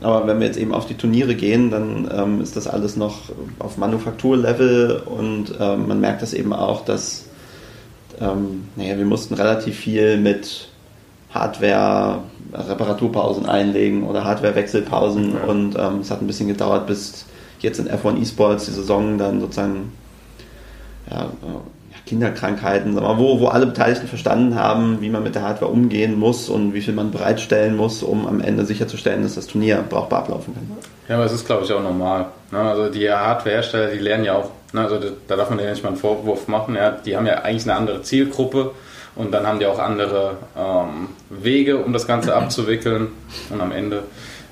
Aber 0.00 0.26
wenn 0.26 0.40
wir 0.40 0.46
jetzt 0.46 0.58
eben 0.58 0.74
auf 0.74 0.86
die 0.86 0.94
Turniere 0.94 1.34
gehen, 1.34 1.70
dann 1.70 2.10
ähm, 2.12 2.40
ist 2.40 2.56
das 2.56 2.66
alles 2.66 2.96
noch 2.96 3.30
auf 3.58 3.76
Manufakturlevel 3.76 5.02
und 5.04 5.54
ähm, 5.60 5.86
man 5.86 6.00
merkt 6.00 6.22
das 6.22 6.34
eben 6.34 6.52
auch, 6.52 6.84
dass 6.84 7.26
ähm, 8.20 8.68
naja, 8.76 8.98
wir 8.98 9.04
mussten 9.04 9.34
relativ 9.34 9.76
viel 9.76 10.16
mit 10.16 10.68
Hardware 11.32 12.20
Reparaturpausen 12.52 13.46
einlegen 13.46 14.04
oder 14.04 14.24
Hardware-Wechselpausen 14.24 15.34
ja. 15.34 15.50
und 15.50 15.76
ähm, 15.78 16.00
es 16.00 16.10
hat 16.10 16.20
ein 16.20 16.26
bisschen 16.26 16.48
gedauert, 16.48 16.86
bis 16.86 17.24
jetzt 17.60 17.78
in 17.78 17.88
F1 17.88 18.20
Esports 18.20 18.66
die 18.66 18.72
Saison 18.72 19.16
dann 19.18 19.40
sozusagen 19.40 19.92
ja, 21.10 21.30
Kinderkrankheiten, 22.06 22.96
wo, 22.96 23.40
wo 23.40 23.46
alle 23.46 23.66
Beteiligten 23.66 24.08
verstanden 24.08 24.54
haben, 24.56 25.00
wie 25.00 25.08
man 25.08 25.22
mit 25.22 25.34
der 25.34 25.42
Hardware 25.42 25.70
umgehen 25.70 26.18
muss 26.18 26.48
und 26.48 26.74
wie 26.74 26.80
viel 26.80 26.94
man 26.94 27.10
bereitstellen 27.10 27.76
muss, 27.76 28.02
um 28.02 28.26
am 28.26 28.40
Ende 28.40 28.66
sicherzustellen, 28.66 29.22
dass 29.22 29.36
das 29.36 29.46
Turnier 29.46 29.84
brauchbar 29.88 30.20
ablaufen 30.20 30.54
kann. 30.54 30.66
Ja, 31.08 31.16
aber 31.16 31.24
es 31.24 31.32
ist, 31.32 31.46
glaube 31.46 31.64
ich, 31.64 31.72
auch 31.72 31.82
normal. 31.82 32.26
Ne? 32.50 32.58
Also 32.58 32.88
die 32.88 33.08
Hardwarehersteller, 33.08 33.88
die 33.88 33.98
lernen 33.98 34.24
ja 34.24 34.34
auch, 34.34 34.50
ne? 34.72 34.82
also 34.82 34.98
da 35.28 35.36
darf 35.36 35.48
man 35.48 35.58
denen 35.58 35.70
nicht 35.70 35.82
mal 35.82 35.90
einen 35.90 35.98
Vorwurf 35.98 36.48
machen, 36.48 36.74
ja? 36.74 36.90
die 36.90 37.16
haben 37.16 37.26
ja 37.26 37.34
eigentlich 37.42 37.64
eine 37.64 37.76
andere 37.76 38.02
Zielgruppe 38.02 38.72
und 39.14 39.32
dann 39.32 39.46
haben 39.46 39.58
die 39.58 39.66
auch 39.66 39.78
andere 39.78 40.36
ähm, 40.56 41.08
Wege, 41.30 41.78
um 41.78 41.92
das 41.92 42.06
Ganze 42.06 42.34
abzuwickeln 42.36 43.08
und 43.50 43.60
am 43.60 43.72
Ende 43.72 44.04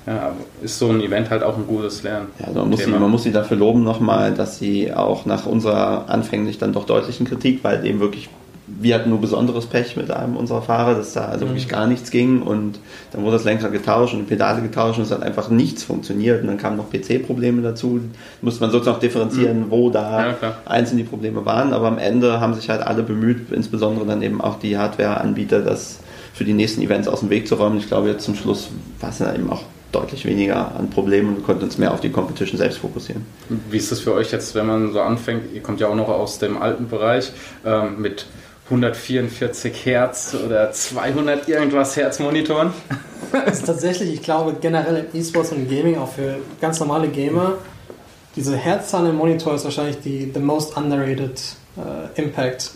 ja, 0.05 0.33
ist 0.61 0.79
so 0.79 0.89
ein 0.89 1.01
Event 1.01 1.29
halt 1.29 1.43
auch 1.43 1.57
ein 1.57 1.67
gutes 1.67 2.03
Lernen. 2.03 2.27
Ja, 2.39 2.47
also 2.47 2.59
man, 2.61 2.69
muss 2.69 2.79
sie, 2.83 2.89
man 2.89 3.11
muss 3.11 3.23
sie 3.23 3.31
dafür 3.31 3.57
loben 3.57 3.83
nochmal, 3.83 4.33
dass 4.33 4.57
sie 4.57 4.91
auch 4.93 5.25
nach 5.25 5.45
unserer 5.45 6.09
anfänglich 6.09 6.57
dann 6.57 6.73
doch 6.73 6.85
deutlichen 6.85 7.27
Kritik, 7.27 7.63
weil 7.63 7.85
eben 7.85 7.99
wirklich, 7.99 8.29
wir 8.79 8.95
hatten 8.95 9.09
nur 9.09 9.19
besonderes 9.19 9.65
Pech 9.65 9.95
mit 9.97 10.11
einem 10.11 10.35
unserer 10.35 10.61
Fahrer, 10.61 10.95
dass 10.95 11.13
da 11.13 11.25
also 11.25 11.45
mhm. 11.45 11.49
wirklich 11.49 11.67
gar 11.67 11.87
nichts 11.87 12.11
ging 12.11 12.41
und 12.41 12.79
dann 13.11 13.23
wurde 13.23 13.33
das 13.33 13.43
Lenkrad 13.43 13.71
getauscht 13.71 14.13
und 14.13 14.21
die 14.21 14.25
Pedale 14.25 14.61
getauscht 14.61 14.97
und 14.97 15.05
es 15.05 15.11
hat 15.11 15.23
einfach 15.23 15.49
nichts 15.49 15.83
funktioniert 15.83 16.41
und 16.41 16.47
dann 16.47 16.57
kamen 16.57 16.77
noch 16.77 16.89
PC-Probleme 16.89 17.61
dazu. 17.61 18.01
Musste 18.41 18.61
man 18.61 18.71
sozusagen 18.71 18.99
differenzieren, 18.99 19.65
mhm. 19.65 19.71
wo 19.71 19.89
da 19.89 20.29
ja, 20.41 20.57
einzeln 20.65 20.97
die 20.97 21.03
Probleme 21.03 21.45
waren, 21.45 21.73
aber 21.73 21.87
am 21.87 21.97
Ende 21.97 22.39
haben 22.39 22.53
sich 22.53 22.69
halt 22.69 22.81
alle 22.81 23.03
bemüht, 23.03 23.51
insbesondere 23.51 24.05
dann 24.05 24.21
eben 24.21 24.41
auch 24.41 24.59
die 24.59 24.77
Hardware-Anbieter, 24.77 25.61
das 25.61 25.99
für 26.33 26.45
die 26.45 26.53
nächsten 26.53 26.81
Events 26.81 27.07
aus 27.07 27.19
dem 27.19 27.29
Weg 27.29 27.47
zu 27.47 27.55
räumen. 27.55 27.77
Ich 27.77 27.87
glaube, 27.87 28.09
jetzt 28.09 28.23
zum 28.23 28.35
Schluss 28.35 28.69
war 28.99 29.09
es 29.09 29.17
dann 29.17 29.35
eben 29.35 29.49
auch 29.49 29.63
deutlich 29.91 30.25
weniger 30.25 30.75
an 30.75 30.89
Problemen 30.89 31.29
und 31.29 31.37
wir 31.37 31.43
konnten 31.43 31.63
uns 31.63 31.77
mehr 31.77 31.93
auf 31.93 31.99
die 31.99 32.09
Competition 32.09 32.57
selbst 32.57 32.79
fokussieren. 32.79 33.25
Wie 33.69 33.77
ist 33.77 33.91
das 33.91 33.99
für 33.99 34.13
euch 34.13 34.31
jetzt, 34.31 34.55
wenn 34.55 34.65
man 34.65 34.93
so 34.93 35.01
anfängt? 35.01 35.53
Ihr 35.53 35.61
kommt 35.61 35.79
ja 35.79 35.87
auch 35.87 35.95
noch 35.95 36.07
aus 36.07 36.39
dem 36.39 36.61
alten 36.61 36.87
Bereich 36.87 37.31
ähm, 37.65 38.01
mit 38.01 38.25
144 38.65 39.85
Hertz 39.85 40.35
oder 40.45 40.71
200 40.71 41.47
irgendwas 41.49 41.95
Hertz 41.95 42.19
Monitoren? 42.19 42.73
Ist 43.45 43.65
tatsächlich, 43.65 44.13
ich 44.13 44.21
glaube 44.21 44.55
generell 44.59 45.07
in 45.11 45.21
E-Sports 45.21 45.51
und 45.51 45.69
Gaming, 45.69 45.97
auch 45.97 46.11
für 46.11 46.37
ganz 46.59 46.79
normale 46.79 47.07
Gamer, 47.07 47.57
diese 48.35 48.55
Herzzahl 48.55 49.07
im 49.07 49.15
Monitor 49.15 49.55
ist 49.55 49.65
wahrscheinlich 49.65 49.99
die 49.99 50.31
the 50.33 50.39
most 50.39 50.77
underrated 50.77 51.41
uh, 51.77 52.07
Impact 52.15 52.71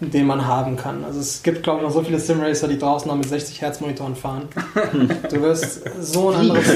den 0.00 0.26
man 0.26 0.46
haben 0.46 0.76
kann. 0.76 1.04
Also 1.04 1.20
es 1.20 1.42
gibt, 1.42 1.62
glaube 1.62 1.80
ich, 1.80 1.86
noch 1.86 1.92
so 1.92 2.02
viele 2.02 2.18
Simracer, 2.18 2.68
die 2.68 2.78
draußen 2.78 3.06
noch 3.06 3.16
mit 3.16 3.28
60 3.28 3.60
Hertz 3.60 3.80
Monitoren 3.80 4.16
fahren. 4.16 4.48
Du 5.30 5.42
wirst 5.42 5.82
so 6.00 6.30
ein 6.30 6.36
anderes, 6.36 6.66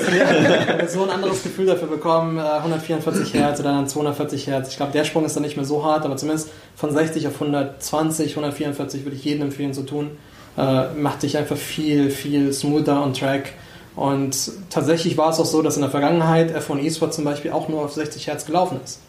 so 0.92 1.04
ein 1.04 1.10
anderes 1.10 1.42
Gefühl 1.42 1.66
dafür 1.66 1.88
bekommen, 1.88 2.38
144 2.38 3.34
äh, 3.34 3.38
Hertz 3.38 3.60
oder 3.60 3.72
dann 3.72 3.88
240 3.88 4.46
Hertz. 4.46 4.68
Ich 4.68 4.76
glaube, 4.76 4.92
der 4.92 5.04
Sprung 5.04 5.24
ist 5.24 5.34
dann 5.34 5.42
nicht 5.42 5.56
mehr 5.56 5.64
so 5.64 5.84
hart, 5.84 6.04
aber 6.04 6.16
zumindest 6.16 6.50
von 6.76 6.92
60 6.92 7.26
auf 7.26 7.34
120, 7.34 8.30
144 8.32 9.04
würde 9.04 9.16
ich 9.16 9.24
jedem 9.24 9.42
empfehlen 9.42 9.72
zu 9.72 9.82
tun. 9.82 10.10
Äh, 10.58 10.92
macht 10.94 11.22
dich 11.22 11.38
einfach 11.38 11.56
viel, 11.56 12.10
viel 12.10 12.52
smoother 12.52 13.02
on 13.02 13.14
track. 13.14 13.52
Und 13.96 14.52
tatsächlich 14.70 15.16
war 15.16 15.30
es 15.30 15.40
auch 15.40 15.46
so, 15.46 15.62
dass 15.62 15.76
in 15.76 15.82
der 15.82 15.90
Vergangenheit 15.90 16.54
F1 16.54 16.84
eSport 16.84 17.14
zum 17.14 17.24
Beispiel 17.24 17.52
auch 17.52 17.68
nur 17.68 17.84
auf 17.84 17.92
60 17.92 18.26
Hertz 18.26 18.44
gelaufen 18.44 18.80
ist. 18.84 19.00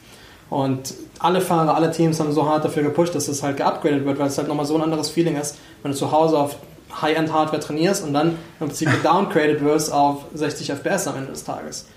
Und 0.50 0.94
alle 1.20 1.42
Fahrer, 1.42 1.76
alle 1.76 1.92
Teams 1.92 2.20
haben 2.20 2.32
so 2.32 2.48
hart 2.48 2.66
dafür 2.66 2.84
gepusht, 2.84 3.16
dass 3.16 3.28
es 3.28 3.42
halt 3.42 3.58
geupgradet 3.58 4.06
wird, 4.06 4.20
weil 4.20 4.28
es 4.28 4.38
halt 4.38 4.48
nochmal 4.48 4.66
so 4.66 4.76
ein 4.76 4.82
anderes 4.82 5.10
Feeling 5.10 5.36
ist, 5.38 5.58
wenn 5.82 5.92
du 5.92 5.98
zu 5.98 6.12
Hause 6.12 6.38
auf 6.38 6.58
High-End-Hardware 7.02 7.60
trainierst 7.60 8.04
und 8.04 8.14
dann 8.14 8.38
im 8.60 8.68
Prinzip 8.68 8.90
downgraded 9.04 9.64
wirst 9.64 9.92
auf 9.92 10.26
60 10.34 10.72
FPS 10.72 11.08
am 11.08 11.18
Ende 11.18 11.32
des 11.32 11.44
Tages. 11.44 11.88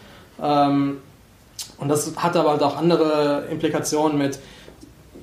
Ähm, 0.43 0.99
und 1.79 1.89
das 1.89 2.13
hat 2.17 2.37
aber 2.37 2.51
halt 2.51 2.63
auch 2.63 2.77
andere 2.77 3.45
Implikationen 3.51 4.19
mit 4.19 4.39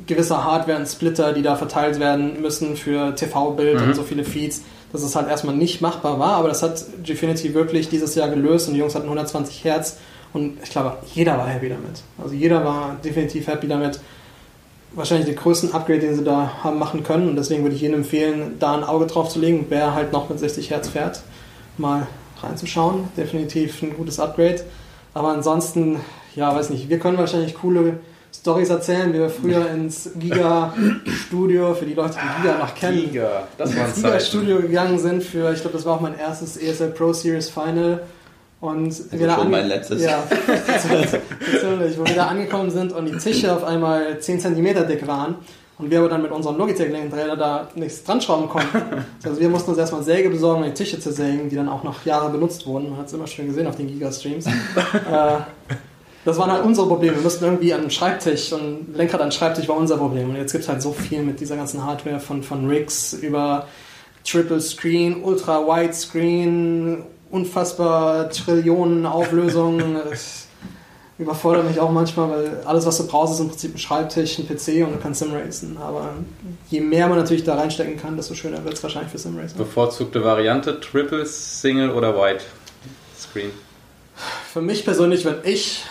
gewisser 0.08 0.44
Hardware 0.44 0.78
und 0.78 0.88
Splitter, 0.88 1.34
die 1.34 1.42
da 1.42 1.56
verteilt 1.56 2.00
werden 2.00 2.42
müssen 2.42 2.78
für 2.78 3.16
TV-Bild 3.16 3.80
mhm. 3.80 3.88
und 3.88 3.96
so 3.96 4.04
viele 4.04 4.24
Feeds, 4.24 4.62
dass 4.92 5.02
es 5.02 5.16
halt 5.16 5.28
erstmal 5.28 5.56
nicht 5.56 5.82
machbar 5.82 6.20
war, 6.20 6.36
aber 6.36 6.48
das 6.48 6.62
hat 6.62 6.86
Gfinity 7.04 7.54
wirklich 7.54 7.90
dieses 7.90 8.16
Jahr 8.16 8.30
gelöst 8.30 8.68
und 8.68 8.76
die 8.76 8.80
Jungs 8.80 8.96
hatten 8.96 9.06
120 9.06 9.64
Hertz 9.64 9.98
und 10.36 10.58
ich 10.62 10.70
glaube, 10.70 10.98
jeder 11.14 11.38
war 11.38 11.48
happy 11.48 11.70
damit. 11.70 12.04
Also 12.22 12.36
jeder 12.36 12.66
war 12.66 12.98
definitiv 13.02 13.48
happy 13.48 13.70
damit. 13.70 14.02
Wahrscheinlich 14.94 15.28
den 15.28 15.38
größten 15.38 15.72
Upgrade, 15.72 16.00
den 16.00 16.14
sie 16.14 16.26
da 16.26 16.52
haben 16.62 16.78
machen 16.78 17.04
können. 17.04 17.30
Und 17.30 17.38
deswegen 17.38 17.64
würde 17.64 17.74
ich 17.74 17.82
jedem 17.82 18.00
empfehlen, 18.00 18.58
da 18.60 18.76
ein 18.76 18.84
Auge 18.84 19.08
drauf 19.08 19.30
zu 19.30 19.40
legen, 19.40 19.68
wer 19.70 19.96
halt 19.96 20.12
noch 20.12 20.28
mit 20.28 20.38
60 20.38 20.72
Hertz 20.72 20.90
fährt, 20.90 21.22
mal 21.78 22.08
reinzuschauen. 22.44 23.08
Definitiv 23.16 23.82
ein 23.82 23.96
gutes 23.96 24.20
Upgrade. 24.20 24.66
Aber 25.14 25.30
ansonsten, 25.30 26.02
ja, 26.36 26.54
weiß 26.54 26.70
nicht, 26.70 26.90
wir 26.90 27.00
können 27.00 27.18
wahrscheinlich 27.18 27.56
coole 27.56 28.02
Stories 28.34 28.70
erzählen, 28.70 29.14
wie 29.14 29.20
wir 29.20 29.30
früher 29.30 29.70
ins 29.74 30.10
Giga-Studio, 30.20 31.76
für 31.76 31.86
die 31.86 31.94
Leute, 31.94 32.16
die 32.22 32.42
Giga 32.42 32.58
noch 32.58 32.76
kennen, 32.76 33.10
Giga, 33.10 33.48
das 33.58 33.74
ins 33.74 33.96
Giga-Studio 33.96 34.58
gegangen 34.58 35.00
sind 35.00 35.24
für, 35.24 35.54
ich 35.54 35.62
glaube, 35.62 35.78
das 35.78 35.86
war 35.86 35.96
auch 35.96 36.02
mein 36.02 36.20
erstes 36.20 36.58
ESL 36.58 36.90
Pro 36.90 37.14
Series 37.14 37.50
Final 37.50 38.02
und 38.62 38.86
also 38.86 39.12
wir 39.12 39.30
schon 39.30 39.52
mein 39.52 39.68
letztes. 39.68 40.02
Ja, 40.02 40.24
natürlich, 40.30 42.00
wo 42.00 42.06
wir 42.06 42.16
da 42.16 42.28
angekommen 42.28 42.72
sind 42.72 42.94
und 42.94 43.06
die 43.06 43.18
Tische 43.18 43.54
auf 43.54 43.64
einmal 43.64 44.20
10 44.20 44.40
cm 44.40 44.88
dick 44.88 45.06
waren 45.08 45.36
und 45.78 45.92
wir 45.92 46.00
aber 46.00 46.10
dann 46.10 46.22
mit 46.22 46.32
unserem 46.32 46.58
Logitech-Lenkrad 46.58 47.40
da 47.40 47.68
nichts 47.76 48.04
dran 48.04 48.22
schrauben 48.22 48.48
konnten. 48.48 48.82
Also 49.24 49.40
wir 49.40 49.50
mussten 49.50 49.72
uns 49.72 49.80
erstmal 49.80 50.04
Säge 50.04 50.30
besorgen, 50.30 50.62
um 50.62 50.70
die 50.70 50.74
Tische 50.74 51.00
zu 51.00 51.12
sägen, 51.12 51.50
die 51.50 51.56
dann 51.56 51.68
auch 51.68 51.84
noch 51.84 52.06
Jahre 52.06 52.30
benutzt 52.30 52.66
wurden. 52.66 52.92
Man 52.92 53.00
hat 53.00 53.08
es 53.08 53.14
immer 53.14 53.28
schön 53.28 53.48
gesehen 53.48 53.68
auf 53.68 53.76
den 53.76 53.88
Giga-Streams. 53.88 54.46
Äh, 55.12 55.38
das 56.24 56.40
waren 56.40 56.52
halt 56.52 56.64
unsere 56.64 56.88
Probleme. 56.88 57.16
Wir 57.16 57.22
mussten 57.22 57.46
irgendwie 57.46 57.72
an 57.72 57.82
den 57.82 57.92
Schreibtisch 57.92 58.52
und 58.52 58.96
Lenkrad 58.96 59.22
an 59.22 59.28
den 59.28 59.32
Schreibtisch 59.32 59.68
war 59.68 59.78
unser 59.78 59.98
Problem. 59.98 60.30
Und 60.30 60.38
jetzt 60.38 60.54
gibt 60.54 60.64
es 60.64 60.70
halt 60.70 60.82
so 60.82 60.92
viel 60.92 61.22
mit 61.22 61.40
dieser 61.40 61.56
ganzen 61.56 61.86
Hardware 61.86 62.20
von, 62.20 62.42
von 62.42 62.68
Rigs 62.68 63.14
über 63.14 63.68
Triple 64.24 64.60
Screen, 64.60 65.24
Ultra 65.24 65.62
Wide 65.68 65.94
Screen, 65.94 67.04
unfassbar 67.32 68.30
Trillionen 68.30 69.06
Auflösungen. 69.06 69.98
Überfordert 71.18 71.66
mich 71.66 71.80
auch 71.80 71.92
manchmal, 71.92 72.30
weil 72.30 72.62
alles, 72.66 72.86
was 72.86 72.98
du 72.98 73.08
brauchst, 73.08 73.36
ist 73.36 73.40
im 73.40 73.48
Prinzip 73.48 73.76
ein 73.76 73.78
Schreibtisch, 73.78 74.38
ein 74.38 74.48
PC 74.48 74.86
und 74.86 74.96
du 74.96 75.00
kannst 75.02 75.22
Simracen. 75.22 75.78
Aber 75.78 76.10
je 76.70 76.82
mehr 76.82 77.08
man 77.08 77.18
natürlich 77.18 77.46
da 77.46 77.56
reinstecken 77.56 77.96
kann, 77.96 78.18
desto 78.18 78.34
schöner 78.34 78.66
wird 78.66 78.74
es 78.74 78.84
wahrscheinlich 78.84 79.14
für 79.14 79.18
Simracen. 79.18 79.58
Bevorzugte 79.58 80.26
Variante, 80.26 80.78
Triple, 80.82 81.26
Single 81.26 81.92
oder 81.92 82.16
Wide 82.16 82.42
Screen? 83.18 83.52
Für 84.52 84.62
mich 84.62 84.84
persönlich, 84.84 85.24
wenn 85.24 85.38
ich 85.44 85.84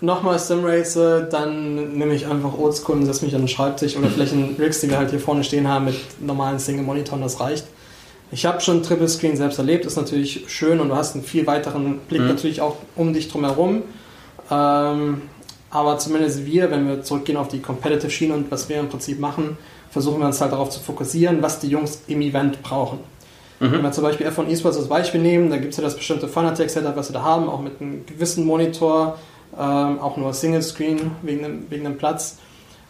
nochmal 0.00 0.38
Simrace, 0.38 1.28
dann 1.30 1.96
nehme 1.96 2.14
ich 2.14 2.26
einfach 2.26 2.56
Oldschool 2.58 2.96
und 2.96 3.06
setze 3.06 3.24
mich 3.24 3.34
an 3.34 3.42
den 3.42 3.48
Schreibtisch 3.48 3.96
oder 3.96 4.08
vielleicht 4.08 4.32
einen 4.32 4.56
Rigs, 4.58 4.80
die 4.80 4.90
wir 4.90 4.98
halt 4.98 5.10
hier 5.10 5.20
vorne 5.20 5.44
stehen 5.44 5.68
haben, 5.68 5.86
mit 5.86 5.96
normalen 6.20 6.58
Single-Monitoren, 6.58 7.22
das 7.22 7.40
reicht. 7.40 7.66
Ich 8.32 8.46
habe 8.46 8.62
schon 8.62 8.82
Triple 8.82 9.08
Screen 9.08 9.36
selbst 9.36 9.58
erlebt, 9.58 9.84
ist 9.84 9.96
natürlich 9.96 10.44
schön 10.48 10.80
und 10.80 10.88
du 10.88 10.96
hast 10.96 11.14
einen 11.14 11.22
viel 11.22 11.46
weiteren 11.46 11.98
Blick 12.08 12.22
mhm. 12.22 12.28
natürlich 12.28 12.62
auch 12.62 12.76
um 12.96 13.12
dich 13.12 13.30
drumherum. 13.30 13.82
Ähm, 14.50 15.22
aber 15.70 15.98
zumindest 15.98 16.46
wir, 16.46 16.70
wenn 16.70 16.88
wir 16.88 17.02
zurückgehen 17.02 17.36
auf 17.36 17.48
die 17.48 17.60
Competitive 17.60 18.10
Schiene 18.10 18.34
und 18.34 18.50
was 18.50 18.70
wir 18.70 18.80
im 18.80 18.88
Prinzip 18.88 19.20
machen, 19.20 19.58
versuchen 19.90 20.20
wir 20.20 20.26
uns 20.26 20.40
halt 20.40 20.52
darauf 20.52 20.70
zu 20.70 20.80
fokussieren, 20.80 21.42
was 21.42 21.60
die 21.60 21.68
Jungs 21.68 22.02
im 22.06 22.22
Event 22.22 22.62
brauchen. 22.62 23.00
Mhm. 23.60 23.72
Wenn 23.72 23.82
wir 23.82 23.92
zum 23.92 24.04
Beispiel 24.04 24.26
F1 24.26 24.48
Esports 24.48 24.78
als 24.78 24.88
Beispiel 24.88 25.20
nehmen, 25.20 25.50
da 25.50 25.58
gibt 25.58 25.72
es 25.72 25.76
ja 25.76 25.84
das 25.84 25.94
bestimmte 25.94 26.26
Fanatec-Setup, 26.26 26.96
was 26.96 27.10
wir 27.10 27.14
da 27.14 27.22
haben, 27.22 27.50
auch 27.50 27.60
mit 27.60 27.80
einem 27.80 28.06
gewissen 28.06 28.46
Monitor, 28.46 29.18
ähm, 29.58 29.98
auch 30.00 30.16
nur 30.16 30.32
Single 30.32 30.62
Screen 30.62 31.12
wegen 31.20 31.42
dem, 31.42 31.70
wegen 31.70 31.84
dem 31.84 31.98
Platz. 31.98 32.38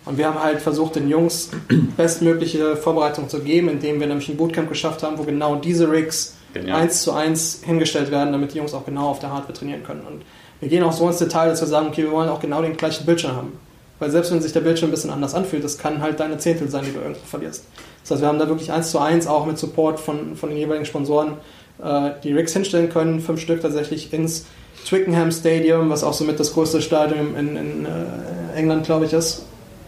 Und 0.04 0.18
wir 0.18 0.26
haben 0.26 0.42
halt 0.42 0.60
versucht, 0.60 0.96
den 0.96 1.08
Jungs 1.08 1.50
bestmögliche 1.96 2.76
Vorbereitung 2.76 3.28
zu 3.28 3.40
geben, 3.40 3.68
indem 3.68 4.00
wir 4.00 4.06
nämlich 4.06 4.28
ein 4.28 4.36
Bootcamp 4.36 4.68
geschafft 4.68 5.02
haben, 5.02 5.18
wo 5.18 5.22
genau 5.22 5.56
diese 5.56 5.90
Rigs 5.90 6.36
Genial. 6.54 6.80
eins 6.80 7.02
zu 7.02 7.12
eins 7.12 7.60
hingestellt 7.64 8.10
werden, 8.10 8.32
damit 8.32 8.52
die 8.52 8.58
Jungs 8.58 8.74
auch 8.74 8.84
genau 8.84 9.08
auf 9.08 9.20
der 9.20 9.30
Hardware 9.30 9.52
trainieren 9.52 9.84
können. 9.84 10.02
Und 10.06 10.22
wir 10.60 10.68
gehen 10.68 10.82
auch 10.82 10.92
so 10.92 11.06
ins 11.06 11.18
Detail, 11.18 11.48
dass 11.48 11.60
wir 11.60 11.68
sagen, 11.68 11.88
okay, 11.88 12.02
wir 12.02 12.12
wollen 12.12 12.28
auch 12.28 12.40
genau 12.40 12.62
den 12.62 12.76
gleichen 12.76 13.06
Bildschirm 13.06 13.36
haben. 13.36 13.52
Weil 13.98 14.10
selbst 14.10 14.32
wenn 14.32 14.42
sich 14.42 14.52
der 14.52 14.60
Bildschirm 14.60 14.88
ein 14.88 14.92
bisschen 14.92 15.10
anders 15.10 15.34
anfühlt, 15.34 15.62
das 15.62 15.78
kann 15.78 16.00
halt 16.02 16.18
deine 16.18 16.36
Zehntel 16.38 16.68
sein, 16.68 16.84
die 16.84 16.92
du 16.92 16.98
irgendwo 16.98 17.24
verlierst. 17.24 17.64
Das 18.02 18.10
heißt, 18.10 18.20
wir 18.20 18.28
haben 18.28 18.40
da 18.40 18.48
wirklich 18.48 18.72
eins 18.72 18.90
zu 18.90 18.98
eins 18.98 19.28
auch 19.28 19.46
mit 19.46 19.58
Support 19.58 20.00
von, 20.00 20.34
von 20.34 20.48
den 20.48 20.58
jeweiligen 20.58 20.84
Sponsoren 20.84 21.34
äh, 21.82 22.10
die 22.24 22.32
Rigs 22.32 22.52
hinstellen 22.52 22.90
können, 22.90 23.20
fünf 23.20 23.40
Stück 23.40 23.60
tatsächlich 23.62 24.12
ins 24.12 24.46
Twickenham 24.86 25.30
Stadium, 25.30 25.90
was 25.90 26.02
auch 26.02 26.12
somit 26.12 26.40
das 26.40 26.52
größte 26.52 26.82
Stadion 26.82 27.36
in, 27.36 27.56
in 27.56 27.86
äh, 27.86 28.58
England, 28.58 28.86
glaube 28.86 29.04
ich, 29.04 29.12
ist. 29.12 29.44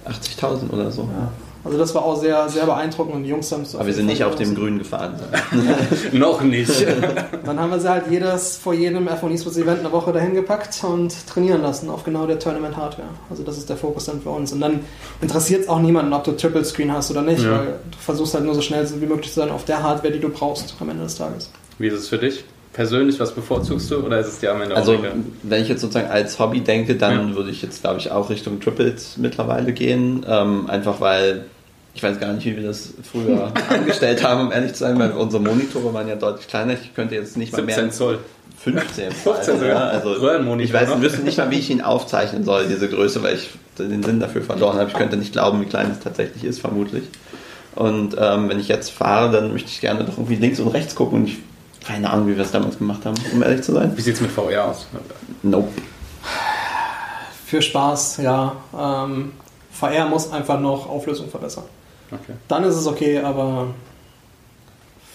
80.000 0.07 0.71
oder 0.73 0.91
so. 0.91 1.03
Ja. 1.03 1.31
Also 1.65 1.79
das 1.79 1.95
war 1.95 2.05
auch 2.05 2.21
sehr, 2.21 2.47
sehr 2.51 2.67
beeindruckend 2.67 3.15
und 3.15 3.23
die 3.23 3.31
Jungs 3.31 3.51
haben 3.51 3.63
es 3.63 3.75
Aber 3.75 3.87
wir 3.87 3.95
sind 3.95 4.05
nicht 4.05 4.23
auf 4.23 4.35
dem 4.35 4.55
Grün 4.55 4.79
gefahren. 4.79 5.15
Noch 6.13 6.43
nicht. 6.43 6.87
Dann 7.45 7.59
haben 7.59 7.71
wir 7.71 7.81
sie 7.81 7.89
halt 7.89 8.05
jedes, 8.11 8.59
vor 8.59 8.75
jedem 8.75 9.09
F1 9.09 9.33
Esports 9.33 9.57
Event 9.57 9.81
eine 9.81 9.91
Woche 9.91 10.13
dahin 10.13 10.35
gepackt 10.35 10.85
und 10.85 11.15
trainieren 11.27 11.63
lassen 11.63 11.89
auf 11.89 12.05
genau 12.05 12.27
der 12.27 12.39
Tournament 12.39 12.77
Hardware. 12.77 13.09
Also 13.31 13.43
das 13.43 13.57
ist 13.57 13.71
der 13.71 13.79
Fokus 13.79 14.05
dann 14.05 14.21
für 14.21 14.29
uns. 14.29 14.53
Und 14.53 14.61
dann 14.61 14.81
interessiert 15.23 15.63
es 15.63 15.69
auch 15.69 15.81
niemanden, 15.81 16.13
ob 16.13 16.25
du 16.25 16.33
Triple 16.33 16.65
Screen 16.65 16.93
hast 16.93 17.11
oder 17.11 17.23
nicht, 17.23 17.43
ja. 17.43 17.53
weil 17.53 17.67
du 17.91 17.99
versuchst 17.99 18.35
halt 18.35 18.45
nur 18.45 18.55
so 18.55 18.61
schnell 18.61 18.87
wie 19.01 19.07
möglich 19.07 19.33
zu 19.33 19.41
sein 19.41 19.51
auf 19.51 19.65
der 19.65 19.83
Hardware, 19.83 20.13
die 20.13 20.21
du 20.21 20.29
brauchst 20.29 20.77
am 20.79 20.91
Ende 20.91 21.05
des 21.05 21.17
Tages. 21.17 21.51
Wie 21.79 21.89
ist 21.89 21.95
es 21.95 22.09
für 22.09 22.19
dich? 22.19 22.45
Persönlich, 22.75 23.19
was 23.19 23.33
bevorzugst 23.33 23.91
du 23.91 24.05
oder 24.05 24.19
ist 24.19 24.27
es 24.27 24.39
dir 24.41 24.53
am 24.53 24.61
Ende 24.61 24.77
Also, 24.77 24.99
wenn 25.43 25.63
ich 25.63 25.69
jetzt 25.69 25.81
sozusagen 25.81 26.11
als 26.11 26.39
Hobby 26.39 26.61
denke, 26.61 26.97
dann 26.97 27.31
ja. 27.31 27.37
würde 27.37 27.51
ich 27.51 27.63
jetzt, 27.63 27.81
glaube 27.81 27.99
ich, 27.99 28.11
auch 28.11 28.29
Richtung 28.29 28.61
Triples 28.61 29.17
mittlerweile 29.17 29.73
gehen. 29.73 30.27
Ähm, 30.29 30.69
einfach 30.69 31.01
weil 31.01 31.47
ich 31.95 32.03
weiß 32.03 32.19
gar 32.19 32.33
nicht, 32.33 32.45
wie 32.45 32.57
wir 32.57 32.65
das 32.65 32.93
früher 33.11 33.53
angestellt 33.69 34.25
haben, 34.25 34.49
um 34.49 34.53
ehrlich 34.53 34.73
zu 34.73 34.81
sein, 34.81 34.99
weil 34.99 35.13
unsere 35.13 35.43
Monitore 35.43 35.95
waren 35.95 36.09
ja 36.09 36.17
deutlich 36.17 36.49
kleiner. 36.49 36.73
Ich 36.75 36.93
könnte 36.93 37.15
jetzt 37.15 37.37
nicht 37.37 37.53
mal 37.53 37.63
mehr. 37.63 37.77
17 37.77 37.93
Zoll. 37.93 38.19
15 38.59 39.13
15 39.13 39.59
Zoll. 39.59 39.69
Ja, 39.69 39.89
also 39.89 40.17
ich 40.59 40.73
weiß, 40.73 40.89
ich 40.91 41.01
wüsste 41.01 41.23
nicht 41.23 41.39
mal, 41.39 41.51
wie 41.53 41.59
ich 41.59 41.71
ihn 41.71 41.83
aufzeichnen 41.83 42.45
soll, 42.45 42.67
diese 42.67 42.89
Größe, 42.89 43.23
weil 43.23 43.37
ich 43.37 43.51
den 43.79 44.03
Sinn 44.03 44.19
dafür 44.19 44.43
verloren 44.43 44.79
habe. 44.79 44.91
Ich 44.91 44.97
könnte 44.97 45.17
nicht 45.17 45.33
glauben, 45.33 45.61
wie 45.61 45.67
klein 45.67 45.93
es 45.93 46.01
tatsächlich 46.01 46.43
ist, 46.43 46.61
vermutlich. 46.61 47.05
Und 47.77 48.17
ähm, 48.19 48.49
wenn 48.49 48.59
ich 48.59 48.69
jetzt 48.69 48.91
fahre, 48.91 49.31
dann 49.33 49.53
möchte 49.53 49.69
ich 49.69 49.81
gerne 49.81 50.05
doch 50.05 50.19
irgendwie 50.19 50.37
links 50.37 50.59
und 50.59 50.69
rechts 50.69 50.95
gucken 50.95 51.21
und 51.21 51.29
ich 51.29 51.39
keine 51.87 52.11
Ahnung, 52.11 52.29
wie 52.29 52.37
wir 52.37 52.45
es 52.45 52.51
damals 52.51 52.79
gemacht 52.79 53.05
haben, 53.05 53.17
um 53.33 53.43
ehrlich 53.43 53.63
zu 53.63 53.73
sein. 53.73 53.93
Wie 53.97 54.01
sieht 54.01 54.15
es 54.15 54.21
mit 54.21 54.31
VR 54.31 54.67
aus? 54.67 54.87
Nope. 55.43 55.69
Für 57.47 57.61
Spaß, 57.61 58.19
ja. 58.19 58.57
Ähm, 58.77 59.33
VR 59.71 60.07
muss 60.07 60.33
einfach 60.33 60.61
noch 60.61 60.89
Auflösung 60.89 61.29
verbessern. 61.29 61.65
Okay. 62.11 62.33
Dann 62.49 62.65
ist 62.65 62.77
es 62.77 62.87
okay, 62.87 63.19
aber 63.19 63.69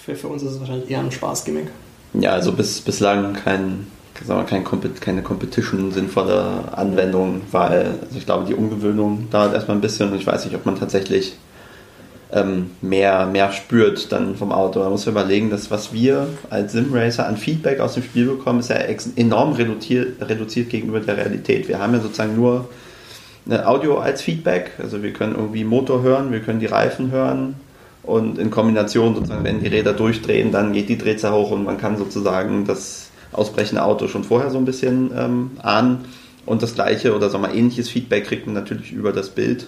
für, 0.03 0.15
für 0.15 0.27
uns 0.27 0.43
ist 0.43 0.53
es 0.53 0.59
wahrscheinlich 0.59 0.89
eher 0.89 0.99
ein 0.99 1.11
Spaßgimmick. 1.11 1.67
Ja, 2.13 2.31
also 2.31 2.51
bis, 2.51 2.81
bislang 2.81 3.33
kein, 3.33 3.87
sagen 4.25 4.41
wir, 4.41 4.45
kein, 4.45 4.99
keine 4.99 5.21
Competition 5.23 5.91
sinnvolle 5.91 6.63
Anwendung, 6.71 7.41
weil 7.51 7.99
also 8.01 8.17
ich 8.17 8.25
glaube, 8.25 8.45
die 8.45 8.55
Umgewöhnung 8.55 9.29
dauert 9.29 9.53
erstmal 9.53 9.77
ein 9.77 9.81
bisschen 9.81 10.11
und 10.11 10.17
ich 10.17 10.25
weiß 10.25 10.45
nicht, 10.45 10.55
ob 10.55 10.65
man 10.65 10.77
tatsächlich 10.77 11.37
ähm, 12.31 12.71
mehr, 12.81 13.25
mehr 13.25 13.51
spürt 13.51 14.11
dann 14.11 14.35
vom 14.35 14.51
Auto. 14.51 14.79
Man 14.79 14.91
muss 14.91 15.07
überlegen, 15.07 15.49
dass 15.49 15.71
was 15.71 15.93
wir 15.93 16.27
als 16.49 16.73
Simracer 16.73 17.27
an 17.27 17.37
Feedback 17.37 17.79
aus 17.79 17.95
dem 17.95 18.03
Spiel 18.03 18.27
bekommen, 18.27 18.59
ist 18.59 18.69
ja 18.69 18.77
enorm 19.15 19.53
reduziert, 19.53 20.21
reduziert 20.21 20.69
gegenüber 20.69 20.99
der 20.99 21.17
Realität. 21.17 21.67
Wir 21.67 21.79
haben 21.79 21.93
ja 21.93 21.99
sozusagen 21.99 22.35
nur 22.35 22.69
Audio 23.65 23.97
als 23.97 24.21
Feedback, 24.21 24.73
also 24.77 25.01
wir 25.01 25.11
können 25.11 25.33
irgendwie 25.35 25.63
Motor 25.63 26.03
hören, 26.03 26.31
wir 26.31 26.41
können 26.41 26.59
die 26.59 26.67
Reifen 26.67 27.09
hören 27.09 27.55
und 28.03 28.37
in 28.37 28.51
Kombination 28.51 29.15
sozusagen, 29.15 29.43
wenn 29.43 29.61
die 29.61 29.67
Räder 29.67 29.93
durchdrehen, 29.93 30.51
dann 30.51 30.71
geht 30.71 30.87
die 30.87 30.99
Drehzahl 30.99 31.33
hoch 31.33 31.49
und 31.49 31.63
man 31.63 31.79
kann 31.79 31.97
sozusagen 31.97 32.65
das 32.65 33.09
ausbrechende 33.31 33.83
Auto 33.83 34.07
schon 34.07 34.23
vorher 34.23 34.51
so 34.51 34.59
ein 34.59 34.65
bisschen 34.65 35.11
ähm, 35.17 35.51
ahnen 35.63 36.05
und 36.45 36.61
das 36.61 36.75
gleiche 36.75 37.15
oder 37.15 37.29
sagen 37.31 37.43
wir 37.43 37.53
ähnliches 37.53 37.89
Feedback 37.89 38.25
kriegt 38.25 38.45
man 38.45 38.53
natürlich 38.53 38.91
über 38.91 39.11
das 39.11 39.29
Bild 39.29 39.67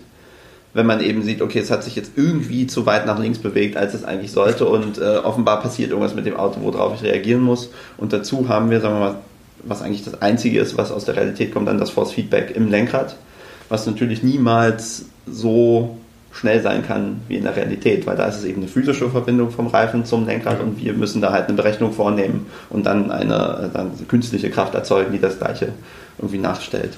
wenn 0.73 0.85
man 0.85 1.01
eben 1.01 1.21
sieht, 1.23 1.41
okay, 1.41 1.59
es 1.59 1.71
hat 1.71 1.83
sich 1.83 1.95
jetzt 1.95 2.13
irgendwie 2.15 2.67
zu 2.67 2.85
weit 2.85 3.05
nach 3.05 3.19
links 3.19 3.39
bewegt, 3.39 3.75
als 3.77 3.93
es 3.93 4.03
eigentlich 4.03 4.31
sollte 4.31 4.65
und 4.65 4.97
äh, 4.97 5.17
offenbar 5.17 5.61
passiert 5.61 5.89
irgendwas 5.89 6.15
mit 6.15 6.25
dem 6.25 6.37
Auto, 6.37 6.61
worauf 6.61 6.95
ich 6.95 7.03
reagieren 7.03 7.41
muss. 7.41 7.71
Und 7.97 8.13
dazu 8.13 8.47
haben 8.47 8.69
wir, 8.69 8.79
sagen 8.79 8.95
wir 8.95 8.99
mal, 8.99 9.15
was 9.63 9.81
eigentlich 9.81 10.03
das 10.03 10.21
Einzige 10.21 10.59
ist, 10.59 10.77
was 10.77 10.91
aus 10.91 11.05
der 11.05 11.15
Realität 11.15 11.53
kommt, 11.53 11.67
dann 11.67 11.77
das 11.77 11.89
Force 11.91 12.13
Feedback 12.13 12.55
im 12.55 12.69
Lenkrad, 12.69 13.15
was 13.69 13.85
natürlich 13.85 14.23
niemals 14.23 15.05
so 15.27 15.97
schnell 16.31 16.61
sein 16.61 16.85
kann 16.85 17.21
wie 17.27 17.35
in 17.35 17.43
der 17.43 17.55
Realität, 17.55 18.07
weil 18.07 18.15
da 18.15 18.25
ist 18.25 18.37
es 18.37 18.45
eben 18.45 18.61
eine 18.61 18.69
physische 18.69 19.09
Verbindung 19.09 19.51
vom 19.51 19.67
Reifen 19.67 20.05
zum 20.05 20.25
Lenkrad 20.25 20.61
und 20.61 20.81
wir 20.81 20.93
müssen 20.93 21.21
da 21.21 21.33
halt 21.33 21.47
eine 21.47 21.57
Berechnung 21.57 21.91
vornehmen 21.91 22.47
und 22.69 22.85
dann 22.85 23.11
eine, 23.11 23.69
dann 23.73 23.91
künstliche 24.07 24.49
Kraft 24.49 24.73
erzeugen, 24.73 25.11
die 25.11 25.19
das 25.19 25.37
gleiche 25.37 25.73
irgendwie 26.17 26.37
nachstellt. 26.37 26.93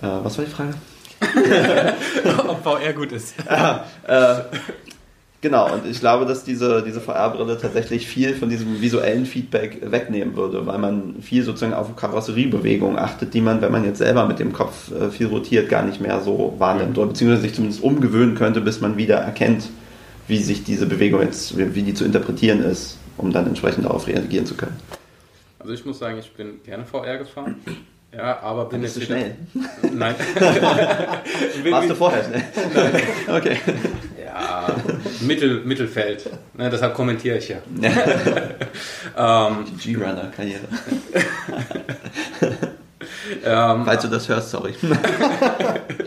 Äh, 0.00 0.06
was 0.22 0.38
war 0.38 0.44
die 0.46 0.50
Frage? 0.50 0.74
Ob 2.48 2.62
VR 2.62 2.92
gut 2.92 3.12
ist. 3.12 3.34
Ja, 3.48 3.84
äh, 4.06 4.42
genau, 5.40 5.72
und 5.72 5.86
ich 5.86 6.00
glaube, 6.00 6.26
dass 6.26 6.44
diese, 6.44 6.82
diese 6.82 7.00
VR-Brille 7.00 7.58
tatsächlich 7.58 8.06
viel 8.06 8.34
von 8.34 8.48
diesem 8.48 8.80
visuellen 8.80 9.26
Feedback 9.26 9.78
wegnehmen 9.90 10.36
würde, 10.36 10.66
weil 10.66 10.78
man 10.78 11.22
viel 11.22 11.42
sozusagen 11.42 11.74
auf 11.74 11.94
Karosseriebewegungen 11.96 12.98
achtet, 12.98 13.34
die 13.34 13.40
man, 13.40 13.60
wenn 13.62 13.72
man 13.72 13.84
jetzt 13.84 13.98
selber 13.98 14.26
mit 14.26 14.38
dem 14.38 14.52
Kopf 14.52 14.90
äh, 14.92 15.10
viel 15.10 15.26
rotiert, 15.26 15.68
gar 15.68 15.82
nicht 15.82 16.00
mehr 16.00 16.20
so 16.20 16.54
wahrnimmt, 16.58 16.98
oder 16.98 17.08
beziehungsweise 17.08 17.42
sich 17.42 17.54
zumindest 17.54 17.82
umgewöhnen 17.82 18.34
könnte, 18.34 18.60
bis 18.60 18.80
man 18.80 18.96
wieder 18.96 19.16
erkennt, 19.16 19.68
wie 20.28 20.38
sich 20.38 20.64
diese 20.64 20.86
Bewegung 20.86 21.22
jetzt, 21.22 21.56
wie 21.56 21.82
die 21.82 21.94
zu 21.94 22.04
interpretieren 22.04 22.62
ist, 22.62 22.98
um 23.16 23.32
dann 23.32 23.46
entsprechend 23.46 23.84
darauf 23.84 24.06
reagieren 24.06 24.44
zu 24.44 24.54
können. 24.54 24.76
Also 25.58 25.72
ich 25.72 25.84
muss 25.84 25.98
sagen, 25.98 26.18
ich 26.18 26.32
bin 26.32 26.62
gerne 26.64 26.84
VR 26.84 27.18
gefahren. 27.18 27.56
Ja, 28.12 28.40
aber 28.40 28.66
bin 28.66 28.82
jetzt 28.82 29.02
schnell. 29.02 29.36
Nein. 29.92 30.14
Warst 31.70 31.90
du 31.90 31.94
vorher 31.94 32.24
schnell? 32.24 32.42
Nein. 32.74 33.02
Okay. 33.36 33.56
Ja, 34.24 34.66
Mittel, 35.20 35.60
Mittelfeld. 35.64 36.30
Ne, 36.54 36.70
deshalb 36.70 36.94
kommentiere 36.94 37.38
ich 37.38 37.48
ja. 37.48 37.56
ähm, 39.48 39.64
Die 39.84 39.94
G-Runner-Karriere. 39.94 40.60
ähm, 43.44 43.82
Falls 43.84 44.02
du 44.02 44.08
das 44.08 44.28
hörst, 44.28 44.50
sorry. 44.50 44.74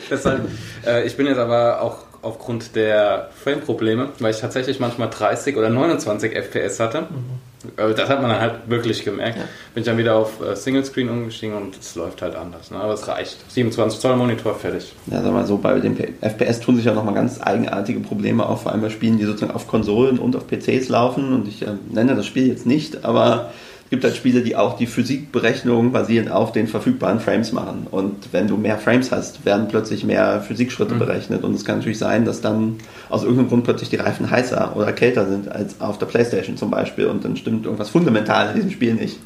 deshalb, 0.10 0.48
äh, 0.86 1.06
ich 1.06 1.18
bin 1.18 1.28
jetzt 1.28 1.40
aber 1.40 1.82
auch 1.82 2.06
aufgrund 2.22 2.76
der 2.76 3.30
Frame-Probleme, 3.44 4.10
weil 4.20 4.32
ich 4.34 4.40
tatsächlich 4.40 4.80
manchmal 4.80 5.10
30 5.10 5.58
oder 5.58 5.70
29 5.70 6.34
FPS 6.34 6.80
hatte. 6.80 7.02
Mhm 7.02 7.49
das 7.76 8.10
hat 8.10 8.22
man 8.22 8.32
dann 8.32 8.40
halt 8.40 8.54
wirklich 8.68 9.04
gemerkt. 9.04 9.38
Ja. 9.38 9.44
Bin 9.74 9.82
ich 9.82 9.86
dann 9.86 9.98
wieder 9.98 10.16
auf 10.16 10.42
äh, 10.42 10.56
Single 10.56 10.86
Screen 10.86 11.10
umgestiegen 11.10 11.56
und 11.56 11.78
es 11.78 11.96
läuft 11.96 12.22
halt 12.22 12.36
anders. 12.36 12.72
Ne? 12.72 12.78
Aber 12.78 12.94
es 12.94 13.08
reicht. 13.08 13.38
27 13.52 14.00
Zoll 14.00 14.16
Monitor, 14.16 14.56
fertig. 14.56 14.94
Ja, 15.08 15.22
sag 15.22 15.34
mal 15.34 15.46
so, 15.46 15.58
bei 15.58 15.78
dem 15.80 15.98
FPS 15.98 16.62
tun 16.62 16.78
sich 16.78 16.86
ja 16.86 16.94
nochmal 16.94 17.14
ganz 17.14 17.42
eigenartige 17.42 18.00
Probleme 18.00 18.46
auf, 18.46 18.64
vor 18.64 18.72
allem 18.72 18.82
bei 18.82 18.90
Spielen, 18.90 19.18
die 19.18 19.26
sozusagen 19.26 19.52
auf 19.52 19.68
Konsolen 19.68 20.20
und 20.20 20.36
auf 20.38 20.48
PCs 20.48 20.88
laufen. 20.88 21.34
Und 21.34 21.48
ich 21.50 21.64
äh, 21.64 21.72
nenne 21.90 22.16
das 22.16 22.26
Spiel 22.26 22.48
jetzt 22.48 22.66
nicht, 22.66 23.04
aber 23.04 23.52
gibt 23.90 24.04
halt 24.04 24.16
Spiele, 24.16 24.42
die 24.42 24.56
auch 24.56 24.78
die 24.78 24.86
Physikberechnung 24.86 25.92
basierend 25.92 26.32
auf 26.32 26.52
den 26.52 26.68
verfügbaren 26.68 27.20
Frames 27.20 27.52
machen. 27.52 27.88
Und 27.90 28.32
wenn 28.32 28.48
du 28.48 28.56
mehr 28.56 28.78
Frames 28.78 29.12
hast, 29.12 29.46
werden 29.46 29.68
plötzlich 29.68 30.04
mehr 30.04 30.42
Physikschritte 30.42 30.94
mhm. 30.94 31.00
berechnet. 31.00 31.44
Und 31.44 31.56
es 31.56 31.66
kann 31.66 31.80
natürlich 31.80 31.98
sein, 31.98 32.26
dass 32.26 32.42
dann 32.42 32.78
aus 33.10 33.24
irgendeinem 33.24 33.50
Grund 33.50 33.64
plötzlich 33.64 33.90
die 33.90 33.96
Reifen 33.96 34.30
heißer 34.30 34.76
oder 34.76 34.94
kälter 34.94 35.28
sind 35.28 35.52
als 35.52 35.82
auf 35.82 35.98
der 35.98 36.06
Playstation 36.06 36.58
zum 36.58 36.70
Beispiel. 36.70 37.08
Und 37.08 37.26
dann 37.26 37.36
stimmt 37.36 37.66
irgendwas 37.66 37.90
fundamental 37.90 38.50
in 38.50 38.56
diesem 38.56 38.72
Spiel 38.72 38.94
nicht. 38.94 39.20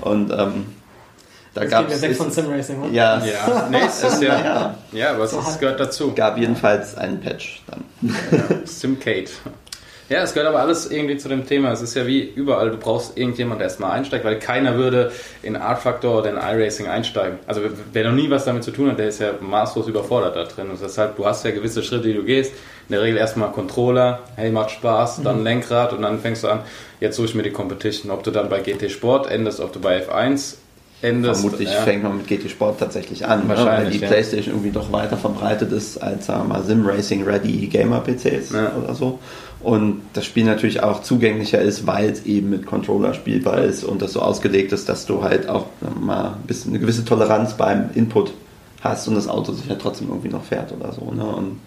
Und 0.00 0.32
ähm, 0.32 0.66
da 1.54 1.66
gab 1.66 1.90
es. 1.90 2.00
weg 2.00 2.16
von 2.16 2.30
Simracing, 2.30 2.80
oder? 2.80 2.90
Ja, 2.90 3.22
ja. 3.24 3.68
nee, 3.70 3.78
es 3.86 4.02
ist 4.02 4.22
ja, 4.22 4.40
ja. 4.42 4.74
ja, 4.92 5.10
aber 5.12 5.24
es 5.24 5.32
so 5.32 5.42
gehört 5.60 5.78
dazu. 5.78 6.12
gab 6.14 6.38
jedenfalls 6.38 6.96
einen 6.96 7.20
Patch 7.20 7.62
dann. 7.66 7.84
Ja, 8.00 8.56
Simcade. 8.64 9.28
Ja, 10.08 10.22
es 10.22 10.34
gehört 10.34 10.48
aber 10.48 10.60
alles 10.60 10.90
irgendwie 10.90 11.16
zu 11.16 11.28
dem 11.28 11.46
Thema. 11.46 11.72
Es 11.72 11.80
ist 11.80 11.94
ja 11.94 12.06
wie 12.06 12.20
überall, 12.20 12.70
du 12.70 12.76
brauchst 12.76 13.16
irgendjemand, 13.16 13.60
der 13.60 13.68
erstmal 13.68 13.92
einsteigt, 13.92 14.24
weil 14.24 14.38
keiner 14.38 14.76
würde 14.76 15.12
in 15.42 15.56
Art 15.56 15.80
Factor 15.80 16.18
oder 16.18 16.30
in 16.30 16.36
iRacing 16.36 16.86
einsteigen. 16.86 17.38
Also 17.46 17.62
wer 17.92 18.04
noch 18.04 18.12
nie 18.12 18.28
was 18.28 18.44
damit 18.44 18.64
zu 18.64 18.72
tun 18.72 18.90
hat, 18.90 18.98
der 18.98 19.08
ist 19.08 19.20
ja 19.20 19.32
maßlos 19.40 19.88
überfordert 19.88 20.36
da 20.36 20.44
drin. 20.44 20.70
Und 20.70 20.80
deshalb, 20.82 21.16
du 21.16 21.24
hast 21.24 21.44
ja 21.44 21.52
gewisse 21.52 21.82
Schritte, 21.82 22.08
die 22.08 22.14
du 22.14 22.24
gehst. 22.24 22.52
In 22.88 22.94
der 22.94 23.02
Regel 23.02 23.16
erstmal 23.16 23.52
Controller, 23.52 24.20
hey, 24.36 24.50
macht 24.50 24.72
Spaß, 24.72 25.22
dann 25.22 25.38
mhm. 25.38 25.44
Lenkrad 25.44 25.92
und 25.92 26.02
dann 26.02 26.18
fängst 26.18 26.42
du 26.42 26.48
an, 26.48 26.60
jetzt 27.00 27.16
suche 27.16 27.28
ich 27.28 27.34
mir 27.34 27.44
die 27.44 27.52
Competition. 27.52 28.10
Ob 28.10 28.22
du 28.22 28.30
dann 28.30 28.48
bei 28.48 28.60
GT 28.60 28.90
Sport 28.90 29.30
endest, 29.30 29.60
ob 29.60 29.72
du 29.72 29.80
bei 29.80 30.02
F1 30.02 30.56
endest. 31.00 31.40
Vermutlich 31.40 31.72
ja. 31.72 31.80
fängt 31.80 32.02
man 32.02 32.18
mit 32.18 32.26
GT 32.26 32.50
Sport 32.50 32.80
tatsächlich 32.80 33.26
an, 33.26 33.46
ne? 33.46 33.54
weil 33.56 33.90
die 33.90 33.98
ja. 33.98 34.08
Playstation 34.08 34.54
irgendwie 34.54 34.72
doch 34.72 34.92
weiter 34.92 35.16
verbreitet 35.16 35.72
ist 35.72 35.98
als 36.02 36.26
sagen 36.26 36.48
wir 36.48 36.54
mal, 36.56 36.62
Sim 36.62 36.86
Racing 36.86 37.24
Ready 37.24 37.66
Gamer 37.66 38.00
PCs 38.00 38.52
ja. 38.52 38.72
oder 38.76 38.94
so 38.94 39.18
und 39.62 40.02
das 40.12 40.24
Spiel 40.24 40.44
natürlich 40.44 40.82
auch 40.82 41.02
zugänglicher 41.02 41.60
ist, 41.60 41.86
weil 41.86 42.10
es 42.10 42.26
eben 42.26 42.50
mit 42.50 42.66
Controller 42.66 43.14
spielbar 43.14 43.58
ist 43.62 43.84
und 43.84 44.02
das 44.02 44.12
so 44.12 44.20
ausgelegt 44.20 44.72
ist, 44.72 44.88
dass 44.88 45.06
du 45.06 45.22
halt 45.22 45.48
auch 45.48 45.66
mal 46.00 46.34
ein 46.34 46.46
bisschen 46.46 46.72
eine 46.72 46.80
gewisse 46.80 47.04
Toleranz 47.04 47.54
beim 47.56 47.90
Input 47.94 48.32
hast 48.80 49.06
und 49.08 49.14
das 49.14 49.28
Auto 49.28 49.52
sich 49.52 49.68
halt 49.68 49.80
trotzdem 49.80 50.08
irgendwie 50.08 50.28
noch 50.28 50.44
fährt 50.44 50.72
oder 50.72 50.92
so. 50.92 51.10
Ne? 51.12 51.24
Und 51.24 51.60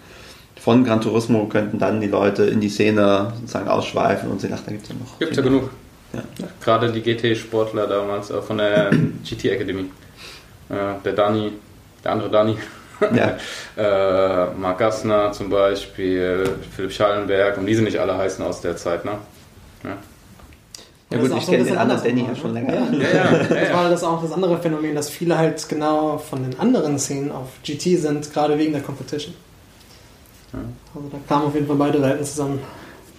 von 0.60 0.84
Gran 0.84 1.00
Turismo 1.00 1.46
könnten 1.46 1.78
dann 1.78 2.00
die 2.00 2.06
Leute 2.06 2.44
in 2.44 2.60
die 2.60 2.68
Szene 2.68 3.32
sozusagen 3.40 3.68
ausschweifen 3.68 4.30
und 4.30 4.40
sehen, 4.40 4.52
ach, 4.54 4.60
da 4.64 4.72
gibt 4.72 4.84
es 4.84 4.88
ja 4.90 4.94
noch. 4.94 5.18
Gibt 5.18 5.36
ja 5.36 5.42
genug. 5.42 5.70
Ja. 6.12 6.22
Gerade 6.62 6.92
die 6.92 7.02
GT-Sportler 7.02 7.86
damals 7.86 8.32
von 8.46 8.58
der 8.58 8.90
GT 9.24 9.46
Academy. 9.46 9.86
äh, 10.68 10.74
der 11.04 11.12
Dani, 11.12 11.52
der 12.04 12.12
andere 12.12 12.30
Dani. 12.30 12.56
Ja. 13.14 13.36
äh, 13.76 14.50
Marc 14.58 14.78
Gassner 14.78 15.32
zum 15.32 15.50
Beispiel, 15.50 16.56
Philipp 16.74 16.92
Schallenberg 16.92 17.58
und 17.58 17.66
die 17.66 17.74
sind 17.74 17.84
nicht 17.84 17.98
alle 17.98 18.16
heißen 18.16 18.44
aus 18.44 18.60
der 18.60 18.76
Zeit, 18.76 19.04
ne? 19.04 19.12
Ja. 19.84 19.96
Ja 21.10 21.18
Das 21.18 21.28
gut, 21.28 21.38
ich 21.38 21.44
so 21.44 21.52
kenne 21.52 21.64
den 21.64 21.64
bisschen 21.64 21.78
anderen 21.78 22.00
anders 22.00 22.02
Danny 22.02 22.26
ja 22.28 22.34
schon 22.34 22.52
länger. 22.52 22.74
Ja. 22.74 22.80
Ja, 22.92 22.98
ja, 22.98 23.38
ja, 23.38 23.60
Das 23.60 23.72
war 23.72 23.90
das 23.90 24.02
auch 24.02 24.22
das 24.22 24.32
andere 24.32 24.58
Phänomen, 24.58 24.94
dass 24.94 25.08
viele 25.08 25.38
halt 25.38 25.68
genau 25.68 26.18
von 26.18 26.42
den 26.42 26.58
anderen 26.58 26.98
Szenen 26.98 27.30
auf 27.30 27.48
GT 27.62 28.00
sind, 28.00 28.32
gerade 28.32 28.58
wegen 28.58 28.72
der 28.72 28.82
Competition. 28.82 29.34
Also 30.52 31.08
da 31.10 31.18
kamen 31.28 31.46
auf 31.46 31.54
jeden 31.54 31.66
Fall 31.66 31.76
beide 31.76 32.00
Welten 32.02 32.24
zusammen. 32.24 32.60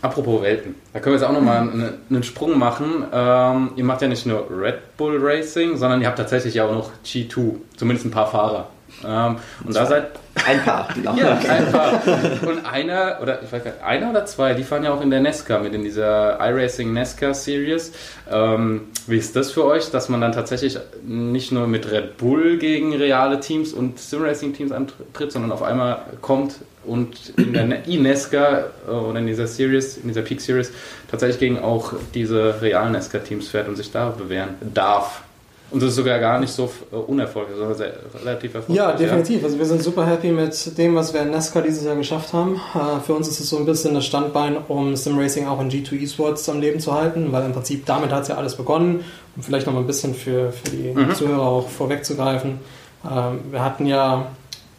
Apropos 0.01 0.41
Welten, 0.41 0.75
da 0.93 0.99
können 0.99 1.15
wir 1.15 1.19
jetzt 1.19 1.27
auch 1.27 1.33
nochmal 1.33 1.61
einen, 1.61 1.93
einen 2.09 2.23
Sprung 2.23 2.57
machen. 2.59 3.05
Ähm, 3.11 3.71
ihr 3.75 3.83
macht 3.83 4.01
ja 4.01 4.07
nicht 4.07 4.25
nur 4.25 4.47
Red 4.49 4.95
Bull 4.97 5.17
Racing, 5.19 5.75
sondern 5.77 6.01
ihr 6.01 6.07
habt 6.07 6.17
tatsächlich 6.17 6.53
ja 6.53 6.65
auch 6.67 6.71
noch 6.71 6.91
G2, 7.03 7.55
zumindest 7.77 8.05
ein 8.05 8.11
paar 8.11 8.27
Fahrer. 8.27 8.67
Ähm, 9.05 9.37
und 9.63 9.75
da 9.75 9.85
seid 9.85 10.07
Ein 10.45 10.63
paar, 10.63 10.87
genau. 10.93 11.15
ja 11.17 11.37
ein 11.37 11.71
paar. 11.71 12.01
Und 12.47 12.65
einer 12.65 13.19
oder 13.21 13.41
ich 13.43 13.51
weiß 13.51 13.63
gar 13.63 13.71
nicht, 13.71 13.83
einer 13.83 14.09
oder 14.09 14.25
zwei, 14.25 14.53
die 14.53 14.63
fahren 14.63 14.83
ja 14.83 14.93
auch 14.93 15.01
in 15.01 15.09
der 15.09 15.19
NESCA 15.19 15.59
mit 15.59 15.73
in 15.73 15.83
dieser 15.83 16.39
iRacing 16.39 16.93
NESCA 16.93 17.33
Series. 17.33 17.91
Ähm, 18.29 18.89
wie 19.07 19.17
ist 19.17 19.35
das 19.35 19.51
für 19.51 19.65
euch, 19.65 19.91
dass 19.91 20.09
man 20.09 20.21
dann 20.21 20.31
tatsächlich 20.31 20.77
nicht 21.05 21.51
nur 21.51 21.67
mit 21.67 21.91
Red 21.91 22.17
Bull 22.17 22.57
gegen 22.57 22.95
reale 22.95 23.39
Teams 23.39 23.73
und 23.73 23.99
Simracing 23.99 24.53
Teams 24.53 24.71
antritt, 24.71 25.31
sondern 25.31 25.51
auf 25.51 25.61
einmal 25.63 26.01
kommt 26.21 26.55
und 26.85 27.33
in 27.37 27.53
der 27.53 27.65
Ne- 27.65 27.83
e-NESCA 27.87 28.65
äh, 28.87 28.91
oder 28.91 29.19
in 29.19 29.27
dieser 29.27 29.47
Series, 29.47 29.97
in 29.97 30.07
dieser 30.07 30.21
Peak 30.21 30.41
Series 30.41 30.71
tatsächlich 31.11 31.39
gegen 31.39 31.59
auch 31.59 31.93
diese 32.13 32.61
realen 32.61 32.93
NESCA 32.93 33.19
Teams 33.19 33.49
fährt 33.49 33.67
und 33.67 33.75
sich 33.75 33.91
da 33.91 34.09
bewähren 34.09 34.55
darf? 34.73 35.21
Und 35.69 35.81
das 35.81 35.89
ist 35.89 35.95
sogar 35.95 36.17
gar 36.19 36.39
nicht 36.39 36.51
so 36.53 36.69
äh, 36.91 36.95
unerfolgreich, 36.95 37.57
sondern 37.57 37.75
sehr, 37.77 37.93
relativ 38.21 38.53
erfolgreich. 38.53 38.77
Ja, 38.77 38.93
definitiv. 38.93 39.43
Also 39.43 39.59
wir 39.59 39.65
sind 39.65 39.83
super 39.83 40.05
happy 40.05 40.31
mit 40.31 40.77
dem, 40.77 40.95
was 40.95 41.13
wir 41.13 41.21
in 41.23 41.31
NASCAR 41.31 41.61
dieses 41.61 41.83
Jahr 41.83 41.95
geschafft 41.97 42.31
haben. 42.31 42.55
Äh, 42.73 43.01
Für 43.05 43.13
uns 43.15 43.27
ist 43.27 43.39
es 43.41 43.49
so 43.49 43.57
ein 43.57 43.65
bisschen 43.65 43.93
das 43.93 44.05
Standbein, 44.05 44.55
um 44.69 44.95
Simracing 44.95 45.45
auch 45.47 45.59
in 45.59 45.69
G2 45.69 46.01
Esports 46.03 46.47
am 46.47 46.61
Leben 46.61 46.79
zu 46.79 46.93
halten, 46.93 47.31
weil 47.33 47.45
im 47.45 47.51
Prinzip 47.51 47.85
damit 47.85 48.11
hat 48.11 48.21
es 48.23 48.27
ja 48.29 48.35
alles 48.35 48.55
begonnen. 48.55 49.03
Um 49.35 49.43
vielleicht 49.43 49.65
noch 49.67 49.73
mal 49.73 49.81
ein 49.81 49.87
bisschen 49.87 50.15
für, 50.15 50.51
für 50.53 50.69
die 50.71 50.93
Mhm. 50.93 51.13
Zuhörer 51.13 51.41
auch 51.43 51.67
vorwegzugreifen. 51.67 52.59
Ähm, 53.05 53.39
Wir 53.51 53.63
hatten 53.63 53.85
ja 53.85 54.27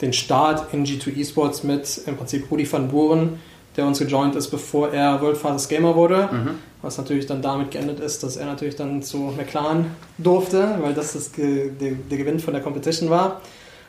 den 0.00 0.12
Start 0.14 0.72
in 0.72 0.86
G2 0.86 1.20
Esports 1.20 1.64
mit 1.64 2.00
im 2.06 2.16
Prinzip 2.16 2.50
Rudi 2.50 2.70
van 2.70 2.88
Buren, 2.88 3.40
der 3.78 3.86
uns 3.86 3.98
gejoint 3.98 4.34
ist, 4.36 4.48
bevor 4.48 4.92
er 4.92 5.22
World 5.22 5.38
Fastest 5.38 5.70
Gamer 5.70 5.94
wurde. 5.96 6.28
Mhm. 6.30 6.50
Was 6.82 6.98
natürlich 6.98 7.26
dann 7.26 7.40
damit 7.40 7.70
geendet 7.70 7.98
ist, 8.00 8.22
dass 8.22 8.36
er 8.36 8.46
natürlich 8.46 8.76
dann 8.76 9.02
zu 9.02 9.32
McLaren 9.36 9.86
durfte, 10.18 10.76
weil 10.80 10.92
das, 10.94 11.14
das 11.14 11.32
der, 11.32 11.92
der 12.10 12.18
Gewinn 12.18 12.38
von 12.38 12.52
der 12.52 12.62
Competition 12.62 13.08
war. 13.08 13.40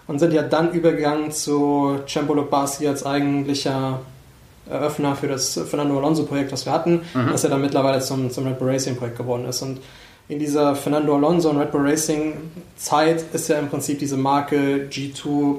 Und 0.08 0.18
sind 0.20 0.34
ja 0.34 0.42
dann 0.42 0.72
übergegangen 0.72 1.32
zu 1.32 2.00
Cembolo 2.08 2.44
Bassi 2.46 2.88
als 2.88 3.06
eigentlicher 3.06 4.00
Eröffner 4.68 5.16
für 5.16 5.28
das 5.28 5.60
Fernando 5.70 5.98
Alonso-Projekt, 5.98 6.52
was 6.52 6.66
wir 6.66 6.74
hatten, 6.74 7.02
Mhm. 7.14 7.30
das 7.32 7.44
ja 7.44 7.50
dann 7.50 7.62
mittlerweile 7.62 8.00
zum, 8.02 8.32
zum 8.32 8.46
Red 8.48 8.58
Bull 8.60 8.70
Racing-Projekt 8.70 9.18
geworden 9.18 9.46
ist. 9.46 9.62
Und 9.62 9.80
in 10.28 10.40
dieser 10.40 10.76
Fernando 10.76 11.16
Alonso 11.16 11.50
und 11.50 11.58
Red 11.58 11.72
Bull 11.72 11.88
Racing-Zeit 11.88 13.24
ist 13.34 13.50
ja 13.50 13.58
im 13.60 13.68
Prinzip 13.70 14.00
diese 14.00 14.18
Marke 14.18 14.88
G2, 14.92 15.58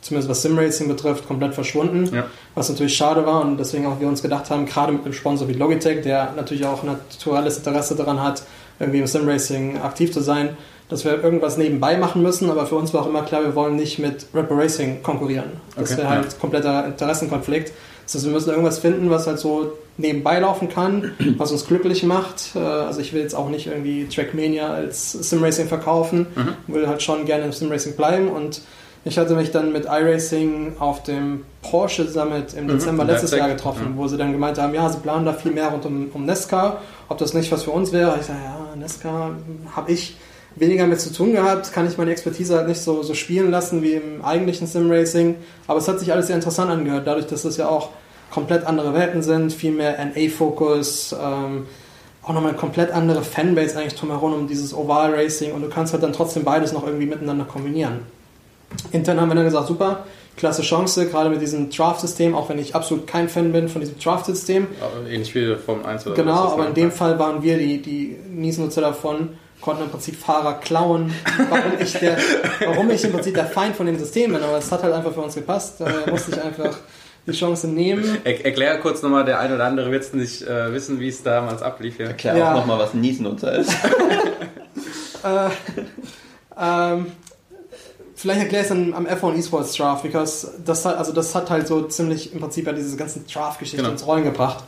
zumindest 0.00 0.28
was 0.30 0.42
Sim-Racing 0.42 0.88
betrifft, 0.88 1.26
komplett 1.26 1.54
verschwunden 1.54 2.08
Ja. 2.14 2.24
was 2.54 2.68
natürlich 2.68 2.96
schade 2.96 3.24
war 3.26 3.42
und 3.42 3.58
deswegen 3.58 3.86
auch 3.86 4.00
wir 4.00 4.08
uns 4.08 4.22
gedacht 4.22 4.50
haben, 4.50 4.66
gerade 4.66 4.92
mit 4.92 5.04
einem 5.04 5.12
Sponsor 5.14 5.48
wie 5.48 5.54
Logitech, 5.54 6.02
der 6.02 6.32
natürlich 6.36 6.64
auch 6.66 6.82
naturelles 6.82 7.58
Interesse 7.58 7.94
daran 7.96 8.22
hat, 8.22 8.42
irgendwie 8.80 9.00
im 9.00 9.06
Simracing 9.06 9.78
aktiv 9.82 10.12
zu 10.12 10.20
sein, 10.20 10.56
dass 10.88 11.04
wir 11.04 11.22
irgendwas 11.22 11.58
nebenbei 11.58 11.96
machen 11.98 12.22
müssen, 12.22 12.50
aber 12.50 12.64
für 12.66 12.76
uns 12.76 12.94
war 12.94 13.02
auch 13.02 13.08
immer 13.08 13.22
klar, 13.22 13.42
wir 13.42 13.54
wollen 13.54 13.76
nicht 13.76 13.98
mit 13.98 14.32
Bull 14.32 14.46
Racing 14.48 15.02
konkurrieren. 15.02 15.52
Das 15.76 15.90
Okay, 15.90 15.98
wäre 16.02 16.08
halt 16.10 16.40
kompletter 16.40 16.86
Interessenkonflikt. 16.86 17.72
Das 18.06 18.14
heißt, 18.14 18.24
wir 18.24 18.32
müssen 18.32 18.48
irgendwas 18.48 18.78
finden, 18.78 19.10
was 19.10 19.26
halt 19.26 19.38
so 19.38 19.72
nebenbei 19.98 20.38
laufen 20.38 20.70
kann, 20.70 21.12
was 21.36 21.52
uns 21.52 21.66
glücklich 21.66 22.04
macht. 22.04 22.52
Äh, 22.54 22.58
Also 22.60 23.00
ich 23.00 23.12
will 23.12 23.20
jetzt 23.20 23.34
auch 23.34 23.50
nicht 23.50 23.66
irgendwie 23.66 24.06
Trackmania 24.08 24.68
als 24.72 25.12
Simracing 25.12 25.68
verkaufen, 25.68 26.26
Mhm. 26.34 26.72
will 26.74 26.86
halt 26.88 27.02
schon 27.02 27.26
gerne 27.26 27.44
im 27.44 27.52
Simracing 27.52 27.94
bleiben 27.96 28.28
und 28.28 28.62
ich 29.08 29.18
hatte 29.18 29.34
mich 29.34 29.50
dann 29.50 29.72
mit 29.72 29.86
iRacing 29.86 30.74
auf 30.78 31.02
dem 31.02 31.44
Porsche 31.62 32.06
Summit 32.08 32.54
im 32.54 32.64
Mhm, 32.64 32.68
Dezember 32.68 33.02
in 33.04 33.08
letztes. 33.10 33.30
Jahr 33.32 33.48
getroffen, 33.48 33.94
Mhm. 33.94 33.96
wo 33.98 34.06
sie 34.06 34.16
dann 34.16 34.32
gemeint 34.32 34.58
haben, 34.58 34.74
ja, 34.74 34.88
sie 34.88 34.98
planen 34.98 35.24
da 35.24 35.32
viel 35.32 35.52
mehr 35.52 35.68
rund 35.68 35.84
um, 35.86 36.10
um 36.12 36.24
Nesca, 36.24 36.78
ob 37.08 37.18
das 37.18 37.34
nicht 37.34 37.50
was 37.50 37.62
für 37.64 37.70
uns 37.70 37.92
wäre. 37.92 38.16
Ich 38.20 38.26
sage, 38.26 38.38
ja, 38.44 38.76
Nesca 38.76 39.30
habe 39.74 39.90
ich 39.92 40.16
weniger 40.56 40.86
mit 40.86 41.00
zu 41.00 41.12
tun 41.12 41.32
gehabt, 41.32 41.72
kann 41.72 41.86
ich 41.86 41.96
meine 41.98 42.10
Expertise 42.10 42.56
halt 42.56 42.68
nicht 42.68 42.80
so, 42.80 43.02
so 43.02 43.14
spielen 43.14 43.50
lassen 43.50 43.82
wie 43.82 43.92
im 43.92 44.24
eigentlichen 44.24 44.66
Sim-Racing, 44.66 45.36
aber 45.66 45.78
es 45.78 45.88
hat 45.88 46.00
sich 46.00 46.12
alles 46.12 46.26
sehr 46.26 46.36
interessant 46.36 46.70
angehört, 46.70 47.06
dadurch, 47.06 47.26
dass 47.26 47.44
es 47.44 47.56
ja 47.56 47.68
auch 47.68 47.90
komplett 48.30 48.66
andere 48.66 48.92
Welten 48.92 49.22
sind, 49.22 49.52
viel 49.52 49.72
mehr 49.72 49.98
NA-Fokus, 50.04 51.14
ähm, 51.20 51.66
auch 52.22 52.32
nochmal 52.34 52.50
eine 52.50 52.58
komplett 52.58 52.90
andere 52.90 53.22
Fanbase 53.22 53.78
eigentlich 53.78 53.94
drumherum 53.94 54.34
um 54.34 54.48
dieses 54.48 54.74
Oval-Racing 54.74 55.52
und 55.52 55.62
du 55.62 55.68
kannst 55.68 55.92
halt 55.94 56.02
dann 56.02 56.12
trotzdem 56.12 56.44
beides 56.44 56.72
noch 56.72 56.84
irgendwie 56.86 57.06
miteinander 57.06 57.44
kombinieren. 57.44 58.00
Intern 58.92 59.20
haben 59.20 59.28
wir 59.28 59.34
dann 59.34 59.44
gesagt, 59.44 59.66
super, 59.66 60.04
klasse 60.36 60.62
Chance, 60.62 61.08
gerade 61.08 61.30
mit 61.30 61.40
diesem 61.40 61.70
Draft-System, 61.70 62.34
auch 62.34 62.48
wenn 62.48 62.58
ich 62.58 62.74
absolut 62.74 63.06
kein 63.06 63.28
Fan 63.28 63.52
bin 63.52 63.68
von 63.68 63.80
diesem 63.80 63.98
Draft-System. 63.98 64.66
Ähnlich 65.10 65.34
wie 65.34 65.56
Formel 65.56 65.84
1 65.86 66.06
oder 66.06 66.14
Genau, 66.16 66.52
aber 66.52 66.68
in 66.68 66.74
dem 66.74 66.92
Fall 66.92 67.18
waren 67.18 67.42
wir 67.42 67.58
die, 67.58 67.82
die 67.82 68.16
Niesnutzer 68.30 68.80
davon, 68.80 69.30
konnten 69.60 69.82
im 69.84 69.90
Prinzip 69.90 70.14
Fahrer 70.16 70.54
klauen, 70.54 71.12
warum 71.50 71.72
ich, 71.80 71.92
der, 71.94 72.16
warum 72.64 72.90
ich 72.90 73.02
im 73.04 73.12
Prinzip 73.12 73.34
der 73.34 73.46
Feind 73.46 73.74
von 73.74 73.86
dem 73.86 73.98
System 73.98 74.32
bin, 74.32 74.42
aber 74.42 74.58
es 74.58 74.70
hat 74.70 74.82
halt 74.82 74.94
einfach 74.94 75.12
für 75.12 75.20
uns 75.20 75.34
gepasst, 75.34 75.80
da 75.80 75.88
musste 76.10 76.30
ich 76.32 76.42
einfach 76.42 76.76
die 77.26 77.32
Chance 77.32 77.66
nehmen. 77.68 78.18
Er, 78.24 78.44
erklär 78.46 78.78
kurz 78.78 79.02
nochmal, 79.02 79.24
der 79.24 79.40
ein 79.40 79.52
oder 79.52 79.64
andere 79.64 79.90
wird 79.90 80.14
nicht 80.14 80.42
äh, 80.42 80.72
wissen, 80.72 81.00
wie 81.00 81.08
es 81.08 81.22
damals 81.22 81.60
ablief. 81.62 81.98
Ja. 81.98 82.06
Erklär 82.06 82.36
Ja. 82.36 82.52
auch 82.52 82.58
nochmal, 82.58 82.78
was 82.78 82.94
ein 82.94 83.00
Niesnutzer 83.00 83.52
ist. 83.58 83.72
Äh, 85.24 85.48
ähm, 86.60 87.06
vielleicht 88.18 88.40
erkläre 88.40 88.64
ich 88.64 88.70
es 88.70 88.76
dann 88.76 88.94
am 88.94 89.06
F1 89.06 89.36
Esports 89.38 89.74
Draft, 89.74 90.02
because 90.02 90.50
das 90.64 90.84
hat, 90.84 90.96
also 90.98 91.12
das 91.12 91.34
hat 91.34 91.50
halt 91.50 91.68
so 91.68 91.82
ziemlich 91.82 92.32
im 92.32 92.40
Prinzip 92.40 92.66
ja 92.66 92.72
diese 92.72 92.96
ganzen 92.96 93.24
Draft-Geschichte 93.26 93.76
Genau. 93.78 93.90
ins 93.90 94.04
Rollen 94.06 94.24
gebracht. 94.24 94.64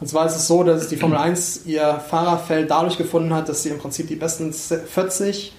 Und 0.00 0.06
zwar 0.08 0.26
ist 0.26 0.36
es 0.36 0.46
so, 0.46 0.64
dass 0.64 0.88
die 0.88 0.96
Formel 0.96 1.18
1 1.18 1.66
ihr 1.66 2.02
Fahrerfeld 2.08 2.70
dadurch 2.70 2.96
gefunden 2.96 3.32
hat, 3.34 3.48
dass 3.48 3.62
sie 3.62 3.68
im 3.68 3.78
Prinzip 3.78 4.08
die 4.08 4.16
besten 4.16 4.52
40 4.52 5.52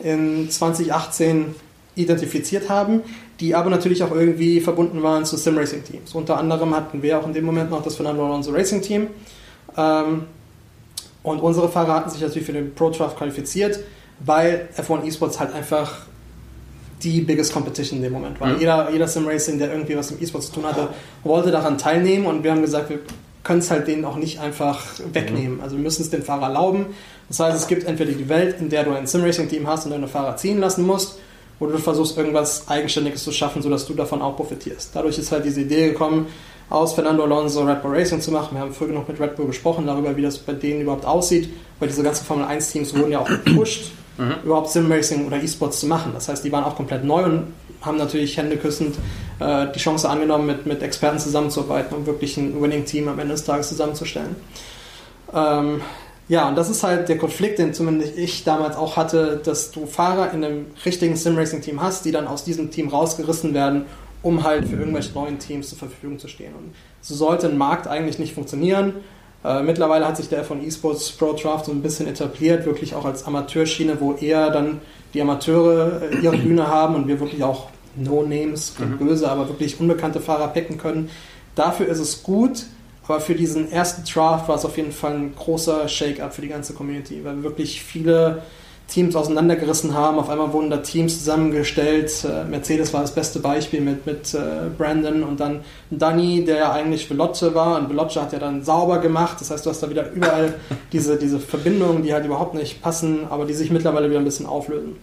in 0.00 0.50
2018 0.50 1.54
identifiziert 1.94 2.68
haben, 2.68 3.02
die 3.40 3.54
aber 3.54 3.70
natürlich 3.70 4.02
auch 4.02 4.12
irgendwie 4.12 4.60
verbunden 4.60 5.02
waren 5.02 5.24
zu 5.24 5.36
Sim-Racing-Teams. 5.36 6.14
Unter 6.14 6.36
anderem 6.38 6.74
hatten 6.74 7.02
wir 7.02 7.18
auch 7.18 7.26
in 7.26 7.32
dem 7.32 7.44
Moment 7.44 7.70
noch 7.70 7.82
das 7.82 7.96
Fernando 7.96 8.24
Alonso 8.26 8.50
Racing-Team. 8.52 9.06
Ähm, 9.76 10.24
und 11.22 11.40
unsere 11.40 11.68
Fahrer 11.68 11.94
hatten 11.94 12.10
sich 12.10 12.20
natürlich 12.20 12.46
für 12.46 12.52
den 12.52 12.74
Pro 12.74 12.90
Draft 12.90 13.16
qualifiziert, 13.16 13.80
weil 14.20 14.68
F1 14.76 15.04
Esports 15.06 15.40
halt 15.40 15.52
einfach 15.54 16.07
die 17.02 17.20
biggest 17.20 17.52
competition 17.52 17.98
in 17.98 18.04
dem 18.04 18.12
Moment 18.12 18.40
war. 18.40 18.48
Mhm. 18.48 18.60
Jeder, 18.60 18.90
jeder 18.90 19.08
Sim-Racing, 19.08 19.58
der 19.58 19.72
irgendwie 19.72 19.96
was 19.96 20.10
mit 20.10 20.22
E-Sports 20.22 20.48
zu 20.48 20.54
tun 20.54 20.64
hatte, 20.64 20.88
wollte 21.24 21.50
daran 21.50 21.78
teilnehmen 21.78 22.26
und 22.26 22.42
wir 22.42 22.50
haben 22.50 22.62
gesagt, 22.62 22.90
wir 22.90 23.00
können 23.44 23.60
es 23.60 23.70
halt 23.70 23.86
denen 23.88 24.04
auch 24.04 24.16
nicht 24.16 24.40
einfach 24.40 24.84
wegnehmen. 25.12 25.60
Also 25.60 25.76
wir 25.76 25.82
müssen 25.82 26.02
es 26.02 26.10
den 26.10 26.22
Fahrer 26.22 26.48
erlauben. 26.48 26.86
Das 27.28 27.40
heißt, 27.40 27.56
es 27.56 27.66
gibt 27.66 27.84
entweder 27.84 28.12
die 28.12 28.28
Welt, 28.28 28.56
in 28.60 28.68
der 28.68 28.84
du 28.84 28.92
ein 28.92 29.06
Sim-Racing-Team 29.06 29.66
hast 29.66 29.84
und 29.84 29.92
deine 29.92 30.08
Fahrer 30.08 30.36
ziehen 30.36 30.58
lassen 30.58 30.84
musst, 30.86 31.18
oder 31.60 31.72
du 31.72 31.78
versuchst 31.78 32.16
irgendwas 32.16 32.68
Eigenständiges 32.68 33.24
zu 33.24 33.32
schaffen, 33.32 33.62
sodass 33.62 33.86
du 33.86 33.94
davon 33.94 34.22
auch 34.22 34.36
profitierst. 34.36 34.90
Dadurch 34.94 35.18
ist 35.18 35.32
halt 35.32 35.44
diese 35.44 35.62
Idee 35.62 35.88
gekommen, 35.88 36.26
aus 36.70 36.92
Fernando 36.92 37.24
Alonso 37.24 37.64
Red 37.64 37.82
Bull 37.82 37.96
Racing 37.96 38.20
zu 38.20 38.30
machen. 38.30 38.54
Wir 38.54 38.60
haben 38.60 38.72
früher 38.72 38.92
noch 38.92 39.08
mit 39.08 39.18
Red 39.18 39.36
Bull 39.36 39.46
gesprochen 39.46 39.86
darüber, 39.86 40.16
wie 40.16 40.22
das 40.22 40.38
bei 40.38 40.52
denen 40.52 40.82
überhaupt 40.82 41.04
aussieht, 41.04 41.48
weil 41.78 41.88
diese 41.88 42.02
ganzen 42.02 42.26
Formel 42.26 42.44
1 42.44 42.70
Teams 42.70 42.96
wurden 42.96 43.10
ja 43.10 43.20
auch 43.20 43.28
gepusht, 43.28 43.92
Mhm. 44.18 44.34
überhaupt 44.44 44.70
Sim-Racing 44.70 45.26
oder 45.26 45.42
E-Sports 45.42 45.80
zu 45.80 45.86
machen. 45.86 46.12
Das 46.12 46.28
heißt, 46.28 46.44
die 46.44 46.52
waren 46.52 46.64
auch 46.64 46.76
komplett 46.76 47.04
neu 47.04 47.24
und 47.24 47.52
haben 47.80 47.96
natürlich 47.96 48.36
händeküssend 48.36 48.96
äh, 49.38 49.68
die 49.72 49.78
Chance 49.78 50.08
angenommen, 50.08 50.46
mit, 50.46 50.66
mit 50.66 50.82
Experten 50.82 51.18
zusammenzuarbeiten, 51.18 51.96
um 51.96 52.06
wirklich 52.06 52.36
ein 52.36 52.60
Winning-Team 52.60 53.08
am 53.08 53.18
Ende 53.18 53.34
des 53.34 53.44
Tages 53.44 53.68
zusammenzustellen. 53.68 54.36
Ähm, 55.32 55.80
ja, 56.28 56.48
und 56.48 56.56
das 56.56 56.68
ist 56.68 56.82
halt 56.82 57.08
der 57.08 57.16
Konflikt, 57.16 57.58
den 57.58 57.72
zumindest 57.72 58.18
ich 58.18 58.44
damals 58.44 58.76
auch 58.76 58.96
hatte, 58.96 59.40
dass 59.42 59.70
du 59.70 59.86
Fahrer 59.86 60.32
in 60.32 60.44
einem 60.44 60.66
richtigen 60.84 61.16
Sim-Racing-Team 61.16 61.80
hast, 61.80 62.04
die 62.04 62.12
dann 62.12 62.26
aus 62.26 62.44
diesem 62.44 62.70
Team 62.70 62.88
rausgerissen 62.88 63.54
werden, 63.54 63.86
um 64.22 64.42
halt 64.44 64.68
für 64.68 64.76
irgendwelche 64.76 65.14
neuen 65.14 65.38
Teams 65.38 65.70
zur 65.70 65.78
Verfügung 65.78 66.18
zu 66.18 66.28
stehen. 66.28 66.52
Und 66.54 66.74
so 67.00 67.14
sollte 67.14 67.48
ein 67.48 67.56
Markt 67.56 67.86
eigentlich 67.86 68.18
nicht 68.18 68.34
funktionieren. 68.34 68.94
Äh, 69.44 69.62
mittlerweile 69.62 70.06
hat 70.06 70.16
sich 70.16 70.28
der 70.28 70.44
von 70.44 70.64
eSports 70.64 71.12
Pro 71.12 71.32
Draft 71.32 71.66
so 71.66 71.72
ein 71.72 71.82
bisschen 71.82 72.08
etabliert, 72.08 72.66
wirklich 72.66 72.94
auch 72.94 73.04
als 73.04 73.24
Amateurschiene, 73.24 74.00
wo 74.00 74.14
eher 74.14 74.50
dann 74.50 74.80
die 75.14 75.22
Amateure 75.22 76.02
äh, 76.10 76.18
ihre 76.18 76.36
Bühne 76.36 76.66
haben 76.66 76.96
und 76.96 77.08
wir 77.08 77.20
wirklich 77.20 77.42
auch 77.44 77.68
No-Names, 77.96 78.74
klingt 78.76 78.98
böse, 78.98 79.30
aber 79.30 79.48
wirklich 79.48 79.80
unbekannte 79.80 80.20
Fahrer 80.20 80.48
picken 80.48 80.78
können. 80.78 81.10
Dafür 81.54 81.86
ist 81.86 81.98
es 81.98 82.22
gut, 82.22 82.66
aber 83.06 83.20
für 83.20 83.34
diesen 83.34 83.72
ersten 83.72 84.04
Draft 84.04 84.48
war 84.48 84.56
es 84.56 84.64
auf 84.64 84.76
jeden 84.76 84.92
Fall 84.92 85.14
ein 85.14 85.34
großer 85.34 85.88
Shake-up 85.88 86.34
für 86.34 86.42
die 86.42 86.48
ganze 86.48 86.74
Community, 86.74 87.24
weil 87.24 87.42
wirklich 87.42 87.82
viele 87.82 88.42
Teams 88.88 89.14
auseinandergerissen 89.14 89.94
haben. 89.94 90.18
Auf 90.18 90.30
einmal 90.30 90.52
wurden 90.52 90.70
da 90.70 90.78
Teams 90.78 91.18
zusammengestellt. 91.18 92.24
Äh, 92.24 92.44
Mercedes 92.44 92.92
war 92.94 93.02
das 93.02 93.14
beste 93.14 93.38
Beispiel 93.38 93.82
mit, 93.82 94.06
mit 94.06 94.34
äh, 94.34 94.38
Brandon 94.76 95.22
und 95.22 95.38
dann 95.40 95.60
Danny, 95.90 96.44
der 96.44 96.56
ja 96.56 96.72
eigentlich 96.72 97.08
Veloce 97.08 97.54
war. 97.54 97.78
Und 97.78 97.90
Veloce 97.90 98.16
hat 98.16 98.32
ja 98.32 98.38
dann 98.38 98.64
sauber 98.64 98.98
gemacht. 98.98 99.40
Das 99.40 99.50
heißt, 99.50 99.64
du 99.66 99.70
hast 99.70 99.82
da 99.82 99.90
wieder 99.90 100.10
überall 100.10 100.54
diese, 100.92 101.18
diese 101.18 101.38
Verbindungen, 101.38 102.02
die 102.02 102.14
halt 102.14 102.24
überhaupt 102.24 102.54
nicht 102.54 102.82
passen, 102.82 103.26
aber 103.28 103.44
die 103.44 103.52
sich 103.52 103.70
mittlerweile 103.70 104.08
wieder 104.08 104.18
ein 104.18 104.24
bisschen 104.24 104.46
auflösen. 104.46 104.96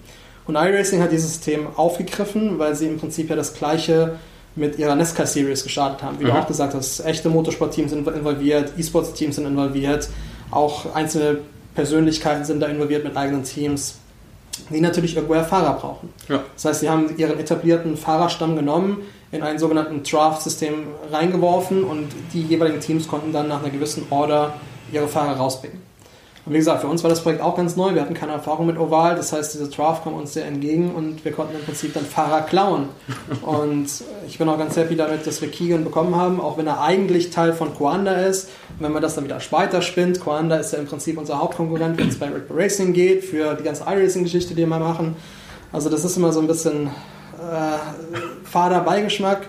Und 0.47 0.55
iRacing 0.55 1.01
hat 1.01 1.11
dieses 1.11 1.33
System 1.33 1.67
aufgegriffen, 1.75 2.59
weil 2.59 2.75
sie 2.75 2.87
im 2.87 2.99
Prinzip 2.99 3.29
ja 3.29 3.35
das 3.35 3.53
gleiche 3.53 4.15
mit 4.55 4.79
ihrer 4.79 4.95
NASCAR 4.95 5.27
Series 5.27 5.63
gestartet 5.63 6.01
haben. 6.01 6.19
Wie 6.19 6.23
mhm. 6.23 6.29
du 6.29 6.33
auch 6.33 6.47
gesagt 6.47 6.73
hast, 6.73 7.05
echte 7.05 7.29
Motorsportteams 7.29 7.91
sind 7.91 8.07
involviert, 8.07 8.71
E-Sports-Teams 8.77 9.35
sind 9.35 9.45
involviert, 9.45 10.09
auch 10.49 10.95
einzelne 10.95 11.39
Persönlichkeiten 11.75 12.45
sind 12.45 12.61
da 12.61 12.67
involviert 12.67 13.03
mit 13.03 13.15
eigenen 13.15 13.43
Teams, 13.43 13.99
die 14.69 14.81
natürlich 14.81 15.15
irgendwoher 15.15 15.43
Fahrer 15.43 15.73
brauchen. 15.73 16.09
Ja. 16.29 16.43
Das 16.53 16.65
heißt, 16.65 16.79
sie 16.79 16.89
haben 16.89 17.15
ihren 17.17 17.37
etablierten 17.37 17.97
Fahrerstamm 17.97 18.55
genommen, 18.55 19.03
in 19.31 19.43
ein 19.43 19.59
sogenannten 19.59 20.01
Draft-System 20.03 20.87
reingeworfen 21.11 21.83
und 21.83 22.07
die 22.33 22.43
jeweiligen 22.43 22.79
Teams 22.79 23.07
konnten 23.07 23.33
dann 23.33 23.49
nach 23.49 23.61
einer 23.61 23.69
gewissen 23.69 24.07
Order 24.09 24.53
ihre 24.91 25.07
Fahrer 25.07 25.35
rauspicken. 25.35 25.81
Und 26.45 26.53
wie 26.53 26.57
gesagt, 26.57 26.81
für 26.81 26.87
uns 26.87 27.01
war 27.03 27.09
das 27.09 27.23
Projekt 27.23 27.41
auch 27.41 27.57
ganz 27.57 27.75
neu. 27.75 27.95
Wir 27.95 28.01
hatten 28.01 28.13
keine 28.13 28.33
Erfahrung 28.33 28.67
mit 28.67 28.77
Oval. 28.77 29.15
Das 29.15 29.33
heißt, 29.33 29.55
diese 29.55 29.67
Draft 29.67 30.03
kam 30.03 30.13
uns 30.13 30.33
sehr 30.33 30.45
entgegen 30.45 30.93
und 30.93 31.25
wir 31.25 31.31
konnten 31.31 31.55
im 31.55 31.63
Prinzip 31.63 31.95
dann 31.95 32.05
Fahrer 32.05 32.41
klauen. 32.41 32.89
Und 33.41 33.87
ich 34.27 34.37
bin 34.37 34.47
auch 34.47 34.57
ganz 34.57 34.75
happy 34.75 34.95
damit, 34.95 35.25
dass 35.25 35.41
wir 35.41 35.49
Keegan 35.49 35.83
bekommen 35.83 36.15
haben, 36.15 36.39
auch 36.39 36.57
wenn 36.57 36.67
er 36.67 36.81
eigentlich 36.81 37.31
Teil 37.31 37.53
von 37.53 37.73
Coanda 37.73 38.13
ist. 38.13 38.49
Und 38.77 38.85
wenn 38.85 38.91
man 38.91 39.01
das 39.01 39.15
dann 39.15 39.23
wieder 39.23 39.39
weiter 39.49 39.81
spinnt, 39.81 40.19
Coanda 40.19 40.57
ist 40.57 40.73
ja 40.73 40.79
im 40.79 40.85
Prinzip 40.85 41.17
unser 41.17 41.39
Hauptkonkurrent, 41.39 41.97
wenn 41.97 42.09
es 42.09 42.19
bei 42.19 42.27
Red 42.27 42.45
Racing 42.51 42.93
geht, 42.93 43.23
für 43.23 43.55
die 43.55 43.63
ganze 43.63 43.83
iRacing-Geschichte, 43.83 44.53
die 44.53 44.61
wir 44.61 44.67
mal 44.67 44.79
machen. 44.79 45.15
Also 45.71 45.89
das 45.89 46.05
ist 46.05 46.15
immer 46.15 46.31
so 46.31 46.39
ein 46.39 46.47
bisschen 46.47 46.87
äh, 46.87 48.47
fader 48.47 48.81
Beigeschmack. 48.81 49.47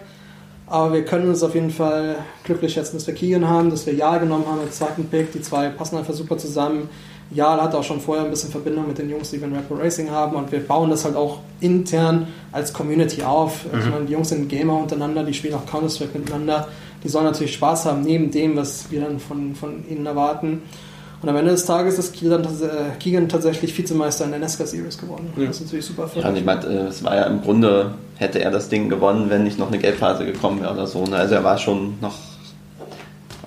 Aber 0.68 0.92
wir 0.92 1.04
können 1.04 1.28
uns 1.28 1.42
auf 1.42 1.54
jeden 1.54 1.70
Fall 1.70 2.16
glücklich 2.42 2.72
schätzen, 2.72 2.96
dass 2.96 3.06
wir 3.06 3.14
Keegan 3.14 3.48
haben, 3.48 3.70
dass 3.70 3.86
wir 3.86 3.94
Jal 3.94 4.18
genommen 4.18 4.46
haben 4.46 4.60
als 4.60 4.78
zweiten 4.78 5.06
Pick. 5.06 5.32
Die 5.32 5.40
zwei 5.40 5.68
passen 5.68 5.96
einfach 5.96 6.14
super 6.14 6.36
zusammen. 6.38 6.88
Jal 7.30 7.60
hat 7.60 7.74
auch 7.74 7.84
schon 7.84 8.00
vorher 8.00 8.24
ein 8.24 8.30
bisschen 8.30 8.50
Verbindung 8.50 8.86
mit 8.88 8.98
den 8.98 9.08
Jungs, 9.08 9.30
die 9.30 9.40
wir 9.40 9.46
in 9.46 9.54
Rapper 9.54 9.78
Racing 9.78 10.10
haben. 10.10 10.36
Und 10.36 10.50
wir 10.50 10.60
bauen 10.60 10.90
das 10.90 11.04
halt 11.04 11.14
auch 11.14 11.40
intern 11.60 12.28
als 12.50 12.72
Community 12.72 13.22
auf. 13.22 13.64
Mhm. 13.64 13.78
Ich 13.78 13.86
meine, 13.86 14.04
die 14.06 14.12
Jungs 14.12 14.28
sind 14.28 14.48
Gamer 14.48 14.78
untereinander, 14.78 15.22
die 15.22 15.34
spielen 15.34 15.54
auch 15.54 15.66
Counter-Strike 15.66 16.18
miteinander. 16.18 16.68
Die 17.04 17.08
sollen 17.08 17.26
natürlich 17.26 17.54
Spaß 17.54 17.86
haben, 17.86 18.02
neben 18.02 18.32
dem, 18.32 18.56
was 18.56 18.90
wir 18.90 19.02
dann 19.02 19.20
von, 19.20 19.54
von 19.54 19.88
ihnen 19.88 20.06
erwarten. 20.06 20.62
Und 21.26 21.30
am 21.30 21.38
Ende 21.38 21.50
des 21.50 21.64
Tages 21.64 21.98
ist 21.98 22.12
Keegan, 22.14 22.44
äh, 22.44 22.96
Keegan 23.00 23.28
tatsächlich 23.28 23.76
Vizemeister 23.76 24.26
in 24.26 24.30
der 24.30 24.38
NESCA 24.38 24.64
Series 24.64 24.96
geworden. 24.96 25.32
Ja. 25.36 25.46
Das 25.46 25.56
ist 25.56 25.64
natürlich 25.64 25.84
super 25.84 26.06
für 26.06 26.20
Ja, 26.20 26.28
und 26.28 26.36
ich 26.36 26.44
meine, 26.44 26.64
äh, 26.66 26.86
es 26.86 27.02
war 27.02 27.16
ja 27.16 27.24
im 27.24 27.42
Grunde, 27.42 27.94
hätte 28.14 28.40
er 28.40 28.52
das 28.52 28.68
Ding 28.68 28.88
gewonnen, 28.88 29.28
wenn 29.28 29.42
nicht 29.42 29.58
noch 29.58 29.66
eine 29.66 29.78
Geldphase 29.78 30.24
gekommen 30.24 30.60
wäre 30.60 30.72
oder 30.72 30.86
so. 30.86 31.04
Ne? 31.04 31.16
Also 31.16 31.34
er 31.34 31.42
war 31.42 31.58
schon 31.58 31.94
noch 32.00 32.14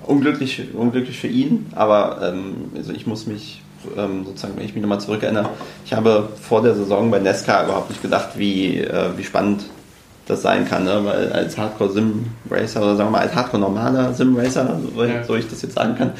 unglücklich, 0.04 0.74
unglücklich 0.74 1.18
für 1.18 1.28
ihn, 1.28 1.68
aber 1.74 2.18
ähm, 2.22 2.70
also 2.76 2.92
ich 2.92 3.06
muss 3.06 3.26
mich 3.26 3.62
ähm, 3.96 4.26
sozusagen, 4.26 4.58
wenn 4.58 4.66
ich 4.66 4.74
mich 4.74 4.82
nochmal 4.82 5.00
zurückerinnere, 5.00 5.48
ich 5.86 5.94
habe 5.94 6.28
vor 6.38 6.60
der 6.60 6.74
Saison 6.74 7.10
bei 7.10 7.18
NESCA 7.18 7.64
überhaupt 7.64 7.88
nicht 7.88 8.02
gedacht, 8.02 8.32
wie, 8.36 8.76
äh, 8.76 9.08
wie 9.16 9.24
spannend 9.24 9.64
das 10.26 10.42
sein 10.42 10.68
kann, 10.68 10.84
ne? 10.84 11.00
weil 11.02 11.32
als 11.32 11.56
Hardcore-Sim-Racer 11.56 12.82
oder 12.82 12.96
sagen 12.96 13.08
wir 13.08 13.12
mal 13.12 13.22
als 13.22 13.34
Hardcore-normaler 13.34 14.12
Sim-Racer, 14.12 14.78
so, 14.94 15.02
ja. 15.02 15.24
so 15.24 15.34
ich 15.34 15.48
das 15.48 15.62
jetzt 15.62 15.76
sagen 15.76 15.96
kann, 15.96 16.12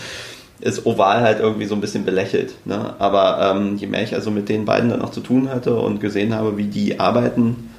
ist 0.61 0.87
Oval 0.87 1.21
halt 1.23 1.41
irgendwie 1.41 1.67
so 1.67 1.75
ein 1.75 1.81
bisschen 1.81 2.05
belächelt. 2.05 2.55
Ne? 2.65 2.95
Aber 2.99 3.55
ähm, 3.55 3.77
je 3.77 3.87
mehr 3.87 4.03
ich 4.03 4.15
also 4.15 4.31
mit 4.31 4.49
den 4.49 4.65
beiden 4.65 4.91
dann 4.91 5.03
auch 5.03 5.11
zu 5.11 5.21
tun 5.21 5.49
hatte 5.49 5.77
und 5.77 6.01
gesehen 6.01 6.35
habe, 6.35 6.57
wie 6.57 6.67
die 6.67 7.01
arbeiten, 7.01 7.71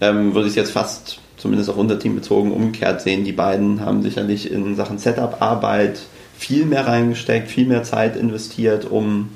ähm, 0.00 0.34
würde 0.34 0.48
ich 0.48 0.54
jetzt 0.54 0.72
fast, 0.72 1.18
zumindest 1.36 1.70
auf 1.70 1.76
unser 1.76 1.98
Team 1.98 2.14
bezogen, 2.14 2.52
umgekehrt 2.52 3.02
sehen. 3.02 3.24
Die 3.24 3.32
beiden 3.32 3.80
haben 3.80 4.02
sicherlich 4.02 4.50
in 4.50 4.74
Sachen 4.76 4.98
Setup-Arbeit 4.98 6.00
viel 6.36 6.64
mehr 6.66 6.86
reingesteckt, 6.86 7.48
viel 7.48 7.66
mehr 7.66 7.82
Zeit 7.84 8.16
investiert, 8.16 8.90
um, 8.90 9.30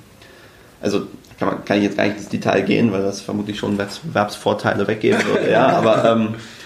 also 0.80 1.06
kann, 1.38 1.48
man, 1.48 1.64
kann 1.64 1.78
ich 1.78 1.84
jetzt 1.84 1.96
gar 1.96 2.06
nicht 2.06 2.16
ins 2.16 2.28
Detail 2.28 2.62
gehen, 2.62 2.92
weil 2.92 3.02
das 3.02 3.20
vermutlich 3.20 3.58
schon 3.58 3.78
Wettbewerbsvorteile 3.78 4.86
weggeben 4.86 5.24
würde, 5.26 5.50
ja, 5.50 5.68
aber 5.68 6.04
ähm, 6.04 6.34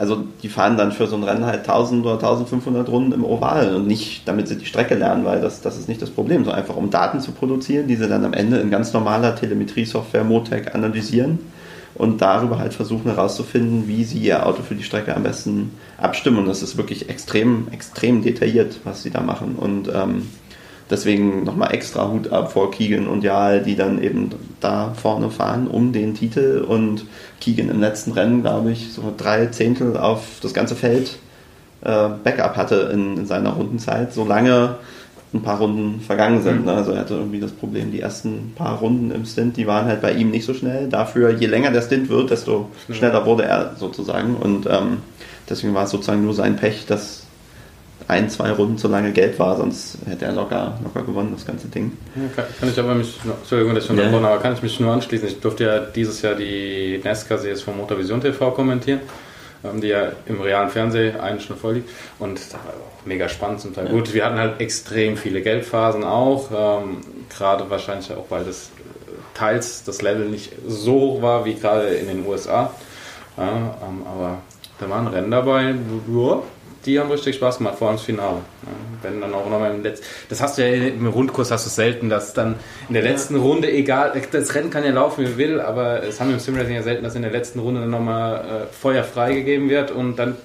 also 0.00 0.24
die 0.42 0.48
fahren 0.48 0.78
dann 0.78 0.92
für 0.92 1.06
so 1.06 1.14
ein 1.14 1.24
Rennen 1.24 1.44
halt 1.44 1.68
1000 1.68 2.06
oder 2.06 2.14
1500 2.14 2.88
Runden 2.88 3.12
im 3.12 3.22
Oval 3.22 3.74
und 3.74 3.86
nicht, 3.86 4.26
damit 4.26 4.48
sie 4.48 4.56
die 4.56 4.64
Strecke 4.64 4.94
lernen, 4.94 5.26
weil 5.26 5.42
das, 5.42 5.60
das 5.60 5.76
ist 5.76 5.90
nicht 5.90 6.00
das 6.00 6.08
Problem, 6.08 6.42
sondern 6.44 6.58
einfach 6.58 6.76
um 6.76 6.88
Daten 6.88 7.20
zu 7.20 7.32
produzieren, 7.32 7.86
die 7.86 7.96
sie 7.96 8.08
dann 8.08 8.24
am 8.24 8.32
Ende 8.32 8.60
in 8.60 8.70
ganz 8.70 8.94
normaler 8.94 9.36
Telemetrie-Software 9.36 10.24
Motec 10.24 10.74
analysieren 10.74 11.38
und 11.96 12.22
darüber 12.22 12.58
halt 12.58 12.72
versuchen 12.72 13.10
herauszufinden, 13.10 13.88
wie 13.88 14.04
sie 14.04 14.20
ihr 14.20 14.46
Auto 14.46 14.62
für 14.62 14.74
die 14.74 14.84
Strecke 14.84 15.14
am 15.14 15.22
besten 15.22 15.72
abstimmen. 15.98 16.38
Und 16.38 16.46
das 16.46 16.62
ist 16.62 16.78
wirklich 16.78 17.10
extrem, 17.10 17.68
extrem 17.70 18.22
detailliert, 18.22 18.80
was 18.84 19.02
sie 19.02 19.10
da 19.10 19.20
machen. 19.20 19.56
Und 19.56 19.90
ähm, 19.94 20.28
Deswegen 20.90 21.44
nochmal 21.44 21.72
extra 21.72 22.10
Hut 22.10 22.32
ab 22.32 22.52
vor 22.52 22.72
Keegan 22.72 23.06
und 23.06 23.22
Jahl, 23.22 23.62
die 23.62 23.76
dann 23.76 24.02
eben 24.02 24.30
da 24.58 24.92
vorne 24.94 25.30
fahren 25.30 25.68
um 25.68 25.92
den 25.92 26.14
Titel 26.14 26.64
und 26.66 27.04
Keegan 27.40 27.70
im 27.70 27.80
letzten 27.80 28.12
Rennen, 28.12 28.42
glaube 28.42 28.72
ich, 28.72 28.92
so 28.92 29.14
drei 29.16 29.46
Zehntel 29.46 29.96
auf 29.96 30.22
das 30.42 30.52
ganze 30.52 30.74
Feld 30.74 31.18
äh, 31.82 32.08
Backup 32.24 32.56
hatte 32.56 32.90
in, 32.92 33.18
in, 33.18 33.26
seiner 33.26 33.50
Rundenzeit, 33.50 34.12
solange 34.12 34.76
ein 35.32 35.42
paar 35.42 35.58
Runden 35.58 36.00
vergangen 36.00 36.42
sind. 36.42 36.60
Mhm. 36.60 36.66
Ne? 36.66 36.72
Also 36.72 36.90
er 36.90 37.00
hatte 37.00 37.14
irgendwie 37.14 37.40
das 37.40 37.52
Problem, 37.52 37.92
die 37.92 38.00
ersten 38.00 38.52
paar 38.56 38.78
Runden 38.78 39.12
im 39.12 39.24
Stint, 39.24 39.56
die 39.56 39.68
waren 39.68 39.86
halt 39.86 40.00
bei 40.02 40.12
ihm 40.12 40.30
nicht 40.30 40.44
so 40.44 40.54
schnell. 40.54 40.88
Dafür, 40.88 41.30
je 41.30 41.46
länger 41.46 41.70
der 41.70 41.82
Stint 41.82 42.08
wird, 42.08 42.30
desto 42.30 42.68
schneller 42.90 43.24
wurde 43.26 43.44
er 43.44 43.76
sozusagen. 43.78 44.34
Und 44.34 44.66
ähm, 44.66 44.98
deswegen 45.48 45.72
war 45.72 45.84
es 45.84 45.90
sozusagen 45.90 46.24
nur 46.24 46.34
sein 46.34 46.56
Pech, 46.56 46.86
dass 46.86 47.19
ein, 48.10 48.28
zwei 48.28 48.50
Runden 48.50 48.76
zu 48.76 48.88
lange 48.88 49.12
Geld 49.12 49.38
war, 49.38 49.56
sonst 49.56 49.98
hätte 50.06 50.26
er 50.26 50.32
locker, 50.32 50.78
locker 50.82 51.02
gewonnen, 51.02 51.32
das 51.34 51.46
ganze 51.46 51.68
Ding. 51.68 51.96
Kann, 52.34 52.44
kann, 52.58 52.68
ich 52.68 52.78
aber 52.78 52.94
mich, 52.94 53.18
Entschuldigung, 53.24 53.74
dass 53.74 53.84
ich 53.84 53.88
schon 53.88 53.98
yeah. 53.98 54.12
aber 54.12 54.38
kann 54.38 54.54
ich 54.54 54.62
mich 54.62 54.78
nur 54.80 54.92
anschließen. 54.92 55.28
Ich 55.28 55.40
durfte 55.40 55.64
ja 55.64 55.78
dieses 55.78 56.20
Jahr 56.22 56.34
die 56.34 57.00
NASCAR-Series 57.02 57.62
von 57.62 57.76
Motorvision 57.76 58.20
TV 58.20 58.50
kommentieren, 58.50 59.00
ähm, 59.64 59.80
die 59.80 59.88
ja 59.88 60.12
im 60.26 60.40
realen 60.40 60.70
Fernsehen 60.70 61.20
eine 61.20 61.40
Stunde 61.40 61.60
vorliegt 61.60 61.88
und 62.18 62.38
das 62.38 62.52
war 62.54 62.60
mega 63.04 63.28
spannend 63.28 63.60
zum 63.60 63.74
Teil. 63.74 63.86
Ja. 63.86 63.92
Gut, 63.92 64.12
wir 64.12 64.24
hatten 64.24 64.38
halt 64.38 64.60
extrem 64.60 65.16
viele 65.16 65.40
Geldphasen 65.40 66.04
auch, 66.04 66.50
ähm, 66.50 66.98
gerade 67.30 67.70
wahrscheinlich 67.70 68.10
auch, 68.12 68.26
weil 68.28 68.44
das 68.44 68.70
teils 69.34 69.84
das 69.84 70.02
Level 70.02 70.28
nicht 70.28 70.52
so 70.66 70.92
hoch 70.92 71.22
war 71.22 71.44
wie 71.44 71.54
gerade 71.54 71.88
in 71.88 72.08
den 72.08 72.26
USA. 72.26 72.72
Ja, 73.36 73.48
ähm, 73.48 74.02
aber 74.04 74.38
da 74.78 74.88
waren 74.90 75.06
Rennen 75.06 75.30
dabei, 75.30 75.74
ja, 76.08 76.42
die 76.86 76.98
haben 76.98 77.10
richtig 77.10 77.36
Spaß 77.36 77.58
gemacht, 77.58 77.76
vor 77.78 77.88
allem 77.88 77.96
das 77.96 78.06
Finale. 78.06 78.38
wenn 79.02 79.20
dann 79.20 79.34
auch 79.34 79.48
nochmal 79.48 79.74
im 79.74 79.82
letzten. 79.82 80.06
Das 80.28 80.40
hast 80.40 80.58
du 80.58 80.62
ja 80.62 80.86
im 80.86 81.06
Rundkurs 81.06 81.50
hast 81.50 81.66
du 81.66 81.70
selten, 81.70 82.08
dass 82.08 82.32
dann 82.32 82.56
in 82.88 82.94
der 82.94 83.02
letzten. 83.02 83.36
Runde, 83.36 83.70
egal, 83.70 84.20
das 84.32 84.54
Rennen 84.54 84.70
kann 84.70 84.84
ja 84.84 84.90
laufen, 84.90 85.26
wie 85.26 85.36
will, 85.36 85.60
aber 85.60 86.02
es 86.02 86.20
haben 86.20 86.28
wir 86.28 86.34
im 86.34 86.40
Simracing 86.40 86.74
ja 86.74 86.82
selten, 86.82 87.04
dass 87.04 87.14
in 87.14 87.22
der 87.22 87.30
letzten 87.30 87.60
Runde 87.60 87.80
dann 87.80 87.90
nochmal 87.90 88.36
äh, 88.36 88.74
Feuer 88.74 89.04
freigegeben 89.04 89.68
wird 89.68 89.90
und 89.90 90.16
dann 90.16 90.36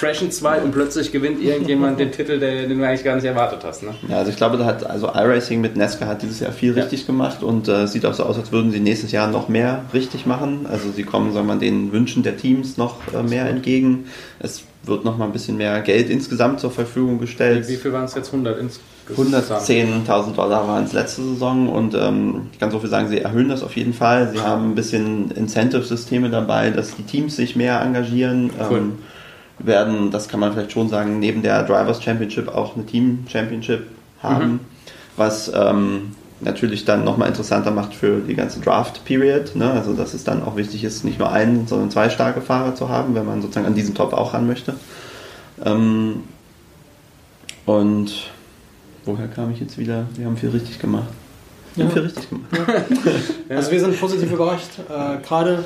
crashen 0.00 0.30
zwei 0.30 0.62
und 0.62 0.72
plötzlich 0.72 1.12
gewinnt 1.12 1.42
irgendjemand 1.42 2.00
den 2.00 2.10
Titel, 2.12 2.38
den, 2.38 2.70
den, 2.70 2.78
du 2.78 2.86
eigentlich 2.86 3.04
gar 3.04 3.16
nicht 3.16 3.26
erwartet 3.26 3.60
hast. 3.64 3.82
Ne? 3.82 3.94
Ja, 4.08 4.18
also 4.18 4.30
ich 4.30 4.36
glaube, 4.36 4.56
da 4.56 4.64
hat 4.64 4.88
also 4.88 5.08
iRacing 5.08 5.60
mit 5.60 5.76
Nesca 5.76 6.06
hat 6.06 6.22
dieses 6.22 6.40
Jahr 6.40 6.52
viel 6.52 6.72
richtig 6.72 7.00
ja. 7.00 7.06
gemacht 7.06 7.42
und 7.42 7.68
äh, 7.68 7.86
sieht 7.86 8.06
auch 8.06 8.14
so 8.14 8.24
aus, 8.24 8.38
als 8.38 8.50
würden 8.50 8.72
sie 8.72 8.80
nächstes 8.80 9.12
Jahr 9.12 9.28
noch 9.28 9.48
mehr 9.48 9.84
richtig 9.92 10.24
machen. 10.24 10.66
Also 10.70 10.90
sie 10.90 11.02
kommen, 11.02 11.34
sagen 11.34 11.46
wir 11.46 11.54
mal, 11.54 11.60
den 11.60 11.92
Wünschen 11.92 12.22
der 12.22 12.38
Teams 12.38 12.78
noch 12.78 12.96
äh, 13.12 13.22
mehr 13.22 13.46
entgegen. 13.46 14.06
Es 14.38 14.64
wird 14.84 15.04
noch 15.04 15.18
mal 15.18 15.26
ein 15.26 15.32
bisschen 15.32 15.58
mehr 15.58 15.78
Geld 15.82 16.08
insgesamt 16.08 16.60
zur 16.60 16.70
Verfügung 16.70 17.18
gestellt. 17.18 17.68
Wie, 17.68 17.72
wie 17.74 17.76
viel 17.76 17.92
waren 17.92 18.06
es 18.06 18.14
jetzt? 18.14 18.28
100 18.28 18.58
insgesamt? 18.58 18.86
110.000 19.16 20.34
Dollar 20.34 20.68
waren 20.68 20.84
es 20.84 20.92
letzte 20.92 21.22
Saison 21.22 21.68
und 21.68 21.94
ähm, 21.94 22.48
ich 22.52 22.60
kann 22.60 22.70
so 22.70 22.78
viel 22.78 22.88
sagen, 22.88 23.08
sie 23.08 23.18
erhöhen 23.18 23.48
das 23.48 23.64
auf 23.64 23.76
jeden 23.76 23.92
Fall. 23.92 24.30
Sie 24.32 24.38
haben 24.38 24.70
ein 24.70 24.74
bisschen 24.76 25.32
Incentive-Systeme 25.32 26.30
dabei, 26.30 26.70
dass 26.70 26.94
die 26.94 27.02
Teams 27.02 27.34
sich 27.34 27.56
mehr 27.56 27.82
engagieren. 27.82 28.50
Cool. 28.70 28.78
Ähm, 28.78 28.92
werden, 29.62 30.10
das 30.10 30.28
kann 30.28 30.40
man 30.40 30.52
vielleicht 30.52 30.72
schon 30.72 30.88
sagen, 30.88 31.18
neben 31.18 31.42
der 31.42 31.62
Drivers 31.62 32.02
Championship 32.02 32.48
auch 32.48 32.76
eine 32.76 32.86
Team 32.86 33.24
Championship 33.28 33.86
haben, 34.22 34.52
mhm. 34.52 34.60
was 35.16 35.50
ähm, 35.54 36.12
natürlich 36.40 36.84
dann 36.84 37.04
nochmal 37.04 37.28
interessanter 37.28 37.70
macht 37.70 37.94
für 37.94 38.20
die 38.20 38.34
ganze 38.34 38.60
Draft-Period. 38.60 39.56
Ne? 39.56 39.70
Also 39.70 39.92
dass 39.92 40.14
es 40.14 40.24
dann 40.24 40.42
auch 40.42 40.56
wichtig 40.56 40.84
ist, 40.84 41.04
nicht 41.04 41.18
nur 41.18 41.30
einen, 41.30 41.66
sondern 41.66 41.90
zwei 41.90 42.10
starke 42.10 42.40
Fahrer 42.40 42.74
zu 42.74 42.88
haben, 42.88 43.14
wenn 43.14 43.26
man 43.26 43.42
sozusagen 43.42 43.66
an 43.66 43.74
diesen 43.74 43.94
Top 43.94 44.12
auch 44.12 44.34
ran 44.34 44.46
möchte. 44.46 44.74
Ähm, 45.64 46.22
und 47.66 48.30
woher 49.04 49.28
kam 49.28 49.50
ich 49.52 49.60
jetzt 49.60 49.78
wieder? 49.78 50.06
Wir 50.14 50.26
haben 50.26 50.36
viel 50.36 50.50
richtig 50.50 50.78
gemacht. 50.78 51.08
Wir 51.74 51.84
ja. 51.84 51.90
haben 51.90 51.94
viel 51.94 52.02
richtig 52.02 52.28
gemacht. 52.28 52.46
Ja. 53.48 53.56
also 53.56 53.72
wir 53.72 53.80
sind 53.80 54.00
positiv 54.00 54.32
überrascht. 54.32 54.78
Äh, 54.88 55.18
Gerade 55.26 55.64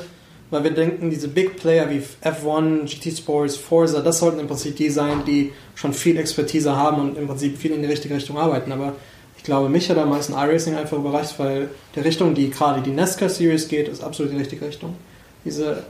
weil 0.55 0.63
wir 0.63 0.71
denken, 0.71 1.09
diese 1.09 1.27
Big 1.27 1.57
Player 1.57 1.89
wie 1.89 2.01
F1, 2.23 2.85
GT 2.85 3.17
Sports, 3.17 3.55
Forza, 3.55 4.01
das 4.01 4.19
sollten 4.19 4.39
im 4.39 4.47
Prinzip 4.47 4.75
die 4.75 4.89
sein, 4.89 5.23
die 5.27 5.51
schon 5.75 5.93
viel 5.93 6.17
Expertise 6.17 6.75
haben 6.75 6.99
und 6.99 7.17
im 7.17 7.27
Prinzip 7.27 7.57
viel 7.57 7.71
in 7.71 7.81
die 7.81 7.87
richtige 7.87 8.15
Richtung 8.15 8.37
arbeiten. 8.37 8.71
Aber 8.71 8.93
glaube, 9.45 9.69
mich 9.69 9.89
hat 9.89 9.97
am 9.97 10.09
meisten 10.09 10.33
iRacing 10.33 10.75
einfach 10.75 10.97
überrascht, 10.97 11.35
weil 11.37 11.69
die 11.95 12.01
Richtung, 12.01 12.33
die 12.33 12.49
gerade 12.49 12.81
die 12.81 12.91
NASCAR 12.91 13.29
Series 13.29 13.69
geht, 13.69 13.87
ist 13.87 14.03
absolut 14.03 14.33
die 14.33 14.37
richtige 14.37 14.65
Richtung. 14.65 14.95
Diese 15.45 15.83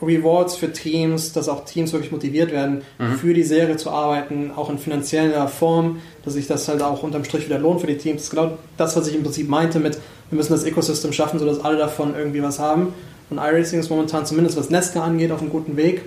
Rewards 0.00 0.56
für 0.56 0.72
Teams, 0.72 1.34
dass 1.34 1.48
auch 1.48 1.66
Teams 1.66 1.92
wirklich 1.92 2.10
motiviert 2.10 2.52
werden, 2.52 2.82
mhm. 2.98 3.16
für 3.16 3.34
die 3.34 3.42
Serie 3.42 3.76
zu 3.76 3.90
arbeiten, 3.90 4.52
auch 4.56 4.70
in 4.70 4.78
finanzieller 4.78 5.46
Form, 5.48 6.00
dass 6.24 6.34
sich 6.34 6.46
das 6.46 6.66
halt 6.68 6.80
auch 6.80 7.02
unterm 7.02 7.24
Strich 7.24 7.44
wieder 7.44 7.58
lohnt 7.58 7.82
für 7.82 7.86
die 7.86 7.98
Teams. 7.98 8.22
Das 8.22 8.24
ist 8.24 8.30
genau 8.30 8.56
das, 8.78 8.96
was 8.96 9.08
ich 9.08 9.14
im 9.14 9.24
Prinzip 9.24 9.48
meinte 9.48 9.78
mit, 9.78 9.98
wir 10.30 10.36
müssen 10.36 10.52
das 10.52 10.64
Ecosystem 10.64 11.12
schaffen, 11.12 11.38
sodass 11.38 11.62
alle 11.62 11.76
davon 11.76 12.14
irgendwie 12.14 12.42
was 12.42 12.58
haben. 12.58 12.94
Und 13.30 13.38
iRacing 13.38 13.78
ist 13.78 13.90
momentan 13.90 14.26
zumindest 14.26 14.56
was 14.56 14.70
NASCAR 14.70 15.04
angeht 15.04 15.30
auf 15.30 15.40
einem 15.40 15.50
guten 15.50 15.76
Weg. 15.76 16.02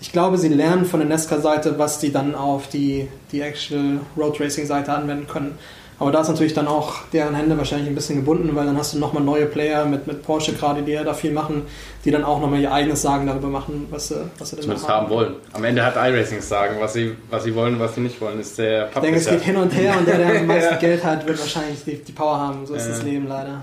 Ich 0.00 0.12
glaube, 0.12 0.38
sie 0.38 0.48
lernen 0.48 0.84
von 0.84 1.00
der 1.00 1.08
NASCAR-Seite, 1.08 1.78
was 1.78 2.00
sie 2.00 2.12
dann 2.12 2.34
auf 2.34 2.68
die, 2.68 3.08
die 3.32 3.40
Actual 3.40 4.00
Road 4.16 4.38
Racing-Seite 4.38 4.92
anwenden 4.92 5.26
können. 5.26 5.58
Aber 6.00 6.12
da 6.12 6.20
ist 6.20 6.28
natürlich 6.28 6.54
dann 6.54 6.68
auch 6.68 7.02
deren 7.12 7.34
Hände 7.34 7.58
wahrscheinlich 7.58 7.88
ein 7.88 7.94
bisschen 7.94 8.16
gebunden, 8.16 8.54
weil 8.54 8.66
dann 8.66 8.76
hast 8.76 8.94
du 8.94 8.98
nochmal 8.98 9.22
neue 9.22 9.46
Player 9.46 9.84
mit, 9.84 10.06
mit 10.06 10.22
Porsche 10.22 10.52
gerade, 10.52 10.82
die 10.82 10.92
ja 10.92 11.02
da 11.02 11.12
viel 11.12 11.32
machen, 11.32 11.62
die 12.04 12.12
dann 12.12 12.22
auch 12.22 12.40
nochmal 12.40 12.60
ihr 12.60 12.72
eigenes 12.72 13.02
Sagen 13.02 13.26
darüber 13.26 13.48
machen, 13.48 13.86
was 13.90 14.08
sie, 14.08 14.30
was 14.38 14.50
sie 14.50 14.56
denn 14.56 14.70
haben. 14.70 14.88
haben 14.88 15.10
wollen. 15.10 15.34
Am 15.52 15.64
Ende 15.64 15.84
hat 15.84 15.96
iRacing 15.96 16.40
sagen, 16.40 16.76
was 16.78 16.92
sie, 16.92 17.16
was 17.30 17.42
sie 17.42 17.54
wollen 17.54 17.74
und 17.74 17.80
was 17.80 17.96
sie 17.96 18.00
nicht 18.00 18.20
wollen, 18.20 18.38
ist 18.38 18.58
der 18.58 18.84
Pub 18.84 18.96
Ich 18.96 19.02
denke, 19.02 19.18
es 19.18 19.28
geht 19.28 19.42
hin 19.42 19.56
und 19.56 19.74
her 19.74 19.96
und 19.98 20.06
der, 20.06 20.18
der 20.18 20.40
am 20.40 20.46
meisten 20.46 20.74
ja. 20.74 20.78
Geld 20.78 21.04
hat, 21.04 21.26
wird 21.26 21.40
wahrscheinlich 21.40 21.82
die, 21.84 21.96
die 21.96 22.12
Power 22.12 22.38
haben. 22.38 22.64
So 22.64 22.74
ist 22.74 22.86
ja. 22.86 22.92
das 22.92 23.02
Leben 23.02 23.26
leider. 23.26 23.62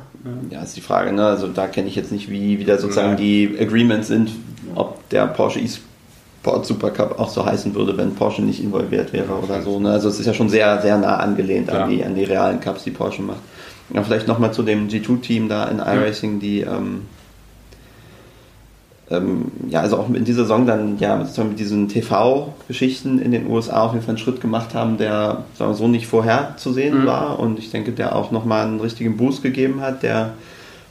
Ja, 0.50 0.62
ist 0.62 0.76
die 0.76 0.82
Frage. 0.82 1.14
Ne? 1.14 1.26
Also 1.26 1.48
da 1.48 1.68
kenne 1.68 1.88
ich 1.88 1.96
jetzt 1.96 2.12
nicht, 2.12 2.30
wie, 2.30 2.60
wie 2.60 2.66
da 2.66 2.78
sozusagen 2.78 3.16
die 3.16 3.56
Agreements 3.60 4.10
sind, 4.10 4.32
ob 4.76 5.08
der 5.10 5.28
Porsche 5.28 5.60
e 5.60 5.70
Sport 6.46 6.68
Supercup 6.68 7.18
auch 7.18 7.30
so 7.30 7.44
heißen 7.44 7.74
würde, 7.74 7.98
wenn 7.98 8.14
Porsche 8.14 8.44
nicht 8.44 8.62
involviert 8.62 9.12
wäre 9.14 9.34
oder 9.34 9.64
so. 9.64 9.80
Ne? 9.80 9.90
Also 9.90 10.10
es 10.10 10.20
ist 10.20 10.28
ja 10.28 10.34
schon 10.36 10.48
sehr, 10.48 10.80
sehr 10.80 10.96
nah 11.00 11.18
angelehnt 11.18 11.72
an 11.72 11.90
die, 11.90 12.06
an 12.06 12.14
die 12.14 12.24
realen 12.24 12.60
Cups, 12.60 12.84
die 12.84 12.92
Porsche 12.92 13.24
macht. 13.24 13.40
Ja, 13.92 14.04
vielleicht 14.04 14.28
nochmal 14.28 14.54
zu 14.54 14.62
dem 14.62 14.88
G2-Team 14.88 15.50
da 15.50 15.66
in 15.66 15.80
iRacing, 15.80 16.40
die 16.40 16.62
ähm, 16.62 17.08
ähm, 19.10 19.52
ja, 19.70 19.80
also 19.80 19.98
auch 19.98 20.08
in 20.08 20.24
dieser 20.24 20.44
Saison 20.44 20.68
dann 20.68 21.00
ja 21.00 21.16
mit 21.16 21.58
diesen 21.58 21.90
TV-Geschichten 21.90 23.18
in 23.18 23.32
den 23.32 23.48
USA 23.48 23.82
auf 23.82 23.94
jeden 23.94 24.06
Fall 24.06 24.14
einen 24.14 24.20
Schritt 24.20 24.40
gemacht 24.40 24.76
haben, 24.76 24.98
der 24.98 25.46
sagen 25.56 25.74
so 25.74 25.88
nicht 25.88 26.06
vorherzusehen 26.06 27.02
mhm. 27.02 27.06
war 27.08 27.40
und 27.40 27.58
ich 27.58 27.72
denke, 27.72 27.92
der 27.92 28.16
auch 28.16 28.30
nochmal 28.30 28.68
einen 28.68 28.80
richtigen 28.80 29.18
Boost 29.18 29.42
gegeben 29.42 29.82
hat, 29.82 30.04
der 30.04 30.34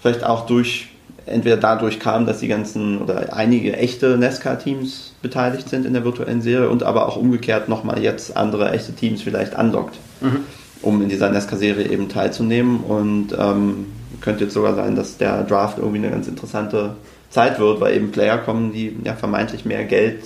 vielleicht 0.00 0.24
auch 0.24 0.46
durch 0.46 0.88
entweder 1.26 1.56
dadurch 1.56 2.00
kam, 2.00 2.26
dass 2.26 2.40
die 2.40 2.48
ganzen 2.48 3.00
oder 3.00 3.34
einige 3.34 3.76
echte 3.76 4.16
NASCAR-Teams 4.18 5.12
beteiligt 5.22 5.68
sind 5.68 5.86
in 5.86 5.92
der 5.92 6.04
virtuellen 6.04 6.42
Serie 6.42 6.68
und 6.68 6.82
aber 6.82 7.08
auch 7.08 7.16
umgekehrt 7.16 7.68
nochmal 7.68 8.02
jetzt 8.02 8.36
andere 8.36 8.70
echte 8.72 8.92
Teams 8.92 9.22
vielleicht 9.22 9.54
andockt, 9.56 9.96
mhm. 10.20 10.40
um 10.82 11.02
in 11.02 11.08
dieser 11.08 11.30
NASCAR-Serie 11.30 11.88
eben 11.88 12.08
teilzunehmen. 12.08 12.80
Und 12.80 13.28
ähm, 13.38 13.86
könnte 14.20 14.44
jetzt 14.44 14.54
sogar 14.54 14.74
sein, 14.74 14.96
dass 14.96 15.18
der 15.18 15.42
Draft 15.42 15.78
irgendwie 15.78 15.98
eine 15.98 16.10
ganz 16.10 16.28
interessante 16.28 16.96
Zeit 17.30 17.58
wird, 17.58 17.80
weil 17.80 17.96
eben 17.96 18.10
Player 18.10 18.38
kommen, 18.38 18.72
die 18.72 18.96
ja 19.04 19.14
vermeintlich 19.14 19.64
mehr 19.64 19.84
Geld 19.84 20.22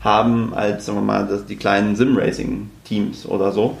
haben 0.00 0.52
als, 0.54 0.86
sagen 0.86 0.98
wir 0.98 1.02
mal, 1.02 1.44
die 1.48 1.56
kleinen 1.56 1.94
Sim-Racing-Teams 1.94 3.26
oder 3.26 3.52
so. 3.52 3.76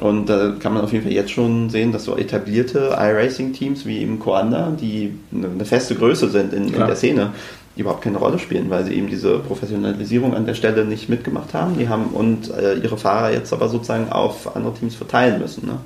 Und 0.00 0.26
da 0.26 0.52
kann 0.58 0.74
man 0.74 0.84
auf 0.84 0.92
jeden 0.92 1.04
Fall 1.04 1.12
jetzt 1.12 1.30
schon 1.30 1.70
sehen, 1.70 1.92
dass 1.92 2.04
so 2.04 2.16
etablierte 2.16 2.96
iRacing-Teams 2.98 3.84
wie 3.84 4.02
im 4.02 4.20
Coanda, 4.20 4.72
die 4.78 5.18
eine 5.32 5.64
feste 5.64 5.94
Größe 5.96 6.28
sind 6.28 6.52
in, 6.52 6.72
in, 6.72 6.86
der 6.86 6.94
Szene, 6.94 7.32
überhaupt 7.76 8.02
keine 8.02 8.18
Rolle 8.18 8.38
spielen, 8.38 8.70
weil 8.70 8.84
sie 8.84 8.94
eben 8.94 9.08
diese 9.08 9.38
Professionalisierung 9.38 10.34
an 10.34 10.46
der 10.46 10.54
Stelle 10.54 10.84
nicht 10.84 11.08
mitgemacht 11.08 11.54
haben. 11.54 11.78
Die 11.78 11.88
haben 11.88 12.06
und 12.12 12.50
äh, 12.50 12.74
ihre 12.74 12.96
Fahrer 12.96 13.32
jetzt 13.32 13.52
aber 13.52 13.68
sozusagen 13.68 14.10
auf 14.10 14.54
andere 14.56 14.74
Teams 14.74 14.94
verteilen 14.94 15.40
müssen. 15.40 15.66
Ne? 15.66 15.78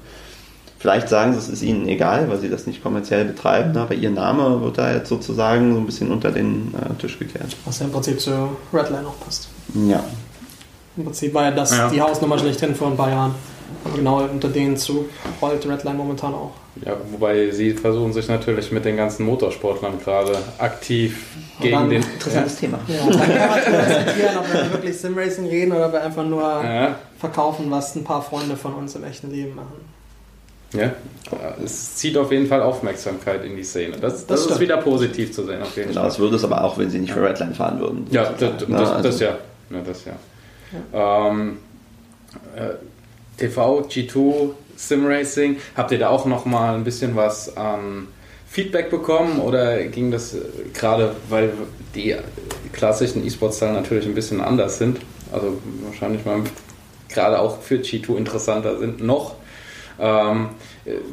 Vielleicht 0.78 1.08
sagen 1.08 1.32
sie, 1.32 1.38
es 1.38 1.48
ist 1.48 1.62
ihnen 1.62 1.86
egal, 1.86 2.28
weil 2.28 2.38
sie 2.38 2.48
das 2.48 2.66
nicht 2.66 2.82
kommerziell 2.82 3.24
betreiben, 3.24 3.76
aber 3.76 3.94
ihr 3.94 4.10
Name 4.10 4.62
wird 4.62 4.78
da 4.78 4.92
jetzt 4.92 5.08
sozusagen 5.08 5.74
so 5.74 5.78
ein 5.78 5.86
bisschen 5.86 6.10
unter 6.10 6.32
den 6.32 6.74
äh, 6.74 7.00
Tisch 7.00 7.18
gekehrt. 7.18 7.56
Was 7.64 7.78
ja 7.78 7.86
im 7.86 7.92
Prinzip 7.92 8.20
zu 8.20 8.56
Redline 8.72 9.06
auch 9.06 9.24
passt. 9.24 9.48
Ja. 9.74 10.02
Im 10.96 11.04
Prinzip 11.04 11.32
war 11.34 11.44
ja 11.44 11.50
das 11.50 11.76
ja. 11.76 11.88
die 11.88 12.00
Hausnummer 12.00 12.38
schlechthin 12.38 12.74
vor 12.74 12.88
ein 12.88 12.96
paar 12.96 13.10
Jahren. 13.10 13.34
Genau 13.96 14.22
unter 14.22 14.48
denen 14.48 14.76
zu 14.76 15.06
rollt 15.40 15.66
Redline 15.66 15.96
momentan 15.96 16.34
auch. 16.34 16.52
Ja, 16.84 16.96
wobei 17.10 17.50
sie 17.50 17.72
versuchen 17.72 18.12
sich 18.12 18.28
natürlich 18.28 18.70
mit 18.72 18.84
den 18.84 18.96
ganzen 18.96 19.26
Motorsportlern 19.26 19.98
gerade 20.02 20.36
aktiv 20.58 21.26
gegen 21.60 21.90
den. 21.90 22.02
Interessantes 22.02 22.56
Thema. 22.56 22.78
Ja, 22.86 23.06
dann 23.06 23.18
kann 23.18 23.72
man 23.72 23.86
diskutieren, 23.86 24.36
ob 24.38 24.52
wir 24.52 24.72
wirklich 24.72 24.98
Simracing 24.98 25.46
reden 25.46 25.72
oder 25.72 25.92
wir 25.92 26.02
einfach 26.02 26.24
nur 26.24 26.42
ja. 26.42 26.96
verkaufen, 27.18 27.70
was 27.70 27.94
ein 27.96 28.04
paar 28.04 28.22
Freunde 28.22 28.56
von 28.56 28.74
uns 28.74 28.94
im 28.94 29.04
echten 29.04 29.30
Leben 29.30 29.54
machen. 29.54 29.92
Ja, 30.74 30.92
es 31.62 31.96
zieht 31.96 32.16
auf 32.16 32.32
jeden 32.32 32.46
Fall 32.46 32.62
Aufmerksamkeit 32.62 33.44
in 33.44 33.56
die 33.56 33.64
Szene. 33.64 33.98
Das, 33.98 34.26
das, 34.26 34.46
das 34.46 34.52
ist 34.52 34.60
wieder 34.60 34.78
positiv 34.78 35.32
zu 35.32 35.44
sehen. 35.44 35.60
Auf 35.60 35.76
jeden 35.76 35.88
genau, 35.88 36.00
Fall. 36.00 36.08
das 36.08 36.18
würde 36.18 36.36
es 36.36 36.44
aber 36.44 36.64
auch, 36.64 36.78
wenn 36.78 36.88
sie 36.88 36.98
nicht 36.98 37.12
für 37.12 37.22
Redline 37.22 37.54
fahren 37.54 37.78
würden. 37.78 38.06
Ja, 38.10 38.30
das, 38.30 38.38
das, 38.38 38.68
Na, 38.68 38.78
also. 38.78 39.02
das, 39.02 39.20
ja. 39.20 39.36
ja. 39.70 39.80
Das 39.84 40.04
ja. 40.06 40.12
Ja. 40.92 41.28
Ähm, 41.28 41.58
äh, 42.56 42.74
TV, 43.38 43.82
G2, 43.82 44.50
Simracing. 44.76 45.56
Habt 45.76 45.92
ihr 45.92 45.98
da 45.98 46.08
auch 46.08 46.26
noch 46.26 46.44
mal 46.44 46.74
ein 46.74 46.84
bisschen 46.84 47.16
was 47.16 47.56
an 47.56 48.08
Feedback 48.48 48.90
bekommen 48.90 49.40
oder 49.40 49.82
ging 49.84 50.10
das 50.10 50.34
äh, 50.34 50.40
gerade, 50.74 51.16
weil 51.28 51.52
die 51.94 52.14
klassischen 52.72 53.24
E-Sports-Zahlen 53.24 53.74
natürlich 53.74 54.06
ein 54.06 54.14
bisschen 54.14 54.40
anders 54.40 54.78
sind, 54.78 55.00
also 55.32 55.58
wahrscheinlich 55.84 56.24
mal 56.24 56.42
gerade 57.08 57.38
auch 57.38 57.60
für 57.60 57.76
G2 57.76 58.16
interessanter 58.16 58.78
sind 58.78 59.02
noch, 59.02 59.36
ähm, 59.98 60.50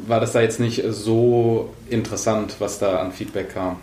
war 0.06 0.20
das 0.20 0.32
da 0.32 0.40
jetzt 0.40 0.60
nicht 0.60 0.82
so 0.88 1.72
interessant, 1.88 2.56
was 2.58 2.78
da 2.78 2.98
an 2.98 3.12
Feedback 3.12 3.54
kam? 3.54 3.76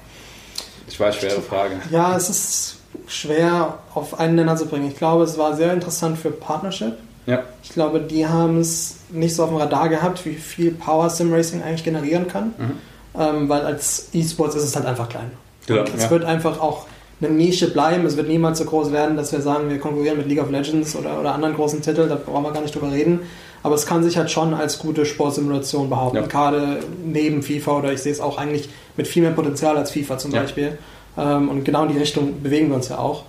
Ich 0.88 1.00
weiß, 1.00 1.16
schwere 1.16 1.42
Frage. 1.42 1.82
Ja, 1.92 2.16
es 2.16 2.30
ist 2.30 2.77
schwer 3.08 3.80
auf 3.94 4.20
einen 4.20 4.36
Nenner 4.36 4.56
zu 4.56 4.66
bringen. 4.66 4.88
Ich 4.88 4.98
glaube, 4.98 5.24
es 5.24 5.38
war 5.38 5.56
sehr 5.56 5.74
interessant 5.74 6.18
für 6.18 6.32
Partnership 6.32 6.98
ja. 7.28 7.44
Ich 7.62 7.70
glaube, 7.72 8.00
die 8.00 8.26
haben 8.26 8.60
es 8.62 8.96
nicht 9.12 9.36
so 9.36 9.44
auf 9.44 9.50
dem 9.50 9.58
Radar 9.58 9.90
gehabt, 9.90 10.26
wie 10.26 10.34
viel 10.34 10.72
Power 10.72 11.10
Sim 11.10 11.32
Racing 11.32 11.62
eigentlich 11.62 11.84
generieren 11.84 12.28
kann. 12.28 12.54
Mhm. 12.58 12.72
Ähm, 13.20 13.50
weil 13.50 13.62
als 13.62 14.10
E-Sports 14.14 14.56
ist 14.56 14.64
es 14.64 14.76
halt 14.76 14.86
einfach 14.86 15.10
klein. 15.10 15.32
Ja, 15.68 15.84
es 15.96 16.04
ja. 16.04 16.10
wird 16.10 16.24
einfach 16.24 16.62
auch 16.62 16.88
eine 17.20 17.32
Nische 17.32 17.70
bleiben. 17.70 18.06
Es 18.06 18.16
wird 18.16 18.30
niemals 18.30 18.60
so 18.60 18.66
groß 18.66 18.92
werden, 18.94 19.18
dass 19.18 19.34
wir 19.34 19.42
sagen, 19.42 19.70
wir 19.70 19.80
konkurrieren 19.80 20.18
mit 20.18 20.28
League 20.28 20.42
of 20.42 20.50
Legends 20.50 20.96
oder, 20.96 21.20
oder 21.20 21.34
anderen 21.34 21.56
großen 21.56 21.82
Titeln. 21.82 22.08
Da 22.08 22.16
brauchen 22.16 22.44
wir 22.44 22.54
gar 22.54 22.62
nicht 22.62 22.74
drüber 22.74 22.92
reden. 22.92 23.22
Aber 23.62 23.76
es 23.76 23.86
kann 23.86 24.04
sich 24.04 24.18
halt 24.18 24.32
schon 24.32 24.54
als 24.54 24.80
gute 24.80 25.06
Sportsimulation 25.06 25.90
behaupten. 25.90 26.18
Ja. 26.18 26.28
Gerade 26.28 26.80
neben 27.04 27.44
FIFA 27.44 27.80
oder 27.80 27.92
ich 27.92 28.02
sehe 28.02 28.14
es 28.14 28.22
auch 28.22 28.38
eigentlich 28.38 28.70
mit 28.96 29.08
viel 29.08 29.24
mehr 29.24 29.32
Potenzial 29.32 29.76
als 29.76 29.92
FIFA 29.92 30.18
zum 30.18 30.32
Beispiel. 30.32 30.78
Ähm, 31.18 31.50
und 31.50 31.64
genau 31.64 31.84
in 31.84 31.92
die 31.92 31.98
Richtung 31.98 32.42
bewegen 32.42 32.70
wir 32.70 32.76
uns 32.76 32.90
ja 32.90 33.00
auch. 33.00 33.24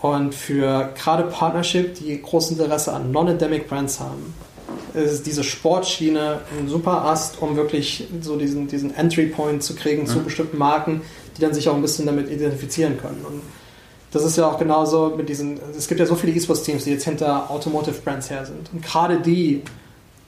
Und 0.00 0.34
für 0.34 0.90
gerade 1.00 1.24
Partnership, 1.24 1.94
die 1.94 2.20
großes 2.20 2.58
Interesse 2.58 2.92
an 2.92 3.12
Non-Endemic 3.12 3.68
Brands 3.68 4.00
haben, 4.00 4.34
ist 4.94 5.26
diese 5.26 5.44
Sportschiene 5.44 6.40
ein 6.58 6.68
super 6.68 7.04
Ast, 7.04 7.40
um 7.40 7.56
wirklich 7.56 8.08
so 8.20 8.36
diesen, 8.36 8.66
diesen 8.66 8.94
Entry-Point 8.94 9.62
zu 9.62 9.74
kriegen 9.74 10.02
mhm. 10.02 10.06
zu 10.06 10.20
bestimmten 10.20 10.58
Marken, 10.58 11.02
die 11.36 11.40
dann 11.40 11.54
sich 11.54 11.68
auch 11.68 11.74
ein 11.74 11.82
bisschen 11.82 12.06
damit 12.06 12.30
identifizieren 12.30 12.98
können. 12.98 13.24
Und 13.26 13.42
das 14.10 14.24
ist 14.24 14.36
ja 14.36 14.46
auch 14.46 14.58
genauso 14.58 15.14
mit 15.16 15.28
diesen, 15.28 15.58
es 15.76 15.88
gibt 15.88 16.00
ja 16.00 16.06
so 16.06 16.14
viele 16.14 16.32
E-Sports-Teams, 16.32 16.84
die 16.84 16.90
jetzt 16.90 17.04
hinter 17.04 17.50
Automotive 17.50 17.94
Brands 18.04 18.28
her 18.28 18.44
sind. 18.44 18.70
Und 18.72 18.82
gerade 18.82 19.20
die 19.20 19.62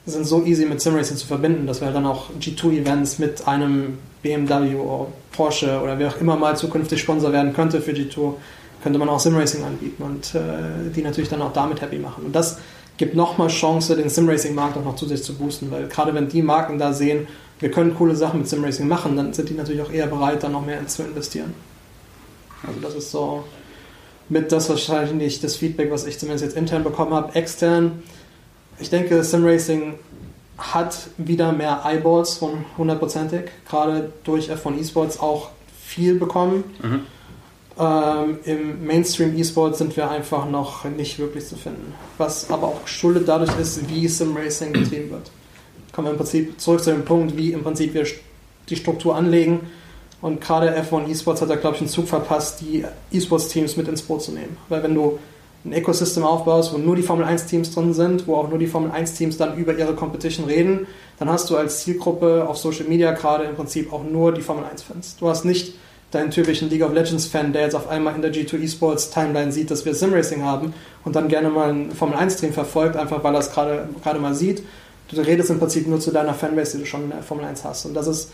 sind 0.05 0.25
so 0.25 0.43
easy 0.43 0.65
mit 0.65 0.81
Simracing 0.81 1.17
zu 1.17 1.25
verbinden, 1.25 1.65
dass 1.67 1.81
wir 1.81 1.89
dann 1.91 2.05
auch 2.05 2.29
G2-Events 2.39 3.19
mit 3.19 3.47
einem 3.47 3.97
BMW 4.21 4.75
oder 4.75 5.07
Porsche 5.31 5.81
oder 5.81 5.97
wer 5.97 6.09
auch 6.09 6.17
immer 6.17 6.35
mal 6.35 6.55
zukünftig 6.55 7.01
Sponsor 7.01 7.31
werden 7.31 7.53
könnte 7.53 7.81
für 7.81 7.91
G2 7.91 8.33
könnte 8.83 8.99
man 8.99 9.09
auch 9.09 9.19
Simracing 9.19 9.63
anbieten 9.63 10.03
und 10.03 10.35
äh, 10.35 10.91
die 10.95 11.01
natürlich 11.01 11.29
dann 11.29 11.41
auch 11.41 11.53
damit 11.53 11.81
happy 11.81 11.97
machen. 11.97 12.25
Und 12.25 12.35
das 12.35 12.59
gibt 12.97 13.15
nochmal 13.15 13.47
Chance, 13.47 13.95
den 13.95 14.09
Simracing-Markt 14.09 14.77
auch 14.77 14.83
noch 14.83 14.95
zusätzlich 14.95 15.25
zu 15.25 15.33
boosten, 15.33 15.71
weil 15.71 15.87
gerade 15.87 16.13
wenn 16.13 16.29
die 16.29 16.43
Marken 16.43 16.77
da 16.77 16.93
sehen, 16.93 17.27
wir 17.59 17.71
können 17.71 17.95
coole 17.95 18.15
Sachen 18.15 18.41
mit 18.41 18.47
Simracing 18.47 18.87
machen, 18.87 19.17
dann 19.17 19.33
sind 19.33 19.49
die 19.49 19.55
natürlich 19.55 19.81
auch 19.81 19.91
eher 19.91 20.05
bereit, 20.05 20.43
da 20.43 20.49
noch 20.49 20.63
mehr 20.63 20.85
zu 20.85 21.01
investieren. 21.01 21.55
Also 22.61 22.79
das 22.79 22.93
ist 22.93 23.09
so 23.09 23.43
mit 24.29 24.51
das 24.51 24.69
wahrscheinlich 24.69 25.39
das 25.39 25.55
Feedback, 25.55 25.89
was 25.91 26.05
ich 26.05 26.19
zumindest 26.19 26.45
jetzt 26.45 26.57
intern 26.57 26.83
bekommen 26.83 27.13
habe. 27.13 27.33
Extern, 27.33 28.03
ich 28.79 28.89
denke, 28.89 29.23
Simracing 29.23 29.95
hat 30.57 31.07
wieder 31.17 31.51
mehr 31.51 31.81
Eyeballs 31.85 32.35
von 32.35 32.65
hundertprozentig, 32.77 33.43
gerade 33.69 34.11
durch 34.23 34.51
F1 34.51 34.79
Esports 34.79 35.19
auch 35.19 35.49
viel 35.85 36.15
bekommen. 36.15 36.63
Mhm. 36.81 37.01
Ähm, 37.77 38.39
Im 38.45 38.85
Mainstream 38.85 39.37
E-Sport 39.37 39.75
sind 39.75 39.97
wir 39.97 40.09
einfach 40.09 40.49
noch 40.49 40.85
nicht 40.85 41.19
wirklich 41.19 41.45
zu 41.45 41.57
finden. 41.57 41.93
Was 42.17 42.49
aber 42.49 42.67
auch 42.67 42.83
geschuldet 42.83 43.27
dadurch 43.27 43.57
ist, 43.59 43.89
wie 43.89 44.07
Sim 44.07 44.35
Racing 44.35 44.71
betrieben 44.73 45.11
wird. 45.11 45.29
Kommen 45.91 46.07
wir 46.07 46.11
im 46.11 46.17
Prinzip 46.17 46.59
zurück 46.59 46.81
zu 46.81 46.91
dem 46.91 47.03
Punkt, 47.03 47.35
wie 47.35 47.51
im 47.51 47.63
Prinzip 47.63 47.93
wir 47.93 48.05
die 48.69 48.75
Struktur 48.75 49.15
anlegen. 49.15 49.61
Und 50.21 50.39
gerade 50.39 50.75
F1 50.81 51.09
E-Sports 51.09 51.41
hat 51.41 51.49
da, 51.49 51.55
glaube 51.55 51.75
ich, 51.75 51.81
einen 51.81 51.89
Zug 51.89 52.07
verpasst, 52.07 52.61
die 52.61 52.85
E-Sports-Teams 53.11 53.75
mit 53.75 53.87
ins 53.87 54.01
Boot 54.01 54.23
zu 54.23 54.31
nehmen. 54.31 54.57
Weil 54.69 54.81
wenn 54.81 54.95
du 54.95 55.19
ein 55.65 55.73
Ecosystem 55.73 56.23
aufbaust, 56.23 56.73
wo 56.73 56.77
nur 56.77 56.95
die 56.95 57.01
Formel 57.01 57.25
1 57.25 57.47
Teams 57.47 57.73
drin 57.73 57.93
sind, 57.93 58.27
wo 58.27 58.35
auch 58.35 58.49
nur 58.49 58.59
die 58.59 58.67
Formel 58.67 58.91
1 58.91 59.13
Teams 59.13 59.37
dann 59.37 59.57
über 59.57 59.75
ihre 59.75 59.95
Competition 59.95 60.45
reden, 60.45 60.87
dann 61.17 61.29
hast 61.29 61.49
du 61.49 61.57
als 61.57 61.83
Zielgruppe 61.83 62.47
auf 62.47 62.57
Social 62.57 62.85
Media 62.85 63.11
gerade 63.13 63.45
im 63.45 63.55
Prinzip 63.55 63.91
auch 63.91 64.03
nur 64.03 64.31
die 64.31 64.41
Formel 64.41 64.63
1 64.63 64.83
Fans. 64.83 65.15
Du 65.19 65.27
hast 65.27 65.43
nicht 65.43 65.73
deinen 66.11 66.29
typischen 66.29 66.69
League 66.69 66.83
of 66.83 66.93
Legends 66.93 67.25
Fan, 67.25 67.51
der 67.51 67.63
jetzt 67.63 67.75
auf 67.75 67.89
einmal 67.89 68.15
in 68.15 68.21
der 68.21 68.31
G2 68.31 68.61
Esports 68.61 69.09
Timeline 69.09 69.51
sieht, 69.51 69.71
dass 69.71 69.85
wir 69.85 69.95
Simracing 69.95 70.43
haben 70.43 70.73
und 71.03 71.15
dann 71.15 71.27
gerne 71.27 71.49
mal 71.49 71.69
einen 71.69 71.91
Formel 71.91 72.15
1 72.15 72.35
Stream 72.35 72.53
verfolgt, 72.53 72.95
einfach 72.95 73.23
weil 73.23 73.33
er 73.33 73.39
es 73.39 73.51
gerade 73.51 73.89
gerade 74.03 74.19
mal 74.19 74.35
sieht. 74.35 74.63
Du 75.09 75.19
redest 75.19 75.49
im 75.49 75.59
Prinzip 75.59 75.87
nur 75.87 75.99
zu 75.99 76.11
deiner 76.11 76.33
Fanbase, 76.33 76.77
die 76.77 76.83
du 76.83 76.89
schon 76.89 77.03
in 77.03 77.09
der 77.09 77.23
Formel 77.23 77.45
1 77.45 77.63
hast. 77.63 77.85
Und 77.85 77.95
das 77.95 78.07
ist 78.07 78.31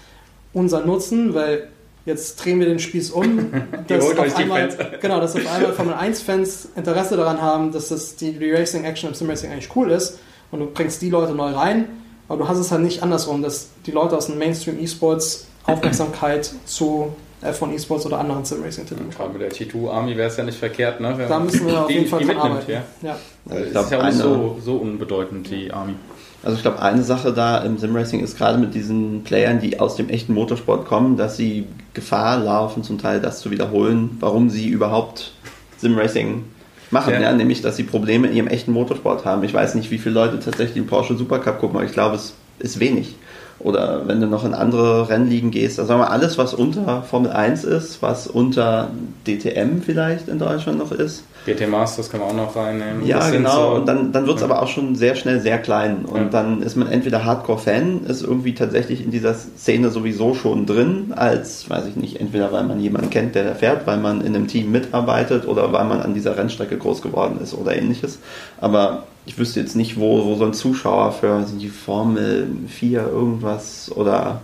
unser 0.54 0.86
Nutzen, 0.86 1.34
weil 1.34 1.70
Jetzt 2.06 2.44
drehen 2.44 2.60
wir 2.60 2.66
den 2.68 2.80
Spieß 2.80 3.12
um, 3.12 3.52
dass 3.88 4.04
auf, 4.04 4.38
einmal, 4.38 4.70
genau, 5.00 5.20
dass 5.20 5.36
auf 5.36 5.54
einmal 5.54 5.74
Formel 5.74 5.94
1-Fans 5.94 6.70
Interesse 6.76 7.16
daran 7.16 7.42
haben, 7.42 7.72
dass 7.72 7.90
das 7.90 8.16
die, 8.16 8.52
Racing-Action 8.52 9.10
im 9.10 9.16
Simracing 9.16 9.52
eigentlich 9.52 9.76
cool 9.76 9.92
ist 9.92 10.20
und 10.52 10.60
du 10.60 10.66
bringst 10.66 11.02
die 11.02 11.10
Leute 11.10 11.34
neu 11.34 11.52
rein, 11.52 11.88
aber 12.28 12.40
du 12.44 12.48
hast 12.48 12.58
es 12.58 12.72
halt 12.72 12.82
nicht 12.82 13.04
andersrum, 13.04 13.42
dass 13.44 13.70
die 13.86 13.92
Leute 13.92 14.18
aus 14.18 14.28
dem 14.28 14.38
Mainstream-E-Sports 14.38 15.48
Aufmerksamkeit 15.66 16.52
zu 16.66 17.14
F1 17.44 17.74
E-Sports 17.74 18.06
oder 18.06 18.20
anderen 18.20 18.46
Simracing-Titeln 18.46 19.10
bekommen. 19.10 19.34
Gerade 19.34 19.52
mit 19.52 19.60
der 19.60 19.68
T2-Army 19.68 20.16
wäre 20.18 20.30
es 20.30 20.38
ja 20.38 20.44
nicht 20.44 20.58
verkehrt, 20.58 21.00
ne? 21.02 21.14
Wenn 21.18 21.30
da 21.30 21.40
müssen 21.40 21.68
wir 21.68 21.84
auf 21.84 21.90
jeden 21.90 22.08
Fall 22.08 22.24
dran 22.24 22.38
arbeiten. 22.38 22.72
Ja. 22.72 22.84
Ja. 23.02 23.18
Also 23.50 23.74
das 23.74 23.86
ist 23.86 23.92
ja 23.92 24.08
auch 24.08 24.12
so, 24.12 24.58
so 24.64 24.76
unbedeutend, 24.78 25.50
die 25.50 25.72
Army. 25.72 25.96
Also 26.44 26.56
ich 26.56 26.64
glaube, 26.64 26.82
eine 26.82 27.04
Sache 27.04 27.34
da 27.34 27.60
im 27.60 27.78
Simracing 27.78 28.22
ist 28.22 28.38
gerade 28.38 28.58
mit 28.58 28.74
diesen 28.74 29.24
Playern, 29.24 29.60
die 29.60 29.80
aus 29.80 29.96
dem 29.96 30.10
echten 30.10 30.34
Motorsport 30.34 30.88
kommen, 30.88 31.16
dass 31.16 31.38
sie 31.38 31.68
Gefahr 31.94 32.40
laufen, 32.40 32.84
zum 32.84 32.98
Teil 32.98 33.20
das 33.20 33.42
zu 33.42 33.52
wiederholen, 33.52 34.18
warum 34.20 34.50
sie 34.50 34.68
überhaupt 34.68 35.34
Simracing 35.78 36.44
machen. 36.90 37.14
Ja. 37.14 37.22
ja. 37.22 37.34
nämlich, 37.34 37.62
dass 37.62 37.76
sie 37.76 37.84
Probleme 37.84 38.28
in 38.28 38.36
ihrem 38.36 38.48
echten 38.48 38.72
Motorsport 38.72 39.24
haben. 39.24 39.44
Ich 39.44 39.54
weiß 39.54 39.76
nicht, 39.76 39.92
wie 39.92 40.00
viele 40.00 40.16
Leute 40.16 40.40
tatsächlich 40.40 40.74
den 40.74 40.88
Porsche 40.88 41.16
Supercup 41.16 41.60
gucken, 41.60 41.78
aber 41.78 41.86
ich 41.86 41.94
glaube, 41.94 42.16
es 42.16 42.34
ist 42.60 42.80
wenig. 42.80 43.16
Oder 43.60 44.08
wenn 44.08 44.20
du 44.20 44.26
noch 44.28 44.44
in 44.44 44.56
andere 44.56 45.10
Rennligen 45.10 45.52
gehst, 45.52 45.80
also 45.80 45.90
sagen 45.90 46.02
wir 46.02 46.10
alles, 46.10 46.40
was 46.40 46.56
unter 46.56 47.04
Formel 47.04 47.32
1 47.32 47.64
ist, 47.64 48.02
was 48.02 48.26
unter 48.26 48.90
DTM 49.28 49.82
vielleicht 49.86 50.28
in 50.28 50.40
Deutschland 50.40 50.80
noch 50.80 50.92
ist, 50.92 51.24
GT 51.46 51.68
Masters 51.68 52.10
kann 52.10 52.20
man 52.20 52.30
auch 52.30 52.36
noch 52.36 52.56
reinnehmen. 52.56 53.06
Ja, 53.06 53.30
genau. 53.30 53.72
So 53.72 53.76
und 53.78 53.88
dann, 53.88 54.12
dann 54.12 54.28
wird 54.28 54.38
es 54.38 54.42
ja. 54.42 54.50
aber 54.50 54.62
auch 54.62 54.68
schon 54.68 54.96
sehr 54.96 55.16
schnell 55.16 55.40
sehr 55.40 55.58
klein. 55.58 56.06
Und 56.06 56.22
ja. 56.22 56.30
dann 56.30 56.62
ist 56.62 56.76
man 56.76 56.88
entweder 56.88 57.26
Hardcore-Fan, 57.26 58.06
ist 58.06 58.22
irgendwie 58.22 58.54
tatsächlich 58.54 59.04
in 59.04 59.12
dieser 59.12 59.34
Szene 59.34 59.90
sowieso 59.90 60.36
schon 60.36 60.66
drin, 60.66 61.14
als, 61.16 61.70
weiß 61.70 61.88
ich 61.88 61.96
nicht, 61.96 62.20
entweder 62.20 62.52
weil 62.52 62.64
man 62.64 62.80
jemanden 62.80 63.10
kennt, 63.10 63.34
der 63.34 63.44
da 63.44 63.56
fährt, 63.56 63.88
weil 63.88 63.98
man 63.98 64.22
in 64.22 64.36
einem 64.36 64.48
Team 64.48 64.72
mitarbeitet 64.72 65.48
oder 65.48 65.74
weil 65.74 65.86
man 65.86 66.02
an 66.02 66.14
dieser 66.14 66.38
Rennstrecke 66.38 66.78
groß 66.78 67.02
geworden 67.02 67.40
ist 67.42 67.56
oder 67.56 67.76
ähnliches. 67.76 68.20
Aber 68.60 69.04
ich 69.26 69.38
wüsste 69.38 69.60
jetzt 69.60 69.76
nicht, 69.76 70.00
wo, 70.00 70.26
wo 70.26 70.36
so 70.36 70.46
ein 70.46 70.54
Zuschauer 70.54 71.12
für 71.12 71.44
die 71.60 71.70
Formel 71.70 72.48
4 72.68 73.08
irgendwas 73.08 73.92
oder 73.96 74.42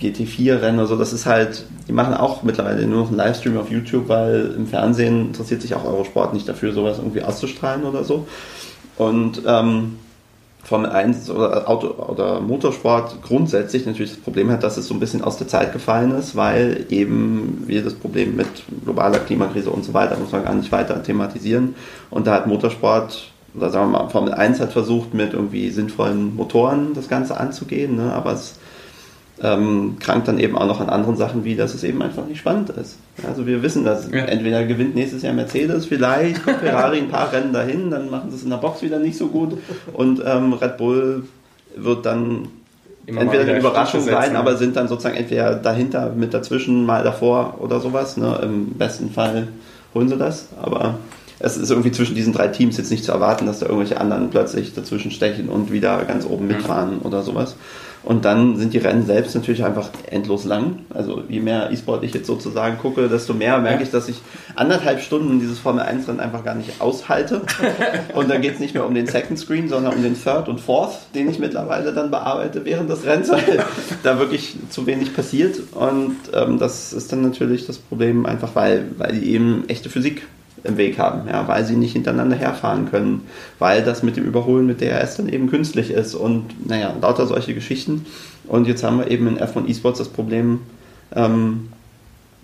GT4-Rennen 0.00 0.78
oder 0.78 0.88
so, 0.88 0.96
das 0.96 1.12
ist 1.12 1.26
halt, 1.26 1.64
die 1.88 1.92
machen 1.92 2.14
auch 2.14 2.42
mittlerweile 2.42 2.86
nur 2.86 3.02
noch 3.02 3.08
einen 3.08 3.16
Livestream 3.16 3.56
auf 3.58 3.70
YouTube, 3.70 4.08
weil 4.08 4.54
im 4.56 4.66
Fernsehen 4.66 5.28
interessiert 5.28 5.62
sich 5.62 5.74
auch 5.74 5.84
Eurosport 5.84 6.34
nicht 6.34 6.48
dafür, 6.48 6.72
sowas 6.72 6.98
irgendwie 6.98 7.22
auszustrahlen 7.22 7.84
oder 7.84 8.04
so. 8.04 8.26
Und 8.98 9.42
ähm, 9.46 9.96
Formel 10.66 10.90
1 10.90 11.30
oder 11.30 11.68
Auto 11.70 11.90
oder 12.10 12.40
Motorsport 12.40 13.22
grundsätzlich 13.22 13.86
natürlich 13.86 14.10
das 14.10 14.20
Problem 14.20 14.50
hat, 14.50 14.64
dass 14.64 14.76
es 14.76 14.88
so 14.88 14.94
ein 14.94 15.00
bisschen 15.00 15.22
aus 15.22 15.38
der 15.38 15.46
Zeit 15.46 15.72
gefallen 15.72 16.10
ist, 16.10 16.34
weil 16.34 16.86
eben 16.90 17.62
wir 17.66 17.84
das 17.84 17.94
Problem 17.94 18.34
mit 18.34 18.48
globaler 18.84 19.20
Klimakrise 19.20 19.70
und 19.70 19.84
so 19.84 19.94
weiter, 19.94 20.18
muss 20.18 20.32
man 20.32 20.42
gar 20.42 20.54
nicht 20.54 20.72
weiter 20.72 21.00
thematisieren. 21.02 21.76
Und 22.10 22.26
da 22.26 22.34
hat 22.34 22.48
Motorsport, 22.48 23.30
oder 23.54 23.70
sagen 23.70 23.92
wir 23.92 23.98
mal, 23.98 24.08
Formel 24.08 24.34
1 24.34 24.58
hat 24.58 24.72
versucht, 24.72 25.14
mit 25.14 25.34
irgendwie 25.34 25.70
sinnvollen 25.70 26.34
Motoren 26.34 26.94
das 26.94 27.08
Ganze 27.08 27.38
anzugehen, 27.38 27.94
ne? 27.94 28.12
aber 28.12 28.32
es 28.32 28.56
ähm, 29.42 29.96
krankt 30.00 30.28
dann 30.28 30.38
eben 30.38 30.56
auch 30.56 30.66
noch 30.66 30.80
an 30.80 30.88
anderen 30.88 31.16
Sachen 31.16 31.44
wie, 31.44 31.56
dass 31.56 31.74
es 31.74 31.84
eben 31.84 32.00
einfach 32.00 32.26
nicht 32.26 32.38
spannend 32.38 32.70
ist. 32.70 32.96
Also 33.26 33.46
wir 33.46 33.62
wissen, 33.62 33.84
dass 33.84 34.10
ja. 34.10 34.24
entweder 34.24 34.64
gewinnt 34.64 34.94
nächstes 34.94 35.22
Jahr 35.22 35.34
Mercedes, 35.34 35.86
vielleicht 35.86 36.42
kommt 36.44 36.58
Ferrari 36.58 36.98
ein 36.98 37.08
paar 37.08 37.32
Rennen 37.32 37.52
dahin, 37.52 37.90
dann 37.90 38.10
machen 38.10 38.30
sie 38.30 38.36
es 38.36 38.44
in 38.44 38.50
der 38.50 38.56
Box 38.56 38.82
wieder 38.82 38.98
nicht 38.98 39.18
so 39.18 39.28
gut 39.28 39.58
und 39.92 40.22
ähm, 40.24 40.54
Red 40.54 40.78
Bull 40.78 41.24
wird 41.76 42.06
dann 42.06 42.48
Immer 43.04 43.20
entweder 43.20 43.42
eine 43.42 43.58
Überraschung 43.58 44.00
sein, 44.00 44.34
aber 44.34 44.56
sind 44.56 44.74
dann 44.74 44.88
sozusagen 44.88 45.16
entweder 45.16 45.54
dahinter, 45.54 46.10
mit 46.16 46.34
dazwischen, 46.34 46.84
mal 46.84 47.04
davor 47.04 47.58
oder 47.60 47.78
sowas. 47.78 48.16
Ne? 48.16 48.40
Im 48.42 48.70
besten 48.72 49.10
Fall 49.10 49.48
holen 49.94 50.08
sie 50.08 50.16
das, 50.16 50.48
aber 50.60 50.98
es 51.38 51.56
ist 51.56 51.70
irgendwie 51.70 51.92
zwischen 51.92 52.16
diesen 52.16 52.32
drei 52.32 52.48
Teams 52.48 52.76
jetzt 52.78 52.90
nicht 52.90 53.04
zu 53.04 53.12
erwarten, 53.12 53.46
dass 53.46 53.60
da 53.60 53.66
irgendwelche 53.66 54.00
anderen 54.00 54.30
plötzlich 54.30 54.74
dazwischen 54.74 55.12
stechen 55.12 55.48
und 55.48 55.70
wieder 55.70 56.04
ganz 56.04 56.26
oben 56.26 56.48
mitfahren 56.48 56.96
mhm. 56.96 57.02
oder 57.02 57.22
sowas. 57.22 57.56
Und 58.06 58.24
dann 58.24 58.56
sind 58.56 58.72
die 58.72 58.78
Rennen 58.78 59.04
selbst 59.04 59.34
natürlich 59.34 59.64
einfach 59.64 59.90
endlos 60.08 60.44
lang. 60.44 60.78
Also 60.94 61.24
je 61.28 61.40
mehr 61.40 61.72
E-Sport 61.72 62.04
ich 62.04 62.14
jetzt 62.14 62.28
sozusagen 62.28 62.78
gucke, 62.78 63.08
desto 63.08 63.34
mehr 63.34 63.58
merke 63.58 63.82
ich, 63.82 63.90
dass 63.90 64.08
ich 64.08 64.22
anderthalb 64.54 65.00
Stunden 65.00 65.40
dieses 65.40 65.58
Formel 65.58 65.82
1 65.82 66.06
Rennen 66.06 66.20
einfach 66.20 66.44
gar 66.44 66.54
nicht 66.54 66.80
aushalte. 66.80 67.42
Und 68.14 68.30
dann 68.30 68.42
geht 68.42 68.54
es 68.54 68.60
nicht 68.60 68.74
mehr 68.74 68.86
um 68.86 68.94
den 68.94 69.08
Second 69.08 69.40
Screen, 69.40 69.68
sondern 69.68 69.92
um 69.92 70.04
den 70.04 70.14
Third 70.14 70.48
und 70.48 70.60
Fourth, 70.60 70.94
den 71.16 71.28
ich 71.28 71.40
mittlerweile 71.40 71.92
dann 71.92 72.12
bearbeite 72.12 72.64
während 72.64 72.88
des 72.88 73.04
Rennens, 73.04 73.28
weil 73.28 73.64
da 74.04 74.20
wirklich 74.20 74.54
zu 74.70 74.86
wenig 74.86 75.12
passiert. 75.12 75.60
Und 75.72 76.16
ähm, 76.32 76.60
das 76.60 76.92
ist 76.92 77.10
dann 77.10 77.22
natürlich 77.22 77.66
das 77.66 77.78
Problem, 77.78 78.24
einfach 78.24 78.54
weil, 78.54 78.84
weil 78.98 79.18
die 79.18 79.32
eben 79.32 79.64
echte 79.66 79.90
Physik 79.90 80.22
im 80.66 80.76
Weg 80.76 80.98
haben, 80.98 81.28
ja, 81.28 81.46
weil 81.48 81.64
sie 81.64 81.76
nicht 81.76 81.92
hintereinander 81.92 82.36
herfahren 82.36 82.90
können, 82.90 83.22
weil 83.58 83.82
das 83.82 84.02
mit 84.02 84.16
dem 84.16 84.24
Überholen 84.24 84.66
mit 84.66 84.80
DRS 84.80 85.16
dann 85.16 85.28
eben 85.28 85.48
künstlich 85.48 85.90
ist 85.90 86.14
und 86.14 86.68
naja, 86.68 86.94
lauter 87.00 87.26
solche 87.26 87.54
Geschichten. 87.54 88.06
Und 88.46 88.66
jetzt 88.66 88.84
haben 88.84 88.98
wir 88.98 89.10
eben 89.10 89.26
in 89.26 89.38
F1 89.38 89.68
Esports 89.68 89.98
das 89.98 90.08
Problem, 90.08 90.60
ähm, 91.14 91.68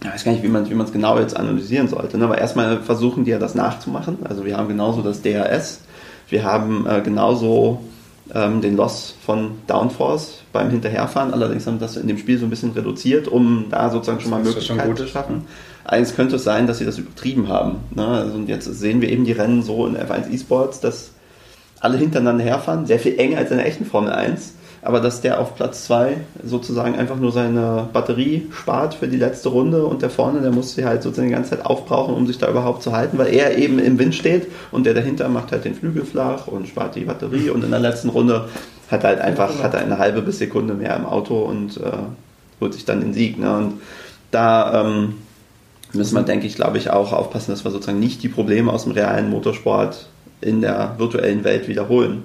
ich 0.00 0.08
weiß 0.08 0.24
gar 0.24 0.32
nicht, 0.32 0.42
wie 0.42 0.48
man 0.48 0.68
wie 0.68 0.74
es 0.74 0.92
genau 0.92 1.18
jetzt 1.18 1.36
analysieren 1.36 1.86
sollte, 1.86 2.18
ne? 2.18 2.24
aber 2.24 2.38
erstmal 2.38 2.80
versuchen 2.80 3.24
die 3.24 3.30
ja 3.30 3.38
das 3.38 3.54
nachzumachen. 3.54 4.18
Also 4.24 4.44
wir 4.44 4.56
haben 4.56 4.68
genauso 4.68 5.02
das 5.02 5.22
DRS, 5.22 5.80
wir 6.28 6.44
haben 6.44 6.86
äh, 6.88 7.00
genauso 7.02 7.80
ähm, 8.34 8.60
den 8.60 8.76
Loss 8.76 9.14
von 9.24 9.52
Downforce 9.66 10.42
beim 10.52 10.70
Hinterherfahren. 10.70 11.32
Allerdings 11.32 11.66
haben 11.66 11.74
wir 11.74 11.86
das 11.86 11.96
in 11.96 12.08
dem 12.08 12.18
Spiel 12.18 12.38
so 12.38 12.46
ein 12.46 12.50
bisschen 12.50 12.72
reduziert, 12.72 13.28
um 13.28 13.66
da 13.70 13.90
sozusagen 13.90 14.20
schon 14.20 14.30
mal 14.30 14.42
Möglichkeiten 14.42 14.96
zu 14.96 15.06
schaffen. 15.06 15.42
Eins 15.84 16.14
könnte 16.14 16.36
es 16.36 16.44
sein, 16.44 16.66
dass 16.66 16.78
sie 16.78 16.84
das 16.84 16.98
übertrieben 16.98 17.48
haben. 17.48 17.80
Ne? 17.94 18.06
Also 18.06 18.34
und 18.34 18.48
jetzt 18.48 18.64
sehen 18.64 19.00
wir 19.00 19.10
eben 19.10 19.24
die 19.24 19.32
Rennen 19.32 19.62
so 19.62 19.86
in 19.86 19.96
F1 19.96 20.32
Esports, 20.32 20.80
dass 20.80 21.10
alle 21.80 21.98
hintereinander 21.98 22.44
herfahren, 22.44 22.86
sehr 22.86 23.00
viel 23.00 23.18
enger 23.18 23.38
als 23.38 23.50
in 23.50 23.56
der 23.56 23.66
echten 23.66 23.84
Formel 23.84 24.12
1 24.12 24.54
aber 24.82 24.98
dass 24.98 25.20
der 25.20 25.40
auf 25.40 25.54
Platz 25.54 25.84
2 25.84 26.16
sozusagen 26.44 26.96
einfach 26.96 27.16
nur 27.16 27.30
seine 27.30 27.88
Batterie 27.92 28.48
spart 28.52 28.94
für 28.94 29.06
die 29.06 29.16
letzte 29.16 29.48
Runde 29.48 29.86
und 29.86 30.02
der 30.02 30.10
vorne, 30.10 30.40
der 30.40 30.50
muss 30.50 30.74
sie 30.74 30.84
halt 30.84 31.04
sozusagen 31.04 31.28
die 31.28 31.34
ganze 31.34 31.50
Zeit 31.50 31.64
aufbrauchen, 31.64 32.14
um 32.14 32.26
sich 32.26 32.38
da 32.38 32.50
überhaupt 32.50 32.82
zu 32.82 32.92
halten, 32.92 33.16
weil 33.16 33.32
er 33.32 33.56
eben 33.56 33.78
im 33.78 33.98
Wind 34.00 34.14
steht 34.14 34.48
und 34.72 34.84
der 34.84 34.94
dahinter 34.94 35.28
macht 35.28 35.52
halt 35.52 35.64
den 35.64 35.76
Flügel 35.76 36.04
flach 36.04 36.48
und 36.48 36.66
spart 36.66 36.96
die 36.96 37.04
Batterie 37.04 37.50
und 37.50 37.62
in 37.62 37.70
der 37.70 37.78
letzten 37.78 38.08
Runde 38.08 38.48
hat 38.90 39.04
er 39.04 39.10
halt 39.10 39.20
einfach 39.20 39.62
hat 39.62 39.72
er 39.74 39.80
eine 39.80 39.98
halbe 39.98 40.20
bis 40.20 40.38
Sekunde 40.38 40.74
mehr 40.74 40.96
im 40.96 41.06
Auto 41.06 41.42
und 41.42 41.76
äh, 41.76 41.92
holt 42.60 42.74
sich 42.74 42.84
dann 42.84 43.00
den 43.00 43.14
Sieg. 43.14 43.38
Ne? 43.38 43.56
Und 43.56 43.80
da 44.32 44.82
ähm, 44.82 45.14
müssen 45.92 46.14
wir, 46.14 46.22
denke 46.22 46.46
ich, 46.46 46.54
glaube 46.54 46.78
ich, 46.78 46.90
auch 46.90 47.12
aufpassen, 47.12 47.50
dass 47.50 47.64
wir 47.64 47.70
sozusagen 47.70 48.00
nicht 48.00 48.22
die 48.22 48.28
Probleme 48.28 48.72
aus 48.72 48.84
dem 48.84 48.92
realen 48.92 49.30
Motorsport 49.30 50.06
in 50.40 50.60
der 50.60 50.94
virtuellen 50.98 51.44
Welt 51.44 51.68
wiederholen, 51.68 52.24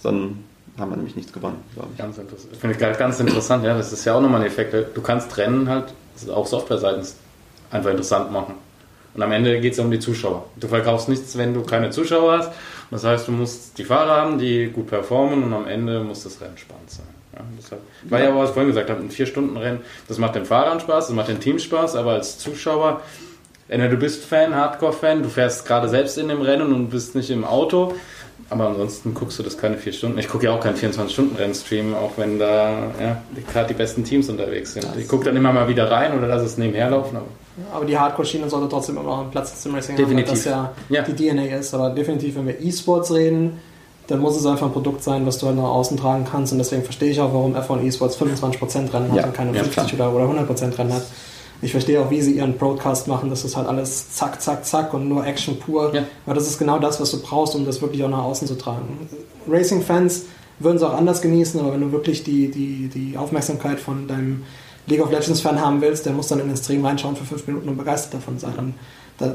sondern 0.00 0.44
haben 0.78 0.90
wir 0.90 0.96
nämlich 0.96 1.16
nichts 1.16 1.32
gewonnen, 1.32 1.58
glaube 1.74 1.88
ich. 1.92 1.98
Ganz 1.98 2.18
interessant. 2.18 2.56
Finde 2.56 2.76
ich 2.76 2.98
ganz 2.98 3.20
interessant, 3.20 3.64
ja. 3.64 3.76
Das 3.76 3.92
ist 3.92 4.04
ja 4.04 4.14
auch 4.14 4.20
nochmal 4.20 4.42
ein 4.42 4.46
Effekt. 4.46 4.74
Du 4.94 5.00
kannst 5.00 5.36
Rennen 5.36 5.68
halt, 5.68 5.86
auch 6.32 6.46
Software-seitens, 6.46 7.16
einfach 7.70 7.90
interessant 7.90 8.30
machen. 8.30 8.54
Und 9.14 9.22
am 9.22 9.32
Ende 9.32 9.58
geht 9.60 9.72
es 9.72 9.78
um 9.78 9.90
die 9.90 9.98
Zuschauer. 9.98 10.44
Du 10.56 10.68
verkaufst 10.68 11.08
nichts, 11.08 11.38
wenn 11.38 11.54
du 11.54 11.62
keine 11.62 11.90
Zuschauer 11.90 12.38
hast. 12.38 12.50
Das 12.90 13.02
heißt, 13.02 13.28
du 13.28 13.32
musst 13.32 13.78
die 13.78 13.84
Fahrer 13.84 14.20
haben, 14.20 14.38
die 14.38 14.66
gut 14.66 14.88
performen 14.88 15.42
und 15.44 15.54
am 15.54 15.66
Ende 15.66 16.00
muss 16.00 16.22
das 16.24 16.40
Rennen 16.40 16.58
spannend 16.58 16.90
sein. 16.90 17.15
Ja, 17.36 17.42
deshalb, 17.58 17.82
weil 18.04 18.24
ja, 18.24 18.34
was 18.34 18.48
ich 18.48 18.54
vorhin 18.54 18.68
gesagt 18.68 18.88
habe, 18.88 19.00
ein 19.00 19.10
Vier-Stunden-Rennen, 19.10 19.80
das 20.08 20.18
macht 20.18 20.36
den 20.36 20.46
Fahrern 20.46 20.80
Spaß, 20.80 21.08
das 21.08 21.14
macht 21.14 21.28
den 21.28 21.40
Team 21.40 21.58
Spaß, 21.58 21.94
aber 21.94 22.12
als 22.12 22.38
Zuschauer, 22.38 23.02
entweder 23.68 23.90
du 23.90 23.98
bist 23.98 24.24
Fan, 24.24 24.54
Hardcore-Fan, 24.54 25.22
du 25.22 25.28
fährst 25.28 25.66
gerade 25.66 25.88
selbst 25.88 26.16
in 26.16 26.28
dem 26.28 26.40
Rennen 26.40 26.72
und 26.72 26.88
bist 26.88 27.14
nicht 27.14 27.28
im 27.30 27.44
Auto, 27.44 27.94
aber 28.48 28.68
ansonsten 28.68 29.12
guckst 29.12 29.38
du 29.38 29.42
das 29.42 29.58
keine 29.58 29.76
vier 29.76 29.92
Stunden. 29.92 30.18
Ich 30.18 30.28
gucke 30.28 30.46
ja 30.46 30.52
auch 30.52 30.60
keinen 30.60 30.76
24-Stunden-Rennstream, 30.76 31.94
auch 31.94 32.12
wenn 32.16 32.38
da 32.38 32.70
ja, 33.00 33.22
gerade 33.52 33.68
die 33.68 33.74
besten 33.74 34.04
Teams 34.04 34.30
unterwegs 34.30 34.72
sind. 34.72 34.86
Ich 34.96 35.08
gucke 35.08 35.24
dann 35.24 35.36
immer 35.36 35.52
mal 35.52 35.68
wieder 35.68 35.90
rein 35.90 36.16
oder 36.16 36.28
lass 36.28 36.42
es 36.42 36.56
nebenher 36.56 36.88
laufen. 36.88 37.16
Aber, 37.16 37.26
aber 37.74 37.84
die 37.84 37.98
Hardcore-Schiene 37.98 38.48
sollte 38.48 38.68
trotzdem 38.68 38.96
immer 38.96 39.04
noch 39.04 39.20
einen 39.22 39.30
Platz 39.30 39.66
im 39.66 39.74
Racing 39.74 39.98
haben, 39.98 40.16
weil 40.16 40.24
das 40.24 40.44
ja, 40.44 40.72
ja, 40.88 41.02
die 41.02 41.14
DNA 41.14 41.56
ist. 41.56 41.74
Aber 41.74 41.90
definitiv, 41.90 42.36
wenn 42.36 42.46
wir 42.46 42.58
E-Sports 42.60 43.12
reden, 43.12 43.58
dann 44.06 44.20
muss 44.20 44.36
es 44.36 44.46
einfach 44.46 44.66
ein 44.66 44.72
Produkt 44.72 45.02
sein, 45.02 45.26
was 45.26 45.38
du 45.38 45.46
halt 45.46 45.56
nach 45.56 45.64
außen 45.64 45.96
tragen 45.96 46.24
kannst. 46.30 46.52
Und 46.52 46.58
deswegen 46.58 46.82
verstehe 46.82 47.10
ich 47.10 47.20
auch, 47.20 47.32
warum 47.32 47.54
F1 47.54 47.82
E-Sports 47.82 48.18
25% 48.18 48.92
Rennen 48.92 49.10
hat 49.10 49.16
ja, 49.16 49.24
und 49.24 49.34
keine 49.34 49.52
50 49.54 49.94
oder, 49.94 50.14
oder 50.14 50.24
100% 50.26 50.78
Rennen 50.78 50.92
hat. 50.92 51.04
Ich 51.62 51.70
verstehe 51.70 52.00
auch, 52.00 52.10
wie 52.10 52.20
sie 52.20 52.32
ihren 52.32 52.58
Broadcast 52.58 53.08
machen, 53.08 53.30
das 53.30 53.44
ist 53.44 53.56
halt 53.56 53.66
alles 53.66 54.12
zack, 54.12 54.42
zack, 54.42 54.66
zack 54.66 54.92
und 54.92 55.08
nur 55.08 55.26
Action 55.26 55.58
pur. 55.58 55.94
Ja. 55.94 56.04
Aber 56.26 56.34
das 56.34 56.46
ist 56.46 56.58
genau 56.58 56.78
das, 56.78 57.00
was 57.00 57.10
du 57.12 57.20
brauchst, 57.20 57.54
um 57.54 57.64
das 57.64 57.80
wirklich 57.80 58.04
auch 58.04 58.10
nach 58.10 58.24
außen 58.24 58.46
zu 58.46 58.56
tragen. 58.56 59.08
Racing-Fans 59.48 60.26
würden 60.58 60.76
es 60.76 60.82
auch 60.82 60.94
anders 60.94 61.22
genießen, 61.22 61.58
aber 61.60 61.72
wenn 61.72 61.80
du 61.80 61.92
wirklich 61.92 62.24
die, 62.24 62.50
die, 62.50 62.88
die 62.88 63.16
Aufmerksamkeit 63.16 63.80
von 63.80 64.06
deinem 64.06 64.44
League 64.86 65.02
of 65.02 65.10
Legends-Fan 65.10 65.60
haben 65.60 65.80
willst, 65.80 66.06
der 66.06 66.12
muss 66.12 66.28
dann 66.28 66.40
in 66.40 66.48
den 66.48 66.56
Stream 66.56 66.84
reinschauen 66.84 67.16
für 67.16 67.24
fünf 67.24 67.46
Minuten 67.46 67.68
und 67.68 67.76
begeistert 67.76 68.14
davon 68.14 68.38
sein. 68.38 68.74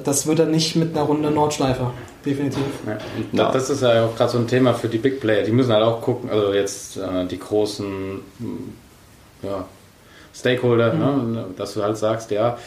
Das 0.04 0.28
wird 0.28 0.40
dann 0.40 0.52
nicht 0.52 0.76
mit 0.76 0.96
einer 0.96 1.06
Runde 1.06 1.32
Nordschleifer, 1.32 1.92
definitiv. 2.26 2.64
Ja, 3.34 3.52
das 3.52 3.70
ist 3.70 3.82
ja 3.82 4.06
auch 4.06 4.16
gerade 4.16 4.32
so 4.32 4.38
ein 4.38 4.48
Thema 4.48 4.74
für 4.74 4.88
die 4.88 5.00
Big 5.00 5.20
Player. 5.20 5.44
Die 5.44 5.52
müssen 5.52 5.74
halt 5.74 5.84
auch 5.84 6.02
gucken, 6.02 6.30
also 6.30 6.54
jetzt 6.54 6.98
äh, 6.98 7.26
die 7.26 7.40
großen 7.40 8.20
ja, 9.42 9.66
Stakeholder, 10.36 10.94
mhm. 10.94 11.34
ne, 11.34 11.46
dass 11.58 11.74
du 11.74 11.84
halt 11.84 11.98
sagst, 11.98 12.30
ja, 12.30 12.58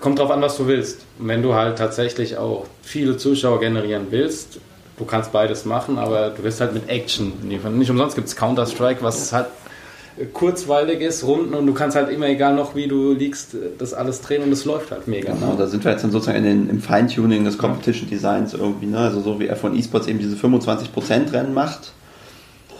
kommt 0.00 0.18
drauf 0.18 0.30
an, 0.30 0.40
was 0.40 0.56
du 0.56 0.66
willst. 0.66 1.02
Und 1.18 1.28
wenn 1.28 1.42
du 1.42 1.54
halt 1.54 1.78
tatsächlich 1.78 2.38
auch 2.38 2.66
viele 2.82 3.18
Zuschauer 3.18 3.60
generieren 3.60 4.06
willst, 4.10 4.58
du 4.98 5.04
kannst 5.04 5.32
beides 5.32 5.66
machen, 5.66 5.98
aber 5.98 6.30
du 6.30 6.42
wirst 6.42 6.60
halt 6.60 6.72
mit 6.72 6.88
Action 6.88 7.34
liefern. 7.48 7.78
Nicht 7.78 7.90
umsonst 7.90 8.16
gibt 8.16 8.28
es 8.28 8.34
Counter-Strike, 8.34 9.02
was 9.02 9.32
halt 9.32 9.46
kurzweilig 10.32 11.00
ist, 11.00 11.24
Runden 11.24 11.54
und 11.54 11.66
du 11.66 11.74
kannst 11.74 11.96
halt 11.96 12.10
immer, 12.10 12.26
egal 12.26 12.54
noch 12.54 12.74
wie 12.74 12.88
du 12.88 13.12
liegst, 13.12 13.56
das 13.78 13.92
alles 13.92 14.22
drehen 14.22 14.42
und 14.42 14.52
es 14.52 14.64
läuft 14.64 14.90
halt 14.90 15.08
mega. 15.08 15.32
Genau, 15.32 15.52
ne? 15.52 15.58
da 15.58 15.66
sind 15.66 15.84
wir 15.84 15.92
jetzt 15.92 16.04
dann 16.04 16.10
sozusagen 16.10 16.38
in 16.38 16.44
den, 16.44 16.70
im 16.70 16.80
Feintuning 16.80 17.44
des 17.44 17.58
Competition 17.58 18.08
Designs 18.08 18.54
irgendwie, 18.54 18.86
ne? 18.86 18.98
also 18.98 19.20
so 19.20 19.38
wie 19.38 19.46
er 19.46 19.56
von 19.56 19.76
E-Sports 19.76 20.06
eben 20.06 20.18
diese 20.18 20.36
25% 20.36 21.32
Rennen 21.32 21.52
macht, 21.52 21.92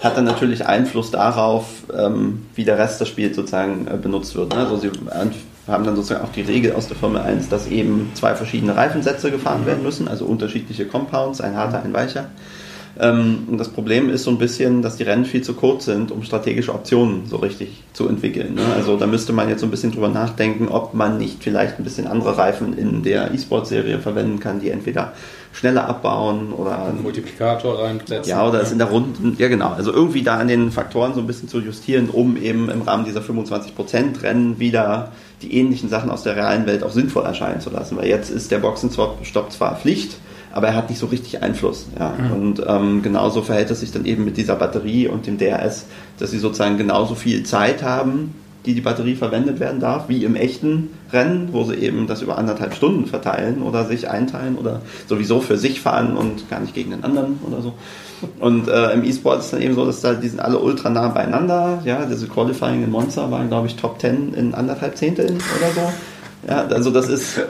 hat 0.03 0.17
dann 0.17 0.25
natürlich 0.25 0.67
Einfluss 0.67 1.11
darauf, 1.11 1.67
ähm, 1.95 2.47
wie 2.55 2.65
der 2.65 2.79
Rest 2.79 3.01
des 3.01 3.09
Spiels 3.09 3.37
sozusagen 3.37 3.87
äh, 3.87 3.97
benutzt 3.97 4.35
wird. 4.35 4.55
Ne? 4.55 4.61
Also 4.61 4.79
sie 4.79 4.91
haben 5.67 5.85
dann 5.85 5.97
sozusagen 5.97 6.25
auch 6.25 6.33
die 6.33 6.43
Regel 6.43 6.73
aus 6.73 6.89
der 6.89 6.97
Formel 6.97 7.21
1, 7.21 7.49
dass 7.49 7.67
eben 7.67 8.11
zwei 8.15 8.35
verschiedene 8.35 8.77
Reifensätze 8.77 9.31
gefahren 9.31 9.67
werden 9.67 9.83
müssen, 9.83 10.09
also 10.09 10.25
unterschiedliche 10.25 10.87
Compounds, 10.87 11.41
ein 11.41 11.57
harter, 11.57 11.83
ein 11.83 11.93
weicher. 11.93 12.31
Ähm, 12.99 13.47
und 13.51 13.59
das 13.59 13.69
Problem 13.69 14.09
ist 14.11 14.25
so 14.25 14.31
ein 14.31 14.39
bisschen, 14.39 14.83
dass 14.83 14.97
die 14.97 15.03
Rennen 15.03 15.25
viel 15.25 15.43
zu 15.43 15.55
kurz 15.55 15.85
sind, 15.85 16.11
um 16.11 16.23
strategische 16.23 16.73
Optionen 16.73 17.27
so 17.27 17.37
richtig 17.37 17.83
zu 17.93 18.09
entwickeln. 18.09 18.55
Ne? 18.55 18.63
Also 18.75 18.97
da 18.97 19.07
müsste 19.07 19.33
man 19.33 19.49
jetzt 19.49 19.61
so 19.61 19.67
ein 19.67 19.71
bisschen 19.71 19.93
drüber 19.93 20.09
nachdenken, 20.09 20.69
ob 20.69 20.95
man 20.95 21.19
nicht 21.19 21.43
vielleicht 21.43 21.79
ein 21.79 21.85
bisschen 21.85 22.07
andere 22.07 22.39
Reifen 22.39 22.77
in 22.77 23.03
der 23.03 23.33
E-Sport-Serie 23.35 23.99
verwenden 23.99 24.41
kann, 24.41 24.61
die 24.61 24.71
entweder 24.71 25.13
schneller 25.53 25.89
abbauen 25.89 26.53
oder 26.53 26.87
einen 26.87 27.03
Multiplikator 27.03 27.83
reinsetzen. 27.83 28.31
Ja, 28.31 28.47
oder 28.47 28.61
es 28.61 28.73
in 28.73 28.79
der 28.79 28.89
Runde, 28.89 29.33
ja 29.39 29.49
genau, 29.49 29.71
also 29.71 29.93
irgendwie 29.93 30.23
da 30.23 30.37
an 30.37 30.49
den 30.49 30.71
Faktoren 30.71 31.15
so 31.15 31.21
ein 31.21 31.27
bisschen 31.27 31.49
zu 31.49 31.61
justieren, 31.61 32.11
um 32.11 32.37
eben 32.37 32.69
im 32.69 32.83
Rahmen 32.83 33.05
dieser 33.05 33.21
25% 33.21 34.23
Rennen 34.23 34.59
wieder 34.59 35.13
die 35.43 35.55
ähnlichen 35.55 35.89
Sachen 35.89 36.11
aus 36.11 36.23
der 36.23 36.37
realen 36.37 36.67
Welt 36.67 36.83
auch 36.83 36.91
sinnvoll 36.91 37.25
erscheinen 37.25 37.61
zu 37.61 37.71
lassen. 37.71 37.97
Weil 37.97 38.09
jetzt 38.09 38.31
ist 38.31 38.51
der 38.51 38.59
Boxenstopp 38.59 39.53
zwar 39.53 39.77
Pflicht, 39.77 40.19
aber 40.57 40.69
er 40.69 40.75
hat 40.75 40.89
nicht 40.89 40.99
so 40.99 41.07
richtig 41.07 41.43
Einfluss. 41.43 41.87
Ja. 41.99 42.15
Mhm. 42.17 42.33
Und 42.33 42.63
ähm, 42.67 43.03
genauso 43.03 43.43
verhält 43.43 43.71
es 43.71 43.81
sich 43.81 43.93
dann 43.93 44.07
eben 44.07 44.25
mit 44.25 44.39
dieser 44.39 44.57
Batterie 44.57 45.07
und 45.07 45.27
dem 45.27 45.37
DRS, 45.37 45.85
dass 46.19 46.31
sie 46.31 46.39
sozusagen 46.39 46.79
genauso 46.79 47.15
viel 47.15 47.43
Zeit 47.43 47.83
haben, 47.83 48.35
die 48.65 48.73
die 48.73 48.81
Batterie 48.81 49.17
verwendet 49.17 49.61
werden 49.61 49.81
darf, 49.81 50.09
wie 50.09 50.25
im 50.25 50.35
echten 50.35 50.89
Rennen, 51.13 51.51
wo 51.53 51.65
sie 51.65 51.75
eben 51.75 52.07
das 52.07 52.23
über 52.23 52.39
anderthalb 52.39 52.75
Stunden 52.75 53.05
verteilen 53.05 53.63
oder 53.63 53.85
sich 53.85 54.09
einteilen 54.09 54.57
oder 54.57 54.81
sowieso 55.07 55.43
für 55.43 55.59
sich 55.59 55.83
fahren 55.83 56.17
und 56.17 56.49
gar 56.49 56.61
nicht 56.61 56.75
gegen 56.75 56.91
den 56.91 57.05
anderen 57.05 57.39
oder 57.47 57.61
so. 57.61 57.75
Und 58.41 58.67
äh, 58.67 58.93
im 58.93 59.05
E-Sport 59.05 59.41
ist 59.41 59.45
es 59.45 59.51
dann 59.51 59.61
eben 59.61 59.75
so, 59.75 59.85
dass 59.85 60.01
da, 60.01 60.15
die 60.15 60.29
sind 60.29 60.41
alle 60.41 60.59
ultra 60.59 60.89
nah 60.89 61.09
beieinander. 61.09 61.83
Ja, 61.85 62.07
diese 62.07 62.29
Qualifying 62.29 62.83
in 62.83 62.91
Monster 62.91 63.31
waren, 63.31 63.49
glaube 63.49 63.67
ich, 63.67 63.77
Top 63.77 64.01
10 64.01 64.33
in 64.33 64.55
anderthalb 64.55 64.97
Zehnteln 64.97 65.35
oder 65.35 65.71
so. 65.75 65.93
Ja, 66.49 66.65
also 66.67 66.91
das 66.93 67.09
ist, 67.09 67.41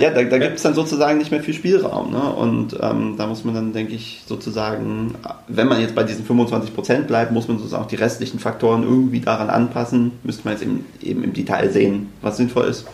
ja, 0.00 0.10
da, 0.10 0.24
da 0.24 0.38
gibt 0.38 0.56
es 0.56 0.62
dann 0.62 0.74
sozusagen 0.74 1.18
nicht 1.18 1.30
mehr 1.30 1.40
viel 1.40 1.54
Spielraum. 1.54 2.10
Ne? 2.10 2.20
Und 2.20 2.76
ähm, 2.80 3.14
da 3.16 3.28
muss 3.28 3.44
man 3.44 3.54
dann, 3.54 3.72
denke 3.72 3.94
ich, 3.94 4.22
sozusagen, 4.26 5.14
wenn 5.46 5.68
man 5.68 5.80
jetzt 5.80 5.94
bei 5.94 6.02
diesen 6.02 6.24
25 6.24 6.74
Prozent 6.74 7.06
bleibt, 7.06 7.30
muss 7.30 7.46
man 7.46 7.58
sozusagen 7.58 7.84
auch 7.84 7.88
die 7.88 7.96
restlichen 7.96 8.40
Faktoren 8.40 8.82
irgendwie 8.82 9.20
daran 9.20 9.50
anpassen. 9.50 10.12
Müsste 10.24 10.44
man 10.44 10.54
jetzt 10.54 10.62
eben, 10.62 10.84
eben 11.00 11.22
im 11.22 11.32
Detail 11.32 11.70
sehen, 11.70 12.12
was 12.22 12.38
sinnvoll 12.38 12.64
ist, 12.64 12.86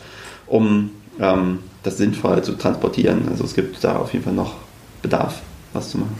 um 0.46 0.90
ähm, 1.18 1.60
das 1.82 1.96
sinnvoll 1.96 2.42
zu 2.42 2.52
transportieren. 2.52 3.26
Also 3.30 3.44
es 3.44 3.54
gibt 3.54 3.82
da 3.82 3.96
auf 3.96 4.12
jeden 4.12 4.26
Fall 4.26 4.34
noch 4.34 4.56
Bedarf, 5.00 5.40
was 5.72 5.90
zu 5.90 5.98
machen. 5.98 6.18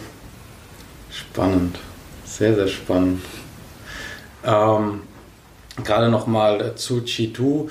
Spannend, 1.10 1.78
sehr, 2.24 2.54
sehr 2.54 2.68
spannend. 2.68 3.20
Ähm, 4.44 5.00
Gerade 5.84 6.08
nochmal 6.08 6.74
zu 6.76 7.00
G2 7.00 7.68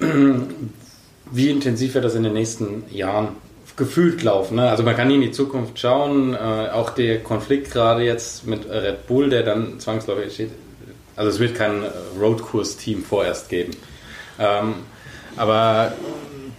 wie 1.30 1.50
intensiv 1.50 1.94
wird 1.94 2.04
das 2.04 2.14
in 2.14 2.22
den 2.22 2.34
nächsten 2.34 2.84
Jahren 2.90 3.28
gefühlt 3.76 4.22
laufen. 4.22 4.56
Ne? 4.56 4.68
Also 4.68 4.82
man 4.82 4.96
kann 4.96 5.08
nie 5.08 5.14
in 5.14 5.20
die 5.22 5.30
Zukunft 5.30 5.78
schauen. 5.78 6.34
Äh, 6.34 6.36
auch 6.72 6.90
der 6.90 7.20
Konflikt 7.22 7.70
gerade 7.70 8.02
jetzt 8.02 8.46
mit 8.46 8.68
Red 8.68 9.06
Bull, 9.06 9.30
der 9.30 9.44
dann 9.44 9.78
zwangsläufig 9.80 10.34
steht. 10.34 10.50
Also 11.16 11.30
es 11.30 11.40
wird 11.40 11.54
kein 11.54 11.84
Roadkurs-Team 12.20 13.02
vorerst 13.02 13.48
geben. 13.48 13.72
Ähm, 14.38 14.74
aber 15.36 15.92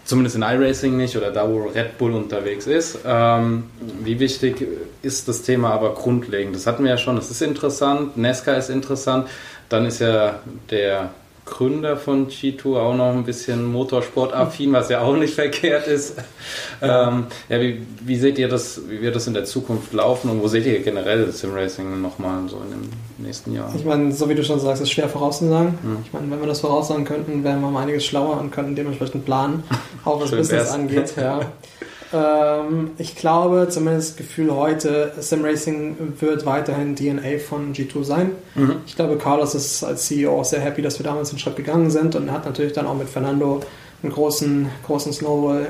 zumindest 0.06 0.38
in 0.38 0.42
iRacing 0.42 0.98
nicht 0.98 1.16
oder 1.16 1.32
da, 1.32 1.48
wo 1.50 1.68
Red 1.68 1.98
Bull 1.98 2.14
unterwegs 2.14 2.68
ist. 2.68 3.00
Ähm, 3.06 3.66
wie 4.04 4.20
wichtig 4.20 4.66
ist 5.02 5.28
das 5.28 5.44
Thema 5.44 5.72
aber 5.72 5.94
grundlegend? 5.94 6.56
Das 6.56 6.68
hatten 6.68 6.84
wir 6.84 6.92
ja 6.92 6.98
schon. 6.98 7.18
Es 7.18 7.30
ist 7.30 7.42
interessant. 7.42 8.18
Nesca 8.18 8.54
ist 8.54 8.70
interessant. 8.70 9.28
Dann 9.68 9.86
ist 9.86 10.00
ja 10.00 10.40
der 10.72 11.12
Gründer 11.50 11.98
von 11.98 12.28
G2 12.28 12.78
auch 12.78 12.96
noch 12.96 13.14
ein 13.14 13.24
bisschen 13.24 13.66
motorsportaffin, 13.66 14.72
was 14.74 14.90
ja 14.90 15.02
auch 15.02 15.16
nicht 15.16 15.34
verkehrt 15.34 15.88
ist. 15.88 16.16
Ähm, 16.82 17.26
ja, 17.50 17.60
wie, 17.60 17.82
wie, 18.06 18.16
seht 18.16 18.38
ihr 18.38 18.48
das, 18.48 18.82
wie 18.88 19.02
wird 19.02 19.16
das 19.16 19.28
in 19.28 19.34
der 19.34 19.46
Zukunft 19.46 19.92
laufen 19.94 20.30
und 20.30 20.42
wo 20.42 20.48
seht 20.48 20.66
ihr 20.66 20.80
generell 20.80 21.26
das 21.26 21.40
Simracing 21.40 22.02
nochmal 22.02 22.48
so 22.48 22.58
in 22.58 22.70
den 22.72 22.90
nächsten 23.18 23.54
Jahren? 23.54 23.76
Ich 23.76 23.86
meine, 23.86 24.12
so 24.12 24.30
wie 24.30 24.36
du 24.36 24.44
schon 24.44 24.60
sagst, 24.60 24.82
ist 24.82 24.92
schwer 24.92 25.10
vorauszusagen. 25.10 25.78
Hm. 25.82 25.98
Ich 26.06 26.14
meine, 26.14 26.32
wenn 26.32 26.40
wir 26.40 26.48
das 26.48 26.62
voraussagen 26.62 27.06
könnten, 27.06 27.44
wären 27.44 27.62
wir 27.62 27.70
mal 27.70 27.84
einiges 27.84 28.06
schlauer 28.06 28.40
und 28.40 28.52
könnten 28.52 28.76
dementsprechend 28.76 29.26
planen, 29.26 29.64
auch 30.06 30.22
was 30.22 30.32
Business 30.32 30.50
wär's. 30.52 30.72
angeht. 30.72 31.14
Ja. 31.18 31.42
Ähm, 32.12 32.92
ich 32.98 33.16
glaube, 33.16 33.68
zumindest 33.70 34.18
Gefühl 34.18 34.54
heute, 34.56 35.12
Sim 35.20 35.44
Racing 35.44 35.96
wird 36.20 36.46
weiterhin 36.46 36.96
DNA 36.96 37.40
von 37.48 37.74
G2 37.74 38.04
sein. 38.04 38.32
Mhm. 38.56 38.78
Ich 38.86 38.96
glaube, 38.96 39.18
Carlos 39.18 39.56
ist 39.56 39.84
als 39.84 40.08
CEO 40.08 40.40
auch 40.40 40.46
sehr 40.46 40.62
happy, 40.62 40.82
dass 40.82 41.00
wir 41.00 41.04
damals 41.04 41.30
den 41.30 41.40
Schritt 41.40 41.56
gegangen 41.56 41.92
sind 41.92 42.16
und 42.16 42.32
hat 42.32 42.46
natürlich 42.46 42.74
dann 42.74 42.88
auch 42.88 42.96
mit 42.96 43.10
Fernando 43.10 43.62
einen 44.02 44.14
großen, 44.14 44.70
großen 44.86 45.12
Snowball 45.12 45.68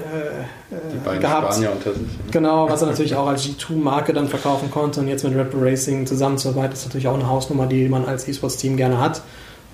äh, 0.71 1.15
äh, 1.15 1.19
gehabt. 1.19 1.53
Spanier 1.53 1.71
unter 1.71 1.93
sich. 1.93 2.07
Genau, 2.31 2.69
was 2.69 2.81
er 2.81 2.89
natürlich 2.89 3.15
auch 3.15 3.27
als 3.27 3.43
G2-Marke 3.43 4.13
dann 4.13 4.27
verkaufen 4.27 4.69
konnte 4.69 4.99
und 4.99 5.07
jetzt 5.07 5.23
mit 5.23 5.35
Red 5.35 5.51
Bull 5.51 5.67
Racing 5.67 6.05
zusammenzuarbeiten, 6.05 6.73
ist 6.73 6.85
natürlich 6.85 7.07
auch 7.07 7.15
eine 7.15 7.27
Hausnummer, 7.27 7.65
die 7.65 7.89
man 7.89 8.05
als 8.05 8.27
E-Sports-Team 8.27 8.77
gerne 8.77 8.99
hat. 8.99 9.23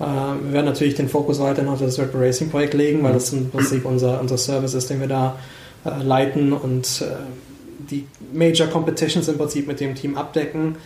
Äh, 0.00 0.04
wir 0.04 0.52
werden 0.52 0.66
natürlich 0.66 0.94
den 0.94 1.08
Fokus 1.08 1.38
weiterhin 1.38 1.70
auf 1.70 1.80
das 1.80 1.98
Red 1.98 2.12
Bull 2.12 2.22
Racing 2.22 2.50
Projekt 2.50 2.74
legen, 2.74 3.02
weil 3.02 3.12
das 3.12 3.32
im 3.32 3.50
Prinzip 3.50 3.84
unser, 3.84 4.20
unser 4.20 4.38
Service 4.38 4.72
ist, 4.72 4.88
den 4.88 5.00
wir 5.00 5.08
da 5.08 5.36
äh, 5.86 6.02
leiten 6.02 6.52
und 6.52 7.02
äh, 7.02 7.14
die 7.90 8.06
Major 8.32 8.66
Competitions 8.66 9.28
im 9.28 9.38
Prinzip 9.38 9.66
mit 9.66 9.80
dem 9.80 9.94
Team 9.94 10.16
abdecken. 10.16 10.76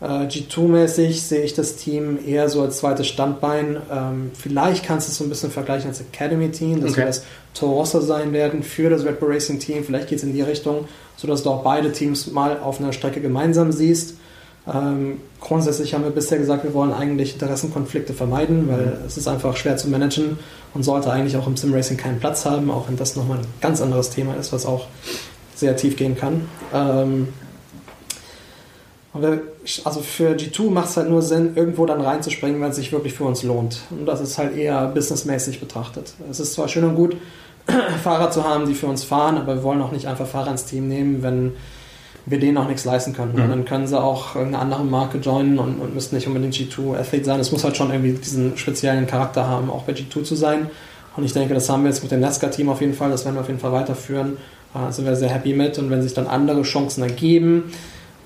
Äh, 0.00 0.26
G2-mäßig 0.26 1.20
sehe 1.20 1.42
ich 1.42 1.54
das 1.54 1.76
Team 1.76 2.18
eher 2.26 2.48
so 2.48 2.62
als 2.62 2.78
zweites 2.78 3.06
Standbein. 3.06 3.78
Ähm, 3.90 4.30
vielleicht 4.38 4.84
kannst 4.84 5.08
du 5.08 5.12
es 5.12 5.18
so 5.18 5.24
ein 5.24 5.30
bisschen 5.30 5.50
vergleichen 5.50 5.88
als 5.88 6.00
Academy-Team, 6.00 6.80
dass 6.80 6.90
okay. 6.90 7.00
wir 7.00 7.06
das 7.06 7.24
Torossa 7.54 8.00
sein 8.00 8.32
werden 8.32 8.62
für 8.62 8.90
das 8.90 9.04
Red 9.04 9.20
Bull 9.20 9.32
Racing 9.32 9.60
Team. 9.60 9.84
Vielleicht 9.84 10.08
geht 10.08 10.18
es 10.18 10.24
in 10.24 10.32
die 10.32 10.42
Richtung, 10.42 10.88
sodass 11.16 11.42
du 11.42 11.50
auch 11.50 11.62
beide 11.62 11.92
Teams 11.92 12.30
mal 12.30 12.58
auf 12.58 12.80
einer 12.80 12.92
Strecke 12.92 13.20
gemeinsam 13.20 13.72
siehst. 13.72 14.16
Ähm, 14.66 15.20
grundsätzlich 15.40 15.94
haben 15.94 16.04
wir 16.04 16.10
bisher 16.10 16.38
gesagt, 16.38 16.64
wir 16.64 16.74
wollen 16.74 16.92
eigentlich 16.92 17.34
Interessenkonflikte 17.34 18.14
vermeiden, 18.14 18.68
weil 18.68 18.86
mhm. 18.86 19.06
es 19.06 19.16
ist 19.16 19.28
einfach 19.28 19.56
schwer 19.56 19.76
zu 19.76 19.88
managen 19.88 20.38
und 20.74 20.82
sollte 20.82 21.10
eigentlich 21.10 21.36
auch 21.36 21.46
im 21.46 21.56
Simracing 21.56 21.96
keinen 21.96 22.20
Platz 22.20 22.44
haben, 22.44 22.70
auch 22.70 22.88
wenn 22.88 22.96
das 22.96 23.16
nochmal 23.16 23.38
ein 23.38 23.46
ganz 23.60 23.80
anderes 23.80 24.10
Thema 24.10 24.34
ist, 24.34 24.52
was 24.52 24.66
auch 24.66 24.86
sehr 25.54 25.76
tief 25.76 25.96
gehen 25.96 26.16
kann. 26.16 26.48
Ähm, 26.72 27.28
wir, 29.14 29.42
also 29.84 30.00
für 30.00 30.34
G2 30.34 30.70
macht 30.70 30.88
es 30.88 30.96
halt 30.96 31.08
nur 31.08 31.22
Sinn, 31.22 31.52
irgendwo 31.54 31.86
dann 31.86 32.00
reinzuspringen, 32.00 32.60
wenn 32.60 32.70
es 32.70 32.76
sich 32.76 32.90
wirklich 32.90 33.14
für 33.14 33.24
uns 33.24 33.44
lohnt. 33.44 33.82
Und 33.90 34.06
das 34.06 34.20
ist 34.20 34.38
halt 34.38 34.56
eher 34.56 34.88
businessmäßig 34.88 35.60
betrachtet. 35.60 36.14
Es 36.28 36.40
ist 36.40 36.54
zwar 36.54 36.66
schön 36.66 36.84
und 36.84 36.96
gut, 36.96 37.16
Fahrer 38.02 38.30
zu 38.32 38.44
haben, 38.44 38.66
die 38.66 38.74
für 38.74 38.88
uns 38.88 39.04
fahren, 39.04 39.38
aber 39.38 39.54
wir 39.54 39.62
wollen 39.62 39.80
auch 39.80 39.92
nicht 39.92 40.06
einfach 40.06 40.26
Fahrer 40.26 40.50
ins 40.50 40.64
Team 40.64 40.88
nehmen, 40.88 41.22
wenn 41.22 41.52
wir 42.26 42.40
denen 42.40 42.56
auch 42.56 42.68
nichts 42.68 42.84
leisten 42.84 43.12
können. 43.12 43.32
Mhm. 43.32 43.48
dann 43.48 43.64
können 43.64 43.86
sie 43.86 44.00
auch 44.00 44.34
irgendeine 44.34 44.62
andere 44.62 44.84
Marke 44.84 45.18
joinen 45.18 45.58
und, 45.58 45.78
und 45.80 45.94
müssen 45.94 46.14
nicht 46.14 46.26
unbedingt 46.26 46.54
G2-Athlet 46.54 47.24
sein. 47.24 47.40
Es 47.40 47.52
muss 47.52 47.64
halt 47.64 47.76
schon 47.76 47.90
irgendwie 47.90 48.12
diesen 48.12 48.56
speziellen 48.56 49.06
Charakter 49.06 49.46
haben, 49.46 49.70
auch 49.70 49.82
bei 49.82 49.92
G2 49.92 50.22
zu 50.24 50.34
sein. 50.34 50.70
Und 51.16 51.24
ich 51.24 51.32
denke, 51.32 51.54
das 51.54 51.68
haben 51.68 51.84
wir 51.84 51.90
jetzt 51.90 52.02
mit 52.02 52.10
dem 52.10 52.20
Nesca-Team 52.20 52.68
auf 52.68 52.80
jeden 52.80 52.94
Fall, 52.94 53.10
das 53.10 53.24
werden 53.24 53.36
wir 53.36 53.42
auf 53.42 53.48
jeden 53.48 53.60
Fall 53.60 53.72
weiterführen. 53.72 54.36
Da 54.72 54.90
sind 54.90 55.04
wir 55.04 55.14
sehr 55.14 55.28
happy 55.28 55.52
mit. 55.52 55.78
Und 55.78 55.90
wenn 55.90 56.02
sich 56.02 56.14
dann 56.14 56.26
andere 56.26 56.62
Chancen 56.62 57.02
ergeben, 57.02 57.72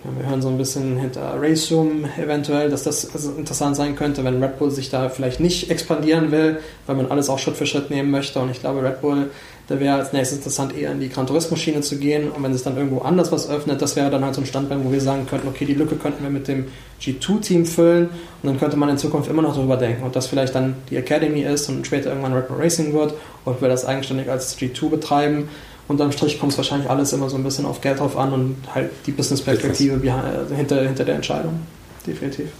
wir 0.04 0.28
hören 0.28 0.40
so 0.40 0.48
ein 0.48 0.56
bisschen 0.56 0.96
hinter 0.96 1.34
Race 1.40 1.72
Room 1.72 2.04
eventuell, 2.22 2.70
dass 2.70 2.84
das 2.84 3.12
also 3.12 3.32
interessant 3.32 3.74
sein 3.74 3.96
könnte, 3.96 4.22
wenn 4.22 4.40
Red 4.42 4.58
Bull 4.58 4.70
sich 4.70 4.90
da 4.90 5.08
vielleicht 5.08 5.40
nicht 5.40 5.70
expandieren 5.70 6.30
will, 6.30 6.60
weil 6.86 6.94
man 6.94 7.10
alles 7.10 7.28
auch 7.28 7.40
Schritt 7.40 7.56
für 7.56 7.66
Schritt 7.66 7.90
nehmen 7.90 8.12
möchte. 8.12 8.38
Und 8.38 8.50
ich 8.50 8.60
glaube, 8.60 8.82
Red 8.82 9.00
Bull, 9.00 9.30
da 9.66 9.80
wäre 9.80 9.96
als 9.96 10.12
nächstes 10.12 10.38
interessant, 10.38 10.76
eher 10.76 10.92
in 10.92 11.00
die 11.00 11.08
Gran 11.08 11.26
Turismo-Schiene 11.26 11.80
zu 11.80 11.96
gehen. 11.96 12.30
Und 12.30 12.44
wenn 12.44 12.52
es 12.52 12.62
dann 12.62 12.76
irgendwo 12.76 13.00
anders 13.00 13.32
was 13.32 13.50
öffnet, 13.50 13.82
das 13.82 13.96
wäre 13.96 14.08
dann 14.08 14.24
halt 14.24 14.36
so 14.36 14.40
ein 14.40 14.46
Standbein, 14.46 14.84
wo 14.84 14.92
wir 14.92 15.00
sagen 15.00 15.26
könnten, 15.28 15.48
okay, 15.48 15.64
die 15.64 15.74
Lücke 15.74 15.96
könnten 15.96 16.22
wir 16.22 16.30
mit 16.30 16.46
dem 16.46 16.66
G2-Team 17.02 17.66
füllen. 17.66 18.04
Und 18.06 18.44
dann 18.44 18.58
könnte 18.60 18.76
man 18.76 18.88
in 18.90 18.98
Zukunft 18.98 19.28
immer 19.28 19.42
noch 19.42 19.56
darüber 19.56 19.76
denken, 19.76 20.04
ob 20.06 20.12
das 20.12 20.28
vielleicht 20.28 20.54
dann 20.54 20.76
die 20.90 20.96
Academy 20.96 21.42
ist 21.42 21.68
und 21.68 21.84
später 21.84 22.10
irgendwann 22.10 22.34
Red 22.34 22.46
Bull 22.46 22.58
Racing 22.58 22.92
wird, 22.92 23.14
ob 23.44 23.60
wir 23.60 23.68
das 23.68 23.84
eigenständig 23.84 24.30
als 24.30 24.56
G2 24.56 24.90
betreiben 24.90 25.48
unterm 25.88 26.12
Strich 26.12 26.38
kommt 26.38 26.52
es 26.52 26.58
wahrscheinlich 26.58 26.88
alles 26.88 27.12
immer 27.12 27.28
so 27.28 27.36
ein 27.36 27.42
bisschen 27.42 27.66
auf 27.66 27.80
Geld 27.80 27.98
drauf 27.98 28.16
an 28.16 28.32
und 28.32 28.56
halt 28.74 28.90
die 29.06 29.12
Business-Perspektive 29.12 29.96
Business. 29.96 30.50
hinter, 30.54 30.82
hinter 30.82 31.04
der 31.04 31.16
Entscheidung. 31.16 31.60
Definitiv. 32.06 32.50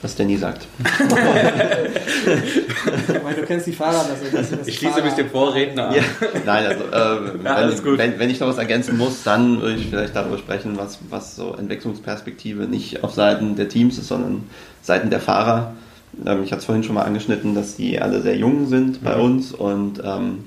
Was 0.00 0.14
Danny 0.14 0.36
sagt. 0.36 0.68
Weil 3.24 3.34
du 3.34 3.42
kennst 3.42 3.66
die 3.66 3.72
Fahrer. 3.72 3.98
Also 3.98 4.26
ich 4.64 4.78
schließe 4.78 5.02
mich 5.02 5.14
dem 5.14 5.28
Vorredner 5.28 5.88
an. 5.88 5.94
Ja. 5.96 6.02
Nein, 6.46 6.66
also 6.66 6.84
äh, 6.84 7.38
ja, 7.44 7.68
wenn, 7.68 7.98
wenn, 7.98 8.18
wenn, 8.20 8.30
ich 8.30 8.38
noch 8.38 8.46
was 8.46 8.58
ergänzen 8.58 8.96
muss, 8.96 9.24
dann 9.24 9.60
würde 9.60 9.74
ich 9.74 9.88
vielleicht 9.88 10.14
darüber 10.14 10.38
sprechen, 10.38 10.76
was, 10.76 11.00
was 11.10 11.34
so 11.34 11.52
Entwicklungsperspektive 11.54 12.68
nicht 12.68 13.02
auf 13.02 13.12
Seiten 13.14 13.56
der 13.56 13.68
Teams 13.68 13.98
ist, 13.98 14.06
sondern 14.06 14.44
Seiten 14.82 15.10
der 15.10 15.18
Fahrer. 15.18 15.74
Ähm, 16.24 16.44
ich 16.44 16.52
hatte 16.52 16.60
es 16.60 16.66
vorhin 16.66 16.84
schon 16.84 16.94
mal 16.94 17.02
angeschnitten, 17.02 17.56
dass 17.56 17.74
die 17.74 18.00
alle 18.00 18.22
sehr 18.22 18.36
jung 18.36 18.68
sind 18.68 19.02
bei 19.02 19.16
mhm. 19.16 19.22
uns 19.22 19.52
und 19.52 20.00
ähm, 20.04 20.44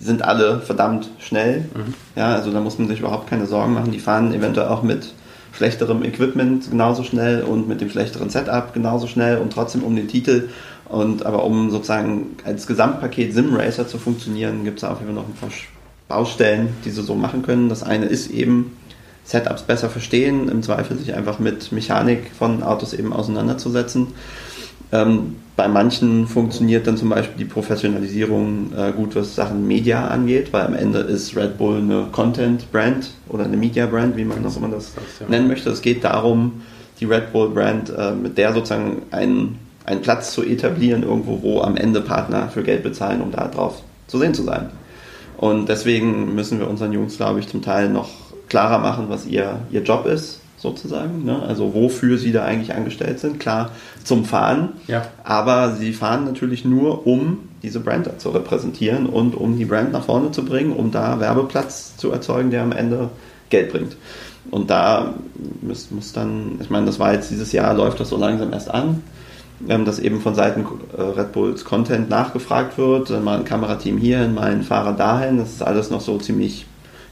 sind 0.00 0.22
alle 0.22 0.60
verdammt 0.60 1.08
schnell. 1.18 1.60
Mhm. 1.74 1.94
Ja, 2.14 2.34
also 2.34 2.50
da 2.50 2.60
muss 2.60 2.78
man 2.78 2.88
sich 2.88 3.00
überhaupt 3.00 3.28
keine 3.28 3.46
Sorgen 3.46 3.74
machen. 3.74 3.92
Die 3.92 3.98
fahren 3.98 4.32
eventuell 4.34 4.68
auch 4.68 4.82
mit 4.82 5.12
schlechterem 5.52 6.04
Equipment 6.04 6.70
genauso 6.70 7.02
schnell 7.02 7.42
und 7.42 7.66
mit 7.66 7.80
dem 7.80 7.88
schlechteren 7.88 8.28
Setup 8.28 8.74
genauso 8.74 9.06
schnell 9.06 9.38
und 9.38 9.52
trotzdem 9.52 9.82
um 9.82 9.96
den 9.96 10.08
Titel. 10.08 10.50
Und 10.88 11.26
aber 11.26 11.44
um 11.44 11.70
sozusagen 11.70 12.36
als 12.44 12.66
Gesamtpaket 12.66 13.34
Sim-Racer 13.34 13.88
zu 13.88 13.98
funktionieren, 13.98 14.64
gibt 14.64 14.78
es 14.78 14.84
auch 14.84 15.00
immer 15.00 15.12
noch 15.12 15.24
ein 15.26 15.34
paar 15.34 15.50
Baustellen, 16.08 16.68
die 16.84 16.90
sie 16.90 17.02
so 17.02 17.14
machen 17.14 17.42
können. 17.42 17.68
Das 17.68 17.82
eine 17.82 18.06
ist 18.06 18.30
eben 18.30 18.76
Setups 19.24 19.62
besser 19.62 19.90
verstehen, 19.90 20.48
im 20.48 20.62
Zweifel 20.62 20.96
sich 20.96 21.14
einfach 21.14 21.40
mit 21.40 21.72
Mechanik 21.72 22.30
von 22.38 22.62
Autos 22.62 22.92
eben 22.92 23.12
auseinanderzusetzen. 23.12 24.08
Ähm, 24.92 25.36
bei 25.56 25.68
manchen 25.68 26.26
funktioniert 26.26 26.86
dann 26.86 26.98
zum 26.98 27.08
Beispiel 27.08 27.38
die 27.38 27.50
Professionalisierung 27.50 28.72
äh, 28.76 28.92
gut, 28.92 29.16
was 29.16 29.34
Sachen 29.34 29.66
Media 29.66 30.06
angeht, 30.06 30.52
weil 30.52 30.66
am 30.66 30.74
Ende 30.74 30.98
ist 30.98 31.34
Red 31.34 31.56
Bull 31.56 31.78
eine 31.78 32.08
Content-Brand 32.12 33.10
oder 33.30 33.44
eine 33.44 33.56
Media-Brand, 33.56 34.16
wie 34.16 34.24
man 34.24 34.44
auch 34.44 34.56
immer 34.56 34.68
das 34.68 34.92
nennen 35.28 35.48
möchte. 35.48 35.70
Es 35.70 35.80
geht 35.80 36.04
darum, 36.04 36.60
die 37.00 37.06
Red 37.06 37.32
Bull-Brand 37.32 37.90
äh, 37.96 38.12
mit 38.12 38.36
der 38.36 38.52
sozusagen 38.52 39.02
einen, 39.10 39.58
einen 39.86 40.02
Platz 40.02 40.32
zu 40.32 40.42
etablieren, 40.44 41.02
irgendwo, 41.02 41.42
wo 41.42 41.62
am 41.62 41.76
Ende 41.78 42.02
Partner 42.02 42.48
für 42.48 42.62
Geld 42.62 42.82
bezahlen, 42.82 43.22
um 43.22 43.32
da 43.32 43.48
drauf 43.48 43.82
zu 44.08 44.18
sehen 44.18 44.34
zu 44.34 44.42
sein. 44.42 44.68
Und 45.38 45.68
deswegen 45.68 46.34
müssen 46.34 46.58
wir 46.58 46.68
unseren 46.68 46.92
Jungs, 46.92 47.16
glaube 47.16 47.40
ich, 47.40 47.48
zum 47.48 47.62
Teil 47.62 47.88
noch 47.88 48.10
klarer 48.48 48.78
machen, 48.78 49.06
was 49.08 49.26
ihr, 49.26 49.60
ihr 49.70 49.82
Job 49.82 50.06
ist 50.06 50.40
sozusagen. 50.66 51.24
Ne? 51.24 51.40
Also 51.42 51.74
wofür 51.74 52.18
sie 52.18 52.32
da 52.32 52.44
eigentlich 52.44 52.74
angestellt 52.74 53.20
sind. 53.20 53.38
Klar, 53.38 53.70
zum 54.02 54.24
Fahren. 54.24 54.70
Ja. 54.88 55.06
Aber 55.22 55.72
sie 55.72 55.92
fahren 55.92 56.24
natürlich 56.24 56.64
nur, 56.64 57.06
um 57.06 57.48
diese 57.62 57.80
Brand 57.80 58.20
zu 58.20 58.30
repräsentieren 58.30 59.06
und 59.06 59.34
um 59.34 59.56
die 59.56 59.64
Brand 59.64 59.92
nach 59.92 60.04
vorne 60.04 60.32
zu 60.32 60.44
bringen, 60.44 60.72
um 60.72 60.90
da 60.90 61.20
Werbeplatz 61.20 61.96
zu 61.96 62.10
erzeugen, 62.10 62.50
der 62.50 62.62
am 62.62 62.72
Ende 62.72 63.10
Geld 63.48 63.70
bringt. 63.70 63.96
Und 64.50 64.70
da 64.70 65.14
muss, 65.62 65.90
muss 65.90 66.12
dann, 66.12 66.58
ich 66.60 66.70
meine, 66.70 66.86
das 66.86 66.98
war 66.98 67.12
jetzt 67.12 67.30
dieses 67.30 67.52
Jahr, 67.52 67.74
läuft 67.74 68.00
das 68.00 68.10
so 68.10 68.16
langsam 68.16 68.52
erst 68.52 68.70
an, 68.70 69.02
ähm, 69.68 69.84
dass 69.84 69.98
eben 69.98 70.20
von 70.20 70.34
Seiten 70.34 70.66
äh, 70.96 71.00
Red 71.00 71.32
Bulls 71.32 71.64
Content 71.64 72.10
nachgefragt 72.10 72.76
wird, 72.78 73.10
mal 73.24 73.38
ein 73.38 73.44
Kamerateam 73.44 73.98
hier, 73.98 74.26
mal 74.28 74.50
ein 74.52 74.62
Fahrer 74.62 74.92
dahin. 74.92 75.38
Das 75.38 75.50
ist 75.50 75.62
alles 75.62 75.90
noch 75.90 76.00
so 76.00 76.18
ziemlich 76.18 76.66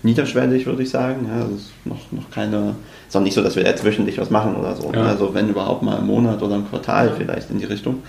niederschwellig, 0.04 0.66
würde 0.66 0.82
ich 0.82 0.90
sagen. 0.90 1.26
Ja, 1.28 1.44
das 1.44 1.60
ist 1.60 1.72
noch, 1.84 2.12
noch 2.12 2.30
keine 2.30 2.74
ist 3.14 3.16
auch 3.16 3.22
nicht 3.22 3.34
so, 3.34 3.42
dass 3.42 3.54
wir 3.54 3.62
jetzt 3.62 3.84
wöchentlich 3.84 4.18
was 4.18 4.30
machen 4.30 4.56
oder 4.56 4.74
so. 4.74 4.90
Ja. 4.92 5.04
Also 5.04 5.34
wenn 5.34 5.48
überhaupt 5.48 5.82
mal 5.82 5.98
im 5.98 6.06
Monat 6.06 6.42
oder 6.42 6.56
im 6.56 6.68
Quartal 6.68 7.12
vielleicht 7.16 7.50
in 7.50 7.58
die 7.58 7.64
Richtung. 7.64 8.02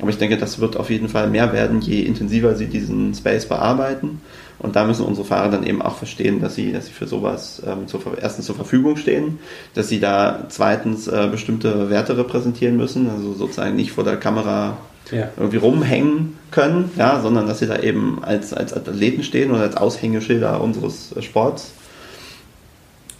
Aber 0.00 0.10
ich 0.10 0.18
denke, 0.18 0.36
das 0.36 0.58
wird 0.58 0.76
auf 0.76 0.90
jeden 0.90 1.08
Fall 1.08 1.28
mehr 1.28 1.52
werden, 1.52 1.80
je 1.80 2.02
intensiver 2.02 2.54
sie 2.54 2.66
diesen 2.66 3.14
Space 3.14 3.46
bearbeiten. 3.46 4.20
Und 4.58 4.76
da 4.76 4.84
müssen 4.84 5.06
unsere 5.06 5.26
Fahrer 5.26 5.48
dann 5.48 5.64
eben 5.64 5.80
auch 5.80 5.96
verstehen, 5.96 6.42
dass 6.42 6.54
sie, 6.54 6.72
dass 6.72 6.86
sie 6.86 6.92
für 6.92 7.06
sowas 7.06 7.62
ähm, 7.66 7.86
zur, 7.86 8.02
erstens 8.20 8.44
zur 8.44 8.54
Verfügung 8.54 8.98
stehen, 8.98 9.38
dass 9.72 9.88
sie 9.88 10.00
da 10.00 10.44
zweitens 10.50 11.08
äh, 11.08 11.28
bestimmte 11.30 11.88
Werte 11.88 12.18
repräsentieren 12.18 12.76
müssen, 12.76 13.08
also 13.08 13.32
sozusagen 13.32 13.74
nicht 13.74 13.92
vor 13.92 14.04
der 14.04 14.18
Kamera 14.18 14.76
ja. 15.10 15.30
irgendwie 15.36 15.58
rumhängen 15.58 16.38
können, 16.50 16.90
ja, 16.96 17.20
sondern 17.20 17.46
dass 17.46 17.60
sie 17.60 17.66
da 17.66 17.78
eben 17.78 18.22
als, 18.22 18.52
als 18.52 18.72
Athleten 18.72 19.22
stehen 19.22 19.50
oder 19.50 19.62
als 19.62 19.76
Aushängeschilder 19.76 20.60
unseres 20.60 21.14
Sports 21.20 21.72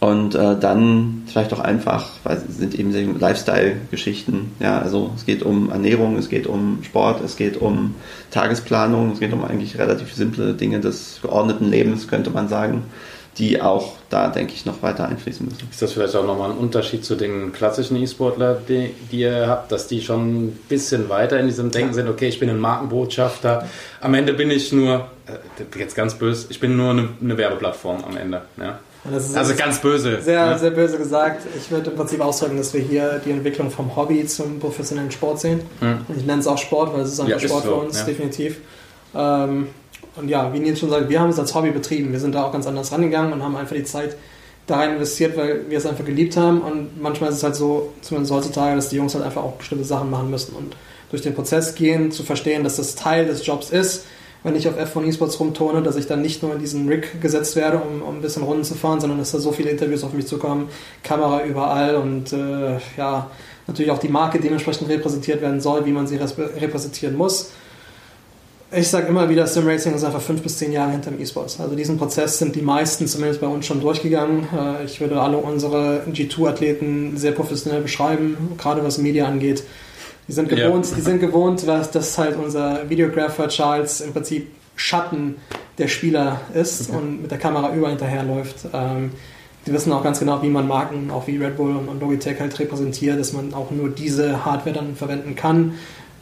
und 0.01 0.33
äh, 0.33 0.57
dann 0.59 1.21
vielleicht 1.27 1.53
auch 1.53 1.59
einfach, 1.59 2.09
weil 2.23 2.37
es 2.37 2.57
sind 2.57 2.73
eben 2.73 3.19
Lifestyle-Geschichten. 3.19 4.51
Ja, 4.59 4.79
also 4.79 5.11
es 5.15 5.27
geht 5.27 5.43
um 5.43 5.69
Ernährung, 5.69 6.17
es 6.17 6.27
geht 6.27 6.47
um 6.47 6.79
Sport, 6.81 7.23
es 7.23 7.37
geht 7.37 7.57
um 7.57 7.93
Tagesplanung, 8.31 9.11
es 9.11 9.19
geht 9.19 9.31
um 9.31 9.43
eigentlich 9.43 9.77
relativ 9.77 10.11
simple 10.11 10.55
Dinge 10.55 10.79
des 10.79 11.19
geordneten 11.21 11.69
Lebens, 11.69 12.07
könnte 12.07 12.31
man 12.31 12.47
sagen, 12.47 12.81
die 13.37 13.61
auch 13.61 13.93
da, 14.09 14.27
denke 14.27 14.53
ich, 14.53 14.65
noch 14.65 14.81
weiter 14.81 15.07
einfließen 15.07 15.45
müssen. 15.45 15.67
Ist 15.71 15.81
das 15.81 15.93
vielleicht 15.93 16.15
auch 16.15 16.25
nochmal 16.25 16.51
ein 16.51 16.57
Unterschied 16.57 17.05
zu 17.05 17.15
den 17.15 17.53
klassischen 17.53 17.95
E-Sportler, 17.95 18.55
die, 18.67 18.93
die, 19.11 19.21
ihr 19.21 19.47
habt, 19.47 19.71
dass 19.71 19.87
die 19.87 20.01
schon 20.01 20.47
ein 20.47 20.59
bisschen 20.67 21.07
weiter 21.07 21.39
in 21.39 21.47
diesem 21.47 21.71
Denken 21.71 21.93
sind, 21.93 22.09
okay, 22.09 22.27
ich 22.27 22.39
bin 22.39 22.49
ein 22.49 22.59
Markenbotschafter, 22.59 23.67
am 24.01 24.13
Ende 24.13 24.33
bin 24.33 24.51
ich 24.51 24.73
nur, 24.73 25.07
äh, 25.27 25.79
jetzt 25.79 25.95
ganz 25.95 26.15
böse, 26.15 26.47
ich 26.49 26.59
bin 26.59 26.75
nur 26.75 26.91
eine, 26.91 27.09
eine 27.21 27.37
Werbeplattform 27.37 28.03
am 28.03 28.17
Ende. 28.17 28.41
Ja? 28.57 28.79
also 29.03 29.55
ganz 29.55 29.79
böse. 29.79 30.21
Sehr, 30.21 30.45
ne? 30.45 30.59
sehr 30.59 30.71
böse 30.71 30.97
gesagt. 30.97 31.43
Ich 31.57 31.71
würde 31.71 31.89
im 31.89 31.95
Prinzip 31.95 32.21
ausdrücken, 32.21 32.57
dass 32.57 32.73
wir 32.73 32.81
hier 32.81 33.19
die 33.25 33.31
Entwicklung 33.31 33.71
vom 33.71 33.95
Hobby 33.95 34.25
zum 34.27 34.59
professionellen 34.59 35.09
Sport 35.09 35.39
sehen. 35.39 35.61
Mhm. 35.79 36.05
Ich 36.15 36.25
nenne 36.25 36.41
es 36.41 36.47
auch 36.47 36.57
Sport, 36.57 36.93
weil 36.93 37.01
es 37.01 37.13
ist 37.13 37.19
einfach 37.19 37.41
ja, 37.41 37.47
Sport 37.47 37.63
ist 37.63 37.69
so, 37.69 37.75
für 37.75 37.81
uns, 37.85 37.99
ja. 37.99 38.05
definitiv. 38.05 38.57
Ähm, 39.15 39.67
und 40.15 40.29
ja, 40.29 40.53
wie 40.53 40.59
Nils 40.59 40.79
schon 40.79 40.89
sagt, 40.89 41.09
wir 41.09 41.19
haben 41.19 41.29
es 41.29 41.39
als 41.39 41.55
Hobby 41.55 41.71
betrieben. 41.71 42.11
Wir 42.11 42.19
sind 42.19 42.35
da 42.35 42.43
auch 42.43 42.51
ganz 42.51 42.67
anders 42.67 42.91
rangegangen 42.91 43.33
und 43.33 43.43
haben 43.43 43.55
einfach 43.55 43.75
die 43.75 43.83
Zeit 43.83 44.17
da 44.67 44.77
rein 44.77 44.93
investiert, 44.93 45.37
weil 45.37 45.69
wir 45.69 45.77
es 45.77 45.85
einfach 45.85 46.05
geliebt 46.05 46.37
haben. 46.37 46.61
Und 46.61 47.01
manchmal 47.01 47.29
ist 47.29 47.37
es 47.37 47.43
halt 47.43 47.55
so, 47.55 47.93
zumindest 48.01 48.33
heutzutage, 48.33 48.75
dass 48.75 48.89
die 48.89 48.97
Jungs 48.97 49.15
halt 49.15 49.23
einfach 49.23 49.43
auch 49.43 49.53
bestimmte 49.53 49.85
Sachen 49.85 50.09
machen 50.09 50.29
müssen 50.29 50.55
und 50.55 50.75
durch 51.09 51.21
den 51.21 51.33
Prozess 51.33 51.75
gehen, 51.75 52.11
zu 52.11 52.23
verstehen, 52.23 52.63
dass 52.63 52.77
das 52.77 52.95
Teil 52.95 53.25
des 53.25 53.45
Jobs 53.45 53.69
ist 53.69 54.05
wenn 54.43 54.55
ich 54.55 54.67
auf 54.67 54.77
F1 54.77 55.07
Esports 55.07 55.39
rumtone, 55.39 55.83
dass 55.83 55.95
ich 55.95 56.07
dann 56.07 56.21
nicht 56.21 56.41
nur 56.41 56.53
in 56.53 56.59
diesen 56.59 56.87
Rig 56.87 57.21
gesetzt 57.21 57.55
werde, 57.55 57.77
um, 57.77 58.01
um 58.01 58.15
ein 58.15 58.21
bisschen 58.21 58.43
Runden 58.43 58.63
zu 58.63 58.73
fahren, 58.73 58.99
sondern 58.99 59.19
dass 59.19 59.31
da 59.31 59.39
so 59.39 59.51
viele 59.51 59.69
Interviews 59.69 60.03
auf 60.03 60.13
mich 60.13 60.25
zukommen, 60.25 60.69
Kamera 61.03 61.43
überall 61.43 61.95
und 61.95 62.33
äh, 62.33 62.77
ja, 62.97 63.29
natürlich 63.67 63.91
auch 63.91 63.99
die 63.99 64.09
Marke 64.09 64.39
dementsprechend 64.39 64.89
repräsentiert 64.89 65.41
werden 65.41 65.61
soll, 65.61 65.85
wie 65.85 65.91
man 65.91 66.07
sie 66.07 66.17
repräsentieren 66.17 67.15
muss. 67.15 67.51
Ich 68.73 68.87
sage 68.87 69.07
immer 69.07 69.27
wieder, 69.27 69.45
Sim 69.47 69.67
Racing 69.67 69.93
ist 69.93 70.05
einfach 70.05 70.21
fünf 70.21 70.43
bis 70.43 70.57
zehn 70.57 70.71
Jahre 70.71 70.91
hinter 70.91 71.11
dem 71.11 71.19
E-Sports. 71.19 71.59
Also 71.59 71.75
diesen 71.75 71.97
Prozess 71.97 72.37
sind 72.37 72.55
die 72.55 72.61
meisten 72.61 73.05
zumindest 73.05 73.41
bei 73.41 73.47
uns 73.47 73.65
schon 73.65 73.81
durchgegangen. 73.81 74.47
Äh, 74.57 74.85
ich 74.85 75.01
würde 75.01 75.19
alle 75.19 75.37
unsere 75.37 76.03
G2-Athleten 76.09 77.17
sehr 77.17 77.33
professionell 77.33 77.81
beschreiben, 77.81 78.37
gerade 78.57 78.81
was 78.81 78.97
Media 78.97 79.25
angeht. 79.25 79.63
Die 80.27 80.31
sind 80.31 80.47
gewohnt, 80.47 80.85
ja. 80.89 80.95
die 80.95 81.01
sind 81.01 81.19
gewohnt, 81.19 81.67
dass 81.67 81.91
das 81.91 82.17
halt 82.17 82.37
unser 82.37 82.89
Videographer 82.89 83.49
Charles 83.49 83.99
im 83.99 84.13
Prinzip 84.13 84.47
Schatten 84.77 85.35
der 85.77 85.89
Spieler 85.89 86.39
ist 86.53 86.89
okay. 86.89 86.97
und 86.97 87.21
mit 87.23 87.31
der 87.31 87.39
Kamera 87.39 87.73
über 87.75 87.89
hinterherläuft. 87.89 88.67
Ähm, 88.73 89.11
die 89.65 89.73
wissen 89.73 89.91
auch 89.91 90.03
ganz 90.03 90.19
genau, 90.19 90.41
wie 90.41 90.49
man 90.49 90.67
Marken, 90.67 91.11
auch 91.11 91.27
wie 91.27 91.37
Red 91.37 91.57
Bull 91.57 91.75
und, 91.75 91.99
Logitech 91.99 92.39
halt 92.39 92.57
repräsentiert, 92.57 93.19
dass 93.19 93.33
man 93.33 93.53
auch 93.53 93.69
nur 93.69 93.89
diese 93.89 94.43
Hardware 94.43 94.73
dann 94.73 94.95
verwenden 94.95 95.35
kann. 95.35 95.73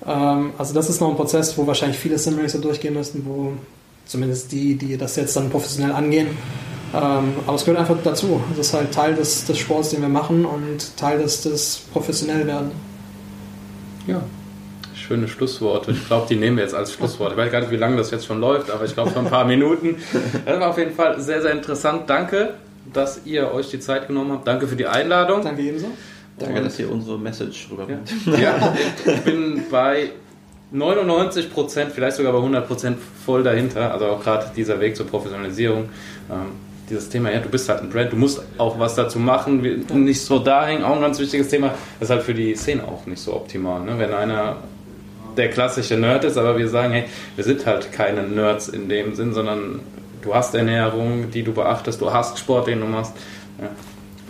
Ähm, 0.05 0.51
also 0.57 0.73
das 0.73 0.89
ist 0.89 1.01
noch 1.01 1.09
ein 1.09 1.15
Prozess, 1.15 1.57
wo 1.57 1.67
wahrscheinlich 1.67 1.97
viele 1.97 2.17
Simracer 2.17 2.59
durchgehen 2.59 2.93
müssen, 2.93 3.25
wo 3.25 3.53
zumindest 4.05 4.51
die, 4.51 4.75
die 4.75 4.97
das 4.97 5.15
jetzt 5.15 5.35
dann 5.35 5.49
professionell 5.49 5.91
angehen. 5.91 6.27
Ähm, 6.93 7.33
aber 7.45 7.55
es 7.55 7.65
gehört 7.65 7.79
einfach 7.79 7.97
dazu. 8.03 8.41
Das 8.57 8.67
ist 8.67 8.73
halt 8.73 8.91
Teil 8.91 9.15
des, 9.15 9.45
des 9.45 9.57
Sports, 9.57 9.89
den 9.89 10.01
wir 10.01 10.09
machen 10.09 10.45
und 10.45 10.97
Teil 10.97 11.19
des, 11.19 11.41
des 11.41 11.83
professionell 11.93 12.47
werden. 12.47 12.71
Ja, 14.07 14.23
schöne 14.95 15.27
Schlussworte. 15.27 15.91
Ich 15.91 16.07
glaube, 16.07 16.25
die 16.27 16.35
nehmen 16.35 16.57
wir 16.57 16.63
jetzt 16.63 16.73
als 16.73 16.93
Schlusswort. 16.93 17.31
Ich 17.31 17.37
weiß 17.37 17.51
gar 17.51 17.61
nicht, 17.61 17.71
wie 17.71 17.77
lange 17.77 17.97
das 17.97 18.09
jetzt 18.09 18.25
schon 18.25 18.39
läuft, 18.39 18.71
aber 18.71 18.85
ich 18.85 18.93
glaube 18.93 19.11
schon 19.11 19.25
ein 19.25 19.31
paar 19.31 19.45
Minuten. 19.45 19.97
Das 20.45 20.59
war 20.59 20.69
auf 20.69 20.77
jeden 20.79 20.95
Fall 20.95 21.21
sehr, 21.21 21.41
sehr 21.43 21.51
interessant. 21.51 22.09
Danke, 22.09 22.55
dass 22.91 23.21
ihr 23.25 23.51
euch 23.53 23.69
die 23.69 23.79
Zeit 23.79 24.07
genommen 24.07 24.31
habt. 24.31 24.47
Danke 24.47 24.67
für 24.67 24.75
die 24.75 24.87
Einladung. 24.87 25.43
Danke 25.43 25.61
ebenso. 25.61 25.87
Danke, 26.39 26.61
dass 26.61 26.79
ihr 26.79 26.91
unsere 26.91 27.17
Message 27.17 27.67
rüberbringt. 27.71 28.11
Ja, 28.25 28.37
ja 28.39 28.75
ich 29.05 29.21
bin 29.21 29.63
bei 29.69 30.09
99 30.71 31.51
Prozent, 31.51 31.91
vielleicht 31.91 32.17
sogar 32.17 32.31
bei 32.31 32.39
100 32.39 32.67
Prozent 32.67 32.97
voll 33.25 33.43
dahinter. 33.43 33.91
Also 33.91 34.05
auch 34.07 34.23
gerade 34.23 34.51
dieser 34.55 34.79
Weg 34.79 34.95
zur 34.95 35.07
Professionalisierung. 35.07 35.89
Ähm, 36.29 36.51
dieses 36.89 37.09
Thema, 37.09 37.31
ja, 37.31 37.39
du 37.39 37.49
bist 37.49 37.69
halt 37.69 37.81
ein 37.81 37.89
Brand, 37.89 38.11
du 38.11 38.15
musst 38.15 38.41
auch 38.57 38.79
was 38.79 38.95
dazu 38.95 39.19
machen, 39.19 39.63
wir, 39.63 39.77
nicht 39.93 40.21
so 40.21 40.39
da 40.39 40.65
hängen, 40.65 40.83
auch 40.83 40.95
ein 40.95 41.01
ganz 41.01 41.19
wichtiges 41.19 41.47
Thema. 41.47 41.75
Das 41.99 42.09
ist 42.09 42.15
halt 42.15 42.23
für 42.23 42.33
die 42.33 42.55
Szene 42.55 42.83
auch 42.83 43.05
nicht 43.05 43.21
so 43.21 43.35
optimal. 43.35 43.81
Ne? 43.81 43.99
Wenn 43.99 44.13
einer 44.13 44.57
der 45.37 45.49
klassische 45.49 45.97
Nerd 45.97 46.23
ist, 46.23 46.37
aber 46.37 46.57
wir 46.57 46.67
sagen, 46.67 46.93
hey, 46.93 47.05
wir 47.35 47.43
sind 47.43 47.65
halt 47.65 47.91
keine 47.91 48.23
Nerds 48.23 48.69
in 48.69 48.89
dem 48.89 49.15
Sinn, 49.15 49.33
sondern 49.33 49.81
du 50.21 50.33
hast 50.33 50.55
Ernährung, 50.55 51.31
die 51.31 51.43
du 51.43 51.53
beachtest, 51.53 52.01
du 52.01 52.11
hast 52.11 52.39
Sport, 52.39 52.67
den 52.67 52.81
du 52.81 52.87
machst. 52.87 53.13
Ja. 53.59 53.69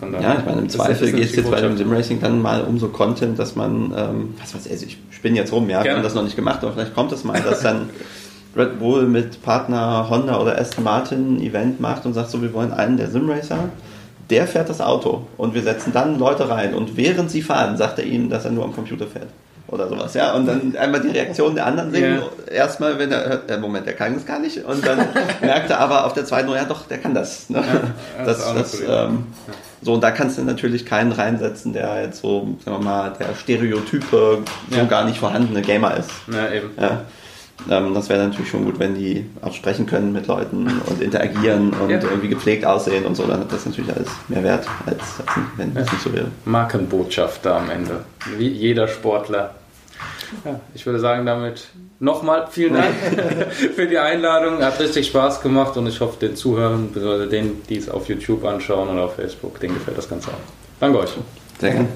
Ja, 0.01 0.37
ich 0.39 0.45
meine, 0.45 0.61
im 0.61 0.69
Zweifel 0.69 1.11
geht 1.11 1.25
es 1.25 1.35
jetzt 1.35 1.51
bei 1.51 1.61
dem 1.61 1.77
Simracing 1.77 2.19
dann 2.21 2.41
mal 2.41 2.61
um 2.61 2.79
so 2.79 2.89
Content, 2.89 3.37
dass 3.37 3.55
man, 3.55 3.93
ähm, 3.95 4.35
was 4.39 4.55
weiß 4.55 4.65
ich, 4.65 4.71
also 4.71 4.85
ich 4.85 4.97
spinne 5.11 5.37
jetzt 5.37 5.51
rum, 5.51 5.69
ja, 5.69 5.83
ich 5.83 5.89
habe 5.89 6.01
das 6.01 6.13
noch 6.13 6.23
nicht 6.23 6.35
gemacht, 6.35 6.59
aber 6.63 6.73
vielleicht 6.73 6.95
kommt 6.95 7.11
es 7.11 7.23
mal, 7.23 7.41
dass 7.41 7.61
dann 7.61 7.89
Red 8.55 8.79
Bull 8.79 9.07
mit 9.07 9.41
Partner 9.43 10.07
Honda 10.09 10.39
oder 10.39 10.59
Aston 10.59 10.83
Martin 10.83 11.37
ein 11.37 11.41
Event 11.41 11.79
macht 11.79 12.05
und 12.05 12.13
sagt 12.13 12.29
so, 12.29 12.41
wir 12.41 12.53
wollen 12.53 12.71
einen 12.71 12.97
der 12.97 13.09
Simracer, 13.09 13.69
der 14.29 14.47
fährt 14.47 14.69
das 14.69 14.81
Auto 14.81 15.27
und 15.37 15.53
wir 15.53 15.63
setzen 15.63 15.91
dann 15.93 16.19
Leute 16.19 16.49
rein 16.49 16.73
und 16.73 16.97
während 16.97 17.31
sie 17.31 17.41
fahren, 17.41 17.77
sagt 17.77 17.99
er 17.99 18.05
ihnen, 18.05 18.29
dass 18.29 18.45
er 18.45 18.51
nur 18.51 18.63
am 18.63 18.73
Computer 18.73 19.07
fährt 19.07 19.29
oder 19.71 19.87
sowas, 19.87 20.13
ja. 20.13 20.33
Und 20.33 20.47
dann 20.47 20.75
einmal 20.77 21.01
die 21.01 21.09
Reaktion 21.09 21.55
der 21.55 21.65
anderen 21.65 21.91
sehen. 21.91 22.19
Yeah. 22.19 22.51
Erstmal, 22.51 22.97
wenn 22.97 23.11
er 23.11 23.29
hört, 23.29 23.51
äh, 23.51 23.57
Moment, 23.57 23.85
der 23.85 23.93
kann 23.93 24.13
das 24.13 24.25
gar 24.25 24.39
nicht. 24.39 24.63
Und 24.65 24.85
dann 24.85 24.97
merkt 25.41 25.69
er 25.69 25.79
aber 25.79 26.05
auf 26.05 26.13
der 26.13 26.25
zweiten, 26.25 26.49
ja 26.49 26.65
doch, 26.65 26.87
der 26.87 26.97
kann 26.97 27.13
das. 27.13 27.49
Ne? 27.49 27.59
Ja, 27.59 28.25
das, 28.25 28.37
das, 28.39 28.71
das 28.71 28.81
ähm, 28.81 29.27
so, 29.81 29.93
und 29.93 30.01
da 30.01 30.11
kannst 30.11 30.37
du 30.37 30.43
natürlich 30.43 30.85
keinen 30.85 31.11
reinsetzen, 31.11 31.73
der 31.73 32.01
jetzt 32.03 32.21
so, 32.21 32.57
sagen 32.65 32.77
wir 32.77 32.83
mal, 32.83 33.13
der 33.19 33.33
Stereotype 33.35 34.43
ja. 34.71 34.81
so 34.81 34.87
gar 34.87 35.05
nicht 35.05 35.19
vorhandene 35.19 35.61
Gamer 35.61 35.95
ist. 35.97 36.11
Ja, 36.31 36.51
eben. 36.51 36.69
Ja. 36.79 37.01
Ähm, 37.69 37.93
das 37.93 38.09
wäre 38.09 38.25
natürlich 38.25 38.49
schon 38.49 38.65
gut, 38.65 38.79
wenn 38.79 38.95
die 38.95 39.25
auch 39.41 39.53
sprechen 39.53 39.85
können 39.85 40.13
mit 40.13 40.27
Leuten 40.27 40.67
und 40.85 41.01
interagieren 41.01 41.73
und 41.81 41.89
ja. 41.89 41.99
irgendwie 41.99 42.29
gepflegt 42.29 42.65
aussehen 42.65 43.05
und 43.05 43.15
so. 43.15 43.25
Dann 43.25 43.39
hat 43.41 43.51
das 43.51 43.65
natürlich 43.65 43.93
alles 43.93 44.09
mehr 44.27 44.43
Wert, 44.43 44.67
als, 44.85 45.01
als 45.25 45.45
wenn 45.57 45.73
das 45.73 45.91
nicht 45.91 46.03
so 46.03 46.13
wäre. 46.13 46.27
Markenbotschafter 46.45 47.55
am 47.55 47.69
Ende. 47.69 48.05
Wie 48.37 48.47
jeder 48.47 48.87
Sportler. 48.87 49.55
Ja, 50.45 50.59
ich 50.73 50.85
würde 50.85 50.99
sagen, 50.99 51.25
damit 51.25 51.67
nochmal 51.99 52.47
vielen 52.49 52.75
Dank 52.75 52.93
für 53.75 53.87
die 53.87 53.97
Einladung. 53.97 54.63
Hat 54.63 54.79
richtig 54.79 55.07
Spaß 55.07 55.41
gemacht 55.41 55.75
und 55.77 55.87
ich 55.87 55.99
hoffe, 55.99 56.19
den 56.19 56.35
Zuhörern, 56.35 56.89
denen, 57.29 57.61
die 57.67 57.77
es 57.77 57.89
auf 57.89 58.07
YouTube 58.07 58.45
anschauen 58.45 58.89
oder 58.89 59.03
auf 59.03 59.15
Facebook, 59.15 59.59
denen 59.59 59.75
gefällt 59.75 59.97
das 59.97 60.09
Ganze 60.09 60.29
auch. 60.29 60.33
Danke 60.79 60.99
euch. 60.99 61.11
Sehr 61.59 61.71
gerne. 61.71 61.89